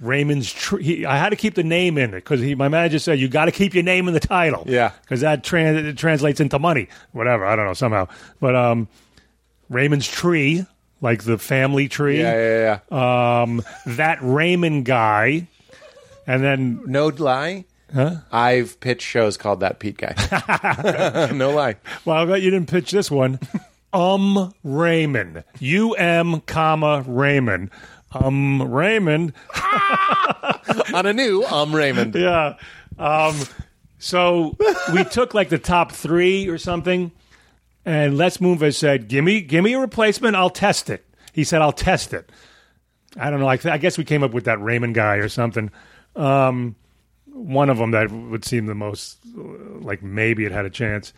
Raymond's 0.00 0.52
tree. 0.52 0.82
He, 0.82 1.06
I 1.06 1.16
had 1.16 1.30
to 1.30 1.36
keep 1.36 1.54
the 1.54 1.64
name 1.64 1.96
in 1.98 2.10
it 2.10 2.16
because 2.16 2.40
my 2.54 2.68
manager 2.68 2.98
said 2.98 3.18
you 3.18 3.28
got 3.28 3.46
to 3.46 3.50
keep 3.50 3.74
your 3.74 3.82
name 3.82 4.06
in 4.08 4.14
the 4.14 4.20
title. 4.20 4.62
Yeah. 4.66 4.92
because 5.02 5.22
that 5.22 5.42
trans- 5.42 5.84
it 5.86 5.96
translates 5.98 6.38
into 6.38 6.58
money. 6.58 6.88
Whatever 7.12 7.44
I 7.46 7.56
don't 7.56 7.64
know 7.64 7.72
somehow. 7.74 8.06
But 8.38 8.54
um, 8.54 8.88
Raymond's 9.68 10.06
tree, 10.06 10.64
like 11.00 11.24
the 11.24 11.38
family 11.38 11.88
tree. 11.88 12.20
Yeah, 12.20 12.34
yeah, 12.36 12.80
yeah. 12.90 13.42
Um, 13.42 13.62
that 13.86 14.18
Raymond 14.20 14.84
guy, 14.84 15.48
and 16.26 16.42
then 16.42 16.80
no 16.86 17.08
lie. 17.08 17.64
I've 18.32 18.78
pitched 18.80 19.06
shows 19.06 19.36
called 19.36 19.60
that 19.60 19.78
Pete 19.78 19.96
guy. 19.96 21.30
no 21.34 21.50
lie. 21.52 21.76
well, 22.04 22.16
I 22.16 22.24
bet 22.24 22.42
you 22.42 22.50
didn't 22.50 22.68
pitch 22.68 22.90
this 22.90 23.10
one. 23.10 23.38
Um 23.92 24.52
Raymond, 24.64 25.44
U 25.60 25.92
M 25.94 26.40
comma 26.42 27.04
Raymond, 27.06 27.70
um 28.12 28.60
Raymond. 28.70 29.32
On 30.92 31.06
a 31.06 31.12
new 31.12 31.44
um 31.44 31.74
Raymond. 31.74 32.14
Yeah. 32.14 32.56
Um, 32.98 33.36
so 33.98 34.56
we 34.92 35.04
took 35.04 35.32
like 35.34 35.48
the 35.48 35.58
top 35.58 35.92
three 35.92 36.48
or 36.48 36.58
something, 36.58 37.12
and 37.86 38.18
Les 38.18 38.36
Moonves 38.38 38.74
said, 38.74 39.08
"Give 39.08 39.24
me, 39.24 39.40
give 39.40 39.64
me 39.64 39.72
a 39.72 39.78
replacement. 39.78 40.36
I'll 40.36 40.50
test 40.50 40.90
it." 40.90 41.06
He 41.32 41.44
said, 41.44 41.62
"I'll 41.62 41.72
test 41.72 42.12
it." 42.12 42.30
I 43.18 43.30
don't 43.30 43.40
know. 43.40 43.48
I, 43.48 43.56
th- 43.56 43.72
I 43.72 43.78
guess 43.78 43.96
we 43.96 44.04
came 44.04 44.22
up 44.22 44.34
with 44.34 44.44
that 44.44 44.60
Raymond 44.60 44.94
guy 44.94 45.16
or 45.16 45.28
something. 45.28 45.70
Um, 46.16 46.74
one 47.26 47.70
of 47.70 47.78
them 47.78 47.92
that 47.92 48.10
would 48.10 48.44
seem 48.44 48.66
the 48.66 48.74
most 48.74 49.18
like 49.34 50.02
maybe 50.02 50.44
it 50.44 50.52
had 50.52 50.66
a 50.66 50.70
chance. 50.70 51.12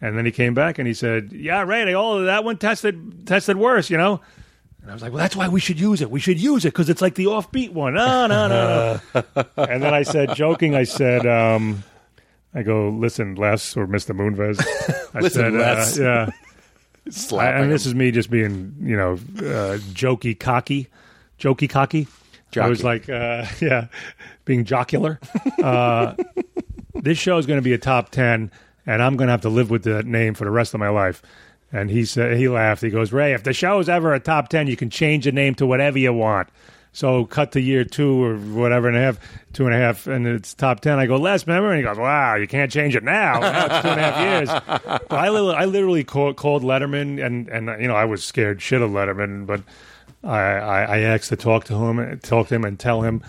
And 0.00 0.16
then 0.16 0.24
he 0.24 0.30
came 0.30 0.54
back 0.54 0.78
and 0.78 0.86
he 0.86 0.94
said, 0.94 1.32
"Yeah, 1.32 1.62
right. 1.62 1.88
Oh, 1.88 2.22
that 2.24 2.44
one 2.44 2.58
tested 2.58 3.26
tested 3.26 3.56
worse, 3.56 3.88
you 3.88 3.96
know." 3.96 4.20
And 4.82 4.90
I 4.90 4.94
was 4.94 5.02
like, 5.02 5.12
"Well, 5.12 5.20
that's 5.20 5.36
why 5.36 5.48
we 5.48 5.60
should 5.60 5.78
use 5.80 6.00
it. 6.00 6.10
We 6.10 6.20
should 6.20 6.40
use 6.40 6.64
it 6.64 6.68
because 6.68 6.88
it's 6.88 7.02
like 7.02 7.14
the 7.14 7.26
offbeat 7.26 7.72
one." 7.72 7.94
No, 7.94 8.26
no, 8.26 8.48
no, 8.48 9.00
no. 9.14 9.44
and 9.56 9.82
then 9.82 9.94
I 9.94 10.02
said, 10.02 10.34
joking, 10.34 10.74
I 10.74 10.84
said, 10.84 11.26
um, 11.26 11.82
"I 12.54 12.62
go, 12.62 12.90
listen, 12.90 13.34
Les 13.34 13.76
or 13.76 13.86
Mister 13.86 14.14
Moonves." 14.14 14.60
I 15.14 15.20
Listen, 15.20 15.40
said, 15.40 15.52
Les. 15.52 15.98
Uh, 15.98 16.02
yeah. 16.02 16.30
I, 17.38 17.46
and 17.52 17.72
this 17.72 17.86
is 17.86 17.94
me 17.94 18.10
just 18.10 18.30
being, 18.30 18.74
you 18.80 18.94
know, 18.96 19.14
uh, 19.14 19.78
jokey, 19.94 20.38
cocky, 20.38 20.88
jokey, 21.38 21.68
cocky. 21.68 22.06
I 22.60 22.68
was 22.68 22.84
like, 22.84 23.08
uh, 23.08 23.46
yeah, 23.60 23.86
being 24.44 24.64
jocular. 24.64 25.18
Uh, 25.62 26.14
this 26.94 27.18
show 27.18 27.38
is 27.38 27.46
going 27.46 27.58
to 27.58 27.62
be 27.62 27.72
a 27.72 27.78
top 27.78 28.10
ten, 28.10 28.50
and 28.86 29.02
I'm 29.02 29.16
going 29.16 29.28
to 29.28 29.32
have 29.32 29.42
to 29.42 29.48
live 29.48 29.70
with 29.70 29.84
that 29.84 30.06
name 30.06 30.34
for 30.34 30.44
the 30.44 30.50
rest 30.50 30.74
of 30.74 30.80
my 30.80 30.88
life. 30.88 31.22
And 31.70 31.90
he 31.90 32.04
said, 32.04 32.38
he 32.38 32.48
laughed. 32.48 32.80
He 32.82 32.90
goes, 32.90 33.12
Ray, 33.12 33.34
if 33.34 33.42
the 33.42 33.52
show 33.52 33.78
is 33.78 33.88
ever 33.88 34.14
a 34.14 34.20
top 34.20 34.48
ten, 34.48 34.66
you 34.66 34.76
can 34.76 34.90
change 34.90 35.24
the 35.24 35.32
name 35.32 35.54
to 35.56 35.66
whatever 35.66 35.98
you 35.98 36.12
want. 36.12 36.48
So 36.98 37.26
cut 37.26 37.52
to 37.52 37.60
year 37.60 37.84
two 37.84 38.24
or 38.24 38.36
whatever 38.36 38.88
and 38.88 38.96
a 38.96 39.00
half, 39.00 39.20
two 39.52 39.66
and 39.66 39.72
a 39.72 39.78
half, 39.78 40.08
and 40.08 40.26
it's 40.26 40.52
top 40.52 40.80
ten. 40.80 40.98
I 40.98 41.06
go, 41.06 41.14
Les, 41.14 41.46
remember? 41.46 41.70
And 41.70 41.78
he 41.78 41.84
goes, 41.84 41.96
Wow, 41.96 42.34
you 42.34 42.48
can't 42.48 42.72
change 42.72 42.96
it 42.96 43.04
now. 43.04 43.38
Now 43.38 43.66
it's 43.66 43.82
two 43.82 43.88
and 43.88 44.00
a 44.00 44.02
half 44.02 44.20
years. 44.66 44.98
But 45.08 45.12
I, 45.12 45.28
literally, 45.28 45.54
I 45.54 45.64
literally 45.66 46.02
called, 46.02 46.34
called 46.34 46.64
Letterman, 46.64 47.24
and 47.24 47.48
and 47.50 47.80
you 47.80 47.86
know 47.86 47.94
I 47.94 48.04
was 48.04 48.24
scared 48.24 48.60
shit 48.60 48.82
of 48.82 48.90
Letterman, 48.90 49.46
but 49.46 49.60
I, 50.24 50.40
I, 50.40 50.82
I 50.82 50.98
asked 51.02 51.28
to 51.28 51.36
talk 51.36 51.66
to 51.66 51.76
him, 51.76 52.18
talk 52.18 52.48
to 52.48 52.56
him, 52.56 52.64
and 52.64 52.76
tell 52.76 53.02
him 53.02 53.22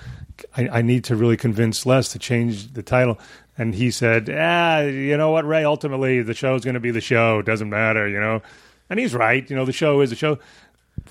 I, 0.57 0.67
I 0.69 0.81
need 0.81 1.03
to 1.03 1.15
really 1.15 1.37
convince 1.37 1.85
Les 1.85 2.11
to 2.13 2.17
change 2.17 2.73
the 2.73 2.81
title. 2.81 3.19
And 3.55 3.75
he 3.75 3.91
said, 3.91 4.35
"Ah, 4.35 4.79
you 4.79 5.15
know 5.15 5.29
what, 5.29 5.45
Ray? 5.45 5.63
Ultimately, 5.63 6.23
the 6.23 6.33
show's 6.33 6.63
going 6.63 6.73
to 6.73 6.79
be 6.79 6.89
the 6.89 7.01
show. 7.01 7.37
It 7.37 7.45
doesn't 7.45 7.69
matter, 7.69 8.07
you 8.07 8.19
know." 8.19 8.41
And 8.89 8.99
he's 8.99 9.13
right. 9.13 9.47
You 9.47 9.55
know, 9.55 9.65
the 9.65 9.73
show 9.73 10.01
is 10.01 10.09
the 10.09 10.15
show. 10.15 10.39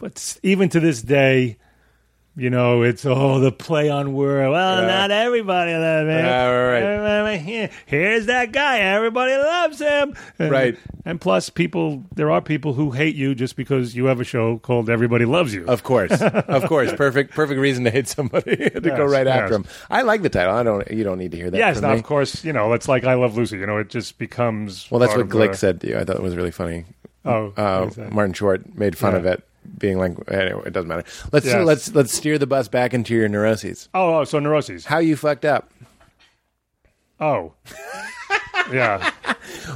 But 0.00 0.36
even 0.42 0.68
to 0.70 0.80
this 0.80 1.02
day, 1.02 1.56
you 2.38 2.48
know, 2.50 2.82
it's 2.82 3.04
oh 3.04 3.40
the 3.40 3.52
play 3.52 3.90
on 3.90 4.12
word. 4.14 4.50
Well, 4.50 4.82
not 4.86 5.10
everybody 5.10 5.72
loves 5.72 6.08
him. 6.08 6.24
Yeah, 6.24 7.20
right, 7.22 7.40
here- 7.40 7.70
Here's 7.86 8.26
that 8.26 8.52
guy. 8.52 8.78
Everybody 8.78 9.32
loves 9.32 9.78
him. 9.80 10.14
And- 10.38 10.50
Right. 10.50 10.78
And 11.04 11.20
plus, 11.20 11.48
people 11.50 12.04
there 12.14 12.30
are 12.30 12.40
people 12.42 12.74
who 12.74 12.90
hate 12.90 13.16
you 13.16 13.34
just 13.34 13.56
because 13.56 13.96
you 13.96 14.04
have 14.06 14.20
a 14.20 14.24
show 14.24 14.58
called 14.58 14.88
Everybody 14.90 15.24
Loves 15.24 15.54
You. 15.54 15.64
Of 15.66 15.82
course, 15.82 16.12
of 16.22 16.64
course, 16.66 16.92
perfect, 16.92 17.34
perfect 17.34 17.58
reason 17.60 17.84
to 17.84 17.90
hate 17.90 18.08
somebody 18.08 18.56
to 18.70 18.80
go 18.80 19.04
Yes, 19.04 19.10
right 19.10 19.26
yes. 19.26 19.38
after 19.40 19.54
him. 19.54 19.64
I 19.90 20.02
like 20.02 20.22
the 20.22 20.28
title. 20.28 20.54
I 20.54 20.62
don't. 20.62 20.90
You 20.90 21.04
don't 21.04 21.18
need 21.18 21.30
to 21.32 21.36
hear 21.38 21.50
that. 21.50 21.56
yes, 21.58 21.80
now 21.80 21.92
of 21.92 22.02
course, 22.02 22.44
you 22.44 22.52
know 22.52 22.72
it's 22.74 22.88
like 22.88 23.04
I 23.04 23.14
Love 23.14 23.36
Lucy. 23.36 23.56
You 23.58 23.66
know, 23.66 23.78
it 23.78 23.88
just 23.88 24.18
becomes. 24.18 24.90
Well, 24.90 25.00
that's 25.00 25.16
what 25.16 25.28
Glick 25.28 25.52
the- 25.52 25.56
said 25.56 25.80
to 25.80 25.88
you. 25.88 25.98
I 25.98 26.04
thought 26.04 26.16
it 26.16 26.22
was 26.22 26.36
really 26.36 26.50
funny. 26.50 26.84
Oh, 27.24 27.52
Uh? 27.56 27.90
Martin 28.10 28.32
Short 28.34 28.74
made 28.76 28.96
fun 28.96 29.12
Yeah. 29.12 29.18
of 29.18 29.26
it, 29.26 29.42
being 29.78 29.98
like, 29.98 30.12
anyway, 30.30 30.62
it 30.66 30.72
doesn't 30.72 30.88
matter. 30.88 31.04
Let's 31.32 31.46
let's 31.46 31.94
let's 31.94 32.12
steer 32.12 32.38
the 32.38 32.46
bus 32.46 32.68
back 32.68 32.94
into 32.94 33.14
your 33.14 33.28
neuroses. 33.28 33.88
Oh, 33.94 34.18
oh, 34.20 34.24
so 34.24 34.38
neuroses. 34.38 34.84
How 34.86 34.98
you 34.98 35.16
fucked 35.16 35.44
up? 35.44 35.70
Oh, 37.20 37.52
yeah. 38.72 39.10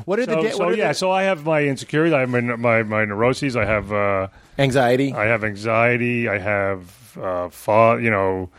What 0.05 0.19
are 0.19 0.27
the 0.27 0.35
So, 0.35 0.43
da- 0.43 0.51
so 0.51 0.59
what 0.59 0.69
are 0.73 0.77
yeah, 0.77 0.89
the- 0.89 0.95
so 0.95 1.11
I 1.11 1.25
have 1.25 1.45
my 1.45 1.63
insecurity. 1.65 2.15
I 2.15 2.21
have 2.21 2.29
my 2.31 2.41
my, 2.41 2.83
my 2.83 3.05
neuroses. 3.05 3.57
I 3.57 3.65
have 3.65 3.93
uh, 3.93 4.29
anxiety? 4.59 5.13
I 5.13 5.25
have 5.27 5.45
anxiety. 5.45 6.29
I 6.29 6.39
have 6.39 7.19
uh, 7.21 7.49
fa- 7.49 7.99
You 8.01 8.11
know, 8.11 8.51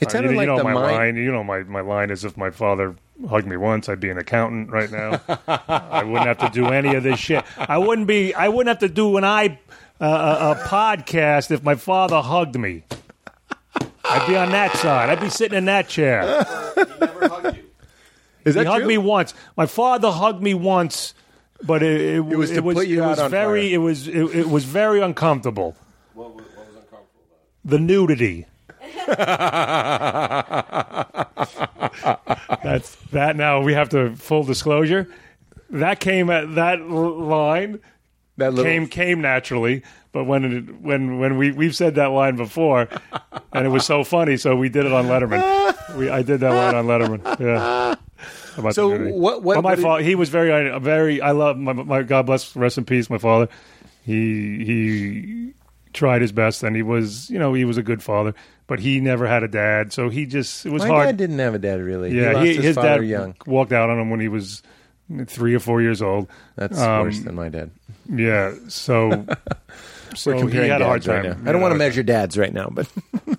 It 0.00 0.08
uh, 0.08 0.10
sounded 0.10 0.30
you, 0.32 0.36
like 0.36 0.46
you 0.46 0.52
know 0.52 0.58
the 0.58 0.64
my 0.64 0.74
mind- 0.74 0.96
line. 0.96 1.16
You 1.16 1.32
know 1.32 1.42
my 1.44 1.62
my 1.64 1.80
line 1.80 2.10
is 2.10 2.24
if 2.24 2.36
my 2.36 2.50
father 2.50 2.94
hugged 3.28 3.46
me 3.46 3.56
once, 3.56 3.88
I'd 3.88 4.00
be 4.00 4.10
an 4.10 4.18
accountant 4.18 4.70
right 4.70 4.90
now. 4.90 5.20
I 5.48 6.04
wouldn't 6.04 6.26
have 6.26 6.38
to 6.38 6.50
do 6.50 6.66
any 6.66 6.94
of 6.94 7.02
this 7.02 7.18
shit. 7.18 7.44
I 7.58 7.78
wouldn't 7.78 8.06
be. 8.06 8.32
I 8.34 8.48
wouldn't 8.48 8.68
have 8.68 8.88
to 8.88 8.94
do 8.94 9.16
an 9.16 9.24
i 9.24 9.58
uh, 10.00 10.04
a, 10.04 10.52
a 10.60 10.64
podcast 10.68 11.50
if 11.50 11.62
my 11.62 11.74
father 11.74 12.20
hugged 12.20 12.58
me. 12.58 12.84
I'd 14.04 14.26
be 14.26 14.36
on 14.36 14.50
that 14.52 14.76
side. 14.76 15.08
I'd 15.10 15.20
be 15.20 15.30
sitting 15.30 15.56
in 15.58 15.64
that 15.66 15.88
chair. 15.88 16.22
He 16.74 16.82
never 17.00 17.28
hugged 17.28 17.56
you. 17.56 17.64
Is 18.44 18.54
He 18.54 18.60
that 18.60 18.66
hugged 18.66 18.80
true? 18.82 18.88
me 18.88 18.98
once. 18.98 19.34
My 19.56 19.66
father 19.66 20.10
hugged 20.10 20.42
me 20.42 20.54
once, 20.54 21.14
but 21.62 21.82
it, 21.82 22.00
it, 22.00 22.14
It 22.16 22.36
was 22.36 22.50
to 22.50 22.62
put 22.62 22.86
you 22.86 23.00
it 23.02 23.04
out 23.04 23.10
was 23.10 23.18
on 23.20 23.30
very 23.30 23.68
fire. 23.68 23.74
it 23.74 23.78
was 23.78 24.08
it, 24.08 24.22
it 24.36 24.48
was 24.48 24.64
very 24.64 25.00
uncomfortable. 25.00 25.74
What 26.12 26.34
was, 26.34 26.44
what 26.54 26.66
was 26.66 26.76
uncomfortable 26.76 27.22
about 27.26 27.40
it? 27.64 27.70
The 27.70 27.78
nudity. 27.78 28.46
That's 32.62 32.94
that. 33.12 33.36
Now 33.36 33.62
we 33.62 33.74
have 33.74 33.88
to 33.90 34.14
full 34.16 34.44
disclosure. 34.44 35.08
That 35.70 36.00
came 36.00 36.30
at 36.30 36.54
that 36.56 36.80
l- 36.80 37.18
line 37.18 37.80
That 38.36 38.52
little- 38.52 38.64
came 38.64 38.86
came 38.88 39.20
naturally. 39.20 39.82
But 40.12 40.24
when 40.24 40.44
it, 40.44 40.80
when 40.80 41.18
when 41.18 41.38
we 41.38 41.50
we've 41.52 41.74
said 41.74 41.96
that 41.96 42.06
line 42.12 42.36
before, 42.36 42.88
and 43.52 43.66
it 43.66 43.70
was 43.70 43.84
so 43.84 44.04
funny, 44.04 44.36
so 44.36 44.54
we 44.56 44.68
did 44.68 44.86
it 44.86 44.92
on 44.92 45.06
Letterman. 45.06 45.96
We 45.96 46.08
I 46.08 46.22
did 46.22 46.40
that 46.40 46.50
line 46.50 46.74
on 46.74 46.86
Letterman. 46.86 47.40
Yeah. 47.40 47.94
About 48.56 48.74
So 48.76 48.88
what- 49.12 49.42
what- 49.42 49.56
But 49.56 49.62
my 49.64 49.74
father, 49.76 50.02
he 50.04 50.14
was 50.14 50.28
very 50.28 50.78
very. 50.78 51.20
I 51.20 51.32
love 51.32 51.56
my, 51.58 51.72
my 51.72 52.02
God 52.02 52.26
bless 52.26 52.54
rest 52.54 52.78
in 52.78 52.84
peace, 52.84 53.10
my 53.10 53.18
father. 53.18 53.48
He 54.04 54.64
he 54.64 55.52
tried 55.92 56.22
his 56.22 56.30
best, 56.32 56.62
and 56.62 56.76
he 56.76 56.82
was 56.82 57.28
you 57.30 57.38
know 57.38 57.52
he 57.54 57.64
was 57.64 57.76
a 57.76 57.82
good 57.82 58.02
father, 58.02 58.34
but 58.68 58.78
he 58.78 59.00
never 59.00 59.26
had 59.26 59.42
a 59.42 59.48
dad, 59.48 59.92
so 59.92 60.08
he 60.10 60.26
just 60.26 60.64
it 60.64 60.70
was 60.70 60.82
My 60.82 60.88
hard. 60.88 61.06
dad 61.06 61.16
didn't 61.16 61.38
have 61.40 61.54
a 61.54 61.58
dad 61.58 61.80
really. 61.80 62.10
he 62.10 62.20
Yeah, 62.20 62.32
lost 62.32 62.46
he, 62.46 62.54
his, 62.54 62.64
his 62.64 62.76
dad 62.76 63.04
young. 63.04 63.34
walked 63.46 63.72
out 63.72 63.90
on 63.90 63.98
him 63.98 64.10
when 64.10 64.20
he 64.20 64.28
was 64.28 64.62
three 65.26 65.54
or 65.54 65.60
four 65.60 65.82
years 65.82 66.00
old. 66.00 66.28
That's 66.56 66.78
Um, 66.80 67.02
worse 67.02 67.18
than 67.20 67.34
my 67.34 67.48
dad. 67.48 67.70
Yeah, 68.12 68.54
so 68.68 69.26
so 70.14 70.46
he 70.46 70.56
had 70.56 70.80
a 70.80 70.84
hard 70.84 71.02
dads 71.02 71.08
right 71.08 71.22
time. 71.32 71.44
now. 71.44 71.50
I 71.50 71.52
don't 71.52 71.60
want 71.62 71.72
to 71.72 71.76
Yeah. 71.76 71.86
measure 71.86 72.02
dads 72.02 72.36
right 72.38 72.52
now, 72.52 72.68
but 72.70 72.86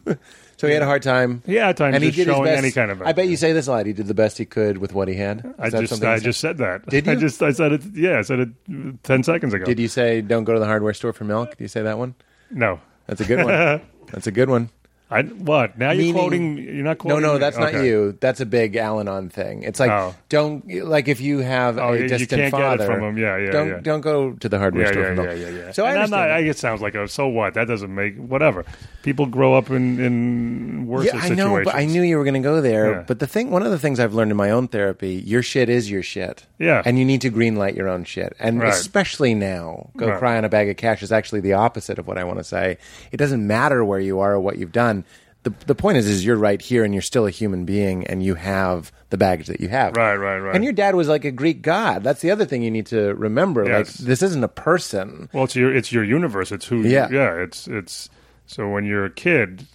so 0.58 0.68
he 0.68 0.74
had 0.74 0.82
a 0.82 0.86
hard 0.86 1.04
time. 1.04 1.42
He 1.46 1.56
had 1.56 1.78
time 1.78 1.94
and 1.94 2.04
he 2.04 2.10
just 2.10 2.18
did 2.18 2.28
his 2.28 2.36
showing 2.36 2.46
best. 2.46 2.58
any 2.58 2.72
kind 2.72 2.92
of. 2.92 3.02
I 3.02 3.12
bet 3.14 3.28
you 3.28 3.38
say 3.38 3.54
this 3.54 3.68
a 3.68 3.72
lot. 3.72 3.86
He 3.86 3.94
did 3.94 4.08
the 4.08 4.14
best 4.14 4.38
he 4.38 4.46
could 4.46 4.78
with 4.80 4.94
what 4.94 5.08
he 5.08 5.16
had. 5.16 5.40
Is 5.40 5.46
I 5.60 5.70
that 5.70 5.80
just 5.82 5.90
something 5.92 6.10
I 6.10 6.14
you 6.14 6.20
said? 6.20 6.24
just 6.26 6.40
said 6.40 6.58
that. 6.58 6.86
Did 6.88 7.08
I 7.10 7.14
you? 7.14 7.20
just 7.20 7.42
I 7.44 7.52
said 7.52 7.72
it. 7.74 7.82
Yeah, 7.94 8.20
I 8.20 8.22
said 8.24 8.40
it 8.40 9.04
ten 9.04 9.24
seconds 9.24 9.54
ago. 9.54 9.66
Did 9.66 9.80
you 9.80 9.88
say 9.88 10.22
don't 10.22 10.44
go 10.44 10.54
to 10.54 10.60
the 10.60 10.66
hardware 10.66 10.94
store 10.94 11.14
for 11.14 11.24
milk? 11.24 11.52
Did 11.52 11.62
you 11.62 11.68
say 11.68 11.82
that 11.84 11.98
one? 11.98 12.16
No. 12.52 12.80
That's 13.08 13.22
a 13.22 13.26
good 13.26 13.44
one. 13.46 13.82
That's 14.12 14.28
a 14.28 14.32
good 14.32 14.50
one. 14.50 14.70
I 15.16 15.24
what? 15.24 15.78
Now 15.78 15.92
you're 15.92 16.14
quoting. 16.14 16.58
You're 16.58 16.84
not 16.84 16.98
quoting. 16.98 17.22
no, 17.22 17.34
me. 17.34 17.40
that's 17.40 17.58
not 17.58 17.70
Okay. 17.74 17.88
you. 17.88 18.18
That's 18.20 18.42
a 18.42 18.46
big 18.46 18.76
Al-Anon 18.76 19.30
thing. 19.30 19.64
It's 19.64 19.80
like 19.80 19.92
Oh. 19.92 20.14
don't 20.30 20.68
like 20.86 21.08
if 21.08 21.22
you 21.22 21.40
have 21.40 21.78
Oh, 21.78 21.94
a 21.94 21.96
you- 21.96 22.04
you 22.04 22.08
distant 22.10 22.42
can't 22.42 22.52
get 22.54 22.60
it 22.60 22.64
father 22.64 22.86
from 22.86 23.04
him. 23.04 23.18
Yeah, 23.18 23.38
yeah, 23.38 23.52
Don't 23.52 23.68
yeah. 23.70 23.80
don't 23.82 24.02
go 24.02 24.32
to 24.34 24.50
the 24.50 24.58
hardware 24.60 24.86
Yeah, 24.86 24.92
store 24.92 25.04
yeah, 25.04 25.16
for 25.16 25.22
yeah, 25.22 25.28
milk. 25.28 25.40
yeah, 25.56 25.66
yeah. 25.68 25.72
So 25.72 25.86
I 25.86 25.92
and 25.94 26.00
I'm 26.04 26.10
not. 26.10 26.30
I, 26.32 26.40
it 26.40 26.58
sounds 26.58 26.82
like 26.82 26.96
a 26.96 27.08
so 27.08 27.28
what? 27.28 27.54
That 27.54 27.68
doesn't 27.68 27.94
make 27.94 28.18
whatever. 28.18 28.66
People 29.04 29.26
grow 29.28 29.54
up 29.56 29.70
in 29.70 30.00
in 30.00 30.88
worse 30.88 31.06
yeah, 31.06 31.12
I 31.18 31.30
situations. 31.30 31.38
know, 31.38 31.62
but 31.64 31.76
I 31.76 31.86
knew 31.86 32.02
you 32.02 32.18
were 32.18 32.24
going 32.24 32.34
to 32.36 32.40
go 32.40 32.60
there. 32.62 32.92
Yeah. 32.92 33.04
But 33.08 33.20
the 33.20 33.28
thing, 33.28 33.52
one 33.52 33.64
of 33.64 33.72
the 33.72 33.80
things 33.80 34.00
I've 34.00 34.14
learned 34.14 34.32
in 34.32 34.38
my 34.38 34.50
own 34.52 34.68
therapy, 34.68 35.14
your 35.26 35.42
shit 35.44 35.70
is 35.70 35.90
your 35.90 36.04
shit. 36.04 36.46
Yeah. 36.58 36.82
and 36.86 36.98
you 37.00 37.06
need 37.06 37.22
to 37.22 37.30
greenlight 37.32 37.76
your 37.76 37.88
own 37.90 38.04
shit. 38.06 38.34
And 38.40 38.60
Right. 38.62 38.74
especially 38.74 39.34
now, 39.36 39.90
go 39.98 40.08
Right. 40.08 40.18
cry 40.20 40.38
on 40.38 40.46
a 40.46 40.50
bag 40.50 40.70
of 40.70 40.78
cash 40.78 41.04
is 41.04 41.12
actually 41.12 41.42
the 41.42 41.54
opposite 41.54 42.00
of 42.00 42.08
what 42.08 42.18
I 42.18 42.24
want 42.24 42.38
to 42.40 42.44
say. 42.44 42.78
It 43.12 43.18
doesn't 43.18 43.46
matter 43.46 43.84
where 43.86 44.00
you 44.00 44.20
are 44.20 44.34
or 44.34 44.40
what 44.40 44.58
you've 44.58 44.72
done. 44.72 45.04
The, 45.46 45.54
the 45.68 45.76
point 45.76 45.98
is, 45.98 46.08
is 46.08 46.26
you're 46.26 46.36
right 46.38 46.62
here 46.62 46.84
and 46.84 46.94
you're 46.94 47.02
still 47.02 47.26
a 47.26 47.30
human 47.32 47.64
being 47.66 48.06
and 48.08 48.22
you 48.22 48.36
have 48.36 48.92
the 49.12 49.18
baggage 49.18 49.48
that 49.48 49.62
you 49.62 49.70
have. 49.70 49.96
Right, 49.96 50.16
right, 50.18 50.40
right. 50.40 50.56
And 50.56 50.64
your 50.64 50.74
dad 50.74 50.96
was 50.96 51.08
like 51.08 51.24
a 51.24 51.32
Greek 51.32 51.62
god. 51.62 52.04
That's 52.04 52.22
the 52.22 52.32
other 52.32 52.46
thing 52.46 52.64
you 52.64 52.72
need 52.72 52.88
to 52.88 53.14
remember. 53.16 53.64
Like, 53.66 53.88
this 53.88 54.22
isn't 54.22 54.44
a 54.44 54.48
person. 54.50 55.30
Well, 55.34 55.44
it's 55.46 55.56
your 55.56 55.74
it's 55.74 55.92
your 55.92 56.04
universe. 56.04 56.52
It's 56.52 56.66
who. 56.66 56.82
Yeah. 56.82 57.08
yeah. 57.12 57.36
It's 57.36 57.68
it's 57.68 58.10
so 58.48 58.68
when 58.68 58.86
you're 58.86 59.06
a 59.06 59.10
kid, 59.10 59.66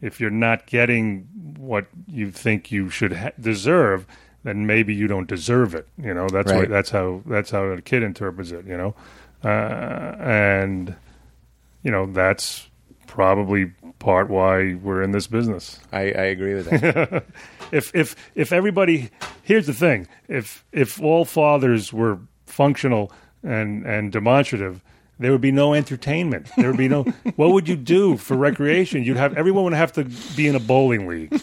if 0.00 0.20
you're 0.20 0.30
not 0.30 0.66
getting 0.66 1.28
what 1.56 1.86
you 2.08 2.30
think 2.32 2.70
you 2.72 2.90
should 2.90 3.12
ha- 3.12 3.30
deserve, 3.40 4.04
then 4.42 4.66
maybe 4.66 4.92
you 4.92 5.06
don't 5.06 5.28
deserve 5.28 5.74
it. 5.74 5.86
You 5.96 6.12
know, 6.14 6.28
that's 6.28 6.50
Right. 6.50 6.62
what, 6.62 6.68
that's 6.68 6.90
how 6.90 7.22
that's 7.26 7.50
how 7.52 7.62
a 7.64 7.80
kid 7.80 8.02
interprets 8.02 8.50
it. 8.50 8.66
You 8.66 8.76
know, 8.76 8.94
uh, 9.44 10.16
and 10.18 10.96
you 11.84 11.90
know 11.92 12.06
that's 12.06 12.68
probably 13.12 13.66
part 13.98 14.30
why 14.30 14.72
we're 14.74 15.02
in 15.02 15.10
this 15.12 15.26
business. 15.26 15.78
I, 15.92 16.00
I 16.00 16.24
agree 16.34 16.54
with 16.54 16.70
that. 16.70 17.24
if 17.70 17.94
if 17.94 18.16
if 18.34 18.52
everybody 18.52 19.10
here's 19.42 19.66
the 19.66 19.74
thing 19.74 20.08
if 20.28 20.64
if 20.72 21.00
all 21.02 21.24
fathers 21.26 21.92
were 21.92 22.18
functional 22.46 23.12
and 23.42 23.84
and 23.86 24.10
demonstrative 24.12 24.80
there 25.18 25.30
would 25.30 25.40
be 25.42 25.52
no 25.52 25.74
entertainment 25.74 26.48
there 26.56 26.68
would 26.70 26.78
be 26.78 26.88
no 26.88 27.02
what 27.36 27.50
would 27.52 27.68
you 27.68 27.76
do 27.76 28.16
for 28.16 28.34
recreation 28.36 29.04
you'd 29.04 29.16
have 29.18 29.36
everyone 29.36 29.64
would 29.64 29.72
have 29.74 29.92
to 29.92 30.04
be 30.36 30.46
in 30.48 30.54
a 30.56 30.60
bowling 30.60 31.06
league 31.06 31.30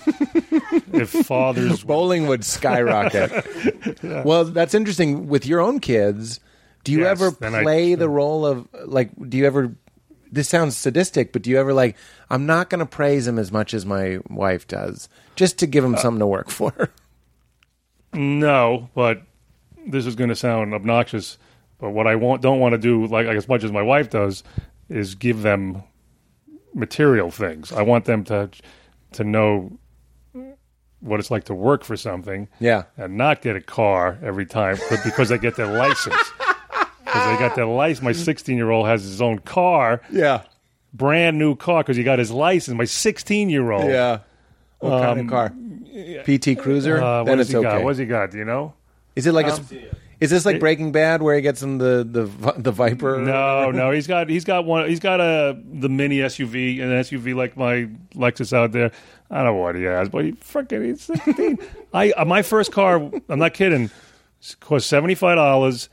if 0.94 1.10
fathers 1.28 1.84
bowling 1.84 2.26
would 2.28 2.44
skyrocket. 2.44 3.32
Well, 4.26 4.46
that's 4.46 4.74
interesting. 4.74 5.28
With 5.28 5.46
your 5.46 5.60
own 5.62 5.80
kids, 5.80 6.40
do 6.84 6.91
you 6.91 7.02
Yes, 7.02 7.22
ever 7.22 7.32
then 7.40 7.54
I- 7.56 7.62
play 7.64 7.96
the 7.96 8.10
role 8.10 8.46
of 8.46 8.68
like? 8.86 9.12
Do 9.30 9.38
you 9.38 9.46
ever? 9.46 9.76
This 10.31 10.47
sounds 10.49 10.77
sadistic, 10.77 11.34
but 11.34 11.41
do 11.41 11.49
you 11.49 11.57
ever 11.57 11.73
like? 11.73 11.95
I'm 12.30 12.45
not 12.45 12.69
going 12.69 12.80
to 12.80 12.85
praise 12.85 13.26
him 13.27 13.39
as 13.39 13.51
much 13.51 13.73
as 13.73 13.85
my 13.85 14.19
wife 14.30 14.68
does, 14.68 15.10
just 15.35 15.57
to 15.60 15.68
give 15.68 15.84
him 15.84 15.95
uh, 15.95 15.97
something 15.97 16.19
to 16.19 16.27
work 16.27 16.49
for. 16.49 16.89
no 18.14 18.89
but 18.95 19.22
this 19.85 20.06
is 20.06 20.15
going 20.15 20.30
to 20.30 20.35
sound 20.35 20.73
obnoxious 20.73 21.38
but 21.77 21.91
what 21.91 22.07
i 22.07 22.15
want 22.15 22.41
don't 22.41 22.60
want 22.60 22.73
to 22.73 22.77
do 22.80 23.06
like, 23.06 23.27
like 23.27 23.38
as 23.38 23.47
much 23.47 23.64
as 23.64 23.72
my 23.72 23.84
wife 23.84 24.10
does 24.10 24.43
is 24.89 25.14
give 25.14 25.43
them 25.43 25.84
material 26.73 27.30
things 27.30 27.72
i 27.72 27.84
want 27.84 28.06
them 28.06 28.23
to 28.23 28.49
to 29.11 29.23
know 29.23 29.72
what 31.01 31.19
it's 31.19 31.30
like 31.31 31.43
to 31.45 31.53
work 31.53 31.84
for 31.84 31.95
something 31.95 32.47
yeah, 32.60 32.84
and 32.97 33.15
not 33.15 33.41
get 33.41 33.56
a 33.56 33.61
car 33.61 34.18
every 34.23 34.45
time 34.45 34.77
because 35.06 35.30
they 35.30 35.38
get 35.38 35.56
their 35.56 35.77
license. 35.77 36.18
Because 37.11 37.38
they 37.38 37.40
got 37.48 37.56
their 37.56 37.65
license. 37.65 38.03
My 38.03 38.11
16 38.11 38.56
year 38.57 38.69
old 38.69 38.88
has 38.88 39.03
his 39.03 39.22
own 39.22 39.40
car, 39.40 40.02
yeah, 40.11 40.44
brand 40.94 41.38
new 41.40 41.56
car, 41.56 41.84
because 41.84 41.98
he 41.98 42.03
got 42.03 42.19
his 42.19 42.31
license. 42.31 42.77
My 42.77 42.86
16 42.86 43.49
year 43.49 43.72
old. 43.72 43.90
yeah. 43.90 44.19
What 44.80 45.02
kind 45.02 45.19
of 45.19 45.27
car? 45.27 45.49
PT 46.23 46.57
Cruiser. 46.57 47.02
Uh, 47.02 47.19
what 47.19 47.26
then 47.26 47.38
has 47.40 47.48
it's 47.49 47.57
he 47.57 47.61
got? 47.61 47.76
okay. 47.76 47.84
What's 47.84 47.99
he 47.99 48.06
got? 48.06 48.31
Do 48.31 48.38
you 48.38 48.45
know? 48.45 48.73
Is 49.15 49.27
it 49.27 49.34
like 49.34 49.48
a? 49.48 49.60
Is 50.22 50.30
this 50.30 50.45
like 50.45 50.60
Breaking 50.60 50.91
Bad, 50.91 51.22
where 51.22 51.36
he 51.36 51.41
gets 51.41 51.61
in 51.64 51.77
the 51.77 52.07
the 52.10 52.26
vi- 52.26 52.53
the 52.57 52.72
Viper? 52.72 53.19
No, 53.19 53.72
no. 53.72 53.91
He's 53.91 54.07
got 54.07 54.30
he's 54.30 54.44
got 54.45 54.65
one. 54.65 54.88
He's 54.88 54.99
got 54.99 55.19
a 55.22 55.57
the 55.65 55.90
mini 55.90 56.19
SUV, 56.19 56.81
an 56.81 56.90
SUV 56.90 57.36
like 57.36 57.56
my 57.57 57.90
Lexus 58.15 58.53
out 58.53 58.72
there. 58.72 58.91
I 59.31 59.38
don't 59.38 59.45
know 59.45 59.53
what 59.56 59.76
he 59.76 59.84
has, 59.84 60.10
but 60.10 60.26
he 60.26 60.31
freaking 60.34 60.86
he's 60.86 61.03
16. 61.03 61.57
I 61.94 62.11
uh, 62.11 62.26
my 62.26 62.41
first 62.41 62.72
car. 62.72 63.10
I'm 63.30 63.40
not 63.40 63.53
kidding. 63.53 63.90
Cost 64.61 64.88
seventy 64.88 65.15
five 65.15 65.36
dollars, 65.36 65.90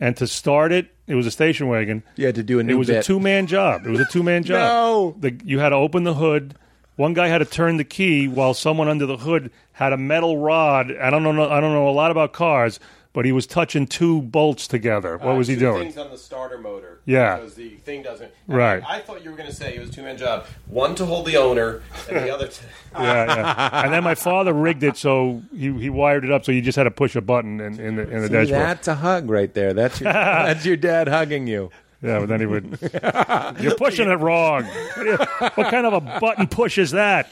and 0.00 0.16
to 0.16 0.26
start 0.26 0.72
it, 0.72 0.88
it 1.06 1.14
was 1.14 1.26
a 1.26 1.30
station 1.30 1.68
wagon. 1.68 2.02
You 2.16 2.26
had 2.26 2.34
to 2.36 2.42
do 2.42 2.58
a 2.58 2.62
new 2.62 2.74
It 2.74 2.78
was 2.78 2.88
a 2.88 3.02
two 3.02 3.20
man 3.20 3.46
job. 3.46 3.86
It 3.86 3.90
was 3.90 4.00
a 4.00 4.06
two 4.06 4.22
man 4.22 4.42
job. 4.44 4.56
No. 4.56 5.16
the, 5.20 5.38
you 5.44 5.58
had 5.58 5.70
to 5.70 5.76
open 5.76 6.04
the 6.04 6.14
hood. 6.14 6.54
One 6.96 7.12
guy 7.12 7.26
had 7.28 7.38
to 7.38 7.44
turn 7.44 7.76
the 7.76 7.84
key 7.84 8.28
while 8.28 8.54
someone 8.54 8.88
under 8.88 9.04
the 9.06 9.16
hood 9.16 9.50
had 9.72 9.92
a 9.92 9.96
metal 9.96 10.38
rod. 10.38 10.96
I 10.96 11.10
don't 11.10 11.22
know. 11.24 11.50
I 11.50 11.60
don't 11.60 11.72
know 11.72 11.88
a 11.88 11.90
lot 11.90 12.10
about 12.12 12.32
cars, 12.32 12.78
but 13.14 13.24
he 13.24 13.32
was 13.32 13.46
touching 13.46 13.86
two 13.86 14.20
bolts 14.20 14.66
together. 14.68 15.16
What 15.16 15.32
uh, 15.32 15.36
was 15.36 15.48
he 15.48 15.54
two 15.54 15.60
doing? 15.60 15.82
Things 15.84 15.96
on 15.96 16.10
the 16.10 16.18
starter 16.18 16.58
motor. 16.58 16.98
Yeah. 17.06 17.36
because 17.36 17.54
the 17.54 17.70
thing 17.70 18.02
doesn't. 18.02 18.30
and 18.48 18.56
Right. 18.56 18.82
I, 18.86 18.96
I 18.96 19.00
thought 19.00 19.24
you 19.24 19.30
were 19.30 19.36
going 19.36 19.48
to 19.48 19.54
say 19.54 19.74
it 19.74 19.80
was 19.80 19.88
two 19.90 20.02
man 20.02 20.18
job. 20.18 20.46
One 20.66 20.94
to 20.96 21.06
hold 21.06 21.24
the 21.26 21.36
owner, 21.38 21.80
and 22.10 22.18
the 22.26 22.34
other. 22.34 22.48
to... 22.48 22.62
yeah, 22.94 23.24
yeah. 23.36 23.84
And 23.84 23.92
then 23.94 24.04
my 24.04 24.14
father 24.16 24.52
rigged 24.52 24.82
it 24.82 24.96
so 24.98 25.42
he, 25.56 25.72
he 25.78 25.88
wired 25.88 26.24
it 26.24 26.30
up 26.32 26.44
so 26.44 26.52
you 26.52 26.60
just 26.60 26.76
had 26.76 26.84
to 26.84 26.90
push 26.90 27.16
a 27.16 27.20
button 27.22 27.60
in, 27.60 27.78
in 27.80 27.96
the 27.96 28.02
in 28.02 28.20
the 28.20 28.26
See, 28.28 28.32
dashboard. 28.34 28.60
that's 28.60 28.88
a 28.88 28.94
hug 28.96 29.30
right 29.30 29.54
there. 29.54 29.72
That's 29.72 30.00
your 30.00 30.12
that's 30.12 30.66
your 30.66 30.76
dad 30.76 31.08
hugging 31.08 31.46
you. 31.46 31.70
Yeah, 32.02 32.18
but 32.20 32.28
then 32.28 32.40
he 32.40 32.46
would. 32.46 32.78
You're 33.60 33.76
pushing 33.76 34.10
it 34.10 34.16
wrong. 34.16 34.64
What, 34.64 34.94
do 34.96 35.04
you- 35.04 35.16
what 35.54 35.70
kind 35.70 35.86
of 35.86 35.94
a 35.94 36.20
button 36.20 36.46
push 36.48 36.76
is 36.76 36.90
that? 36.90 37.30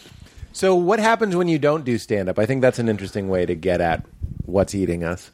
So, 0.54 0.74
what 0.74 0.98
happens 0.98 1.34
when 1.36 1.48
you 1.48 1.58
don't 1.58 1.84
do 1.84 1.98
stand 1.98 2.28
up? 2.30 2.38
I 2.38 2.46
think 2.46 2.62
that's 2.62 2.78
an 2.78 2.88
interesting 2.88 3.28
way 3.28 3.44
to 3.44 3.54
get 3.54 3.80
at 3.82 4.04
what's 4.46 4.74
eating 4.74 5.02
us. 5.04 5.30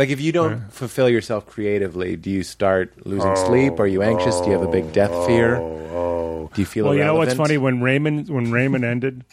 Like, 0.00 0.08
if 0.08 0.18
you 0.18 0.32
don't 0.32 0.72
fulfill 0.72 1.10
yourself 1.10 1.46
creatively, 1.46 2.16
do 2.16 2.30
you 2.30 2.42
start 2.42 3.06
losing 3.06 3.36
sleep? 3.36 3.78
Are 3.78 3.86
you 3.86 4.00
anxious? 4.00 4.40
do 4.40 4.46
you 4.46 4.52
have 4.52 4.62
a 4.62 4.72
big 4.72 4.94
death 4.94 5.10
fear? 5.26 5.56
Do 5.56 6.48
you 6.56 6.64
feel 6.64 6.86
Well, 6.86 6.94
you 6.94 7.04
know 7.04 7.16
what's 7.16 7.34
irrelevant? 7.34 7.48
funny 7.48 7.58
when 7.58 7.82
Raymond 7.82 8.30
when 8.30 8.50
Raymond 8.50 8.82
ended. 8.82 9.26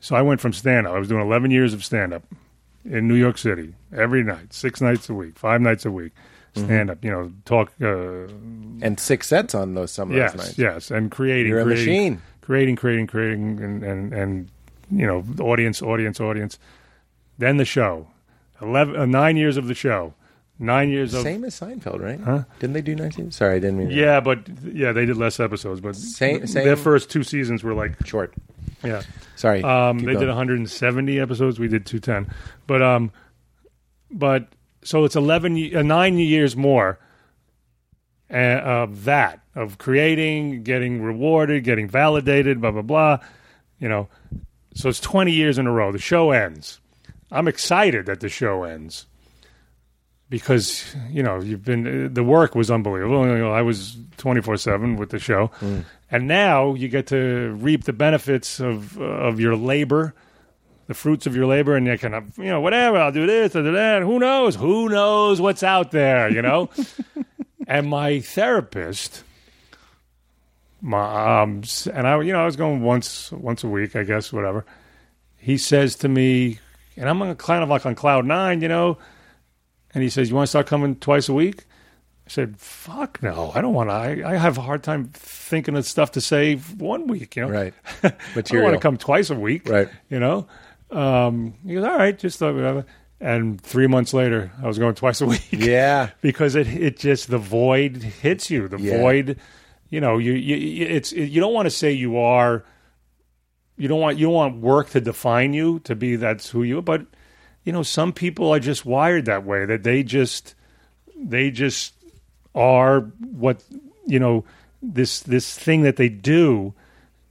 So 0.00 0.16
I 0.16 0.22
went 0.22 0.40
from 0.40 0.54
stand 0.54 0.86
up. 0.86 0.94
I 0.94 0.98
was 0.98 1.08
doing 1.08 1.20
11 1.20 1.50
years 1.50 1.74
of 1.74 1.84
stand 1.84 2.14
up 2.14 2.22
in 2.86 3.06
New 3.06 3.16
York 3.16 3.36
City 3.36 3.74
every 3.94 4.24
night, 4.24 4.54
six 4.54 4.80
nights 4.80 5.10
a 5.10 5.14
week, 5.14 5.38
five 5.38 5.60
nights 5.60 5.84
a 5.84 5.90
week. 5.90 6.12
Mm-hmm. 6.54 6.64
Stand 6.64 6.90
up, 6.90 7.04
you 7.04 7.10
know, 7.10 7.30
talk. 7.44 7.70
Uh, 7.82 8.32
And 8.80 8.98
six 8.98 9.26
sets 9.28 9.54
on 9.54 9.74
those 9.74 9.90
some 9.92 10.10
of 10.10 10.16
yes, 10.16 10.32
those 10.32 10.46
nights. 10.46 10.58
yes, 10.58 10.90
and 10.90 11.10
creating. 11.10 11.50
You're 11.50 11.60
a 11.60 11.64
creating, 11.64 11.84
machine. 11.84 12.22
Creating, 12.40 12.76
creating, 12.76 13.06
creating, 13.08 13.60
and 13.60 13.82
and 13.84 14.14
and 14.14 14.48
you 14.90 15.06
know, 15.06 15.22
audience, 15.38 15.82
audience, 15.82 16.18
audience. 16.18 16.58
Then 17.36 17.58
the 17.58 17.66
show, 17.66 18.06
eleven, 18.60 18.96
uh, 18.96 19.06
nine 19.06 19.36
years 19.36 19.56
of 19.56 19.66
the 19.66 19.74
show, 19.74 20.14
nine 20.58 20.90
years 20.90 21.14
of 21.14 21.22
Same 21.22 21.44
as 21.44 21.58
Seinfeld, 21.58 22.00
right? 22.00 22.20
Huh? 22.20 22.44
Didn't 22.60 22.74
they 22.74 22.82
do 22.82 22.94
19? 22.94 23.30
Sorry, 23.32 23.56
I 23.56 23.58
didn't 23.58 23.78
mean 23.78 23.88
to- 23.88 23.94
yeah, 23.94 24.20
but 24.20 24.40
yeah, 24.64 24.92
they 24.92 25.04
did 25.06 25.16
less 25.16 25.40
episodes, 25.40 25.80
but 25.80 25.96
Same- 25.96 26.46
same- 26.46 26.64
their 26.64 26.76
first 26.76 27.10
two 27.10 27.22
seasons 27.22 27.62
were 27.64 27.74
like 27.74 28.06
Short. 28.06 28.32
yeah. 28.82 29.02
Sorry. 29.36 29.62
Um, 29.62 29.98
keep 29.98 30.06
they 30.06 30.12
going. 30.12 30.26
did 30.26 30.28
170 30.28 31.18
episodes. 31.20 31.58
We 31.58 31.68
did 31.68 31.84
210, 31.86 32.32
but 32.66 32.80
um, 32.82 33.10
but 34.10 34.48
so 34.82 35.04
it's 35.04 35.16
11, 35.16 35.56
ye- 35.56 35.74
uh, 35.74 35.82
nine 35.82 36.18
years 36.18 36.56
more 36.56 36.98
uh, 38.30 38.36
of 38.36 39.04
that 39.04 39.40
of 39.56 39.78
creating, 39.78 40.62
getting 40.62 41.02
rewarded, 41.02 41.62
getting 41.64 41.88
validated, 41.88 42.60
blah 42.60 42.70
blah 42.70 42.82
blah. 42.82 43.18
You 43.80 43.88
know, 43.88 44.08
so 44.74 44.88
it's 44.88 45.00
20 45.00 45.32
years 45.32 45.58
in 45.58 45.66
a 45.66 45.72
row. 45.72 45.90
The 45.92 45.98
show 45.98 46.30
ends. 46.30 46.80
I'm 47.30 47.48
excited 47.48 48.06
that 48.06 48.20
the 48.20 48.28
show 48.28 48.64
ends. 48.64 49.06
because 50.30 50.94
you 51.10 51.22
know 51.22 51.40
you've 51.40 51.64
been 51.64 52.12
the 52.12 52.24
work 52.24 52.54
was 52.54 52.70
unbelievable. 52.70 53.26
You 53.26 53.38
know, 53.38 53.52
I 53.52 53.62
was 53.62 53.96
twenty 54.16 54.40
four 54.40 54.56
seven 54.56 54.96
with 54.96 55.10
the 55.10 55.18
show, 55.18 55.50
and 56.10 56.26
now 56.26 56.74
you 56.74 56.88
get 56.88 57.06
to 57.08 57.54
reap 57.60 57.84
the 57.84 57.92
benefits 57.92 58.60
of 58.60 58.98
of 58.98 59.38
your 59.38 59.54
labor, 59.56 60.14
the 60.86 60.94
fruits 60.94 61.26
of 61.26 61.36
your 61.36 61.46
labor, 61.46 61.76
and 61.76 61.86
you 61.86 61.98
can 61.98 62.12
have, 62.12 62.36
you 62.38 62.44
know 62.50 62.60
whatever. 62.60 62.98
I'll 62.98 63.12
do 63.12 63.26
this, 63.26 63.54
I'll 63.54 63.62
do 63.62 63.72
that. 63.72 64.02
Who 64.02 64.18
knows? 64.18 64.56
Who 64.56 64.88
knows 64.88 65.40
what's 65.40 65.62
out 65.62 65.90
there? 65.90 66.28
You 66.30 66.42
know. 66.42 66.70
and 67.68 67.88
my 67.88 68.20
therapist, 68.20 69.24
my 70.80 71.42
um, 71.42 71.62
and 71.92 72.06
I, 72.06 72.20
you 72.22 72.32
know, 72.32 72.42
I 72.42 72.46
was 72.46 72.56
going 72.56 72.82
once 72.82 73.30
once 73.32 73.62
a 73.64 73.68
week, 73.68 73.94
I 73.94 74.02
guess, 74.04 74.32
whatever. 74.32 74.64
He 75.36 75.58
says 75.58 75.96
to 75.96 76.08
me, 76.08 76.58
and 76.96 77.08
I'm 77.08 77.20
on 77.22 77.34
kind 77.36 77.62
of 77.62 77.68
like 77.68 77.84
on 77.86 77.94
cloud 77.94 78.24
nine, 78.26 78.60
you 78.60 78.68
know. 78.68 78.98
And 79.94 80.02
he 80.02 80.10
says, 80.10 80.28
"You 80.28 80.34
want 80.36 80.44
to 80.46 80.50
start 80.50 80.66
coming 80.66 80.96
twice 80.96 81.28
a 81.28 81.34
week?" 81.34 81.64
I 82.26 82.30
said, 82.30 82.56
"Fuck 82.58 83.22
no, 83.22 83.52
I 83.54 83.60
don't 83.60 83.74
want 83.74 83.90
to. 83.90 83.94
I, 83.94 84.32
I 84.32 84.36
have 84.36 84.58
a 84.58 84.62
hard 84.62 84.82
time 84.82 85.10
thinking 85.12 85.76
of 85.76 85.84
stuff 85.86 86.12
to 86.12 86.20
say 86.20 86.56
one 86.56 87.06
week, 87.06 87.36
you 87.36 87.42
know. 87.42 87.48
Right. 87.50 87.74
I 88.02 88.12
don't 88.40 88.62
want 88.62 88.74
to 88.74 88.80
come 88.80 88.96
twice 88.96 89.30
a 89.30 89.34
week, 89.34 89.68
Right. 89.68 89.88
You 90.10 90.18
know." 90.20 90.46
Um, 90.90 91.54
he 91.66 91.74
goes, 91.74 91.84
"All 91.84 91.96
right, 91.96 92.18
just 92.18 92.42
uh, 92.42 92.52
whatever." 92.52 92.86
And 93.20 93.60
three 93.60 93.86
months 93.86 94.12
later, 94.12 94.50
I 94.62 94.66
was 94.66 94.78
going 94.78 94.94
twice 94.94 95.20
a 95.20 95.26
week. 95.26 95.46
Yeah. 95.52 96.10
because 96.20 96.54
it 96.56 96.66
it 96.68 96.98
just 96.98 97.30
the 97.30 97.38
void 97.38 97.96
hits 98.02 98.50
you. 98.50 98.68
The 98.68 98.78
Yeah. 98.78 98.98
void, 98.98 99.38
you 99.88 100.00
know, 100.00 100.18
you, 100.18 100.32
you 100.32 100.56
you- 100.56 100.86
it's 100.86 101.12
it, 101.12 101.26
you 101.26 101.40
don't 101.40 101.54
want 101.54 101.66
to 101.66 101.70
say 101.70 101.92
you 101.92 102.18
are. 102.18 102.64
You 103.76 103.88
don't 103.88 104.00
want 104.00 104.18
you 104.18 104.26
don't 104.26 104.34
want 104.34 104.56
work 104.60 104.90
to 104.90 105.00
define 105.00 105.52
you 105.52 105.80
to 105.80 105.94
be 105.94 106.16
that's 106.16 106.50
who 106.50 106.62
you. 106.62 106.78
Are. 106.78 106.82
But 106.82 107.06
you 107.64 107.72
know, 107.72 107.82
some 107.82 108.12
people 108.12 108.52
are 108.52 108.60
just 108.60 108.86
wired 108.86 109.24
that 109.24 109.44
way. 109.44 109.64
That 109.66 109.82
they 109.82 110.02
just 110.02 110.54
they 111.16 111.50
just 111.50 111.94
are 112.54 113.00
what 113.00 113.64
you 114.06 114.18
know 114.18 114.44
this 114.82 115.20
this 115.20 115.58
thing 115.58 115.82
that 115.82 115.96
they 115.96 116.08
do. 116.08 116.74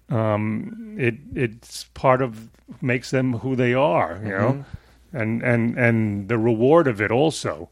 Um, 0.09 0.95
it 0.99 1.15
it's 1.33 1.85
part 1.93 2.21
of 2.21 2.49
makes 2.81 3.11
them 3.11 3.33
who 3.33 3.55
they 3.55 3.73
are. 3.73 4.19
You 4.23 4.29
know, 4.31 4.65
and 5.13 5.41
and 5.43 5.77
and 5.77 6.27
the 6.27 6.37
reward 6.37 6.87
of 6.87 6.99
it 7.01 7.11
also 7.11 7.69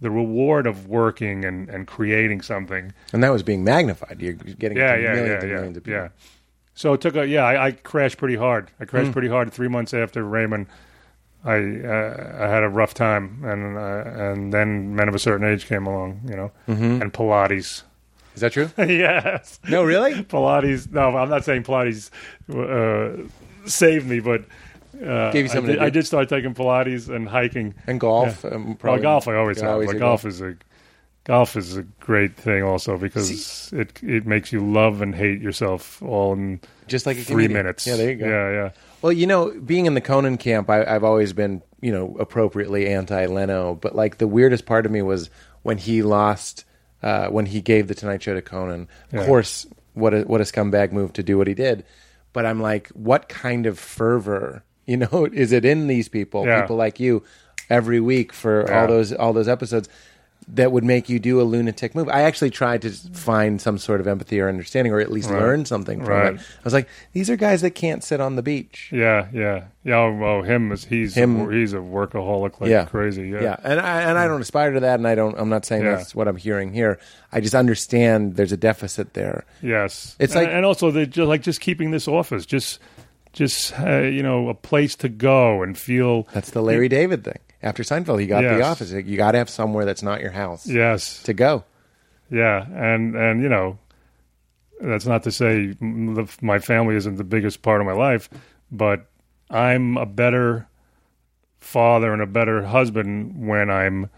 the 0.00 0.10
reward 0.10 0.66
of 0.66 0.88
working 0.88 1.44
and, 1.44 1.68
and 1.68 1.86
creating 1.86 2.40
something. 2.42 2.92
And 3.12 3.22
that 3.22 3.28
was 3.30 3.44
being 3.44 3.62
magnified. 3.62 4.20
You're 4.20 4.32
getting 4.32 4.76
Yeah, 4.76 4.96
yeah, 4.96 5.12
millions 5.12 5.28
yeah, 5.28 5.34
and 5.38 5.48
yeah, 5.48 5.54
millions 5.54 5.76
of 5.76 5.84
people. 5.84 6.00
yeah. 6.00 6.08
So 6.74 6.92
it 6.94 7.00
took 7.00 7.16
a 7.16 7.26
yeah. 7.26 7.44
I, 7.44 7.66
I 7.66 7.70
crashed 7.72 8.18
pretty 8.18 8.36
hard. 8.36 8.70
I 8.80 8.84
crashed 8.84 9.12
pretty 9.12 9.28
hard 9.28 9.52
three 9.52 9.68
months 9.68 9.92
after 9.94 10.24
Raymond. 10.24 10.66
I 11.44 11.54
uh, 11.56 12.36
I 12.40 12.46
had 12.48 12.62
a 12.62 12.68
rough 12.68 12.94
time, 12.94 13.42
and 13.44 13.76
uh, 13.76 14.04
and 14.32 14.52
then 14.52 14.94
Men 14.94 15.08
of 15.08 15.14
a 15.14 15.18
Certain 15.18 15.46
Age 15.46 15.66
came 15.66 15.86
along, 15.86 16.20
you 16.28 16.36
know, 16.36 16.52
and 16.66 17.12
Pilates. 17.12 17.82
Is 18.34 18.40
that 18.40 18.52
true? 18.52 18.70
yes, 18.78 19.60
no, 19.68 19.82
really? 19.84 20.14
Pilates. 20.24 20.90
No, 20.90 21.14
I'm 21.16 21.28
not 21.28 21.44
saying 21.44 21.64
Pilates 21.64 22.10
uh, 22.54 23.28
saved 23.66 24.06
me, 24.06 24.20
but 24.20 24.44
uh, 25.04 25.30
Gave 25.32 25.44
you 25.46 25.50
I 25.50 25.54
something 25.54 25.66
did, 25.66 25.72
to 25.74 25.78
do. 25.80 25.84
I 25.84 25.90
did 25.90 26.06
start 26.06 26.28
taking 26.28 26.54
Pilates 26.54 27.14
and 27.14 27.28
hiking. 27.28 27.74
And 27.86 27.98
golf. 28.00 28.44
Yeah. 28.44 28.50
Um, 28.52 28.78
Well, 28.82 28.98
golf 28.98 29.28
I 29.28 29.34
always 29.36 29.60
have. 29.60 29.70
always 29.70 29.90
do 29.90 29.98
golf 29.98 30.24
is 30.24 30.40
a 30.40 30.54
golf 31.24 31.56
is 31.56 31.76
a 31.76 31.82
great 32.00 32.36
thing 32.36 32.62
also 32.62 32.96
because 32.98 33.72
it 33.72 34.00
it 34.02 34.26
makes 34.26 34.52
you 34.52 34.60
love 34.60 35.00
and 35.02 35.14
hate 35.14 35.40
yourself 35.40 36.02
all 36.02 36.32
in 36.32 36.60
Just 36.88 37.06
like 37.06 37.16
three 37.16 37.44
comedian. 37.44 37.52
minutes. 37.52 37.86
Yeah, 37.86 37.96
there 37.96 38.10
you 38.10 38.16
go. 38.16 38.26
Yeah, 38.28 38.50
yeah. 38.50 38.70
Well, 39.02 39.12
you 39.12 39.26
know, 39.26 39.50
being 39.60 39.86
in 39.86 39.94
the 39.94 40.00
Conan 40.00 40.36
camp, 40.36 40.70
I, 40.70 40.84
I've 40.84 41.04
always 41.04 41.32
been, 41.32 41.62
you 41.80 41.90
know, 41.92 42.16
appropriately 42.20 42.88
anti 42.88 43.26
Leno. 43.26 43.74
But 43.74 43.94
like 43.94 44.18
the 44.18 44.28
weirdest 44.28 44.66
part 44.66 44.86
of 44.86 44.92
me 44.92 45.02
was 45.02 45.28
when 45.62 45.78
he 45.78 46.02
lost, 46.02 46.64
uh, 47.02 47.26
when 47.28 47.46
he 47.46 47.60
gave 47.60 47.88
the 47.88 47.94
Tonight 47.94 48.22
Show 48.22 48.34
to 48.34 48.42
Conan. 48.42 48.88
Of 49.12 49.20
Yeah. 49.20 49.26
course, 49.26 49.66
what 49.94 50.14
a 50.14 50.22
what 50.22 50.40
a 50.40 50.44
scumbag 50.44 50.92
move 50.92 51.12
to 51.14 51.22
do 51.22 51.36
what 51.38 51.46
he 51.46 51.54
did. 51.54 51.84
But 52.32 52.46
I'm 52.46 52.60
like, 52.62 52.88
what 52.88 53.28
kind 53.28 53.66
of 53.66 53.78
fervor, 53.78 54.64
you 54.86 54.96
know, 54.96 55.28
is 55.32 55.52
it 55.52 55.64
in 55.64 55.86
these 55.86 56.08
people, 56.08 56.46
Yeah. 56.46 56.62
people 56.62 56.76
like 56.76 56.98
you, 57.00 57.22
every 57.70 58.00
week 58.00 58.32
for 58.32 58.64
Yeah. 58.68 58.80
all 58.82 58.86
those 58.88 59.12
all 59.12 59.32
those 59.32 59.48
episodes? 59.48 59.88
That 60.54 60.70
would 60.70 60.84
make 60.84 61.08
you 61.08 61.18
do 61.18 61.40
a 61.40 61.44
lunatic 61.44 61.94
move. 61.94 62.10
I 62.10 62.22
actually 62.22 62.50
tried 62.50 62.82
to 62.82 62.90
find 62.90 63.58
some 63.58 63.78
sort 63.78 64.00
of 64.02 64.06
empathy 64.06 64.38
or 64.38 64.50
understanding, 64.50 64.92
or 64.92 65.00
at 65.00 65.10
least 65.10 65.30
Right. 65.30 65.40
learn 65.40 65.64
something 65.64 66.00
from 66.04 66.08
Right. 66.14 66.34
it. 66.34 66.40
I 66.40 66.62
was 66.64 66.74
like, 66.74 66.88
these 67.14 67.30
are 67.30 67.36
guys 67.36 67.62
that 67.62 67.70
can't 67.70 68.04
sit 68.04 68.20
on 68.20 68.36
the 68.36 68.42
beach. 68.42 68.90
Yeah, 68.92 69.28
yeah, 69.32 69.62
yeah. 69.82 69.96
Oh, 69.96 70.12
well, 70.14 70.42
him 70.42 70.70
is 70.70 70.84
he's 70.84 71.14
him, 71.14 71.50
he's 71.50 71.72
a 71.72 71.78
workaholic 71.78 72.60
like 72.60 72.68
yeah. 72.70 72.84
crazy. 72.84 73.28
Yeah, 73.30 73.40
yeah, 73.42 73.56
and 73.64 73.80
I 73.80 74.02
and 74.02 74.18
I 74.18 74.26
don't 74.28 74.42
aspire 74.42 74.72
to 74.72 74.80
that, 74.80 74.98
and 75.00 75.08
I 75.08 75.14
don't. 75.14 75.38
I'm 75.38 75.48
not 75.48 75.64
saying 75.64 75.84
Yeah. 75.84 75.96
that's 75.96 76.14
what 76.14 76.28
I'm 76.28 76.36
hearing 76.36 76.74
here. 76.74 76.98
I 77.32 77.40
just 77.40 77.54
understand 77.54 78.36
there's 78.36 78.52
a 78.52 78.56
deficit 78.58 79.14
there. 79.14 79.44
Yes, 79.62 80.16
It's 80.18 80.34
and, 80.34 80.44
like- 80.44 80.54
and 80.54 80.66
also 80.66 80.90
the 80.90 81.06
just 81.06 81.28
like 81.28 81.40
just 81.40 81.62
keeping 81.62 81.92
this 81.92 82.06
office, 82.06 82.44
just 82.44 82.78
just 83.32 83.78
uh, 83.78 84.00
you 84.00 84.22
know 84.22 84.48
a 84.48 84.54
place 84.54 84.94
to 84.96 85.08
go 85.08 85.62
and 85.62 85.76
feel. 85.76 86.24
That's 86.32 86.50
the 86.50 86.62
Larry 86.62 86.88
David 86.88 87.24
thing. 87.24 87.38
After 87.62 87.82
Seinfeld, 87.82 88.20
he 88.20 88.26
got 88.26 88.42
the 88.42 88.62
office. 88.62 88.90
You 88.90 89.16
got 89.16 89.32
to 89.32 89.38
have 89.38 89.48
somewhere 89.48 89.84
that's 89.84 90.02
not 90.02 90.20
your 90.20 90.32
house 90.32 90.66
Yes, 90.66 91.22
to 91.24 91.32
go. 91.32 91.64
Yeah, 92.30 92.66
and 92.72 93.14
and 93.14 93.42
you 93.42 93.48
know, 93.48 93.78
that's 94.80 95.06
not 95.06 95.22
to 95.24 95.30
say 95.32 95.68
the, 95.68 96.28
my 96.40 96.58
family 96.58 96.96
isn't 96.96 97.16
the 97.16 97.24
biggest 97.24 97.62
part 97.62 97.80
of 97.80 97.86
my 97.86 97.92
life, 97.92 98.28
but 98.70 99.06
I'm 99.50 99.96
a 99.96 100.06
better 100.06 100.66
father 101.60 102.12
and 102.12 102.20
a 102.20 102.26
better 102.26 102.64
husband 102.64 103.46
when 103.46 103.70
I'm 103.70 104.10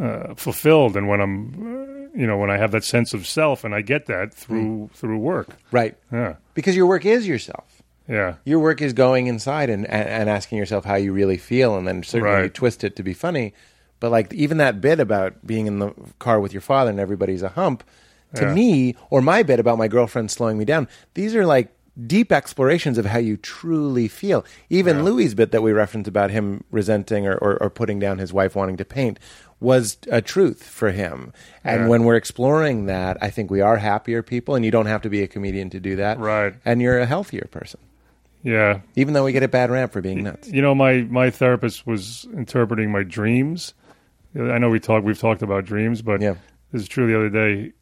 uh, 0.00 0.34
fulfilled 0.34 0.96
and 0.96 1.08
when 1.08 1.20
I'm, 1.20 2.10
uh, 2.14 2.18
you 2.18 2.26
know, 2.26 2.36
when 2.38 2.50
I 2.50 2.56
have 2.58 2.70
that 2.72 2.84
sense 2.84 3.14
of 3.14 3.26
self, 3.26 3.64
and 3.64 3.74
I 3.74 3.80
get 3.80 4.06
that 4.06 4.32
through 4.32 4.90
through 4.94 5.18
work. 5.18 5.48
Right, 5.72 5.96
Yeah, 6.12 6.36
because 6.54 6.76
your 6.76 6.86
work 6.86 7.04
is 7.04 7.26
yourself. 7.26 7.75
Yeah, 8.08 8.34
Your 8.44 8.58
work 8.60 8.80
is 8.82 8.92
going 8.92 9.26
inside 9.26 9.68
and, 9.70 9.84
and, 9.86 10.08
and 10.08 10.30
asking 10.30 10.58
yourself 10.58 10.84
how 10.84 10.94
you 10.96 11.12
really 11.12 11.36
feel, 11.38 11.76
and 11.76 11.86
then 11.86 12.02
certainly 12.02 12.44
you 12.44 12.48
twist 12.48 12.84
it 12.84 12.96
to 12.96 13.02
be 13.02 13.14
funny. 13.14 13.52
But 14.00 14.10
like 14.10 14.32
even 14.34 14.58
that 14.58 14.80
bit 14.80 15.00
about 15.00 15.46
being 15.46 15.66
in 15.66 15.78
the 15.78 15.92
car 16.18 16.38
with 16.40 16.52
your 16.52 16.60
father 16.60 16.90
and 16.90 17.00
everybody's 17.00 17.42
a 17.42 17.48
hump, 17.50 17.82
to 18.34 18.42
Yeah. 18.44 18.54
me, 18.54 18.94
or 19.10 19.22
my 19.22 19.42
bit 19.42 19.58
about 19.60 19.78
my 19.78 19.88
girlfriend 19.88 20.30
slowing 20.30 20.58
me 20.58 20.64
down, 20.64 20.88
these 21.14 21.34
are 21.34 21.46
like 21.46 21.68
deep 22.06 22.30
explorations 22.30 22.98
of 22.98 23.06
how 23.06 23.18
you 23.18 23.38
truly 23.38 24.06
feel. 24.06 24.44
Even 24.68 25.02
Louis' 25.02 25.32
bit 25.32 25.50
that 25.52 25.62
we 25.62 25.72
referenced 25.72 26.06
about 26.08 26.30
him 26.30 26.62
resenting 26.70 27.26
or, 27.26 27.36
or, 27.38 27.56
or 27.62 27.70
putting 27.70 27.98
down 27.98 28.18
his 28.18 28.34
wife 28.34 28.54
wanting 28.54 28.76
to 28.76 28.84
paint 28.84 29.18
was 29.60 29.96
a 30.10 30.20
truth 30.20 30.62
for 30.62 30.90
him. 30.90 31.32
And 31.64 31.82
Yeah. 31.84 31.88
when 31.88 32.04
we're 32.04 32.16
exploring 32.16 32.84
that, 32.84 33.16
I 33.22 33.30
think 33.30 33.50
we 33.50 33.62
are 33.62 33.78
happier 33.78 34.22
people, 34.22 34.54
and 34.54 34.62
you 34.62 34.70
don't 34.70 34.84
have 34.84 35.00
to 35.02 35.08
be 35.08 35.22
a 35.22 35.26
comedian 35.26 35.70
to 35.70 35.80
do 35.80 35.96
that. 35.96 36.18
Right. 36.18 36.52
And 36.66 36.82
you're 36.82 36.98
a 36.98 37.06
healthier 37.06 37.48
person 37.50 37.80
yeah. 38.46 38.80
even 38.94 39.14
though 39.14 39.24
we 39.24 39.32
get 39.32 39.42
a 39.42 39.48
bad 39.48 39.70
rap 39.70 39.92
for 39.92 40.00
being 40.00 40.22
nuts. 40.22 40.48
You 40.48 40.62
know, 40.62 40.74
my 40.74 41.02
my 41.02 41.30
therapist 41.30 41.86
was 41.86 42.26
interpreting 42.32 42.90
my 42.92 43.02
dreams. 43.02 43.74
I 44.34 44.58
know 44.58 44.70
we 44.70 44.80
talk 44.80 45.02
we've 45.04 45.18
talked 45.18 45.42
about 45.42 45.64
dreams, 45.64 46.02
but 46.02 46.20
Yeah. 46.20 46.34
this 46.72 46.82
is 46.82 46.88
true 46.88 47.06
the 47.06 47.16
other 47.16 47.30
day. 47.30 47.72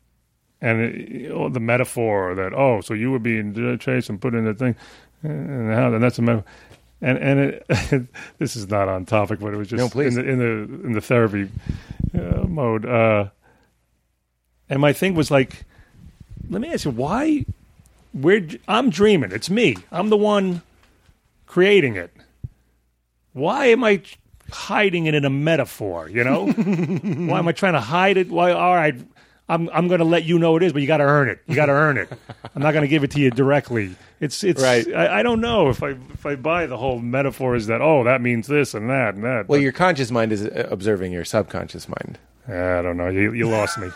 And 0.61 0.81
it, 0.81 1.09
you 1.09 1.29
know, 1.29 1.49
the 1.51 1.61
metaphor 1.61 2.35
that 2.37 2.55
oh, 2.55 2.81
so 2.81 2.95
you 2.95 3.11
were 3.11 3.19
being 3.19 3.79
chased 3.79 4.09
and 4.09 4.21
put 4.21 4.35
in 4.35 4.45
the 4.45 4.55
thing, 4.55 4.75
and 5.23 5.73
how 5.75 5.93
and 5.93 6.03
that's 6.03 6.19
a 6.19 6.23
metaphor. 6.23 6.51
And 7.03 7.19
and 7.19 7.41
it, 7.41 8.07
this 8.39 8.57
is 8.57 8.69
not 8.69 8.89
on 8.89 9.05
topic, 9.05 9.41
but 9.41 9.53
it 9.53 9.57
was 9.59 9.69
just 9.69 9.95
No, 9.95 10.01
in 10.01 10.15
the 10.15 10.25
in 10.25 10.39
the 10.39 10.87
in 10.87 10.93
the 10.93 11.01
therapy 11.03 11.51
uh, 12.15 12.45
mode. 12.49 12.87
Uh, 12.87 13.29
and 14.71 14.81
my 14.81 14.95
thing 14.95 15.15
was 15.15 15.31
like, 15.31 15.65
let 16.49 16.61
me 16.63 16.73
ask 16.73 16.85
you 16.87 16.91
why. 16.93 17.45
We're, 18.15 18.49
I'm 18.69 18.91
dreaming. 18.91 19.33
It's 19.33 19.51
me. 19.51 19.77
I'm 19.91 20.09
the 20.09 20.17
one 20.17 20.63
creating 21.47 21.97
it. 21.97 22.13
Why 23.33 23.67
am 23.67 23.83
I 23.83 24.03
hiding 24.51 25.07
it 25.07 25.15
in 25.15 25.25
a 25.25 25.31
metaphor? 25.31 26.09
You 26.09 26.23
know, 26.23 26.47
why 26.53 27.39
am 27.39 27.49
I 27.49 27.53
trying 27.53 27.73
to 27.73 27.81
hide 27.81 28.17
it? 28.17 28.31
Why? 28.31 28.53
All 28.53 28.75
right, 28.75 28.95
I'm 29.49 29.69
I'm 29.73 29.89
going 29.89 29.99
to 29.99 30.05
let 30.05 30.23
you 30.25 30.39
know 30.39 30.57
it 30.57 30.63
is, 30.63 30.73
but 30.73 30.81
you 30.83 30.87
got 30.87 30.99
to 30.99 31.05
earn 31.05 31.29
it. 31.29 31.41
You 31.49 31.57
got 31.57 31.67
to 31.67 31.73
earn 31.73 31.99
it. 31.99 32.09
I'm 32.55 32.63
not 32.63 32.73
going 32.73 32.83
to 32.83 32.89
give 32.89 33.03
it 33.03 33.11
to 33.13 33.21
you 33.21 33.31
directly. 33.33 33.97
It's 34.21 34.45
it's. 34.45 34.63
Right. 34.63 34.87
I, 34.95 35.19
I 35.19 35.23
don't 35.25 35.41
know 35.41 35.69
if 35.69 35.83
I 35.83 35.91
if 36.13 36.25
I 36.25 36.37
buy 36.37 36.67
the 36.67 36.77
whole 36.79 37.01
metaphor 37.01 37.57
is 37.57 37.67
that 37.67 37.83
oh 37.83 38.05
that 38.05 38.21
means 38.21 38.47
this 38.47 38.75
and 38.75 38.89
that 38.89 39.15
and 39.17 39.25
that. 39.25 39.49
Well, 39.49 39.59
but- 39.59 39.63
your 39.63 39.73
conscious 39.73 40.13
mind 40.13 40.33
is 40.33 40.45
uh, 40.45 40.69
observing 40.71 41.13
your 41.13 41.25
subconscious 41.25 41.89
mind. 41.89 42.19
I 42.47 42.83
don't 42.83 42.97
know. 42.97 43.09
You 43.09 43.33
you 43.33 43.49
lost 43.49 43.79
me. 43.79 43.89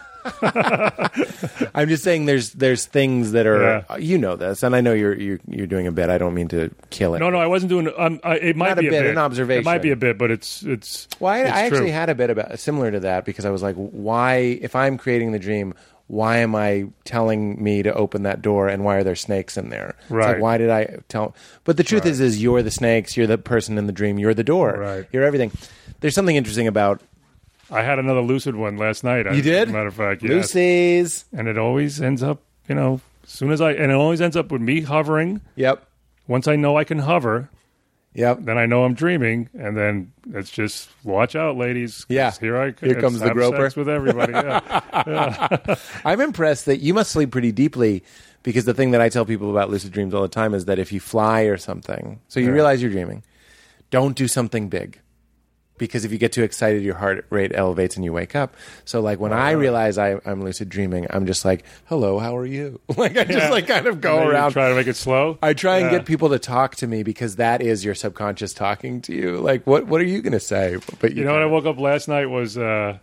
I'm 1.74 1.88
just 1.88 2.04
saying 2.04 2.26
there's 2.26 2.52
there's 2.52 2.84
things 2.86 3.32
that 3.32 3.46
are 3.46 3.84
Yeah. 3.90 3.96
you 3.96 4.18
know 4.18 4.36
this, 4.36 4.62
and 4.62 4.74
I 4.74 4.80
know 4.80 4.92
you're 4.92 5.14
you're, 5.14 5.40
you're 5.48 5.66
doing 5.66 5.86
a 5.86 5.92
bit. 5.92 6.10
I 6.10 6.18
don't 6.18 6.34
mean 6.34 6.48
to 6.48 6.70
kill 6.90 7.14
it. 7.14 7.18
No, 7.20 7.30
no, 7.30 7.38
I 7.38 7.46
wasn't 7.46 7.70
doing. 7.70 7.90
Um, 7.96 8.20
I, 8.24 8.36
it 8.36 8.56
might 8.56 8.68
Not 8.70 8.78
a 8.78 8.82
be 8.82 8.90
bit, 8.90 9.02
bit. 9.02 9.10
an 9.10 9.18
observation. 9.18 9.60
It 9.62 9.64
might 9.64 9.82
be 9.82 9.90
a 9.90 9.96
bit, 9.96 10.18
but 10.18 10.30
it's 10.30 10.62
it's. 10.62 11.08
Well, 11.20 11.32
I, 11.32 11.38
it's 11.40 11.50
I 11.50 11.60
actually 11.66 11.90
had 11.90 12.08
a 12.08 12.14
bit 12.14 12.30
about 12.30 12.58
similar 12.58 12.90
to 12.90 13.00
that 13.00 13.24
because 13.24 13.44
I 13.44 13.50
was 13.50 13.62
like, 13.62 13.76
why? 13.76 14.36
If 14.60 14.74
I'm 14.76 14.98
creating 14.98 15.32
the 15.32 15.38
dream, 15.38 15.74
why 16.06 16.38
am 16.38 16.54
I 16.54 16.86
telling 17.04 17.62
me 17.62 17.82
to 17.82 17.92
open 17.94 18.22
that 18.24 18.42
door, 18.42 18.68
and 18.68 18.84
why 18.84 18.96
are 18.96 19.04
there 19.04 19.16
snakes 19.16 19.56
in 19.56 19.68
there? 19.70 19.94
It's 20.02 20.10
like, 20.10 20.18
Right. 20.20 20.40
why 20.40 20.58
did 20.58 20.70
I 20.70 20.98
tell? 21.08 21.34
But 21.64 21.76
the 21.76 21.84
truth 21.84 22.06
is, 22.06 22.20
is 22.20 22.42
you're 22.42 22.62
the 22.62 22.70
snakes. 22.70 23.16
You're 23.16 23.26
the 23.26 23.38
person 23.38 23.78
in 23.78 23.86
the 23.86 23.92
dream. 23.92 24.18
You're 24.18 24.34
the 24.34 24.44
door. 24.44 24.72
Right. 24.78 25.06
You're 25.12 25.24
everything. 25.24 25.52
There's 26.00 26.14
something 26.14 26.36
interesting 26.36 26.66
about 26.66 27.00
I 27.70 27.82
had 27.82 27.98
another 27.98 28.22
lucid 28.22 28.56
one 28.56 28.76
last 28.78 29.04
night. 29.04 29.26
You 29.34 29.42
did? 29.42 29.68
As 29.68 29.68
a 29.68 29.72
matter 29.72 29.88
of 29.88 29.94
fact, 29.94 30.22
yes. 30.22 30.30
Lucy's. 30.30 31.24
And 31.32 31.48
it 31.48 31.58
always 31.58 32.00
ends 32.00 32.22
up, 32.22 32.40
you 32.68 32.74
know, 32.74 33.00
as 33.24 33.30
soon 33.30 33.50
as 33.50 33.60
I, 33.60 33.72
and 33.72 33.92
it 33.92 33.94
always 33.94 34.20
ends 34.20 34.36
up 34.36 34.50
with 34.50 34.62
me 34.62 34.80
hovering. 34.80 35.40
Yep. 35.56 35.84
Once 36.26 36.48
I 36.48 36.56
know 36.56 36.76
I 36.76 36.84
can 36.84 36.98
hover, 37.00 37.50
Yep. 38.14 38.38
then 38.42 38.58
I 38.58 38.66
know 38.66 38.84
I'm 38.84 38.94
dreaming, 38.94 39.48
and 39.56 39.76
then 39.76 40.12
it's 40.32 40.50
just 40.50 40.88
watch 41.04 41.36
out, 41.36 41.56
ladies. 41.56 42.04
Yeah. 42.08 42.32
here 42.40 42.58
I 42.60 42.72
come. 42.72 42.88
Here 42.88 43.00
comes 43.00 43.20
the 43.20 43.30
groper. 43.30 43.70
with 43.76 43.88
everybody. 43.88 44.32
Yeah. 45.06 45.74
I'm 46.04 46.20
impressed 46.20 46.66
that 46.66 46.78
you 46.80 46.92
must 46.94 47.12
sleep 47.12 47.30
pretty 47.30 47.52
deeply 47.52 48.02
because 48.42 48.64
the 48.64 48.74
thing 48.74 48.90
that 48.92 49.00
I 49.00 49.08
tell 49.08 49.24
people 49.24 49.50
about 49.50 49.70
lucid 49.70 49.92
dreams 49.92 50.12
all 50.14 50.22
the 50.22 50.28
time 50.28 50.54
is 50.54 50.64
that 50.66 50.78
if 50.78 50.92
you 50.92 51.00
fly 51.00 51.42
or 51.42 51.56
something, 51.56 52.20
so 52.28 52.40
you 52.40 52.46
Yeah. 52.46 52.52
realize 52.52 52.82
you're 52.82 52.90
dreaming, 52.90 53.22
don't 53.90 54.16
do 54.16 54.26
something 54.28 54.68
big. 54.68 54.98
Because 55.78 56.04
if 56.04 56.12
you 56.12 56.18
get 56.18 56.32
too 56.32 56.42
excited, 56.42 56.82
your 56.82 56.96
heart 56.96 57.24
rate 57.30 57.52
elevates 57.54 57.96
and 57.96 58.04
you 58.04 58.12
wake 58.12 58.34
up. 58.36 58.54
So, 58.84 59.00
like 59.00 59.18
when 59.20 59.32
I 59.32 59.52
realize 59.52 59.96
I, 59.98 60.20
I'm 60.26 60.42
lucid 60.42 60.68
dreaming, 60.68 61.06
I'm 61.10 61.26
just 61.26 61.44
like, 61.44 61.64
"Hello, 61.86 62.18
how 62.18 62.36
are 62.36 62.46
you?" 62.46 62.80
Like 62.96 63.16
I 63.16 63.24
just 63.24 63.38
Yeah. 63.38 63.50
like 63.50 63.66
kind 63.66 63.86
of 63.86 64.00
go 64.00 64.26
around. 64.26 64.52
try 64.52 64.68
to 64.68 64.74
make 64.74 64.86
it 64.88 64.96
slow. 64.96 65.38
I 65.42 65.54
try 65.54 65.78
and 65.78 65.90
get 65.90 66.04
people 66.04 66.28
to 66.30 66.38
talk 66.38 66.76
to 66.76 66.86
me 66.86 67.02
because 67.02 67.36
that 67.36 67.62
is 67.62 67.84
your 67.84 67.94
subconscious 67.94 68.52
talking 68.52 69.00
to 69.02 69.14
you. 69.14 69.38
Like, 69.38 69.66
what 69.66 69.86
what 69.86 70.00
are 70.00 70.04
you 70.04 70.20
going 70.22 70.32
to 70.32 70.40
say? 70.40 70.76
But 71.00 71.14
You 71.14 71.24
know 71.24 71.32
what 71.32 71.42
I 71.42 71.46
woke 71.46 71.66
up 71.66 71.78
last 71.78 72.08
night 72.08 72.26
was. 72.26 72.58
uh 72.58 72.98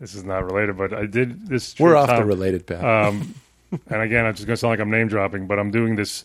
This 0.00 0.14
is 0.14 0.24
not 0.24 0.44
related, 0.44 0.76
but 0.76 0.92
I 0.92 1.06
did 1.06 1.48
this. 1.48 1.78
We're 1.78 1.96
off 1.96 2.08
the 2.08 2.24
related 2.24 2.66
path. 2.66 2.82
Um, 2.84 3.34
and 3.88 4.02
again, 4.02 4.26
I'm 4.26 4.34
just 4.34 4.46
going 4.46 4.54
to 4.54 4.60
sound 4.60 4.70
like 4.72 4.80
I'm 4.80 4.90
name 4.90 5.08
dropping, 5.08 5.46
but 5.46 5.58
I'm 5.58 5.70
doing 5.70 5.96
this 5.96 6.24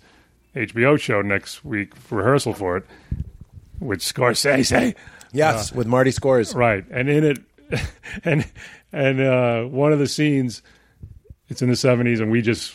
HBO 0.55 0.99
show 0.99 1.21
next 1.21 1.63
week, 1.63 1.93
rehearsal 2.09 2.53
for 2.53 2.77
it, 2.77 2.85
with 3.79 3.99
Scorsese. 4.01 4.95
Yes, 5.31 5.71
with 5.71 5.87
Marty 5.87 6.11
Scores. 6.11 6.53
Right, 6.53 6.85
and 6.89 7.09
in 7.09 7.23
it, 7.23 7.39
and 8.23 8.45
and 8.91 9.21
uh, 9.21 9.63
one 9.63 9.93
of 9.93 9.99
the 9.99 10.07
scenes, 10.07 10.61
it's 11.47 11.61
in 11.61 11.69
the 11.69 11.75
seventies, 11.75 12.19
and 12.19 12.31
we 12.31 12.41
just 12.41 12.73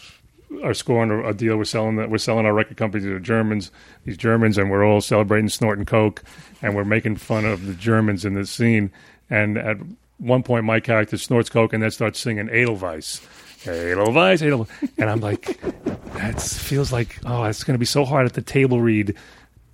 are 0.62 0.74
scoring 0.74 1.10
a, 1.10 1.28
a 1.30 1.34
deal. 1.34 1.56
We're 1.56 1.64
selling 1.64 1.96
that. 1.96 2.10
We're 2.10 2.18
selling 2.18 2.46
our 2.46 2.54
record 2.54 2.76
company 2.76 3.04
to 3.04 3.14
the 3.14 3.20
Germans. 3.20 3.70
These 4.04 4.16
Germans, 4.16 4.58
and 4.58 4.70
we're 4.70 4.84
all 4.84 5.00
celebrating 5.00 5.48
snorting 5.48 5.84
coke, 5.84 6.22
and 6.62 6.74
we're 6.74 6.84
making 6.84 7.16
fun 7.16 7.44
of 7.44 7.66
the 7.66 7.74
Germans 7.74 8.24
in 8.24 8.34
this 8.34 8.50
scene. 8.50 8.90
And 9.30 9.58
at 9.58 9.78
one 10.18 10.42
point, 10.42 10.64
my 10.64 10.80
character 10.80 11.16
snorts 11.16 11.48
coke 11.50 11.72
and 11.72 11.82
then 11.82 11.90
starts 11.90 12.18
singing 12.18 12.48
Edelweiss. 12.48 13.20
Edelweiss, 13.66 14.42
Edelweiss. 14.42 14.70
And 14.98 15.10
I'm 15.10 15.20
like, 15.20 15.60
that 16.14 16.40
feels 16.40 16.92
like, 16.92 17.18
oh, 17.24 17.44
it's 17.44 17.64
going 17.64 17.74
to 17.74 17.78
be 17.78 17.86
so 17.86 18.04
hard 18.04 18.26
at 18.26 18.34
the 18.34 18.42
table 18.42 18.80
read 18.80 19.16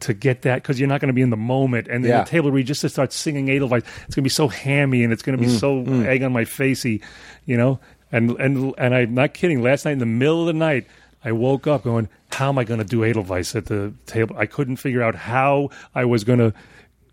to 0.00 0.14
get 0.14 0.42
that 0.42 0.56
because 0.62 0.78
you're 0.80 0.88
not 0.88 1.00
going 1.00 1.08
to 1.08 1.12
be 1.14 1.22
in 1.22 1.30
the 1.30 1.36
moment. 1.36 1.88
And 1.88 2.04
then 2.04 2.10
Yeah. 2.10 2.24
the 2.24 2.30
table 2.30 2.50
read 2.50 2.66
just 2.66 2.80
to 2.82 2.88
start 2.88 3.12
singing 3.12 3.50
Edelweiss, 3.50 3.84
it's 4.06 4.14
going 4.14 4.22
to 4.22 4.28
be 4.28 4.28
so 4.28 4.48
hammy 4.48 5.04
and 5.04 5.12
it's 5.12 5.22
going 5.22 5.38
to 5.38 5.44
be 5.44 5.50
mm, 5.50 5.58
so 5.58 5.82
mm. 5.84 6.04
egg 6.06 6.22
on 6.22 6.32
my 6.32 6.44
facey, 6.44 7.00
you 7.46 7.56
know. 7.56 7.78
And 8.12 8.30
and 8.40 8.74
and 8.78 8.94
I'm 8.94 9.14
not 9.14 9.34
kidding. 9.34 9.62
Last 9.62 9.84
night 9.84 9.92
in 9.92 9.98
the 9.98 10.06
middle 10.06 10.40
of 10.40 10.46
the 10.46 10.52
night, 10.52 10.86
I 11.24 11.32
woke 11.32 11.66
up 11.66 11.84
going, 11.84 12.08
"How 12.32 12.48
am 12.48 12.58
I 12.58 12.64
going 12.64 12.80
to 12.80 12.84
do 12.86 13.04
Edelweiss 13.04 13.54
at 13.54 13.66
the 13.66 13.92
table?" 14.06 14.34
I 14.38 14.46
couldn't 14.46 14.76
figure 14.76 15.02
out 15.02 15.14
how 15.14 15.70
I 15.94 16.04
was 16.06 16.24
going 16.24 16.40
to 16.40 16.52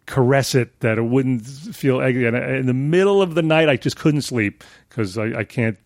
caress 0.08 0.56
it 0.56 0.80
that 0.80 0.98
it 0.98 1.04
wouldn't 1.04 1.46
feel 1.46 2.02
eggy. 2.02 2.26
And 2.26 2.36
in 2.36 2.66
the 2.66 2.74
middle 2.74 3.22
of 3.22 3.36
the 3.36 3.42
night, 3.44 3.70
I 3.70 3.76
just 3.76 3.98
couldn't 3.98 4.22
sleep 4.22 4.64
because 4.90 5.18
I, 5.18 5.40
I 5.40 5.44
can't. 5.44 5.78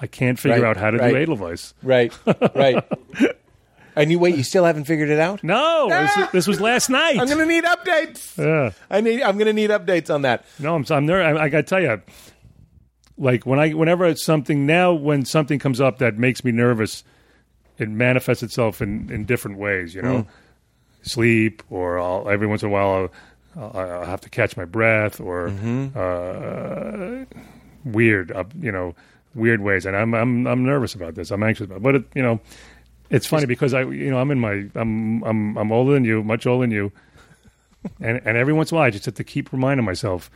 I 0.00 0.06
can't 0.06 0.38
figure 0.38 0.60
Right, 0.62 0.68
out 0.68 0.76
how 0.76 0.90
to 0.90 0.98
right. 0.98 1.10
do 1.12 1.16
Edelweiss. 1.16 1.72
Right, 1.82 2.12
right. 2.54 2.84
and 3.96 4.10
you 4.12 4.18
wait, 4.18 4.36
you 4.36 4.42
still 4.42 4.64
haven't 4.64 4.84
figured 4.84 5.08
it 5.08 5.18
out? 5.18 5.42
No, 5.42 5.88
this, 5.88 6.30
this 6.30 6.46
was 6.46 6.60
last 6.60 6.90
night. 6.90 7.18
I'm 7.18 7.26
going 7.26 7.38
to 7.38 7.46
need 7.46 7.64
updates. 7.64 8.36
yeah. 8.36 8.72
I 8.90 9.00
need. 9.00 9.22
I'm 9.22 9.36
going 9.38 9.46
to 9.46 9.52
need 9.54 9.70
updates 9.70 10.14
on 10.14 10.22
that. 10.22 10.44
No, 10.58 10.74
I'm, 10.74 10.84
I'm 10.90 11.06
there. 11.06 11.22
I, 11.22 11.44
I 11.44 11.48
got 11.48 11.58
to 11.58 11.62
tell 11.64 11.82
you, 11.82 12.00
like 13.16 13.46
when 13.46 13.58
I, 13.58 13.70
whenever 13.70 14.04
it's 14.04 14.22
something 14.22 14.66
now, 14.66 14.92
when 14.92 15.24
something 15.24 15.58
comes 15.58 15.80
up 15.80 15.98
that 15.98 16.18
makes 16.18 16.44
me 16.44 16.52
nervous, 16.52 17.02
it 17.78 17.88
manifests 17.88 18.42
itself 18.42 18.82
in, 18.82 19.10
in 19.10 19.24
different 19.24 19.56
ways. 19.58 19.94
You 19.94 20.02
know, 20.02 20.26
sleep, 21.02 21.62
or 21.70 21.98
I'll, 21.98 22.28
every 22.28 22.46
once 22.46 22.62
in 22.62 22.68
a 22.68 22.72
while 22.72 23.10
I'll, 23.56 23.76
I'll 23.80 24.04
have 24.04 24.20
to 24.20 24.28
catch 24.30 24.58
my 24.58 24.66
breath, 24.66 25.20
or 25.20 25.48
uh, 25.48 27.24
weird, 27.86 28.30
uh, 28.32 28.44
you 28.60 28.70
know, 28.70 28.94
weird 29.34 29.62
ways. 29.62 29.86
And 29.86 29.96
I'm 29.96 30.12
I'm 30.14 30.46
I'm 30.46 30.64
nervous 30.66 30.94
about 30.94 31.14
this. 31.14 31.30
I'm 31.30 31.42
anxious 31.42 31.64
about, 31.64 31.76
it. 31.76 31.82
but 31.82 31.94
it, 31.94 32.04
you 32.14 32.22
know. 32.22 32.40
It's 33.10 33.26
funny 33.26 33.46
because 33.46 33.72
I, 33.74 33.82
you 33.82 34.10
know, 34.10 34.18
I'm 34.18 34.30
in 34.30 34.40
my, 34.40 34.66
I'm, 34.74 35.22
I'm, 35.24 35.56
I'm 35.56 35.72
older 35.72 35.92
than 35.92 36.04
you, 36.04 36.22
much 36.24 36.46
older 36.46 36.62
than 36.64 36.70
you, 36.72 36.92
and 38.00 38.20
and 38.24 38.36
every 38.36 38.52
once 38.52 38.70
in 38.70 38.76
a 38.76 38.78
while 38.78 38.86
I 38.86 38.90
just 38.90 39.04
have 39.06 39.14
to 39.14 39.24
keep 39.24 39.52
reminding 39.52 39.84
myself. 39.86 40.30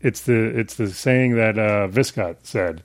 It's 0.00 0.22
the 0.22 0.58
it's 0.58 0.74
the 0.74 0.90
saying 0.90 1.36
that 1.36 1.58
uh, 1.58 1.88
Viscott 1.88 2.36
said. 2.42 2.82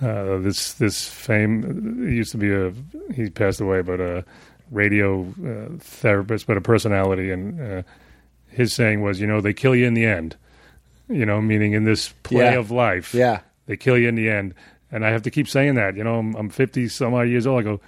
Uh, 0.00 0.38
this 0.38 0.74
this 0.74 1.08
fame 1.08 2.04
used 2.08 2.32
to 2.32 2.38
be 2.38 2.52
a 2.52 2.72
he 3.14 3.30
passed 3.30 3.60
away, 3.60 3.82
but 3.82 4.00
a 4.00 4.24
radio 4.70 5.22
uh, 5.46 5.76
therapist, 5.78 6.46
but 6.46 6.56
a 6.56 6.60
personality, 6.60 7.30
and 7.30 7.60
uh, 7.60 7.82
his 8.48 8.72
saying 8.74 9.00
was, 9.02 9.20
you 9.20 9.26
know, 9.26 9.40
they 9.40 9.52
kill 9.52 9.74
you 9.74 9.86
in 9.86 9.94
the 9.94 10.04
end. 10.04 10.36
You 11.08 11.26
know, 11.26 11.40
meaning 11.40 11.72
in 11.72 11.84
this 11.84 12.08
play 12.22 12.44
Yeah. 12.52 12.58
of 12.58 12.70
life, 12.70 13.12
Yeah. 13.14 13.40
they 13.66 13.76
kill 13.76 13.98
you 13.98 14.08
in 14.08 14.14
the 14.14 14.28
end. 14.30 14.54
And 14.90 15.04
I 15.06 15.10
have 15.10 15.22
to 15.22 15.30
keep 15.30 15.48
saying 15.48 15.74
that. 15.76 15.96
You 15.96 16.04
know, 16.04 16.18
I'm, 16.18 16.34
I'm 16.36 16.48
50 16.50 16.88
some 16.88 17.12
odd 17.14 17.28
years 17.28 17.46
old. 17.46 17.60
I 17.60 17.62
go, 17.64 17.80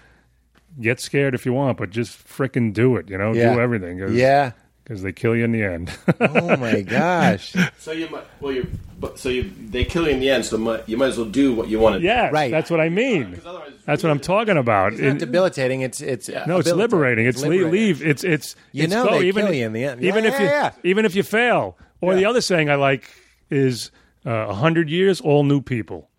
get 0.80 1.00
scared 1.00 1.34
if 1.34 1.46
you 1.46 1.52
want, 1.52 1.78
but 1.78 1.90
just 1.90 2.26
frickin' 2.26 2.72
do 2.72 2.96
it. 2.96 3.08
You 3.08 3.18
know, 3.18 3.32
Yeah. 3.32 3.54
do 3.54 3.60
everything. 3.60 3.98
Cause, 4.00 4.12
Yeah. 4.12 4.52
because 4.82 5.02
they 5.02 5.12
kill 5.12 5.34
you 5.36 5.44
in 5.44 5.52
the 5.52 5.62
end. 5.62 5.90
Oh 6.20 6.56
my 6.56 6.80
gosh. 6.82 7.54
So 7.78 7.92
you 7.92 8.08
might, 8.10 8.24
well, 8.40 8.52
you, 8.52 8.66
but 9.00 9.18
so 9.18 9.28
you, 9.30 9.50
they 9.70 9.84
kill 9.84 10.04
you 10.04 10.10
in 10.10 10.20
the 10.20 10.30
end. 10.30 10.44
So 10.44 10.58
mu- 10.58 10.78
you 10.86 10.96
might 10.96 11.08
as 11.08 11.16
well 11.16 11.26
do 11.26 11.54
what 11.54 11.68
you 11.68 11.78
want 11.78 11.94
to. 11.94 11.98
do. 12.00 12.04
yes, 12.06 12.32
Right. 12.32 12.50
that's 12.50 12.70
what 12.70 12.80
I 12.80 12.88
mean. 12.90 13.40
Otherwise, 13.46 13.70
That's 13.86 14.02
what 14.02 14.10
I'm 14.10 14.20
talking 14.20 14.56
about. 14.56 14.92
It's 14.94 15.02
not 15.02 15.16
It- 15.16 15.18
debilitating. 15.20 15.82
It's 15.82 16.00
it's 16.00 16.28
no, 16.46 16.58
it's 16.58 16.72
liberating. 16.72 17.26
It's, 17.26 17.40
le- 17.42 17.48
liberating. 17.48 17.72
leave. 17.72 18.02
It's 18.02 18.24
it's 18.24 18.56
You 18.72 18.84
it's 18.84 18.92
know 18.92 19.04
go. 19.06 19.18
they 19.20 19.26
even, 19.28 19.46
kill 19.46 19.54
you 19.54 19.66
in 19.66 19.72
the 19.72 19.84
end. 19.84 20.04
Even 20.04 20.24
Yeah, 20.24 20.30
if 20.30 20.34
yeah, 20.34 20.40
you 20.42 20.46
yeah. 20.50 20.70
even 20.84 21.04
if 21.04 21.14
you 21.14 21.22
fail. 21.22 21.76
Or 22.00 22.14
the 22.14 22.26
other 22.26 22.42
saying 22.42 22.68
I 22.68 22.74
like 22.74 23.08
is 23.50 23.90
uh, 24.26 24.30
a 24.30 24.54
hundred 24.54 24.90
years, 24.90 25.20
all 25.22 25.42
new 25.44 25.62
people. 25.62 26.10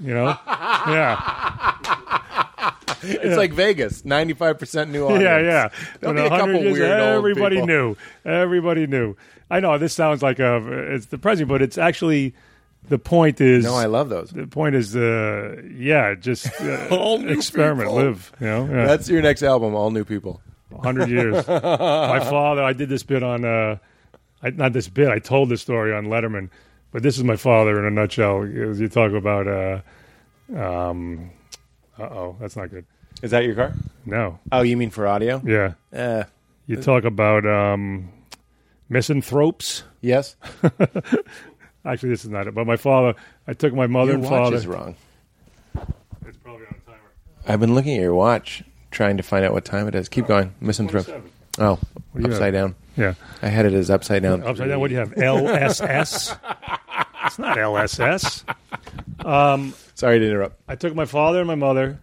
You 0.00 0.14
know, 0.14 0.36
yeah, 0.46 1.74
It's 3.02 3.36
like 3.36 3.52
Vegas. 3.52 4.04
Ninety 4.04 4.34
five 4.34 4.58
percent 4.58 4.90
new 4.90 5.04
audience. 5.06 5.22
yeah, 5.24 5.38
yeah. 5.40 5.68
There'll 6.00 6.14
When 6.14 6.24
be 6.24 6.26
a 6.34 6.38
couple 6.38 6.54
years, 6.56 6.72
weird 6.78 7.00
old 7.00 7.18
everybody 7.18 7.56
people. 7.56 7.66
knew. 7.66 7.96
Everybody 8.24 8.86
knew. 8.86 9.16
I 9.50 9.60
know 9.60 9.76
this 9.78 9.92
sounds 9.94 10.22
like 10.22 10.38
a 10.38 10.94
it's 10.94 11.06
depressing, 11.06 11.46
but 11.46 11.60
it's 11.62 11.76
actually 11.78 12.34
the 12.88 12.98
point 12.98 13.40
is 13.40 13.64
No, 13.64 13.74
I 13.74 13.86
love 13.86 14.08
those. 14.08 14.30
the 14.30 14.46
point 14.46 14.74
is 14.74 14.96
uh, 14.96 15.62
yeah, 15.74 16.14
just 16.14 16.46
uh, 16.60 16.88
experiment, 17.28 17.88
people. 17.88 17.94
live. 18.02 18.32
You 18.40 18.46
know, 18.46 18.64
yeah. 18.66 18.86
That's 18.86 19.08
your 19.08 19.22
next 19.22 19.42
album. 19.42 19.74
All 19.74 19.90
new 19.90 20.04
people. 20.04 20.40
hundred 20.82 21.08
years. 21.10 21.46
My 21.46 22.20
father, 22.30 22.62
I 22.62 22.72
did 22.72 22.88
this 22.88 23.02
bit 23.02 23.22
on, 23.22 23.44
uh, 23.44 23.76
I, 24.42 24.50
not 24.50 24.72
this 24.72 24.88
bit. 24.88 25.08
I 25.08 25.18
told 25.18 25.48
this 25.50 25.60
story 25.60 25.92
on 25.94 26.06
Letterman, 26.06 26.48
but 26.92 27.02
this 27.02 27.18
is 27.18 27.24
my 27.24 27.36
father 27.36 27.78
in 27.78 27.84
a 27.84 27.90
nutshell. 27.90 28.42
As 28.42 28.80
you 28.80 28.88
talk 28.88 29.12
about, 29.12 29.46
uh, 29.46 29.82
um, 30.56 31.30
uh 31.98 32.02
oh, 32.04 32.36
that's 32.40 32.56
not 32.56 32.70
good. 32.70 32.86
Is 33.22 33.30
that 33.30 33.44
your 33.44 33.54
car? 33.54 33.72
No, 34.04 34.38
Oh, 34.50 34.62
you 34.62 34.76
mean 34.76 34.90
for 34.90 35.06
audio? 35.06 35.40
yeah, 35.44 35.74
Uh, 35.96 36.24
you 36.66 36.76
talk 36.76 37.04
about 37.04 37.46
um, 37.46 38.08
misanthropes. 38.88 39.84
yes. 40.00 40.36
Actually, 41.84 42.10
this 42.10 42.24
is 42.24 42.30
not 42.30 42.46
it. 42.46 42.54
But 42.54 42.66
my 42.66 42.76
father, 42.76 43.14
I 43.46 43.54
took 43.54 43.74
my 43.74 43.86
mother 43.88 44.12
Your 44.12 44.14
and 44.20 44.22
watch 44.24 44.30
father. 44.30 44.56
is 44.56 44.66
wrong. 44.66 44.94
It's 46.26 46.36
probably 46.42 46.66
on 46.66 46.74
a 46.74 46.90
timer. 46.90 46.98
I've 47.48 47.58
been 47.60 47.74
looking 47.74 47.94
at 47.96 48.00
your 48.02 48.14
watch, 48.14 48.62
trying 48.92 49.16
to 49.16 49.22
find 49.24 49.44
out 49.44 49.52
what 49.52 49.64
time 49.64 49.88
it 49.88 49.94
is. 49.96 50.08
Keep 50.08 50.26
going. 50.28 50.54
Misanthrope. 50.60 51.06
27. 51.06 51.30
Oh, 51.58 51.78
do 52.14 52.22
you 52.22 52.26
upside 52.26 52.54
have? 52.54 52.62
down. 52.70 52.74
Yeah, 52.96 53.14
I 53.42 53.48
had 53.48 53.66
it 53.66 53.72
as 53.72 53.90
upside 53.90 54.22
down. 54.22 54.42
upside 54.44 54.68
down. 54.68 54.78
What 54.80 54.88
do 54.88 54.94
you 54.94 55.00
have? 55.00 55.10
LSS. 55.14 56.36
it's 57.24 57.38
not 57.38 57.56
LSS. 57.56 58.44
Sorry 59.94 60.18
to 60.18 60.26
interrupt. 60.26 60.60
I 60.68 60.76
took 60.76 60.94
my 60.94 61.04
father 61.04 61.38
and 61.38 61.46
my 61.48 61.54
mother 61.56 61.98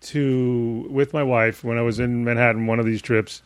to 0.00 0.86
with 0.90 1.12
my 1.12 1.22
wife 1.22 1.64
when 1.64 1.78
I 1.78 1.82
was 1.82 1.98
in 1.98 2.24
Manhattan 2.24 2.66
one 2.66 2.78
of 2.78 2.86
these 2.86 3.02
trips 3.02 3.42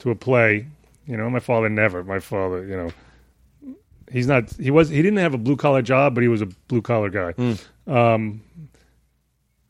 to 0.00 0.10
a 0.10 0.14
play. 0.14 0.66
You 1.06 1.16
know, 1.16 1.28
my 1.30 1.40
father 1.40 1.68
never. 1.68 2.04
My 2.04 2.20
father, 2.20 2.64
you 2.64 2.76
know, 2.76 3.74
he's 4.10 4.26
not. 4.26 4.50
He 4.52 4.70
was. 4.70 4.88
He 4.88 5.02
didn't 5.02 5.18
have 5.18 5.34
a 5.34 5.38
blue 5.38 5.56
collar 5.56 5.82
job, 5.82 6.14
but 6.14 6.22
he 6.22 6.28
was 6.28 6.42
a 6.42 6.46
blue 6.46 6.82
collar 6.82 7.10
guy. 7.10 7.34
Um, 7.86 8.42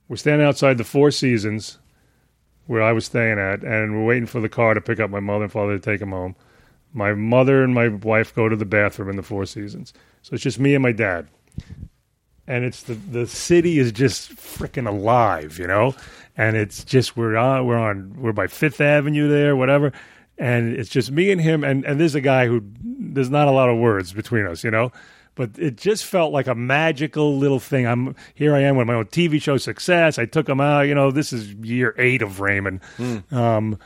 we're 0.09 0.16
standing 0.16 0.46
outside 0.46 0.78
the 0.78 0.84
Four 0.84 1.10
Seasons 1.10 1.78
where 2.66 2.82
I 2.82 2.92
was 2.92 3.06
staying 3.06 3.38
at, 3.38 3.62
and 3.62 3.94
we're 3.94 4.04
waiting 4.04 4.26
for 4.26 4.40
the 4.40 4.48
car 4.48 4.74
to 4.74 4.80
pick 4.80 5.00
up 5.00 5.10
my 5.10 5.20
mother 5.20 5.44
and 5.44 5.52
father 5.52 5.78
to 5.78 5.80
take 5.80 6.00
them 6.00 6.10
home. 6.10 6.36
My 6.92 7.14
mother 7.14 7.64
and 7.64 7.74
my 7.74 7.88
wife 7.88 8.34
go 8.34 8.48
to 8.48 8.56
the 8.56 8.66
bathroom 8.66 9.09
in 9.09 9.16
the 9.16 9.22
Four 9.22 9.46
Seasons, 9.46 9.94
so 10.20 10.34
it's 10.34 10.42
just 10.42 10.59
me 10.59 10.74
and 10.74 10.82
my 10.82 10.92
dad 10.92 11.28
and 12.46 12.64
it's 12.64 12.82
the 12.82 12.94
the 12.94 13.26
city 13.26 13.78
is 13.78 13.92
just 13.92 14.34
freaking 14.34 14.86
alive, 14.86 15.59
you 15.59 15.66
know. 15.66 15.94
And 16.36 16.56
it's 16.56 16.84
just 16.84 17.16
we're 17.16 17.36
on 17.36 17.66
we're 17.66 17.78
on 17.78 18.14
we're 18.16 18.32
by 18.32 18.46
Fifth 18.46 18.80
Avenue 18.80 19.28
there, 19.28 19.54
whatever. 19.54 19.92
And 20.38 20.74
it's 20.74 20.88
just 20.88 21.10
me 21.10 21.30
and 21.30 21.40
him, 21.40 21.62
and 21.62 21.84
and 21.84 22.00
there's 22.00 22.14
a 22.14 22.20
guy 22.20 22.46
who 22.46 22.62
there's 22.82 23.30
not 23.30 23.48
a 23.48 23.50
lot 23.52 23.68
of 23.68 23.78
words 23.78 24.12
between 24.12 24.46
us, 24.46 24.64
you 24.64 24.70
know. 24.70 24.90
but 25.34 25.50
it 25.59 25.76
just 25.76 26.04
felt 26.04 26.32
like 26.32 26.46
a 26.46 26.54
magical 26.54 27.36
little 27.38 27.60
thing. 27.60 27.86
I'm 27.86 28.14
here. 28.34 28.54
I 28.54 28.60
am 28.60 28.76
with 28.76 28.86
my 28.86 28.94
own 28.94 29.06
TV 29.06 29.40
show 29.40 29.56
success. 29.56 30.18
I 30.18 30.24
took 30.26 30.48
him 30.48 30.60
out. 30.60 30.82
You 30.82 30.94
know, 30.94 31.10
this 31.10 31.32
is 31.32 31.52
year 31.54 31.94
eight 31.98 32.22
of 32.22 32.40
Raymond, 32.40 32.80
um, 33.30 33.78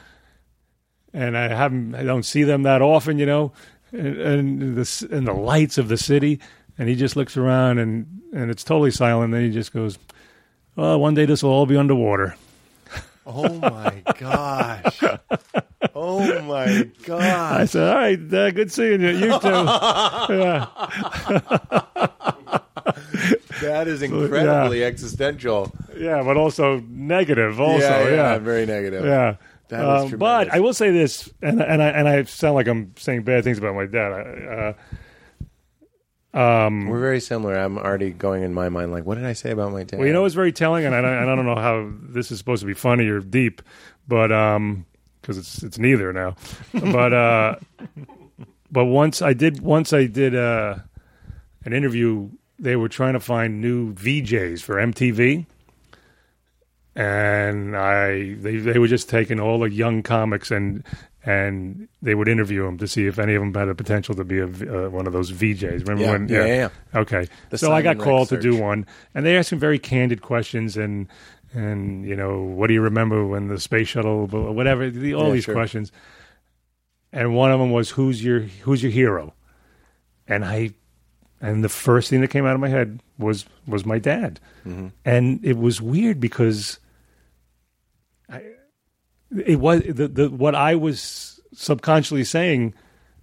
and 1.13 1.37
I 1.37 1.49
haven't. 1.49 1.95
I 1.95 2.03
don't 2.03 2.25
see 2.25 2.43
them 2.45 2.63
that 2.63 2.83
often. 2.83 3.19
You 3.19 3.27
know, 3.27 3.53
and, 3.93 4.17
and 4.17 4.77
the 4.77 5.09
and 5.11 5.27
the 5.27 5.33
lights 5.35 5.79
of 5.79 5.89
the 5.89 5.97
city. 5.97 6.41
And 6.79 6.89
he 6.91 6.95
just 6.95 7.17
looks 7.17 7.37
around, 7.37 7.79
and 7.79 8.07
and 8.35 8.51
it's 8.51 8.63
totally 8.65 8.91
silent. 8.91 9.33
Then 9.33 9.43
he 9.43 9.51
just 9.51 9.73
goes, 9.73 9.99
"Well, 10.77 11.01
one 11.01 11.15
day 11.15 11.25
this 11.27 11.43
will 11.43 11.51
all 11.51 11.67
be 11.67 11.77
underwater." 11.77 12.37
Oh 13.27 13.53
my 13.59 14.03
gosh. 14.19 15.03
Oh 15.95 16.43
my 16.43 16.89
gosh. 17.05 17.23
I 17.61 17.65
said, 17.65 17.89
"All 17.89 17.95
right, 17.97 18.35
uh, 18.35 18.51
good 18.53 18.71
seeing 18.71 19.01
you. 19.01 19.09
You 19.09 19.41
too." 19.41 19.49
yeah. 20.31 20.67
That 23.63 23.89
is 23.89 24.03
incredibly 24.03 24.85
existential. 24.85 25.73
Yeah, 25.97 26.23
but 26.23 26.37
also 26.37 26.81
negative. 26.89 27.61
Also, 27.61 27.79
yeah, 27.85 28.03
yeah, 28.03 28.09
yeah, 28.09 28.15
yeah. 28.15 28.39
very 28.39 28.67
negative. 28.67 29.05
Um, 29.05 29.39
That 29.69 30.05
is 30.05 30.13
but. 30.15 30.53
I 30.53 30.61
will 30.61 30.75
say 30.75 30.91
this, 30.93 31.29
and 31.43 31.61
and 31.61 31.83
I 31.83 31.89
and 31.89 32.09
I 32.09 32.23
sound 32.25 32.55
like 32.55 32.69
I'm 32.69 32.93
saying 32.97 33.23
bad 33.25 33.43
things 33.45 33.59
about 33.59 33.75
my 33.75 33.87
dad. 33.87 34.13
I, 34.13 34.21
uh, 34.55 34.73
um, 36.37 36.87
We're 36.89 37.01
very 37.01 37.21
similar. 37.21 37.57
I'm 37.57 37.79
already 37.79 38.11
going 38.11 38.43
in 38.43 38.53
my 38.55 38.69
mind 38.69 38.93
like, 38.93 39.05
what 39.05 39.15
did 39.17 39.25
I 39.25 39.33
say 39.33 39.51
about 39.51 39.73
my 39.73 39.85
dad? 39.85 39.99
well, 39.99 40.07
you 40.07 40.13
know, 40.13 40.25
it's 40.25 40.35
very 40.35 40.53
telling, 40.53 40.85
and 40.85 40.95
I, 40.95 41.01
don't- 41.01 41.13
and 41.23 41.31
I 41.31 41.35
don't 41.35 41.47
know 41.47 41.57
how 41.57 41.91
this 42.01 42.31
is 42.31 42.39
supposed 42.39 42.61
to 42.61 42.67
be 42.67 42.75
funny 42.75 43.09
or 43.09 43.21
deep, 43.21 43.63
but 44.07 44.31
um, 44.31 44.85
because 45.23 45.39
it's 45.39 45.63
it's 45.63 45.79
neither 45.79 46.13
now. 46.13 46.37
But 46.73 47.13
uh, 47.13 47.57
but 48.71 48.85
once 48.85 49.23
I 49.23 49.33
did 49.33 49.61
once 49.61 49.93
I 49.93 50.07
did 50.07 50.35
uh, 50.37 50.77
an 51.65 51.73
interview. 51.73 52.31
They 52.59 52.75
were 52.75 52.89
trying 52.89 53.13
to 53.13 53.21
find 53.21 53.61
new 53.61 53.93
VJs 53.93 54.63
for 54.63 54.77
MTV. 54.77 55.45
and 56.95 57.77
I 57.77 58.33
they 58.35 58.57
they 58.57 58.79
were 58.79 58.87
just 58.89 59.11
taking 59.11 59.39
all 59.41 59.59
the 59.59 59.69
young 59.71 60.03
comics 60.03 60.51
and 60.51 60.83
and 61.27 61.89
they 62.01 62.15
would 62.15 62.29
interview 62.29 62.63
them 62.65 62.79
to 62.79 62.87
see 62.87 63.07
if 63.07 63.19
any 63.19 63.35
of 63.35 63.43
them 63.43 63.53
had 63.53 63.67
the 63.67 63.75
potential 63.75 64.15
to 64.15 64.25
be 64.25 64.39
a, 64.39 64.47
uh, 64.47 64.89
one 64.89 65.07
of 65.09 65.13
those 65.13 65.33
VJs. 65.33 65.81
Remember 65.87 66.05
Yeah, 66.05 66.13
when? 66.13 66.29
yeah, 66.29 66.47
yeah, 66.47 66.69
Okay, 66.95 67.27
The 67.51 67.59
so 67.59 67.73
I 67.73 67.83
got 67.83 67.99
called 67.99 68.29
to 68.29 68.41
do 68.41 68.57
one, 68.57 68.87
and 69.15 69.27
they 69.27 69.37
asked 69.37 69.49
some 69.51 69.59
very 69.59 69.79
candid 69.79 70.23
questions 70.23 70.77
and 70.77 71.09
and 71.53 72.07
you 72.07 72.15
know 72.17 72.43
what 72.43 72.67
do 72.69 72.75
you 72.75 72.81
remember 72.83 73.27
when 73.27 73.49
the 73.49 73.59
space 73.61 73.89
shuttle, 73.89 74.27
whatever, 74.29 74.89
the, 74.91 75.15
all 75.15 75.29
Yeah, 75.29 75.33
these 75.35 75.45
sure. 75.45 75.55
questions. 75.55 75.91
And 77.13 77.35
one 77.35 77.51
of 77.51 77.59
them 77.61 77.71
was 77.73 77.91
who's 77.91 78.23
your 78.23 78.41
who's 78.41 78.83
your 78.83 78.93
hero, 78.93 79.35
and 80.29 80.45
I 80.45 80.71
and 81.41 81.63
the 81.65 81.69
first 81.69 82.09
thing 82.11 82.21
that 82.21 82.29
came 82.29 82.45
out 82.47 82.55
of 82.55 82.61
my 82.61 82.69
head 82.69 83.01
was 83.19 83.47
was 83.67 83.85
my 83.85 83.99
dad, 83.99 84.39
Mm-hmm. 84.67 84.89
and 85.05 85.45
it 85.45 85.57
was 85.57 85.81
weird 85.81 86.21
because 86.21 86.79
I, 88.29 88.43
it 89.45 89.61
was 89.61 89.83
the, 89.83 90.09
the 90.09 90.31
what 90.31 90.55
I 90.55 90.75
was 90.75 91.41
subconsciously 91.53 92.25
saying 92.25 92.75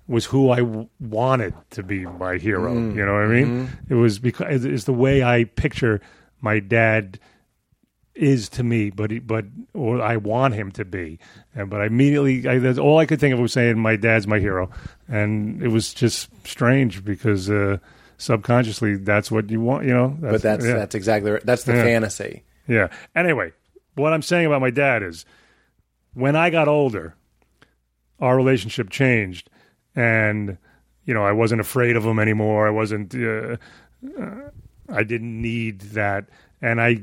was 0.07 0.25
who 0.25 0.49
I 0.49 0.57
w- 0.57 0.89
wanted 0.99 1.53
to 1.71 1.83
be 1.83 2.05
my 2.05 2.37
hero. 2.37 2.73
Mm-hmm. 2.73 2.97
You 2.97 3.05
know 3.05 3.13
what 3.13 3.23
I 3.23 3.27
mean? 3.27 3.69
It 3.89 3.95
was 3.95 4.19
because 4.19 4.65
it's 4.65 4.83
the 4.83 4.93
way 4.93 5.23
I 5.23 5.45
picture 5.45 6.01
my 6.41 6.59
dad 6.59 7.19
is 8.15 8.49
to 8.49 8.63
me, 8.63 8.89
but 8.89 9.11
he, 9.11 9.19
but 9.19 9.45
or 9.73 10.01
I 10.01 10.17
want 10.17 10.53
him 10.53 10.71
to 10.73 10.85
be. 10.85 11.19
And 11.55 11.69
but 11.69 11.81
I 11.81 11.85
immediately, 11.85 12.47
I, 12.47 12.59
that's 12.59 12.77
all 12.77 12.99
I 12.99 13.05
could 13.05 13.19
think 13.19 13.33
of 13.33 13.39
was 13.39 13.53
saying 13.53 13.79
my 13.79 13.95
dad's 13.95 14.27
my 14.27 14.39
hero, 14.39 14.69
and 15.07 15.63
it 15.63 15.69
was 15.69 15.93
just 15.93 16.29
strange 16.45 17.03
because 17.03 17.49
uh, 17.49 17.77
subconsciously 18.17 18.97
that's 18.97 19.31
what 19.31 19.49
you 19.49 19.61
want. 19.61 19.85
You 19.85 19.93
know, 19.93 20.17
but 20.19 20.41
that's 20.41 20.65
yeah. 20.65 20.73
that's 20.73 20.95
exactly 20.95 21.31
right. 21.31 21.45
That's 21.45 21.63
the 21.63 21.73
Yeah. 21.75 21.83
fantasy. 21.83 22.43
Yeah. 22.67 22.89
Anyway, 23.15 23.53
what 23.95 24.13
I'm 24.13 24.21
saying 24.21 24.45
about 24.45 24.61
my 24.61 24.69
dad 24.69 25.01
is 25.01 25.25
when 26.13 26.35
I 26.35 26.49
got 26.49 26.67
older, 26.67 27.15
our 28.19 28.35
relationship 28.35 28.89
changed. 28.89 29.49
And, 29.95 30.57
you 31.05 31.13
know, 31.13 31.23
I 31.23 31.31
wasn't 31.31 31.61
afraid 31.61 31.95
of 31.95 32.05
him 32.05 32.19
anymore. 32.19 32.67
I 32.67 32.71
wasn't, 32.71 33.13
uh, 33.13 33.57
uh, 34.19 34.49
I 34.89 35.03
didn't 35.03 35.41
need 35.41 35.81
that. 35.81 36.25
And 36.61 36.81
I, 36.81 37.01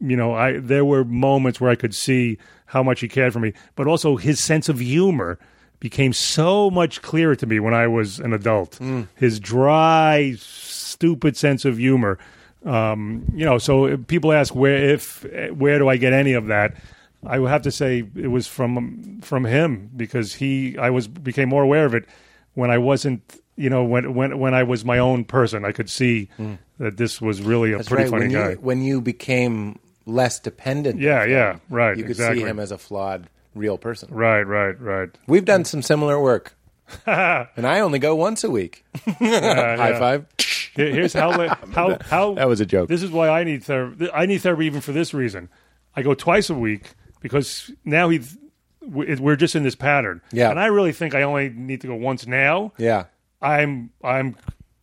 you 0.00 0.16
know, 0.16 0.34
I, 0.34 0.58
there 0.58 0.84
were 0.84 1.04
moments 1.04 1.60
where 1.60 1.70
I 1.70 1.74
could 1.74 1.94
see 1.94 2.38
how 2.66 2.82
much 2.82 3.00
he 3.00 3.08
cared 3.08 3.32
for 3.32 3.40
me, 3.40 3.54
but 3.74 3.86
also 3.86 4.16
his 4.16 4.38
sense 4.38 4.68
of 4.68 4.78
humor 4.78 5.38
became 5.80 6.12
so 6.12 6.70
much 6.70 7.02
clearer 7.02 7.36
to 7.36 7.46
me 7.46 7.60
when 7.60 7.74
I 7.74 7.86
was 7.86 8.18
an 8.18 8.32
adult. 8.32 8.78
His 9.16 9.40
dry, 9.40 10.34
stupid 10.38 11.36
sense 11.36 11.64
of 11.64 11.78
humor. 11.78 12.18
Um, 12.64 13.24
you 13.34 13.44
know, 13.44 13.58
so 13.58 13.96
people 13.96 14.32
ask 14.32 14.54
where 14.54 14.76
if 14.76 15.24
where 15.52 15.78
do 15.78 15.88
I 15.88 15.96
get 15.96 16.12
any 16.12 16.32
of 16.32 16.46
that? 16.48 16.76
I 17.26 17.38
would 17.38 17.50
have 17.50 17.62
to 17.62 17.70
say 17.70 18.04
it 18.14 18.28
was 18.28 18.46
from 18.46 19.20
from 19.22 19.44
him 19.44 19.90
because 19.96 20.34
he 20.34 20.78
I 20.78 20.90
was 20.90 21.08
became 21.08 21.48
more 21.48 21.62
aware 21.62 21.84
of 21.84 21.94
it 21.94 22.04
when 22.54 22.70
I 22.70 22.78
wasn't 22.78 23.40
you 23.56 23.70
know 23.70 23.84
when 23.84 24.14
when 24.14 24.38
when 24.38 24.54
I 24.54 24.62
was 24.62 24.84
my 24.84 24.98
own 24.98 25.24
person. 25.24 25.64
I 25.64 25.72
could 25.72 25.90
see 25.90 26.30
hmm. 26.36 26.54
that 26.78 26.96
this 26.96 27.20
was 27.20 27.42
really 27.42 27.72
a 27.72 27.78
That's 27.78 27.88
pretty 27.88 28.04
right. 28.04 28.10
funny 28.10 28.34
when 28.34 28.44
guy. 28.44 28.50
you 28.50 28.56
when 28.56 28.82
you 28.82 29.00
became 29.00 29.78
less 30.06 30.38
dependent. 30.38 31.00
Yeah, 31.00 31.24
of 31.24 31.30
yeah, 31.30 31.58
right, 31.68 31.96
You 31.96 32.04
could 32.04 32.12
exactly. 32.12 32.42
see 32.42 32.46
him 32.46 32.58
as 32.58 32.72
a 32.72 32.78
flawed 32.78 33.28
real 33.54 33.78
person. 33.78 34.08
right, 34.12 34.42
right, 34.42 34.80
right. 34.80 35.10
We've 35.26 35.44
done 35.44 35.64
some 35.64 35.82
similar 35.82 36.20
work. 36.20 36.54
and 37.06 37.66
I 37.66 37.80
only 37.80 37.98
go 37.98 38.14
once 38.14 38.44
a 38.44 38.50
week. 38.50 38.84
High 39.04 39.16
yeah. 39.20 39.98
five. 39.98 40.26
Here's 40.74 41.12
how 41.12 41.48
how 41.72 41.98
how 42.00 42.34
That 42.34 42.48
was 42.48 42.60
a 42.60 42.66
joke. 42.66 42.88
This 42.88 43.02
is 43.02 43.10
why 43.10 43.28
I 43.28 43.44
need 43.44 43.64
therapy. 43.64 44.08
I 44.12 44.26
need 44.26 44.38
therapy 44.38 44.66
even 44.66 44.80
for 44.80 44.92
this 44.92 45.12
reason. 45.12 45.48
I 45.94 46.02
go 46.02 46.14
twice 46.14 46.48
a 46.48 46.54
week 46.54 46.92
because 47.20 47.70
now 47.84 48.08
he's 48.08 48.36
we- 48.80 49.14
we're 49.16 49.36
just 49.36 49.54
in 49.56 49.62
this 49.62 49.74
pattern. 49.74 50.20
Yeah. 50.32 50.50
and 50.50 50.58
I 50.58 50.66
really 50.66 50.92
think 50.92 51.14
I 51.14 51.22
only 51.22 51.50
need 51.50 51.80
to 51.82 51.86
go 51.86 51.94
once 51.94 52.26
now. 52.26 52.72
Yeah. 52.78 53.04
I'm 53.42 53.90
I'm 54.02 54.36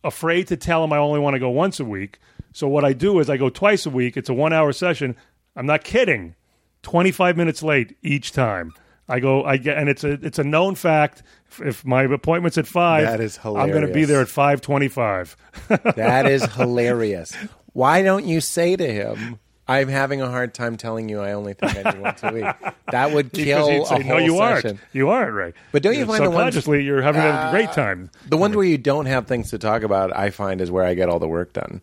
afraid 0.04 0.48
to 0.48 0.56
tell 0.56 0.84
him 0.84 0.92
I 0.92 0.98
only 0.98 1.20
want 1.20 1.34
to 1.34 1.40
go 1.40 1.50
once 1.50 1.80
a 1.80 1.84
week. 1.84 2.18
So 2.52 2.68
what 2.68 2.84
I 2.84 2.92
do 2.92 3.18
is 3.18 3.28
I 3.28 3.36
go 3.36 3.48
twice 3.50 3.84
a 3.86 3.90
week. 3.90 4.16
It's 4.16 4.28
a 4.28 4.34
one 4.34 4.52
hour 4.52 4.72
session. 4.72 5.16
I'm 5.54 5.66
not 5.66 5.84
kidding. 5.84 6.34
Twenty 6.82 7.10
five 7.10 7.36
minutes 7.36 7.62
late 7.62 7.96
each 8.02 8.32
time. 8.32 8.72
I 9.08 9.20
go. 9.20 9.44
I 9.44 9.56
get, 9.56 9.76
and 9.78 9.88
it's 9.88 10.04
a 10.04 10.12
it's 10.12 10.38
a 10.38 10.44
known 10.44 10.74
fact. 10.74 11.22
If, 11.50 11.60
if 11.62 11.84
my 11.84 12.02
appointment's 12.04 12.58
at 12.58 12.66
five, 12.66 13.04
That 13.04 13.20
is 13.20 13.36
hilarious. 13.36 13.64
I'm 13.64 13.70
going 13.72 13.86
to 13.86 13.92
be 13.94 14.04
there 14.04 14.20
at 14.20 14.28
five 14.28 14.60
twenty 14.60 14.88
five. 14.88 15.36
That 15.68 16.26
is 16.26 16.44
hilarious. 16.54 17.36
Why 17.72 18.02
don't 18.02 18.24
you 18.24 18.40
say 18.40 18.74
to 18.76 18.86
him, 18.92 19.38
I'm 19.68 19.88
having 19.88 20.20
a 20.20 20.30
hard 20.30 20.54
time 20.54 20.76
telling 20.76 21.08
you 21.08 21.20
I 21.20 21.32
only 21.32 21.54
think 21.54 21.76
I 21.76 21.90
do 21.90 22.00
once 22.00 22.22
a 22.22 22.32
week? 22.32 22.44
That 22.92 23.10
would 23.10 23.32
kill 23.32 23.68
a 23.68 23.84
whole 23.84 23.98
no, 23.98 24.18
you 24.18 24.36
session. 24.36 24.70
aren't. 24.70 24.80
You 24.92 25.08
aren't, 25.08 25.34
Ray. 25.34 25.52
But 25.72 25.82
don't 25.82 25.98
you 25.98 26.06
find 26.06 26.24
the 26.24 26.30
ones- 26.30 26.54
subconsciously 26.54 26.84
you're 26.84 27.02
having 27.02 27.22
a 27.22 27.26
uh, 27.26 27.50
great 27.50 27.72
time? 27.72 28.12
The 28.28 28.36
ones 28.36 28.54
where 28.54 28.64
you 28.64 28.78
don't 28.78 29.06
have 29.06 29.26
things 29.26 29.50
to 29.50 29.58
talk 29.58 29.82
about, 29.82 30.16
I 30.16 30.30
find 30.30 30.60
is 30.60 30.70
where 30.70 30.84
I 30.84 30.94
get 30.94 31.08
all 31.08 31.18
the 31.18 31.26
work 31.26 31.52
done. 31.52 31.80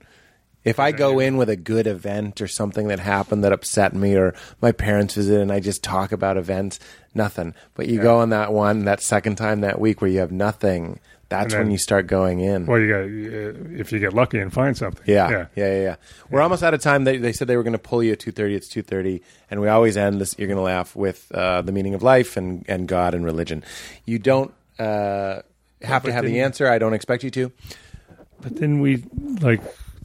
If 0.64 0.80
I 0.80 0.94
go 0.94 1.20
in 1.20 1.36
with 1.36 1.50
a 1.50 1.58
good 1.58 1.88
event 1.88 2.40
or 2.40 2.48
something 2.48 2.88
that 2.88 3.00
happened 3.00 3.44
that 3.44 3.52
upset 3.52 3.94
me, 3.94 4.16
or 4.16 4.34
my 4.62 4.72
parents 4.72 5.16
visit 5.16 5.42
and 5.42 5.52
I 5.52 5.60
just 5.60 5.84
talk 5.84 6.14
about 6.14 6.38
events, 6.38 6.80
nothing. 7.14 7.54
But 7.76 7.88
you 7.88 8.02
go 8.02 8.20
on 8.20 8.30
that 8.30 8.54
one, 8.54 8.86
that 8.86 9.02
second 9.02 9.36
time 9.36 9.60
that 9.60 9.82
week 9.82 10.00
where 10.00 10.10
you 10.10 10.20
have 10.20 10.32
nothing, 10.32 11.02
that's 11.30 11.54
then- 11.54 11.64
when 11.64 11.72
you 11.72 11.78
start 11.78 12.08
going 12.08 12.40
in. 12.40 12.66
Well, 12.66 12.80
you 12.80 12.90
got 12.90 13.02
uh, 13.02 13.80
if 13.80 13.92
you 13.92 14.00
get 14.00 14.14
lucky 14.14 14.40
and 14.40 14.52
find 14.52 14.78
something. 14.78 15.04
Yeah, 15.06 15.30
yeah. 15.30 15.46
yeah, 15.56 15.74
yeah, 15.76 15.82
yeah. 15.82 15.96
We're 16.30 16.42
almost 16.42 16.64
out 16.64 16.74
of 16.74 16.82
time. 16.82 17.04
They, 17.04 17.18
they 17.18 17.34
said 17.34 17.48
they 17.48 17.58
were 17.58 17.64
going 17.64 17.74
to 17.74 17.80
pull 17.80 18.04
you 18.04 18.14
at 18.14 18.20
two 18.20 18.32
thirty. 18.32 18.56
It's 18.56 18.68
two 18.68 18.82
thirty, 18.82 19.22
and 19.50 19.62
we 19.62 19.68
always 19.68 19.98
end 19.98 20.22
this. 20.22 20.36
You're 20.38 20.48
going 20.48 20.58
to 20.58 20.64
laugh 20.64 20.96
with 20.96 21.32
uh, 21.34 21.62
the 21.62 21.72
meaning 21.72 21.94
of 21.94 22.04
life 22.04 22.38
and 22.38 22.66
and 22.68 22.88
God 22.88 23.14
and 23.14 23.26
religion. 23.26 23.64
You 24.06 24.20
don't 24.20 24.54
uh, 24.80 25.42
have 25.82 26.04
but 26.04 26.10
to 26.10 26.14
have 26.14 26.26
the 26.26 26.42
answer. 26.42 26.68
I 26.68 26.78
don't 26.78 26.94
expect 26.94 27.24
you 27.24 27.32
to. 27.32 27.52
But 28.42 28.58
then 28.58 28.82
we 28.82 29.04
like 29.42 29.62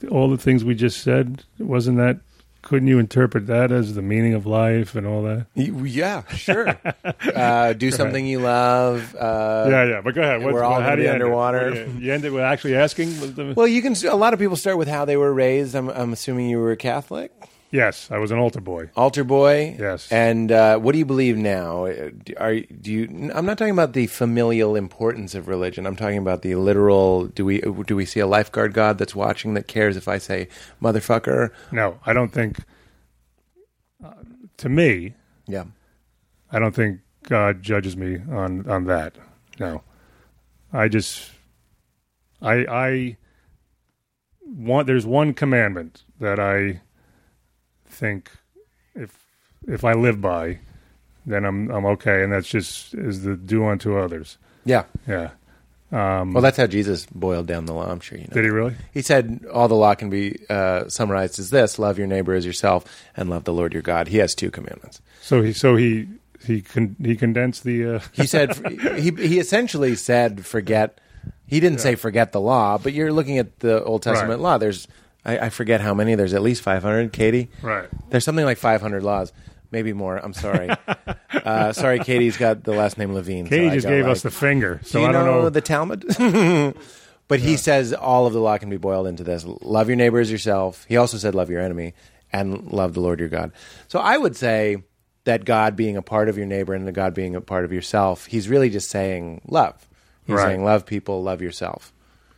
all 0.09 0.29
the 0.29 0.37
things 0.37 0.63
we 0.63 0.75
just 0.75 1.01
said. 1.03 1.43
Wasn't 1.59 1.97
that? 1.97 2.19
Couldn't 2.69 2.87
you 2.87 2.99
interpret 2.99 3.47
that 3.47 3.71
as 3.71 3.95
the 3.95 4.03
meaning 4.03 4.35
of 4.35 4.45
life 4.45 4.93
and 4.93 5.07
all 5.07 5.23
that? 5.23 5.47
Yeah, 5.55 6.21
sure. 6.27 6.77
uh, 7.35 7.73
do 7.73 7.89
something 7.89 8.27
you 8.27 8.41
love. 8.41 9.15
Uh, 9.15 9.65
yeah, 9.67 9.83
yeah. 9.85 10.01
But 10.01 10.13
go 10.13 10.21
ahead. 10.21 10.43
we're 10.43 10.63
all 10.63 10.79
how 10.79 10.95
do 10.95 11.01
you 11.01 11.07
end 11.07 11.15
underwater. 11.23 11.71
Do 11.71 11.79
You, 11.79 11.97
you 11.99 12.13
end 12.13 12.25
it 12.25 12.29
with 12.29 12.43
actually 12.43 12.75
asking. 12.75 13.55
Well, 13.55 13.67
you 13.67 13.81
can. 13.81 13.95
A 14.05 14.15
lot 14.15 14.33
of 14.33 14.39
people 14.39 14.55
start 14.55 14.77
with 14.77 14.87
how 14.87 15.03
they 15.05 15.17
were 15.17 15.33
raised. 15.33 15.73
I'm, 15.73 15.89
I'm 15.89 16.13
assuming 16.13 16.47
you 16.47 16.59
were 16.59 16.75
Catholic, 16.75 17.31
yes, 17.71 18.09
I 18.11 18.17
was 18.17 18.31
an 18.31 18.37
altar 18.39 18.61
boy. 18.61 18.89
altar 18.95 19.23
boy. 19.23 19.75
Yes. 19.79 20.11
And 20.11 20.51
uh, 20.51 20.77
what 20.79 20.93
do 20.93 20.99
you 20.99 21.05
believe 21.05 21.37
now? 21.37 21.85
Uh, 21.85 22.09
Are 22.37 22.59
do 22.59 22.91
you? 22.91 23.31
I'm 23.33 23.45
not 23.45 23.57
talking 23.57 23.73
about 23.73 23.93
the 23.93 24.07
familial 24.07 24.75
importance 24.75 25.35
of 25.35 25.47
religion. 25.47 25.85
I'm 25.85 25.95
talking 25.95 26.17
about 26.17 26.41
the 26.41 26.55
literal. 26.55 27.25
Do 27.27 27.45
we 27.45 27.61
do 27.61 27.95
we 27.95 28.05
see 28.05 28.19
a 28.19 28.27
lifeguard 28.27 28.73
God 28.73 28.97
that's 28.97 29.15
watching 29.15 29.53
that 29.55 29.67
cares 29.67 29.97
if 29.97 30.07
I 30.07 30.17
say 30.17 30.47
motherfucker? 30.81 31.51
No, 31.71 31.99
I 32.05 32.13
don't 32.13 32.31
think. 32.33 32.57
Uh, 34.03 34.13
to 34.57 34.69
me, 34.69 35.13
Yeah. 35.47 35.65
I 36.51 36.57
don't 36.59 36.73
think 36.73 37.01
God 37.23 37.61
judges 37.61 37.95
me 37.95 38.17
on 38.31 38.67
on 38.69 38.85
that. 38.85 39.15
No, 39.59 39.83
I 40.73 40.87
just, 40.87 41.31
I 42.41 42.65
I 42.65 43.17
one 44.41 44.85
there's 44.85 45.05
one 45.05 45.33
commandment 45.33 46.03
that 46.19 46.39
I 46.39 46.81
think 47.99 48.31
if 48.95 49.11
if 49.67 49.83
I 49.83 49.93
live 49.93 50.21
by, 50.21 50.59
then 51.25 51.45
I'm 51.45 51.69
I'm 51.69 51.85
okay, 51.85 52.23
and 52.23 52.31
that's 52.33 52.47
just 52.49 52.93
is 52.93 53.23
the 53.23 53.35
do 53.35 53.65
unto 53.65 53.97
others. 53.97 54.37
Yeah. 54.65 54.83
Yeah. 55.07 55.31
Well, 55.91 56.41
that's 56.41 56.57
how 56.57 56.67
Jesus 56.67 57.07
boiled 57.07 57.47
down 57.47 57.65
the 57.65 57.73
law. 57.73 57.89
I'm 57.89 57.99
sure 57.99 58.17
you 58.17 58.25
know. 58.25 58.33
Did 58.33 58.43
he 58.43 58.51
really? 58.51 58.75
He 58.93 59.01
said 59.01 59.43
all 59.51 59.67
the 59.67 59.73
law 59.75 59.95
can 59.95 60.09
be 60.11 60.37
uh, 60.49 60.87
summarized 60.87 61.39
as 61.39 61.49
this: 61.49 61.79
love 61.79 61.97
your 61.97 62.05
neighbor 62.07 62.33
as 62.35 62.45
yourself, 62.45 62.85
and 63.17 63.29
love 63.29 63.43
the 63.45 63.53
Lord 63.53 63.73
your 63.73 63.81
God. 63.81 64.07
He 64.07 64.17
has 64.17 64.35
two 64.35 64.51
commandments. 64.51 65.01
So 65.21 65.41
he 65.41 65.51
so 65.51 65.75
he 65.75 66.07
he 66.45 66.61
con- 66.61 66.95
he 67.03 67.15
condensed 67.15 67.63
the. 67.63 67.95
Uh, 67.95 67.99
He 68.13 68.27
said 68.27 68.55
he 68.99 69.09
he 69.11 69.39
essentially 69.39 69.95
said 69.95 70.45
forget. 70.45 70.99
He 71.47 71.59
didn't 71.59 71.79
say 71.81 71.95
forget 71.95 72.31
the 72.31 72.39
law, 72.41 72.77
but 72.77 72.93
you're 72.93 73.11
looking 73.11 73.39
at 73.39 73.59
the 73.59 73.83
Old 73.83 74.03
Testament 74.03 74.39
Right. 74.39 74.43
law. 74.51 74.57
There's 74.59 74.87
I, 75.25 75.37
I 75.39 75.49
forget 75.49 75.81
how 75.81 75.93
many. 75.93 76.15
There's 76.15 76.33
at 76.33 76.41
least 76.41 76.61
500. 76.61 77.11
Katie, 77.13 77.49
right. 77.61 77.89
there's 78.09 78.23
something 78.23 78.45
like 78.45 78.57
500 78.57 79.03
laws, 79.03 79.33
maybe 79.71 79.93
more. 79.93 80.17
I'm 80.17 80.33
sorry. 80.33 80.69
uh, 81.33 81.73
sorry, 81.73 81.99
Katie's 81.99 82.37
got 82.37 82.63
the 82.63 82.71
last 82.73 82.97
name 82.97 83.13
Levine. 83.13 83.47
Katie 83.47 83.67
I 83.69 83.73
just 83.75 83.87
gave 83.87 84.05
like- 84.05 84.11
us 84.13 84.21
the 84.21 84.31
finger, 84.31 84.79
so 84.83 84.99
Do 84.99 85.03
you 85.03 85.09
I 85.09 85.11
don't 85.11 85.25
know, 85.25 85.41
know. 85.43 85.49
the 85.49 85.61
Talmud? 85.61 86.05
but 87.27 87.39
he 87.39 87.57
says 87.57 87.93
all 87.93 88.25
of 88.27 88.33
the 88.33 88.39
law 88.39 88.57
can 88.57 88.69
be 88.69 88.77
boiled 88.77 89.07
into 89.07 89.23
this: 89.23 89.45
love 89.61 89.87
your 89.89 89.97
neighbor 89.97 90.19
as 90.19 90.31
yourself. 90.31 90.85
He 90.87 90.97
also 90.97 91.17
said 91.17 91.35
love 91.35 91.49
your 91.49 91.61
enemy 91.61 91.93
and 92.31 92.71
love 92.71 92.93
the 92.93 93.01
Lord 93.01 93.19
your 93.19 93.29
God. 93.29 93.51
So 93.87 93.99
I 93.99 94.17
would 94.17 94.35
say 94.35 94.83
that 95.25 95.45
God 95.45 95.75
being 95.75 95.97
a 95.97 96.01
part 96.01 96.29
of 96.29 96.37
your 96.37 96.45
neighbor 96.47 96.73
and 96.73 96.87
the 96.87 96.91
God 96.91 97.13
being 97.13 97.35
a 97.35 97.41
part 97.41 97.65
of 97.65 97.73
yourself, 97.73 98.25
he's 98.25 98.47
really 98.47 98.69
just 98.69 98.89
saying 98.89 99.41
love. 99.47 99.87
He's 100.25 100.35
Right. 100.35 100.45
saying 100.45 100.63
love 100.63 100.85
people, 100.85 101.21
love 101.23 101.41
yourself. 101.41 101.91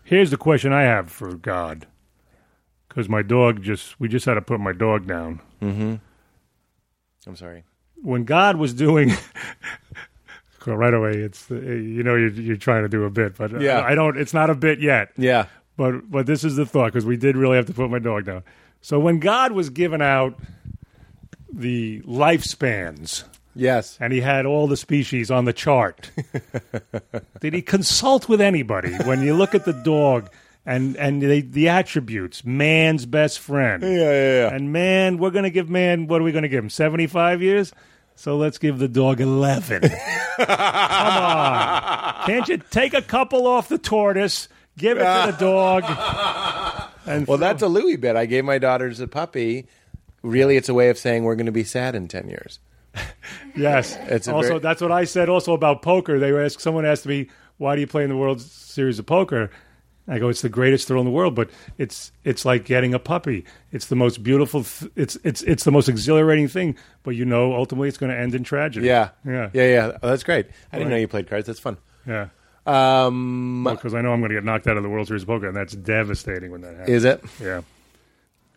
Here's 0.04 0.32
the 0.32 0.38
question 0.38 0.72
I 0.74 0.84
have 0.84 1.10
for 1.12 1.36
God, 1.36 1.88
because 2.94 3.08
my 3.08 3.22
dog 3.22 3.62
just 3.64 3.98
we 4.00 4.08
just 4.10 4.26
had 4.26 4.34
to 4.34 4.42
put 4.42 4.60
my 4.60 4.74
dog 4.74 5.08
down. 5.08 5.40
I'm 5.62 7.36
sorry. 7.36 7.64
when 8.02 8.24
God 8.26 8.58
was 8.58 8.74
doing 8.74 9.12
right 10.66 10.94
away, 10.94 11.12
it's 11.14 11.50
uh, 11.50 11.56
you 11.56 12.04
know 12.04 12.16
you're, 12.16 12.30
you're 12.32 12.56
trying 12.58 12.84
to 12.84 12.90
do 12.90 13.04
a 13.06 13.10
bit, 13.10 13.38
but 13.38 13.60
Yeah. 13.62 13.80
I, 13.80 13.92
I 13.92 13.96
don't. 13.96 14.18
It's 14.18 14.34
not 14.34 14.50
a 14.50 14.56
bit 14.56 14.80
yet. 14.82 15.10
Yeah. 15.18 15.46
But 15.78 16.10
but 16.12 16.26
this 16.26 16.44
is 16.44 16.56
the 16.58 16.66
thought 16.66 16.88
because 16.92 17.06
we 17.06 17.18
did 17.18 17.38
really 17.38 17.56
have 17.58 17.68
to 17.68 17.74
put 17.74 17.90
my 17.90 18.00
dog 18.00 18.26
down. 18.26 18.44
So 18.82 19.00
when 19.00 19.20
God 19.20 19.52
was 19.54 19.70
giving 19.70 20.02
out 20.02 20.38
the 21.54 22.02
lifespans 22.02 23.24
Yes. 23.56 23.98
and 24.00 24.12
he 24.14 24.22
had 24.22 24.46
all 24.46 24.68
the 24.68 24.78
species 24.78 25.30
on 25.30 25.46
the 25.46 25.54
chart, 25.54 26.10
did 27.42 27.54
he 27.54 27.62
consult 27.62 28.28
with 28.30 28.42
anybody 28.42 28.94
when 29.06 29.22
you 29.22 29.34
look 29.36 29.54
at 29.54 29.66
the 29.66 29.74
dog 29.74 30.30
and 30.66 30.96
and 30.98 31.22
the, 31.22 31.42
the 31.42 31.70
attributes? 31.70 32.46
Man's 32.46 33.06
best 33.06 33.40
friend. 33.40 33.82
Yeah, 33.84 33.90
yeah, 33.90 34.42
yeah. 34.50 34.54
And 34.54 34.72
man, 34.72 35.18
we're 35.18 35.32
going 35.32 35.44
to 35.44 35.50
give 35.50 35.70
man, 35.70 36.08
what 36.08 36.22
are 36.22 36.24
we 36.24 36.32
going 36.32 36.44
to 36.44 36.50
give 36.50 36.64
him? 36.64 36.70
75 36.70 37.42
years? 37.42 37.74
So 38.16 38.38
let's 38.38 38.58
give 38.60 38.78
the 38.78 38.88
dog 38.88 39.20
11. 39.20 39.82
Come 40.38 40.48
on. 40.50 42.26
Can't 42.26 42.48
you 42.48 42.58
take 42.58 42.94
a 42.94 43.02
couple 43.02 43.48
off 43.48 43.68
the 43.70 43.78
tortoise, 43.78 44.48
give 44.78 44.98
it 44.98 45.02
to 45.02 45.32
the 45.32 45.38
dog? 45.40 45.84
And 47.06 47.26
Well, 47.26 47.38
that's 47.40 47.64
a 47.64 47.68
Louis 47.68 47.96
bit. 47.96 48.16
I 48.16 48.26
gave 48.28 48.46
my 48.46 48.60
daughters 48.60 49.00
a 49.00 49.08
puppy. 49.08 49.68
Really, 50.22 50.56
it's 50.56 50.70
a 50.70 50.74
way 50.74 50.90
of 50.90 50.98
saying 51.00 51.24
we're 51.24 51.36
going 51.36 51.48
to 51.48 51.52
be 51.52 51.64
sad 51.64 51.96
in 51.96 52.08
10 52.08 52.30
years. 52.30 52.60
yes. 53.56 53.98
It's 54.02 54.28
also, 54.28 54.50
very- 54.50 54.60
that's 54.60 54.82
what 54.82 54.92
I 54.92 55.06
said 55.06 55.28
also 55.30 55.54
about 55.54 55.82
poker. 55.82 56.20
They 56.20 56.32
were 56.32 56.44
asked, 56.44 56.62
someone 56.62 56.86
asked 56.86 57.08
me, 57.08 57.30
why 57.58 57.74
do 57.76 57.82
you 57.82 57.88
play 57.88 58.04
in 58.04 58.10
the 58.10 58.18
World 58.18 58.40
Series 58.42 59.00
of 59.00 59.06
Poker? 59.08 59.50
I 60.08 60.18
go, 60.20 60.30
it's 60.30 60.42
the 60.42 60.50
greatest 60.50 60.88
thrill 60.88 61.00
in 61.00 61.06
the 61.06 61.12
world, 61.12 61.36
but 61.36 61.50
it's 61.78 62.12
it's 62.24 62.44
like 62.44 62.66
getting 62.66 62.94
a 62.94 63.00
puppy. 63.00 63.46
It's 63.72 63.86
the 63.86 63.96
most 63.96 64.24
beautiful. 64.24 64.64
Th- 64.64 64.92
it's 64.96 65.18
it's 65.24 65.42
it's 65.44 65.64
the 65.64 65.72
most 65.72 65.88
exhilarating 65.88 66.48
thing. 66.48 66.76
But 67.04 67.12
you 67.16 67.24
know, 67.26 67.54
ultimately, 67.54 67.88
it's 67.88 67.98
going 67.98 68.12
to 68.12 68.18
end 68.18 68.34
in 68.36 68.44
tragedy. 68.44 68.88
Yeah. 68.88 69.10
yeah, 69.26 69.50
Yeah, 69.54 69.68
yeah. 69.68 69.98
Oh, 70.02 70.10
that's 70.10 70.24
great. 70.24 70.48
I 70.74 70.78
didn't 70.78 70.88
Right. 70.90 70.96
know 70.96 71.00
you 71.02 71.08
played 71.08 71.30
cards. 71.30 71.48
That's 71.48 71.60
fun. 71.60 71.78
yeah. 72.08 72.28
Um, 72.66 73.64
Because 73.70 73.94
I 73.94 74.02
know 74.02 74.12
I'm 74.14 74.20
going 74.20 74.30
to 74.30 74.36
get 74.36 74.44
knocked 74.44 74.68
out 74.68 74.78
of 74.78 74.84
the 74.84 74.90
World 74.90 75.08
Series 75.08 75.24
of 75.24 75.28
Poker, 75.28 75.48
and 75.48 75.56
that's 75.56 75.74
devastating 75.74 76.52
when 76.52 76.62
that 76.62 76.72
happens. 76.76 76.90
is 76.90 77.06
it? 77.06 77.24
Yeah. 77.42 77.62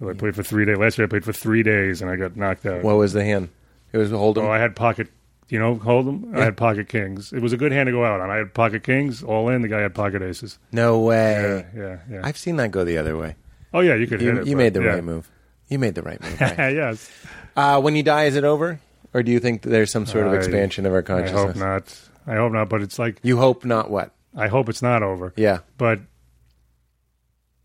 Well, 0.00 0.10
I 0.10 0.14
played 0.14 0.34
for 0.34 0.42
three 0.42 0.64
days. 0.64 0.76
Last 0.76 0.98
year 0.98 1.06
I 1.06 1.08
played 1.08 1.24
for 1.24 1.32
three 1.32 1.62
days, 1.62 2.02
and 2.02 2.10
I 2.10 2.16
got 2.16 2.36
knocked 2.36 2.66
out. 2.66 2.82
What 2.82 2.96
was 2.96 3.12
the 3.12 3.24
hand? 3.24 3.48
It 3.92 3.98
was 3.98 4.10
a 4.12 4.16
Hold'em. 4.16 4.38
oh, 4.44 4.50
I 4.50 4.58
had 4.58 4.74
pocket, 4.76 5.08
you 5.48 5.58
know, 5.58 5.74
hold 5.76 6.06
them. 6.06 6.32
I 6.34 6.44
had 6.44 6.56
pocket 6.56 6.88
kings. 6.88 7.32
It 7.32 7.40
was 7.42 7.52
a 7.52 7.56
good 7.56 7.70
hand 7.72 7.86
to 7.88 7.92
go 7.92 8.04
out 8.04 8.20
on. 8.20 8.30
I 8.30 8.36
had 8.36 8.54
pocket 8.54 8.82
kings 8.82 9.22
all 9.22 9.48
in. 9.50 9.62
The 9.62 9.68
guy 9.68 9.80
had 9.80 9.94
pocket 9.94 10.22
aces. 10.22 10.58
no 10.72 11.00
way. 11.00 11.66
yeah, 11.76 11.98
yeah. 12.10 12.20
I've 12.24 12.38
seen 12.38 12.56
that 12.56 12.70
go 12.70 12.84
the 12.84 12.98
other 12.98 13.16
way. 13.16 13.36
oh 13.72 13.80
yeah, 13.80 13.94
you 13.94 14.06
could 14.06 14.20
You, 14.20 14.40
it. 14.40 14.46
you 14.46 14.54
but- 14.56 14.58
made 14.62 14.74
the 14.74 14.82
yeah. 14.82 14.88
right 14.94 15.04
move. 15.04 15.30
You 15.68 15.78
made 15.78 15.94
the 15.94 16.02
right 16.02 16.20
move. 16.22 16.40
Ray. 16.40 16.54
yes. 16.74 17.10
uh, 17.56 17.80
when 17.80 17.96
you 17.96 18.02
die, 18.02 18.24
is 18.24 18.36
it 18.36 18.44
over, 18.44 18.78
or 19.14 19.22
do 19.22 19.32
you 19.32 19.40
think 19.40 19.62
there's 19.62 19.90
some 19.90 20.04
sort 20.06 20.26
of 20.26 20.32
I- 20.32 20.36
expansion 20.36 20.84
of 20.86 20.92
our 20.92 21.02
consciousness? 21.02 21.40
I 21.42 21.46
hope 21.46 21.56
not. 21.56 22.00
I 22.26 22.36
hope 22.36 22.52
not. 22.52 22.68
But 22.68 22.82
it's 22.82 22.98
like 22.98 23.18
You 23.22 23.36
hope 23.38 23.64
not. 23.64 23.90
What? 23.90 24.12
I 24.36 24.48
hope 24.48 24.68
it's 24.68 24.82
not 24.82 25.02
over. 25.02 25.32
Yeah. 25.36 25.60
but 25.78 26.00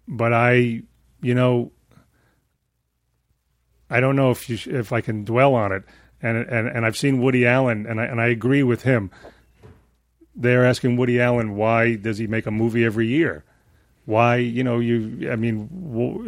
but 0.08 0.34
I, 0.34 0.82
you 1.22 1.36
know, 1.36 1.72
I 3.90 4.00
don't 4.00 4.16
know 4.16 4.32
if 4.32 4.50
you 4.50 4.56
sh- 4.58 4.68
if 4.68 4.92
I 4.94 5.02
can 5.02 5.24
dwell 5.24 5.56
on 5.56 5.72
it, 5.72 5.84
and 6.22 6.38
and 6.38 6.68
and 6.68 6.86
I've 6.86 6.98
seen 6.98 7.22
Woody 7.22 7.46
Allen, 7.46 7.86
and 7.86 8.00
I 8.00 8.06
and 8.06 8.22
I 8.22 8.28
agree 8.28 8.64
with 8.64 8.84
him. 8.84 9.12
They're 10.36 10.66
asking 10.66 10.98
Woody 10.98 11.20
Allen 11.20 11.56
why 11.56 11.96
does 11.96 12.18
he 12.18 12.28
make 12.28 12.46
a 12.46 12.52
movie 12.52 12.86
every 12.86 13.08
year? 13.08 13.44
Why 14.06 14.38
you 14.38 14.64
know 14.64 14.80
you? 14.80 15.30
I 15.32 15.36
mean, 15.36 15.70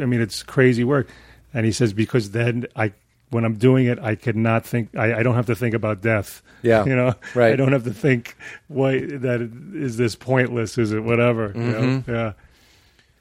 I 0.01 0.05
mean 0.05 0.22
it's 0.22 0.43
crazy 0.43 0.84
work, 0.84 1.09
and 1.53 1.65
he 1.65 1.72
says 1.72 1.93
because 1.93 2.31
then 2.31 2.65
I. 2.76 2.93
When 3.30 3.45
I'm 3.45 3.55
doing 3.55 3.85
it, 3.85 3.97
I 3.97 4.15
cannot 4.15 4.65
think. 4.65 4.93
I, 4.93 5.19
I 5.19 5.23
don't 5.23 5.35
have 5.35 5.45
to 5.45 5.55
think 5.55 5.73
about 5.73 6.01
death. 6.01 6.41
Yeah. 6.63 6.84
you 6.89 6.93
know. 6.93 7.15
Right. 7.34 7.53
I 7.53 7.55
don't 7.55 7.72
have 7.72 7.85
to 7.85 7.93
think. 7.93 8.35
Why 8.68 8.99
that 8.99 9.39
is 9.73 9.95
this 9.95 10.18
pointless? 10.18 10.77
Is 10.77 10.91
it 10.91 10.99
whatever? 10.99 11.53
You 11.55 11.61
know? 11.61 12.03
Yeah. 12.05 12.34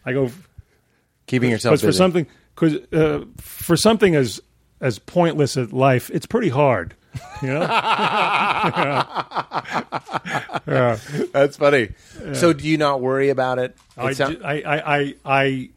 I 0.04 0.12
go 0.12 0.32
Keeping 1.30 1.50
yourself 1.52 1.74
because 1.74 1.82
for 1.82 1.92
something 1.92 2.26
because 2.56 2.74
uh, 2.92 3.24
for 3.36 3.76
something 3.76 4.16
as 4.16 4.40
as 4.80 4.98
pointless 4.98 5.56
as 5.56 5.72
life, 5.72 6.10
it's 6.12 6.26
pretty 6.26 6.48
hard. 6.48 6.94
You 7.42 7.48
know. 7.48 7.60
yeah. 10.66 10.98
That's 11.32 11.56
funny. 11.56 11.90
So, 12.34 12.52
do 12.52 12.66
you 12.68 12.78
not 12.78 13.00
worry 13.00 13.30
about 13.30 13.58
it? 13.58 13.76
I, 13.96 14.12
sound- 14.12 14.40
I, 14.44 14.60
I, 14.60 14.98
I, 14.98 15.14
I, 15.24 15.70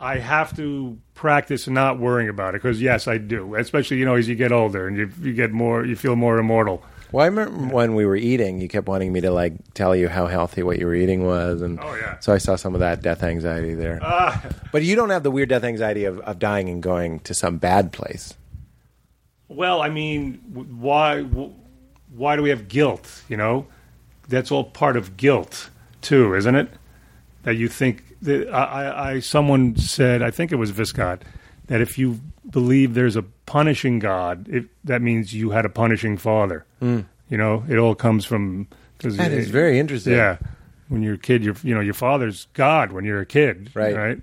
I 0.00 0.18
have 0.18 0.56
to 0.56 0.98
practice 1.14 1.68
not 1.68 1.98
worrying 1.98 2.28
about 2.28 2.54
it 2.54 2.62
because 2.62 2.80
yes, 2.80 3.06
I 3.06 3.18
do. 3.18 3.54
Especially 3.54 3.98
you 3.98 4.04
know 4.04 4.14
as 4.14 4.28
you 4.28 4.34
get 4.34 4.52
older 4.52 4.88
and 4.88 4.96
you 4.96 5.10
you 5.20 5.32
get 5.32 5.52
more, 5.52 5.84
you 5.84 5.96
feel 5.96 6.16
more 6.16 6.38
immortal. 6.38 6.82
Well, 7.12 7.22
I 7.22 7.26
remember 7.28 7.74
when 7.74 7.94
we 7.94 8.04
were 8.06 8.16
eating, 8.16 8.60
you 8.60 8.68
kept 8.68 8.88
wanting 8.88 9.12
me 9.12 9.20
to 9.20 9.30
like 9.30 9.52
tell 9.74 9.94
you 9.94 10.08
how 10.08 10.26
healthy 10.26 10.62
what 10.62 10.78
you 10.78 10.86
were 10.86 10.94
eating 10.94 11.24
was, 11.24 11.62
and 11.62 11.78
Oh, 11.80 11.94
yeah. 11.94 12.18
so 12.20 12.32
I 12.32 12.38
saw 12.38 12.56
some 12.56 12.74
of 12.74 12.80
that 12.80 13.02
death 13.02 13.22
anxiety 13.22 13.74
there. 13.74 13.98
Ah. 14.02 14.42
but 14.72 14.82
you 14.82 14.96
don't 14.96 15.10
have 15.10 15.22
the 15.22 15.30
weird 15.30 15.48
death 15.50 15.64
anxiety 15.64 16.04
of, 16.04 16.18
of 16.20 16.38
dying 16.38 16.68
and 16.68 16.82
going 16.82 17.20
to 17.20 17.34
some 17.34 17.58
bad 17.58 17.92
place. 17.92 18.34
Well, 19.48 19.82
I 19.82 19.88
mean, 19.90 20.34
why 20.80 21.22
why 21.22 22.36
do 22.36 22.42
we 22.42 22.50
have 22.50 22.68
guilt? 22.68 23.22
You 23.28 23.36
know, 23.36 23.66
that's 24.28 24.50
all 24.50 24.64
part 24.64 24.96
of 24.96 25.16
guilt 25.16 25.68
too, 26.00 26.34
isn't 26.34 26.54
it? 26.54 26.68
That 27.42 27.54
you 27.56 27.68
think 27.68 28.04
that 28.22 28.48
I, 28.50 28.64
I, 28.64 29.10
I 29.12 29.20
someone 29.20 29.76
said, 29.76 30.22
I 30.22 30.30
think 30.30 30.52
it 30.52 30.56
was 30.56 30.72
Viscott, 30.72 31.20
that 31.66 31.80
if 31.80 31.98
you 31.98 32.20
believe 32.48 32.94
there's 32.94 33.16
a 33.16 33.22
punishing 33.46 33.98
God, 33.98 34.48
it, 34.48 34.64
that 34.84 35.00
means 35.02 35.32
you 35.34 35.50
had 35.50 35.64
a 35.64 35.68
punishing 35.68 36.16
father. 36.16 36.64
Hmm. 36.80 37.00
You 37.28 37.38
know, 37.38 37.64
it 37.68 37.78
all 37.78 37.94
comes 37.94 38.24
from. 38.24 38.68
Cause 38.98 39.16
That 39.16 39.32
is 39.32 39.48
very 39.50 39.78
interesting. 39.80 40.12
Yeah, 40.14 40.36
when 40.88 41.02
you're 41.02 41.14
a 41.14 41.18
kid, 41.18 41.42
you're 41.42 41.56
you 41.62 41.74
know 41.74 41.80
your 41.80 41.94
father's 41.94 42.46
God 42.52 42.92
when 42.92 43.04
you're 43.04 43.20
a 43.20 43.26
kid, 43.26 43.70
Right. 43.74 43.96
Right. 43.96 44.20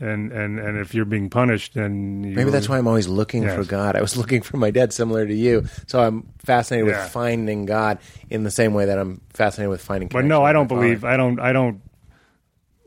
And 0.00 0.30
and 0.30 0.60
and 0.60 0.78
if 0.78 0.94
you're 0.94 1.04
being 1.06 1.28
punished, 1.28 1.74
then 1.74 2.22
you 2.22 2.34
Maybe 2.36 2.50
that's 2.50 2.68
why 2.68 2.78
I'm 2.78 2.86
always 2.86 3.08
looking 3.08 3.42
Yes. 3.42 3.54
for 3.56 3.64
God. 3.64 3.96
I 3.96 4.00
was 4.00 4.16
looking 4.22 4.42
for 4.42 4.56
my 4.56 4.70
dad, 4.70 4.92
similar 4.92 5.26
to 5.26 5.34
you. 5.34 5.66
So 5.88 6.00
I'm 6.00 6.28
fascinated 6.38 6.88
Yeah. 6.88 7.02
with 7.02 7.10
finding 7.12 7.64
God 7.66 7.98
in 8.30 8.44
the 8.44 8.50
same 8.50 8.74
way 8.74 8.84
that 8.86 8.98
I'm 8.98 9.20
fascinated 9.34 9.70
with 9.70 9.80
finding. 9.82 10.08
But 10.08 10.24
no, 10.24 10.44
I 10.44 10.52
don't 10.52 10.68
father. 10.68 10.82
believe. 10.82 11.04
I 11.04 11.16
don't. 11.16 11.40
I 11.40 11.52
don't. 11.52 11.80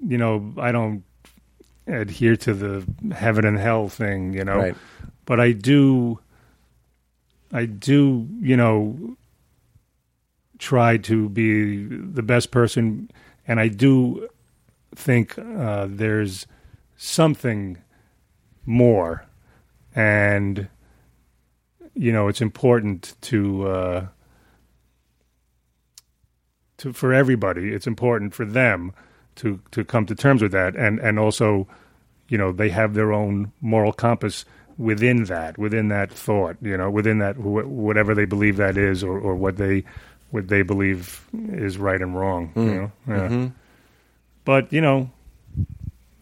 You 0.08 0.18
know, 0.18 0.54
I 0.58 0.72
don't 0.72 1.04
adhere 1.88 2.36
to 2.38 2.54
the 2.54 3.14
heaven 3.16 3.46
and 3.46 3.58
hell 3.58 3.90
thing. 3.90 4.34
You 4.34 4.44
know, 4.44 4.58
Right. 4.58 4.76
but 5.26 5.40
I 5.40 5.52
do. 5.52 6.20
I 7.52 7.66
do. 7.66 8.28
You 8.40 8.56
know, 8.58 9.18
try 10.60 10.98
to 10.98 11.30
be 11.30 11.86
the 11.86 12.24
best 12.24 12.52
person, 12.52 13.10
and 13.48 13.60
I 13.60 13.68
do 13.68 14.28
think 14.96 15.38
uh, 15.38 15.88
there's 15.90 16.46
something 16.98 17.78
more, 18.66 19.26
and 19.96 20.68
you 21.94 22.12
know, 22.12 22.28
it's 22.28 22.42
important 22.42 23.16
to. 23.22 23.68
Uh, 23.68 24.08
to 26.78 26.94
for 26.94 27.14
everybody. 27.14 27.72
It's 27.74 27.86
important 27.88 28.34
for 28.34 28.46
them 28.46 28.92
to 29.42 29.60
to 29.72 29.84
come 29.84 30.06
to 30.06 30.16
terms 30.16 30.42
with 30.42 30.52
that, 30.52 30.76
and 30.76 31.00
and 31.00 31.18
also, 31.18 31.68
you 32.30 32.38
know, 32.38 32.52
they 32.52 32.70
have 32.70 32.94
their 32.94 33.12
own 33.12 33.52
moral 33.60 33.92
compass 33.92 34.46
within 34.78 35.26
that, 35.26 35.58
within 35.58 35.88
that 35.90 36.12
thought, 36.12 36.58
you 36.62 36.78
know, 36.78 36.90
within 36.90 37.18
that 37.20 37.36
wh- 37.36 37.70
whatever 37.70 38.14
they 38.14 38.26
believe 38.26 38.58
that 38.58 38.78
is, 38.78 39.04
or 39.04 39.18
or 39.20 39.36
what 39.36 39.58
they 39.58 39.84
what 40.30 40.48
they 40.48 40.62
believe 40.62 41.26
is 41.50 41.78
right 41.78 42.02
and 42.02 42.16
wrong, 42.16 42.52
you 42.56 42.62
mm. 42.62 42.76
know. 42.76 42.92
Yeah. 43.08 43.16
Mm-hmm. 43.16 43.48
But 44.46 44.72
you 44.72 44.82
know, 44.82 45.10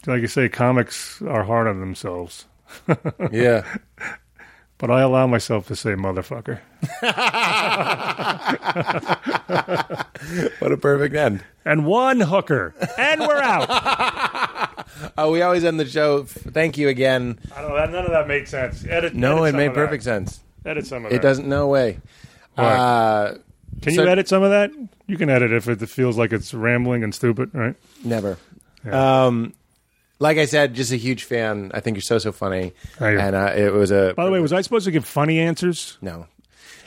like 0.07 0.23
I 0.23 0.27
say, 0.27 0.47
comics 0.49 1.21
are 1.21 1.43
hard 1.43 1.67
on 1.67 1.79
themselves. 1.79 2.45
Yeah. 3.31 3.65
But 4.79 4.89
I 4.89 5.01
allow 5.01 5.27
myself 5.27 5.67
to 5.67 5.75
say 5.75 5.91
motherfucker. 5.91 6.59
What 10.59 10.71
a 10.71 10.77
perfect 10.77 11.15
end. 11.15 11.43
And 11.65 11.85
one 11.85 12.19
hooker. 12.21 12.73
And 12.97 13.21
we're 13.21 13.41
out. 13.41 13.67
Oh, 15.17 15.31
we 15.33 15.41
always 15.41 15.63
end 15.63 15.79
the 15.79 15.85
show. 15.85 16.23
Thank 16.23 16.77
you 16.77 16.87
again. 16.89 17.39
I 17.55 17.61
don't 17.61 17.69
know. 17.71 17.75
That, 17.75 17.91
none 17.91 18.05
of 18.05 18.11
that 18.11 18.27
made 18.27 18.47
sense. 18.47 18.85
Edit. 18.85 19.13
No, 19.15 19.43
edit 19.43 19.55
it 19.55 19.57
made 19.57 19.65
of 19.67 19.75
that. 19.75 19.85
perfect 19.85 20.03
sense. 20.03 20.39
Edit 20.65 20.85
some 20.85 21.05
of 21.05 21.11
It 21.11 21.15
that. 21.15 21.21
doesn't. 21.21 21.47
No 21.47 21.67
way. 21.67 21.99
Uh, 22.57 23.35
Can 23.81 23.93
so- 23.93 24.03
you 24.03 24.09
edit 24.09 24.27
some 24.27 24.43
of 24.43 24.49
that? 24.51 24.71
You 25.07 25.17
can 25.17 25.29
edit 25.29 25.51
if 25.51 25.67
it 25.67 25.79
feels 25.89 26.17
like 26.17 26.31
it's 26.33 26.53
rambling 26.53 27.03
and 27.03 27.13
stupid, 27.15 27.49
right? 27.53 27.75
never. 28.03 28.37
Um, 28.89 29.53
like 30.19 30.37
I 30.37 30.45
said, 30.45 30.73
just 30.73 30.91
a 30.91 30.97
huge 30.97 31.23
fan. 31.23 31.71
I 31.73 31.79
think 31.79 31.95
you're 31.95 32.01
so 32.01 32.17
so 32.17 32.31
funny. 32.31 32.73
You. 32.99 33.05
And 33.05 33.35
uh, 33.35 33.53
it 33.55 33.73
was 33.73 33.91
a. 33.91 34.13
By 34.15 34.25
the 34.25 34.31
way, 34.31 34.39
was 34.39 34.53
I 34.53 34.61
supposed 34.61 34.85
to 34.85 34.91
give 34.91 35.05
funny 35.05 35.39
answers? 35.39 35.97
No. 36.01 36.27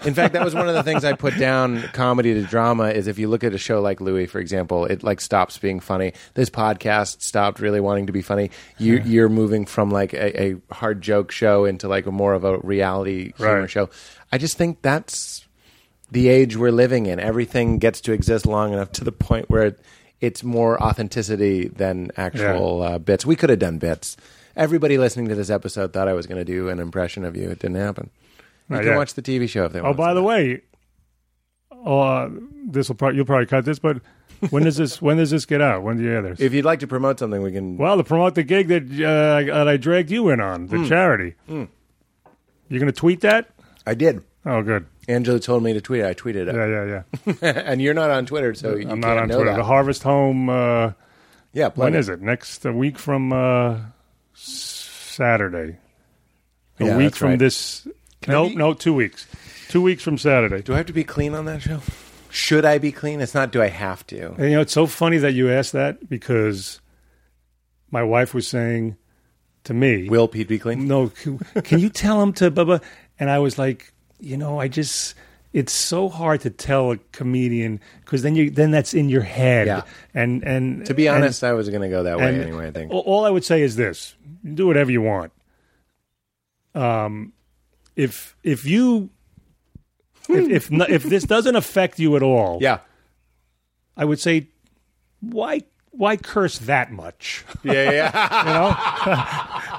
In 0.04 0.14
fact, 0.14 0.32
that 0.32 0.44
was 0.44 0.52
one 0.52 0.68
of 0.68 0.74
the 0.74 0.82
things 0.82 1.04
I 1.04 1.12
put 1.12 1.38
down 1.38 1.80
comedy 1.92 2.34
to 2.34 2.42
drama 2.42 2.88
is 2.88 3.06
if 3.06 3.20
you 3.20 3.28
look 3.28 3.44
at 3.44 3.54
a 3.54 3.58
show 3.58 3.80
like 3.80 4.00
Louie, 4.00 4.26
for 4.26 4.40
example, 4.40 4.84
it 4.84 5.04
like 5.04 5.20
stops 5.20 5.58
being 5.58 5.78
funny. 5.78 6.12
This 6.34 6.50
podcast 6.50 7.22
stopped 7.22 7.60
really 7.60 7.78
wanting 7.78 8.06
to 8.06 8.12
be 8.12 8.20
funny. 8.20 8.50
You, 8.78 9.00
You're 9.04 9.28
moving 9.28 9.64
from 9.64 9.92
like 9.92 10.12
a, 10.12 10.42
a 10.42 10.56
hard 10.74 11.02
joke 11.02 11.30
show 11.30 11.64
into 11.66 11.86
like 11.86 12.06
a 12.06 12.10
more 12.10 12.34
of 12.34 12.42
a 12.42 12.58
reality 12.58 13.32
humor 13.36 13.60
Right. 13.60 13.70
show. 13.70 13.90
I 14.32 14.38
just 14.38 14.58
think 14.58 14.82
that's 14.82 15.46
the 16.10 16.28
age 16.28 16.56
we're 16.56 16.72
living 16.72 17.06
in. 17.06 17.20
Everything 17.20 17.78
gets 17.78 18.00
to 18.00 18.12
exist 18.12 18.44
long 18.44 18.72
enough 18.72 18.90
to 18.92 19.04
the 19.04 19.12
point 19.12 19.48
where 19.50 19.66
it, 19.66 19.80
it's 20.22 20.42
more 20.42 20.82
authenticity 20.82 21.68
than 21.68 22.10
actual 22.16 22.82
uh, 22.82 22.98
bits. 22.98 23.26
We 23.26 23.36
could 23.36 23.50
have 23.50 23.58
done 23.58 23.76
bits. 23.78 24.16
Everybody 24.56 24.96
listening 24.96 25.28
to 25.28 25.34
this 25.34 25.50
episode 25.50 25.92
thought 25.92 26.08
I 26.08 26.12
was 26.14 26.26
going 26.26 26.38
to 26.38 26.44
do 26.44 26.68
an 26.68 26.78
impression 26.78 27.24
of 27.24 27.36
you. 27.36 27.50
It 27.50 27.58
didn't 27.58 27.76
happen. 27.76 28.08
You 28.70 28.78
can 28.78 28.96
watch 28.96 29.14
the 29.14 29.22
TV 29.22 29.48
show 29.48 29.64
if 29.66 29.72
they 29.72 29.80
Oh, 29.80 29.84
want. 29.84 29.94
Oh, 29.94 29.98
by 29.98 30.14
the 30.14 30.22
way, 30.22 30.62
uh, 31.84 32.28
this 32.66 32.88
will 32.88 32.94
probably 32.96 33.16
you'll 33.16 33.26
probably 33.26 33.46
cut 33.46 33.64
this, 33.64 33.78
but 33.78 33.98
when 34.50 34.62
does 34.62 34.76
this 34.76 35.02
when 35.02 35.16
does 35.16 35.30
this 35.30 35.44
get 35.44 35.60
out? 35.60 35.82
When 35.82 35.96
do 35.98 36.04
you 36.04 36.22
this? 36.22 36.40
if 36.40 36.52
you'd 36.54 36.64
like 36.64 36.78
to 36.80 36.86
promote 36.86 37.18
something, 37.18 37.42
we 37.42 37.52
can. 37.52 37.76
well, 37.76 37.96
to 37.96 38.04
promote 38.04 38.34
the 38.34 38.42
gig 38.44 38.68
that 38.68 38.84
uh, 38.84 39.52
that 39.54 39.68
I 39.68 39.76
dragged 39.76 40.10
you 40.10 40.28
in 40.30 40.40
on, 40.40 40.68
the 40.68 40.86
charity. 40.88 41.34
You're 41.48 41.68
going 42.80 42.86
to 42.86 42.92
tweet 42.92 43.20
that? 43.22 43.50
I 43.86 43.94
did. 43.94 44.22
Oh, 44.46 44.62
good. 44.62 44.86
Angela 45.08 45.40
told 45.40 45.62
me 45.62 45.72
to 45.72 45.80
tweet 45.80 46.00
it. 46.00 46.06
I 46.06 46.14
tweeted 46.14 46.48
it, 46.48 46.54
Yeah, 46.54 46.66
yeah, 47.26 47.42
yeah. 47.42 47.62
and 47.66 47.82
you're 47.82 47.94
not 47.94 48.10
on 48.10 48.24
Twitter, 48.26 48.54
so 48.54 48.76
I'm 48.76 49.00
not 49.00 49.18
on 49.18 49.28
Twitter. 49.28 49.44
that. 49.46 49.56
The 49.56 49.64
Harvest 49.64 50.02
Home. 50.04 50.48
Uh, 50.48 50.92
yeah, 51.52 51.70
when 51.74 51.94
is 51.94 52.08
it? 52.08 52.20
Next 52.22 52.64
a 52.64 52.72
week 52.72 52.98
from 52.98 53.32
uh, 53.32 53.78
Saturday. 54.34 55.76
A 56.80 56.84
Yeah, 56.84 56.96
week 56.96 57.14
from 57.16 57.30
right. 57.30 57.38
this. 57.38 57.86
I 58.28 58.32
No, 58.32 58.48
be- 58.48 58.54
no, 58.56 58.74
two 58.74 58.94
weeks. 58.94 59.26
Two 59.68 59.82
weeks 59.82 60.02
from 60.02 60.18
Saturday. 60.18 60.62
Do 60.62 60.74
I 60.74 60.76
have 60.78 60.86
to 60.86 60.92
be 60.92 61.04
clean 61.04 61.34
on 61.34 61.44
that 61.46 61.62
show? 61.62 61.80
Should 62.30 62.64
I 62.64 62.78
be 62.78 62.92
clean? 62.92 63.20
It's 63.20 63.34
not. 63.34 63.52
Do 63.52 63.60
I 63.62 63.68
have 63.68 64.06
to? 64.08 64.32
And 64.32 64.44
you 64.44 64.50
know, 64.52 64.60
it's 64.62 64.72
so 64.72 64.86
funny 64.86 65.18
that 65.18 65.32
you 65.34 65.50
asked 65.50 65.72
that 65.72 66.08
because 66.08 66.80
my 67.90 68.02
wife 68.02 68.32
was 68.32 68.48
saying 68.48 68.96
to 69.64 69.74
me, 69.74 70.08
Will 70.08 70.28
Pete 70.28 70.48
be 70.48 70.58
clean? 70.58 70.86
"No, 70.88 71.08
can, 71.10 71.38
can 71.62 71.78
you 71.78 71.90
tell 71.90 72.22
him 72.22 72.32
to 72.34 72.50
blah 72.50 72.64
blah?" 72.64 72.78
And 73.20 73.28
I 73.28 73.38
was 73.40 73.58
like, 73.58 73.91
you 74.22 74.36
know, 74.36 74.58
I 74.60 74.68
just 74.68 75.14
it's 75.52 75.72
so 75.72 76.08
hard 76.08 76.40
to 76.42 76.50
tell 76.50 76.92
a 76.92 76.96
comedian 77.12 77.78
because 78.04 78.22
then 78.22 78.34
you 78.36 78.50
then 78.50 78.70
that's 78.70 78.94
in 78.94 79.08
your 79.10 79.22
head. 79.22 79.66
Yeah. 79.66 79.82
And 80.14 80.42
and 80.44 80.86
To 80.86 80.94
be 80.94 81.08
and- 81.08 81.16
honest, 81.24 81.44
I 81.44 81.52
was 81.52 81.68
going 81.68 81.82
to 81.82 81.88
go 81.90 82.02
that 82.04 82.18
way 82.18 82.40
anyway. 82.40 82.68
I 82.68 82.70
think. 82.70 82.90
all- 82.92 83.00
All 83.00 83.24
I 83.24 83.30
would 83.30 83.44
say 83.44 83.60
is 83.62 83.76
this: 83.76 84.14
do 84.54 84.66
whatever 84.66 84.90
you 84.90 85.02
want. 85.02 85.32
Um, 86.74 87.32
if 87.96 88.36
if 88.42 88.64
you 88.64 89.10
if 90.28 90.70
if, 90.70 90.88
if 90.88 91.02
this 91.02 91.24
doesn't 91.24 91.56
affect 91.56 91.98
you 91.98 92.16
at 92.16 92.22
all, 92.22 92.58
Yeah. 92.62 92.78
I 93.96 94.06
would 94.06 94.18
say, 94.20 94.48
why 95.20 95.62
why 95.92 96.16
curse 96.16 96.58
that 96.60 96.90
much? 96.90 97.44
Yeah. 97.62 97.90
Yeah. 97.90 98.44
You 98.44 98.52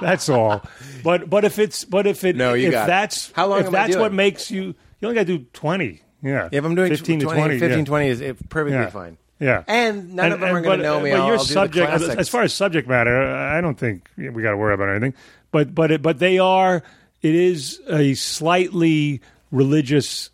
that's 0.00 0.28
all. 0.28 0.62
But 1.02 1.28
but 1.28 1.44
if 1.44 1.58
it's 1.58 1.84
but 1.84 2.06
if 2.06 2.24
it 2.24 2.34
No, 2.36 2.54
you 2.54 2.68
if 2.68 2.72
got 2.72 2.86
that's 2.86 3.30
How 3.32 3.46
long 3.46 3.60
if 3.60 3.66
am 3.66 3.74
I 3.74 3.86
that's 3.86 3.96
what 3.96 4.12
makes 4.12 4.50
you 4.50 4.74
you 5.00 5.08
only 5.08 5.14
got 5.14 5.26
to 5.26 5.38
do 5.38 5.46
twenty. 5.52 6.00
Yeah, 6.22 6.48
if 6.50 6.64
I'm 6.64 6.74
doing 6.74 6.88
15 6.88 7.20
to 7.20 7.26
20, 7.26 7.38
20, 7.38 7.58
15, 7.58 7.78
yeah. 7.80 7.84
20 7.84 8.08
is 8.08 8.20
it, 8.22 8.48
perfectly 8.48 8.78
Yeah. 8.78 8.88
fine. 8.88 9.18
Yeah, 9.38 9.62
And 9.66 10.14
none 10.14 10.32
of 10.32 10.40
them 10.40 10.56
are 10.56 10.62
going 10.62 10.78
to 10.78 10.84
know 10.84 11.00
me. 11.00 11.10
But 11.10 11.20
I'll, 11.20 11.26
your 11.26 11.36
I'll 11.36 11.44
subject, 11.44 11.90
as, 11.90 12.30
far 12.30 12.42
as 12.42 12.54
subject 12.54 12.88
matter, 12.88 13.20
I 13.20 13.60
don't 13.60 13.78
think 13.78 14.08
we 14.16 14.42
got 14.42 14.52
to 14.52 14.56
worry 14.56 14.72
about 14.72 14.88
anything. 14.88 15.12
But 15.50 15.74
but 15.74 15.90
it, 15.90 16.00
but 16.02 16.18
they 16.18 16.38
are. 16.38 16.82
It 17.20 17.34
is 17.34 17.80
a 17.90 18.14
slightly 18.14 19.20
religious 19.50 20.30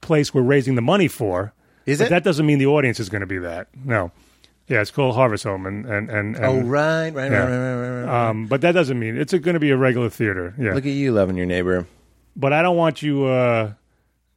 place 0.00 0.32
we're 0.32 0.42
raising 0.42 0.76
the 0.76 0.82
money 0.82 1.08
for. 1.08 1.52
Is 1.84 1.98
but 1.98 2.06
it? 2.06 2.10
That 2.10 2.24
doesn't 2.24 2.46
mean 2.46 2.58
the 2.58 2.66
audience 2.66 3.00
is 3.00 3.08
going 3.08 3.20
to 3.20 3.26
be 3.26 3.38
that. 3.38 3.68
No. 3.84 4.12
Yeah, 4.66 4.80
it's 4.80 4.90
called 4.90 5.14
Harvest 5.14 5.44
Home, 5.44 5.66
and 5.66 5.84
and 5.84 6.08
and, 6.10 6.36
and 6.36 6.44
oh 6.44 6.60
right, 6.62 7.10
right, 7.10 7.30
Yeah. 7.30 7.38
right, 7.38 7.50
right, 7.50 7.74
right, 7.74 7.88
right, 8.00 8.04
right. 8.06 8.28
um, 8.30 8.46
but 8.46 8.62
that 8.62 8.72
doesn't 8.72 8.98
mean 8.98 9.16
it's 9.18 9.32
going 9.34 9.54
to 9.54 9.60
be 9.60 9.70
a 9.70 9.76
regular 9.76 10.08
theater. 10.08 10.54
Yeah, 10.58 10.72
Look 10.74 10.86
at 10.86 10.92
you 10.92 11.12
loving 11.12 11.36
your 11.36 11.46
neighbor. 11.46 11.86
but 12.34 12.52
I 12.54 12.62
don't 12.62 12.76
want 12.76 13.02
you 13.02 13.24
uh, 13.26 13.72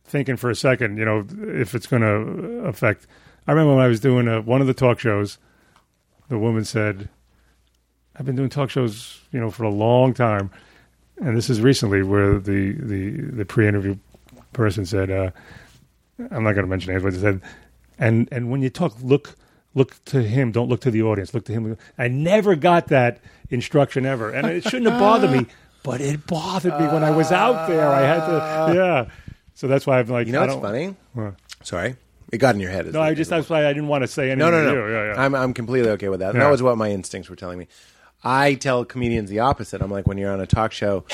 thinking 0.04 0.36
for 0.36 0.50
a 0.50 0.56
second, 0.56 0.98
you 0.98 1.06
know, 1.06 1.26
if 1.62 1.74
it's 1.76 1.88
going 1.88 2.02
to 2.02 2.68
affect. 2.68 3.08
I 3.48 3.52
remember 3.54 3.76
when 3.76 3.84
I 3.86 3.88
was 3.88 4.02
doing 4.02 4.28
uh 4.28 4.42
one 4.42 4.60
of 4.60 4.68
the 4.68 4.74
talk 4.74 5.00
shows, 5.00 5.38
the 6.28 6.38
woman 6.38 6.66
said, 6.66 7.08
"I've 8.18 8.26
been 8.26 8.36
doing 8.36 8.50
talk 8.50 8.70
shows, 8.70 9.22
you 9.32 9.40
know, 9.40 9.50
for 9.50 9.64
a 9.64 9.70
long 9.70 10.14
time," 10.14 10.50
and 11.22 11.38
this 11.38 11.50
is 11.50 11.62
recently 11.62 12.04
where 12.04 12.38
the 12.40 12.74
the 12.74 13.22
the 13.22 13.46
pre-interview 13.46 13.96
person 14.52 14.86
said, 14.86 15.10
uh, 15.10 15.32
"I'm 16.32 16.44
not 16.44 16.52
going 16.54 16.66
to 16.66 16.70
mention 16.70 16.92
names, 16.92 17.04
but 17.04 17.14
they 17.14 17.20
said, 17.22 17.40
and 17.98 18.28
and 18.34 18.52
when 18.52 18.62
you 18.62 18.70
talk, 18.70 18.94
look." 19.02 19.38
Look 19.78 20.04
to 20.06 20.24
him. 20.24 20.52
Don't 20.52 20.70
look 20.70 20.82
to 20.82 20.90
the 20.90 21.04
audience. 21.04 21.36
Look 21.36 21.46
to 21.46 21.52
him. 21.52 21.78
I 22.00 22.08
never 22.08 22.56
got 22.56 22.88
that 22.88 23.20
instruction 23.52 24.08
ever, 24.08 24.32
and 24.32 24.48
it 24.48 24.64
shouldn't 24.64 24.90
have 24.90 25.00
bothered 25.00 25.30
me. 25.30 25.46
But 25.84 26.02
it 26.02 26.26
bothered 26.26 26.80
me 26.80 26.88
when 26.88 27.04
I 27.04 27.12
was 27.12 27.32
out 27.32 27.68
there. 27.68 27.88
I 27.88 28.02
had 28.02 28.26
to, 28.26 28.40
ah. 28.42 28.72
yeah. 28.72 29.06
So 29.54 29.68
that's 29.68 29.86
why 29.86 30.00
I'm 30.00 30.08
like, 30.08 30.26
You 30.26 30.34
know 30.34 30.42
I 30.42 30.48
what's 30.48 30.60
funny? 30.60 30.96
What? 31.14 31.36
Sorry, 31.62 31.96
it 32.32 32.40
got 32.40 32.56
in 32.56 32.62
your 32.62 32.72
head. 32.72 32.92
No, 32.92 33.02
I 33.02 33.14
just 33.14 33.30
that's 33.30 33.52
why 33.52 33.68
I 33.68 33.70
didn't 33.74 33.88
want 33.88 34.02
to 34.02 34.08
say 34.08 34.32
anything. 34.32 34.52
No, 34.52 34.64
no, 34.64 34.74
no. 34.74 34.88
Yeah, 34.88 35.14
yeah. 35.14 35.22
I'm 35.22 35.36
I'm 35.36 35.54
completely 35.54 35.92
okay 35.92 36.10
with 36.10 36.22
that. 36.22 36.34
Yeah. 36.34 36.40
That 36.40 36.50
was 36.50 36.64
what 36.64 36.76
my 36.76 36.90
instincts 36.90 37.30
were 37.30 37.36
telling 37.36 37.60
me. 37.60 37.68
I 38.24 38.56
tell 38.56 38.84
comedians 38.84 39.30
the 39.30 39.40
opposite. 39.40 39.82
I'm 39.82 39.92
like, 39.92 40.08
when 40.08 40.18
you're 40.18 40.32
on 40.32 40.42
a 40.42 40.48
talk 40.48 40.72
show, 40.72 41.06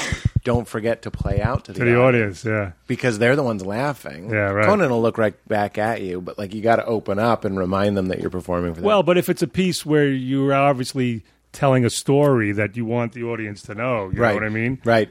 don't 0.44 0.68
forget 0.68 1.02
to 1.04 1.12
play 1.12 1.42
out 1.42 1.66
to 1.66 1.74
the, 1.74 1.80
to 1.80 1.86
the 1.86 2.00
audience. 2.00 2.46
Yeah, 2.46 2.72
because 2.88 3.20
they're 3.20 3.36
the 3.36 3.44
ones 3.44 3.66
laughing. 3.66 4.30
Yeah, 4.30 4.52
right. 4.52 4.66
Conan 4.66 4.90
will 4.90 5.02
look 5.02 5.18
right 5.18 5.36
back 5.48 5.78
at 5.78 6.02
you, 6.02 6.22
but 6.22 6.38
like 6.38 6.54
you 6.54 6.62
got 6.62 6.78
to 6.78 6.86
open 6.86 7.20
up 7.20 7.46
and 7.46 7.58
remind 7.58 7.98
them 7.98 8.08
that 8.08 8.20
you're 8.20 8.30
performing 8.30 8.74
for 8.74 8.82
them. 8.82 8.88
Well, 8.88 9.04
but 9.04 9.18
if 9.18 9.30
it's 9.30 9.42
a 9.42 9.48
piece 9.48 9.86
where 9.86 10.08
you're 10.08 10.54
obviously 10.54 11.24
telling 11.52 11.86
a 11.86 11.90
story 11.90 12.52
that 12.54 12.76
you 12.76 12.86
want 12.86 13.14
the 13.14 13.24
audience 13.24 13.62
to 13.64 13.76
know, 13.76 14.10
you 14.10 14.20
right, 14.20 14.30
know 14.30 14.36
what 14.36 14.44
I 14.44 14.50
mean? 14.50 14.80
Right. 14.84 15.10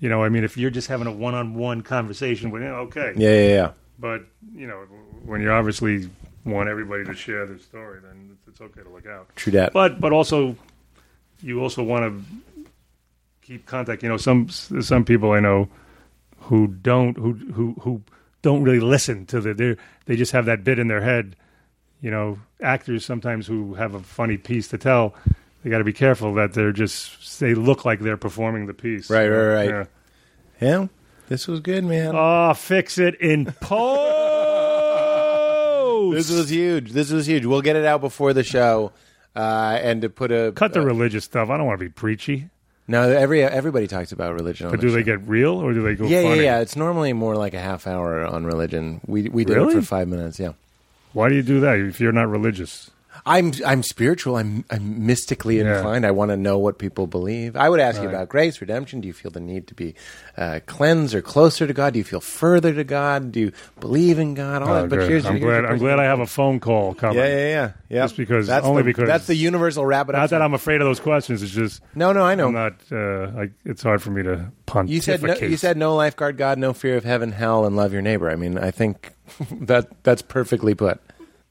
You 0.00 0.08
know, 0.08 0.22
I 0.24 0.30
mean, 0.30 0.42
if 0.42 0.56
you're 0.56 0.70
just 0.70 0.88
having 0.88 1.06
a 1.06 1.12
one-on-one 1.12 1.82
conversation 1.82 2.50
with, 2.50 2.62
okay, 2.62 3.12
Yeah, 3.16 3.30
yeah, 3.30 3.48
yeah. 3.48 3.70
But 3.98 4.22
you 4.54 4.66
know, 4.66 4.78
when 5.24 5.40
you 5.42 5.50
obviously 5.50 6.08
want 6.44 6.68
everybody 6.68 7.04
to 7.04 7.14
share 7.14 7.46
their 7.46 7.58
story, 7.58 8.00
then 8.02 8.30
it's, 8.32 8.48
it's 8.48 8.60
okay 8.60 8.82
to 8.82 8.88
look 8.88 9.06
out. 9.06 9.28
True 9.36 9.52
that. 9.52 9.72
But 9.72 10.00
but 10.00 10.12
also, 10.12 10.56
you 11.42 11.60
also 11.60 11.82
want 11.82 12.04
to 12.04 12.22
keep 13.42 13.66
contact. 13.66 14.02
You 14.02 14.08
know, 14.08 14.16
some 14.16 14.48
some 14.48 15.04
people 15.04 15.32
I 15.32 15.40
know 15.40 15.68
who 16.38 16.66
don't 16.68 17.16
who 17.16 17.34
who 17.34 17.74
who 17.80 18.02
don't 18.42 18.62
really 18.62 18.80
listen 18.80 19.26
to 19.26 19.40
the 19.40 19.54
they 19.54 19.76
they 20.06 20.16
just 20.16 20.32
have 20.32 20.46
that 20.46 20.64
bit 20.64 20.78
in 20.78 20.88
their 20.88 21.02
head. 21.02 21.36
You 22.00 22.10
know, 22.10 22.38
actors 22.60 23.04
sometimes 23.04 23.46
who 23.46 23.74
have 23.74 23.94
a 23.94 24.00
funny 24.00 24.36
piece 24.36 24.68
to 24.68 24.78
tell, 24.78 25.14
they 25.62 25.70
got 25.70 25.78
to 25.78 25.84
be 25.84 25.92
careful 25.92 26.34
that 26.34 26.52
they're 26.54 26.72
just 26.72 27.38
they 27.38 27.54
look 27.54 27.84
like 27.84 28.00
they're 28.00 28.16
performing 28.16 28.66
the 28.66 28.74
piece. 28.74 29.08
Right, 29.08 29.28
right, 29.28 29.46
right. 29.46 29.68
Yeah. 29.68 29.84
yeah, 30.60 30.86
this 31.28 31.46
was 31.46 31.60
good, 31.60 31.84
man. 31.84 32.12
Oh, 32.14 32.54
fix 32.54 32.98
it 32.98 33.14
in 33.20 33.46
post. 33.60 34.22
This 36.10 36.30
was 36.30 36.50
huge. 36.50 36.90
This 36.92 37.10
was 37.10 37.26
huge. 37.26 37.46
We'll 37.46 37.62
get 37.62 37.76
it 37.76 37.84
out 37.84 38.00
before 38.00 38.32
the 38.32 38.42
show, 38.42 38.92
uh, 39.36 39.78
and 39.82 40.02
to 40.02 40.08
put 40.08 40.30
a 40.32 40.52
Cut 40.54 40.72
the 40.72 40.80
uh, 40.80 40.84
religious 40.84 41.24
stuff. 41.24 41.50
I 41.50 41.56
don't 41.56 41.66
want 41.66 41.78
to 41.80 41.84
be 41.84 41.90
preachy. 41.90 42.48
no. 42.88 43.02
Every 43.10 43.42
everybody 43.42 43.86
talks 43.86 44.12
about 44.12 44.34
religion. 44.34 44.66
On 44.66 44.72
But 44.72 44.80
the 44.80 44.86
do 44.88 44.92
they 44.92 45.00
show. 45.00 45.16
get 45.18 45.28
real 45.28 45.54
or 45.54 45.72
do 45.72 45.82
they 45.82 45.94
go 45.94 46.06
Yeah, 46.06 46.20
yeah, 46.20 46.34
yeah. 46.34 46.60
It's 46.60 46.76
normally 46.76 47.12
more 47.12 47.36
like 47.36 47.54
a 47.54 47.60
half 47.60 47.86
hour 47.86 48.24
on 48.26 48.44
religion. 48.44 49.00
We 49.06 49.28
we 49.28 49.44
did 49.44 49.56
Really? 49.56 49.72
it 49.74 49.80
for 49.80 49.82
five 49.86 50.08
minutes. 50.08 50.38
Yeah. 50.38 50.52
Why 51.12 51.28
do 51.28 51.34
you 51.34 51.42
do 51.42 51.60
that 51.60 51.78
if 51.78 52.00
you're 52.00 52.12
not 52.12 52.28
religious? 52.28 52.90
I'm 53.24 53.52
I'm 53.64 53.82
spiritual. 53.84 54.36
I'm 54.36 54.64
I'm 54.70 55.06
mystically 55.06 55.58
Yeah. 55.58 55.76
inclined. 55.76 56.04
I 56.04 56.10
want 56.10 56.30
to 56.30 56.36
know 56.36 56.58
what 56.58 56.78
people 56.78 57.06
believe. 57.06 57.54
I 57.56 57.68
would 57.68 57.78
ask 57.78 58.02
you 58.02 58.08
about 58.08 58.28
grace, 58.28 58.60
redemption. 58.60 59.00
Do 59.00 59.06
you 59.06 59.14
feel 59.14 59.30
the 59.30 59.38
need 59.40 59.68
to 59.68 59.74
be 59.74 59.94
uh, 60.36 60.58
cleansed 60.66 61.14
or 61.14 61.22
closer 61.22 61.66
to 61.66 61.72
God? 61.72 61.92
Do 61.92 62.00
you 62.00 62.04
feel 62.04 62.20
further 62.20 62.74
to 62.74 62.82
God? 62.82 63.30
Do 63.30 63.38
you 63.38 63.52
believe 63.78 64.18
in 64.18 64.34
God? 64.34 64.62
All 64.62 64.68
Oh, 64.70 64.80
that. 64.82 64.90
But 64.90 65.08
here's 65.08 65.24
I'm 65.24 65.36
here's 65.36 65.44
glad. 65.44 65.64
I'm 65.64 65.78
glad 65.78 66.00
I 66.00 66.04
have 66.04 66.18
a 66.18 66.26
phone 66.26 66.58
call 66.58 66.94
coming. 66.94 67.18
Yeah, 67.18 67.26
yeah, 67.28 67.48
yeah, 67.48 67.72
yeah. 67.88 68.02
Just 68.04 68.16
because- 68.16 68.46
that's 68.48 68.66
only 68.66 68.82
the, 68.82 68.86
because- 68.86 69.06
that's 69.06 69.26
the 69.28 69.36
universal 69.36 69.86
rabbit. 69.86 70.14
Not 70.14 70.30
that 70.30 70.42
I'm 70.42 70.54
afraid 70.54 70.80
of 70.80 70.86
those 70.88 70.98
questions. 71.00 71.42
It's 71.44 71.52
just 71.52 71.80
No, 71.94 72.12
no, 72.12 72.24
I 72.24 72.34
know. 72.34 72.48
I'm 72.48 72.54
not. 72.54 72.74
Uh, 72.90 73.40
I, 73.42 73.50
it's 73.64 73.82
hard 73.84 74.02
for 74.02 74.10
me 74.10 74.24
to 74.24 74.50
pontificate. 74.66 74.94
You 74.94 75.00
said 75.00 75.22
no, 75.22 75.34
you 75.48 75.56
said 75.56 75.76
no 75.76 75.94
lifeguard 75.94 76.36
God, 76.36 76.58
no 76.58 76.72
fear 76.72 76.96
of 76.96 77.04
heaven, 77.04 77.30
hell, 77.30 77.66
and 77.66 77.76
love 77.76 77.92
your 77.92 78.02
neighbor. 78.02 78.28
I 78.30 78.34
mean, 78.34 78.58
I 78.58 78.72
think 78.72 79.12
that 79.52 80.02
that's 80.02 80.22
perfectly 80.22 80.74
put. 80.74 81.00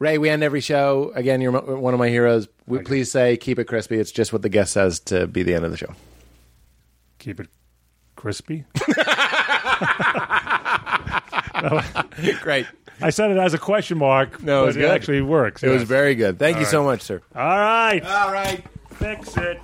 Ray, 0.02 0.18
we 0.18 0.30
end 0.30 0.42
every 0.42 0.62
show. 0.62 1.12
Again, 1.14 1.42
you're 1.42 1.52
mo- 1.52 1.76
one 1.76 1.94
of 1.94 2.00
my 2.00 2.10
heroes. 2.10 2.48
We, 2.66 2.80
please 2.80 3.12
say, 3.12 3.38
keep 3.38 3.60
it 3.60 3.66
crispy. 3.66 4.00
It's 4.00 4.12
just 4.12 4.34
what 4.34 4.42
the 4.42 4.50
guest 4.50 4.74
says 4.74 5.00
to 5.02 5.28
be 5.28 5.44
the 5.44 5.54
end 5.54 5.64
of 5.64 5.70
the 5.70 5.78
show. 5.78 5.94
keep 7.20 7.40
it 7.40 7.50
crispy. 8.16 8.66
Great. 12.42 12.66
I 13.00 13.12
said 13.12 13.30
it 13.30 13.38
as 13.38 13.54
a 13.54 13.60
question 13.60 14.00
mark. 14.00 14.42
No, 14.42 14.64
it 14.64 14.66
was 14.66 14.76
but 14.76 14.82
good. 14.82 14.90
it 14.90 14.94
actually 14.94 15.22
works. 15.22 15.62
It 15.62 15.70
was 15.70 15.84
very 15.84 16.16
good. 16.16 16.40
Thank 16.40 16.58
you 16.58 16.66
All 16.66 16.72
so 16.72 16.84
much, 16.84 17.04
sir. 17.04 17.22
All 17.36 17.46
right. 17.46 18.04
All 18.04 18.34
right. 18.34 18.64
Fix 18.94 19.38
it. 19.38 19.60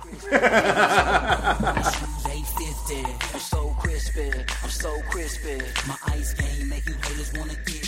I'm 2.80 3.40
so 3.40 3.76
crispy, 3.80 4.30
I'm 4.62 4.70
so 4.70 5.02
crispy. 5.10 5.58
My 5.88 5.96
ice 6.06 6.32
game 6.34 6.68
make 6.68 6.86
you 6.88 6.94
haters 6.94 7.32
wanna 7.36 7.54
get 7.66 7.87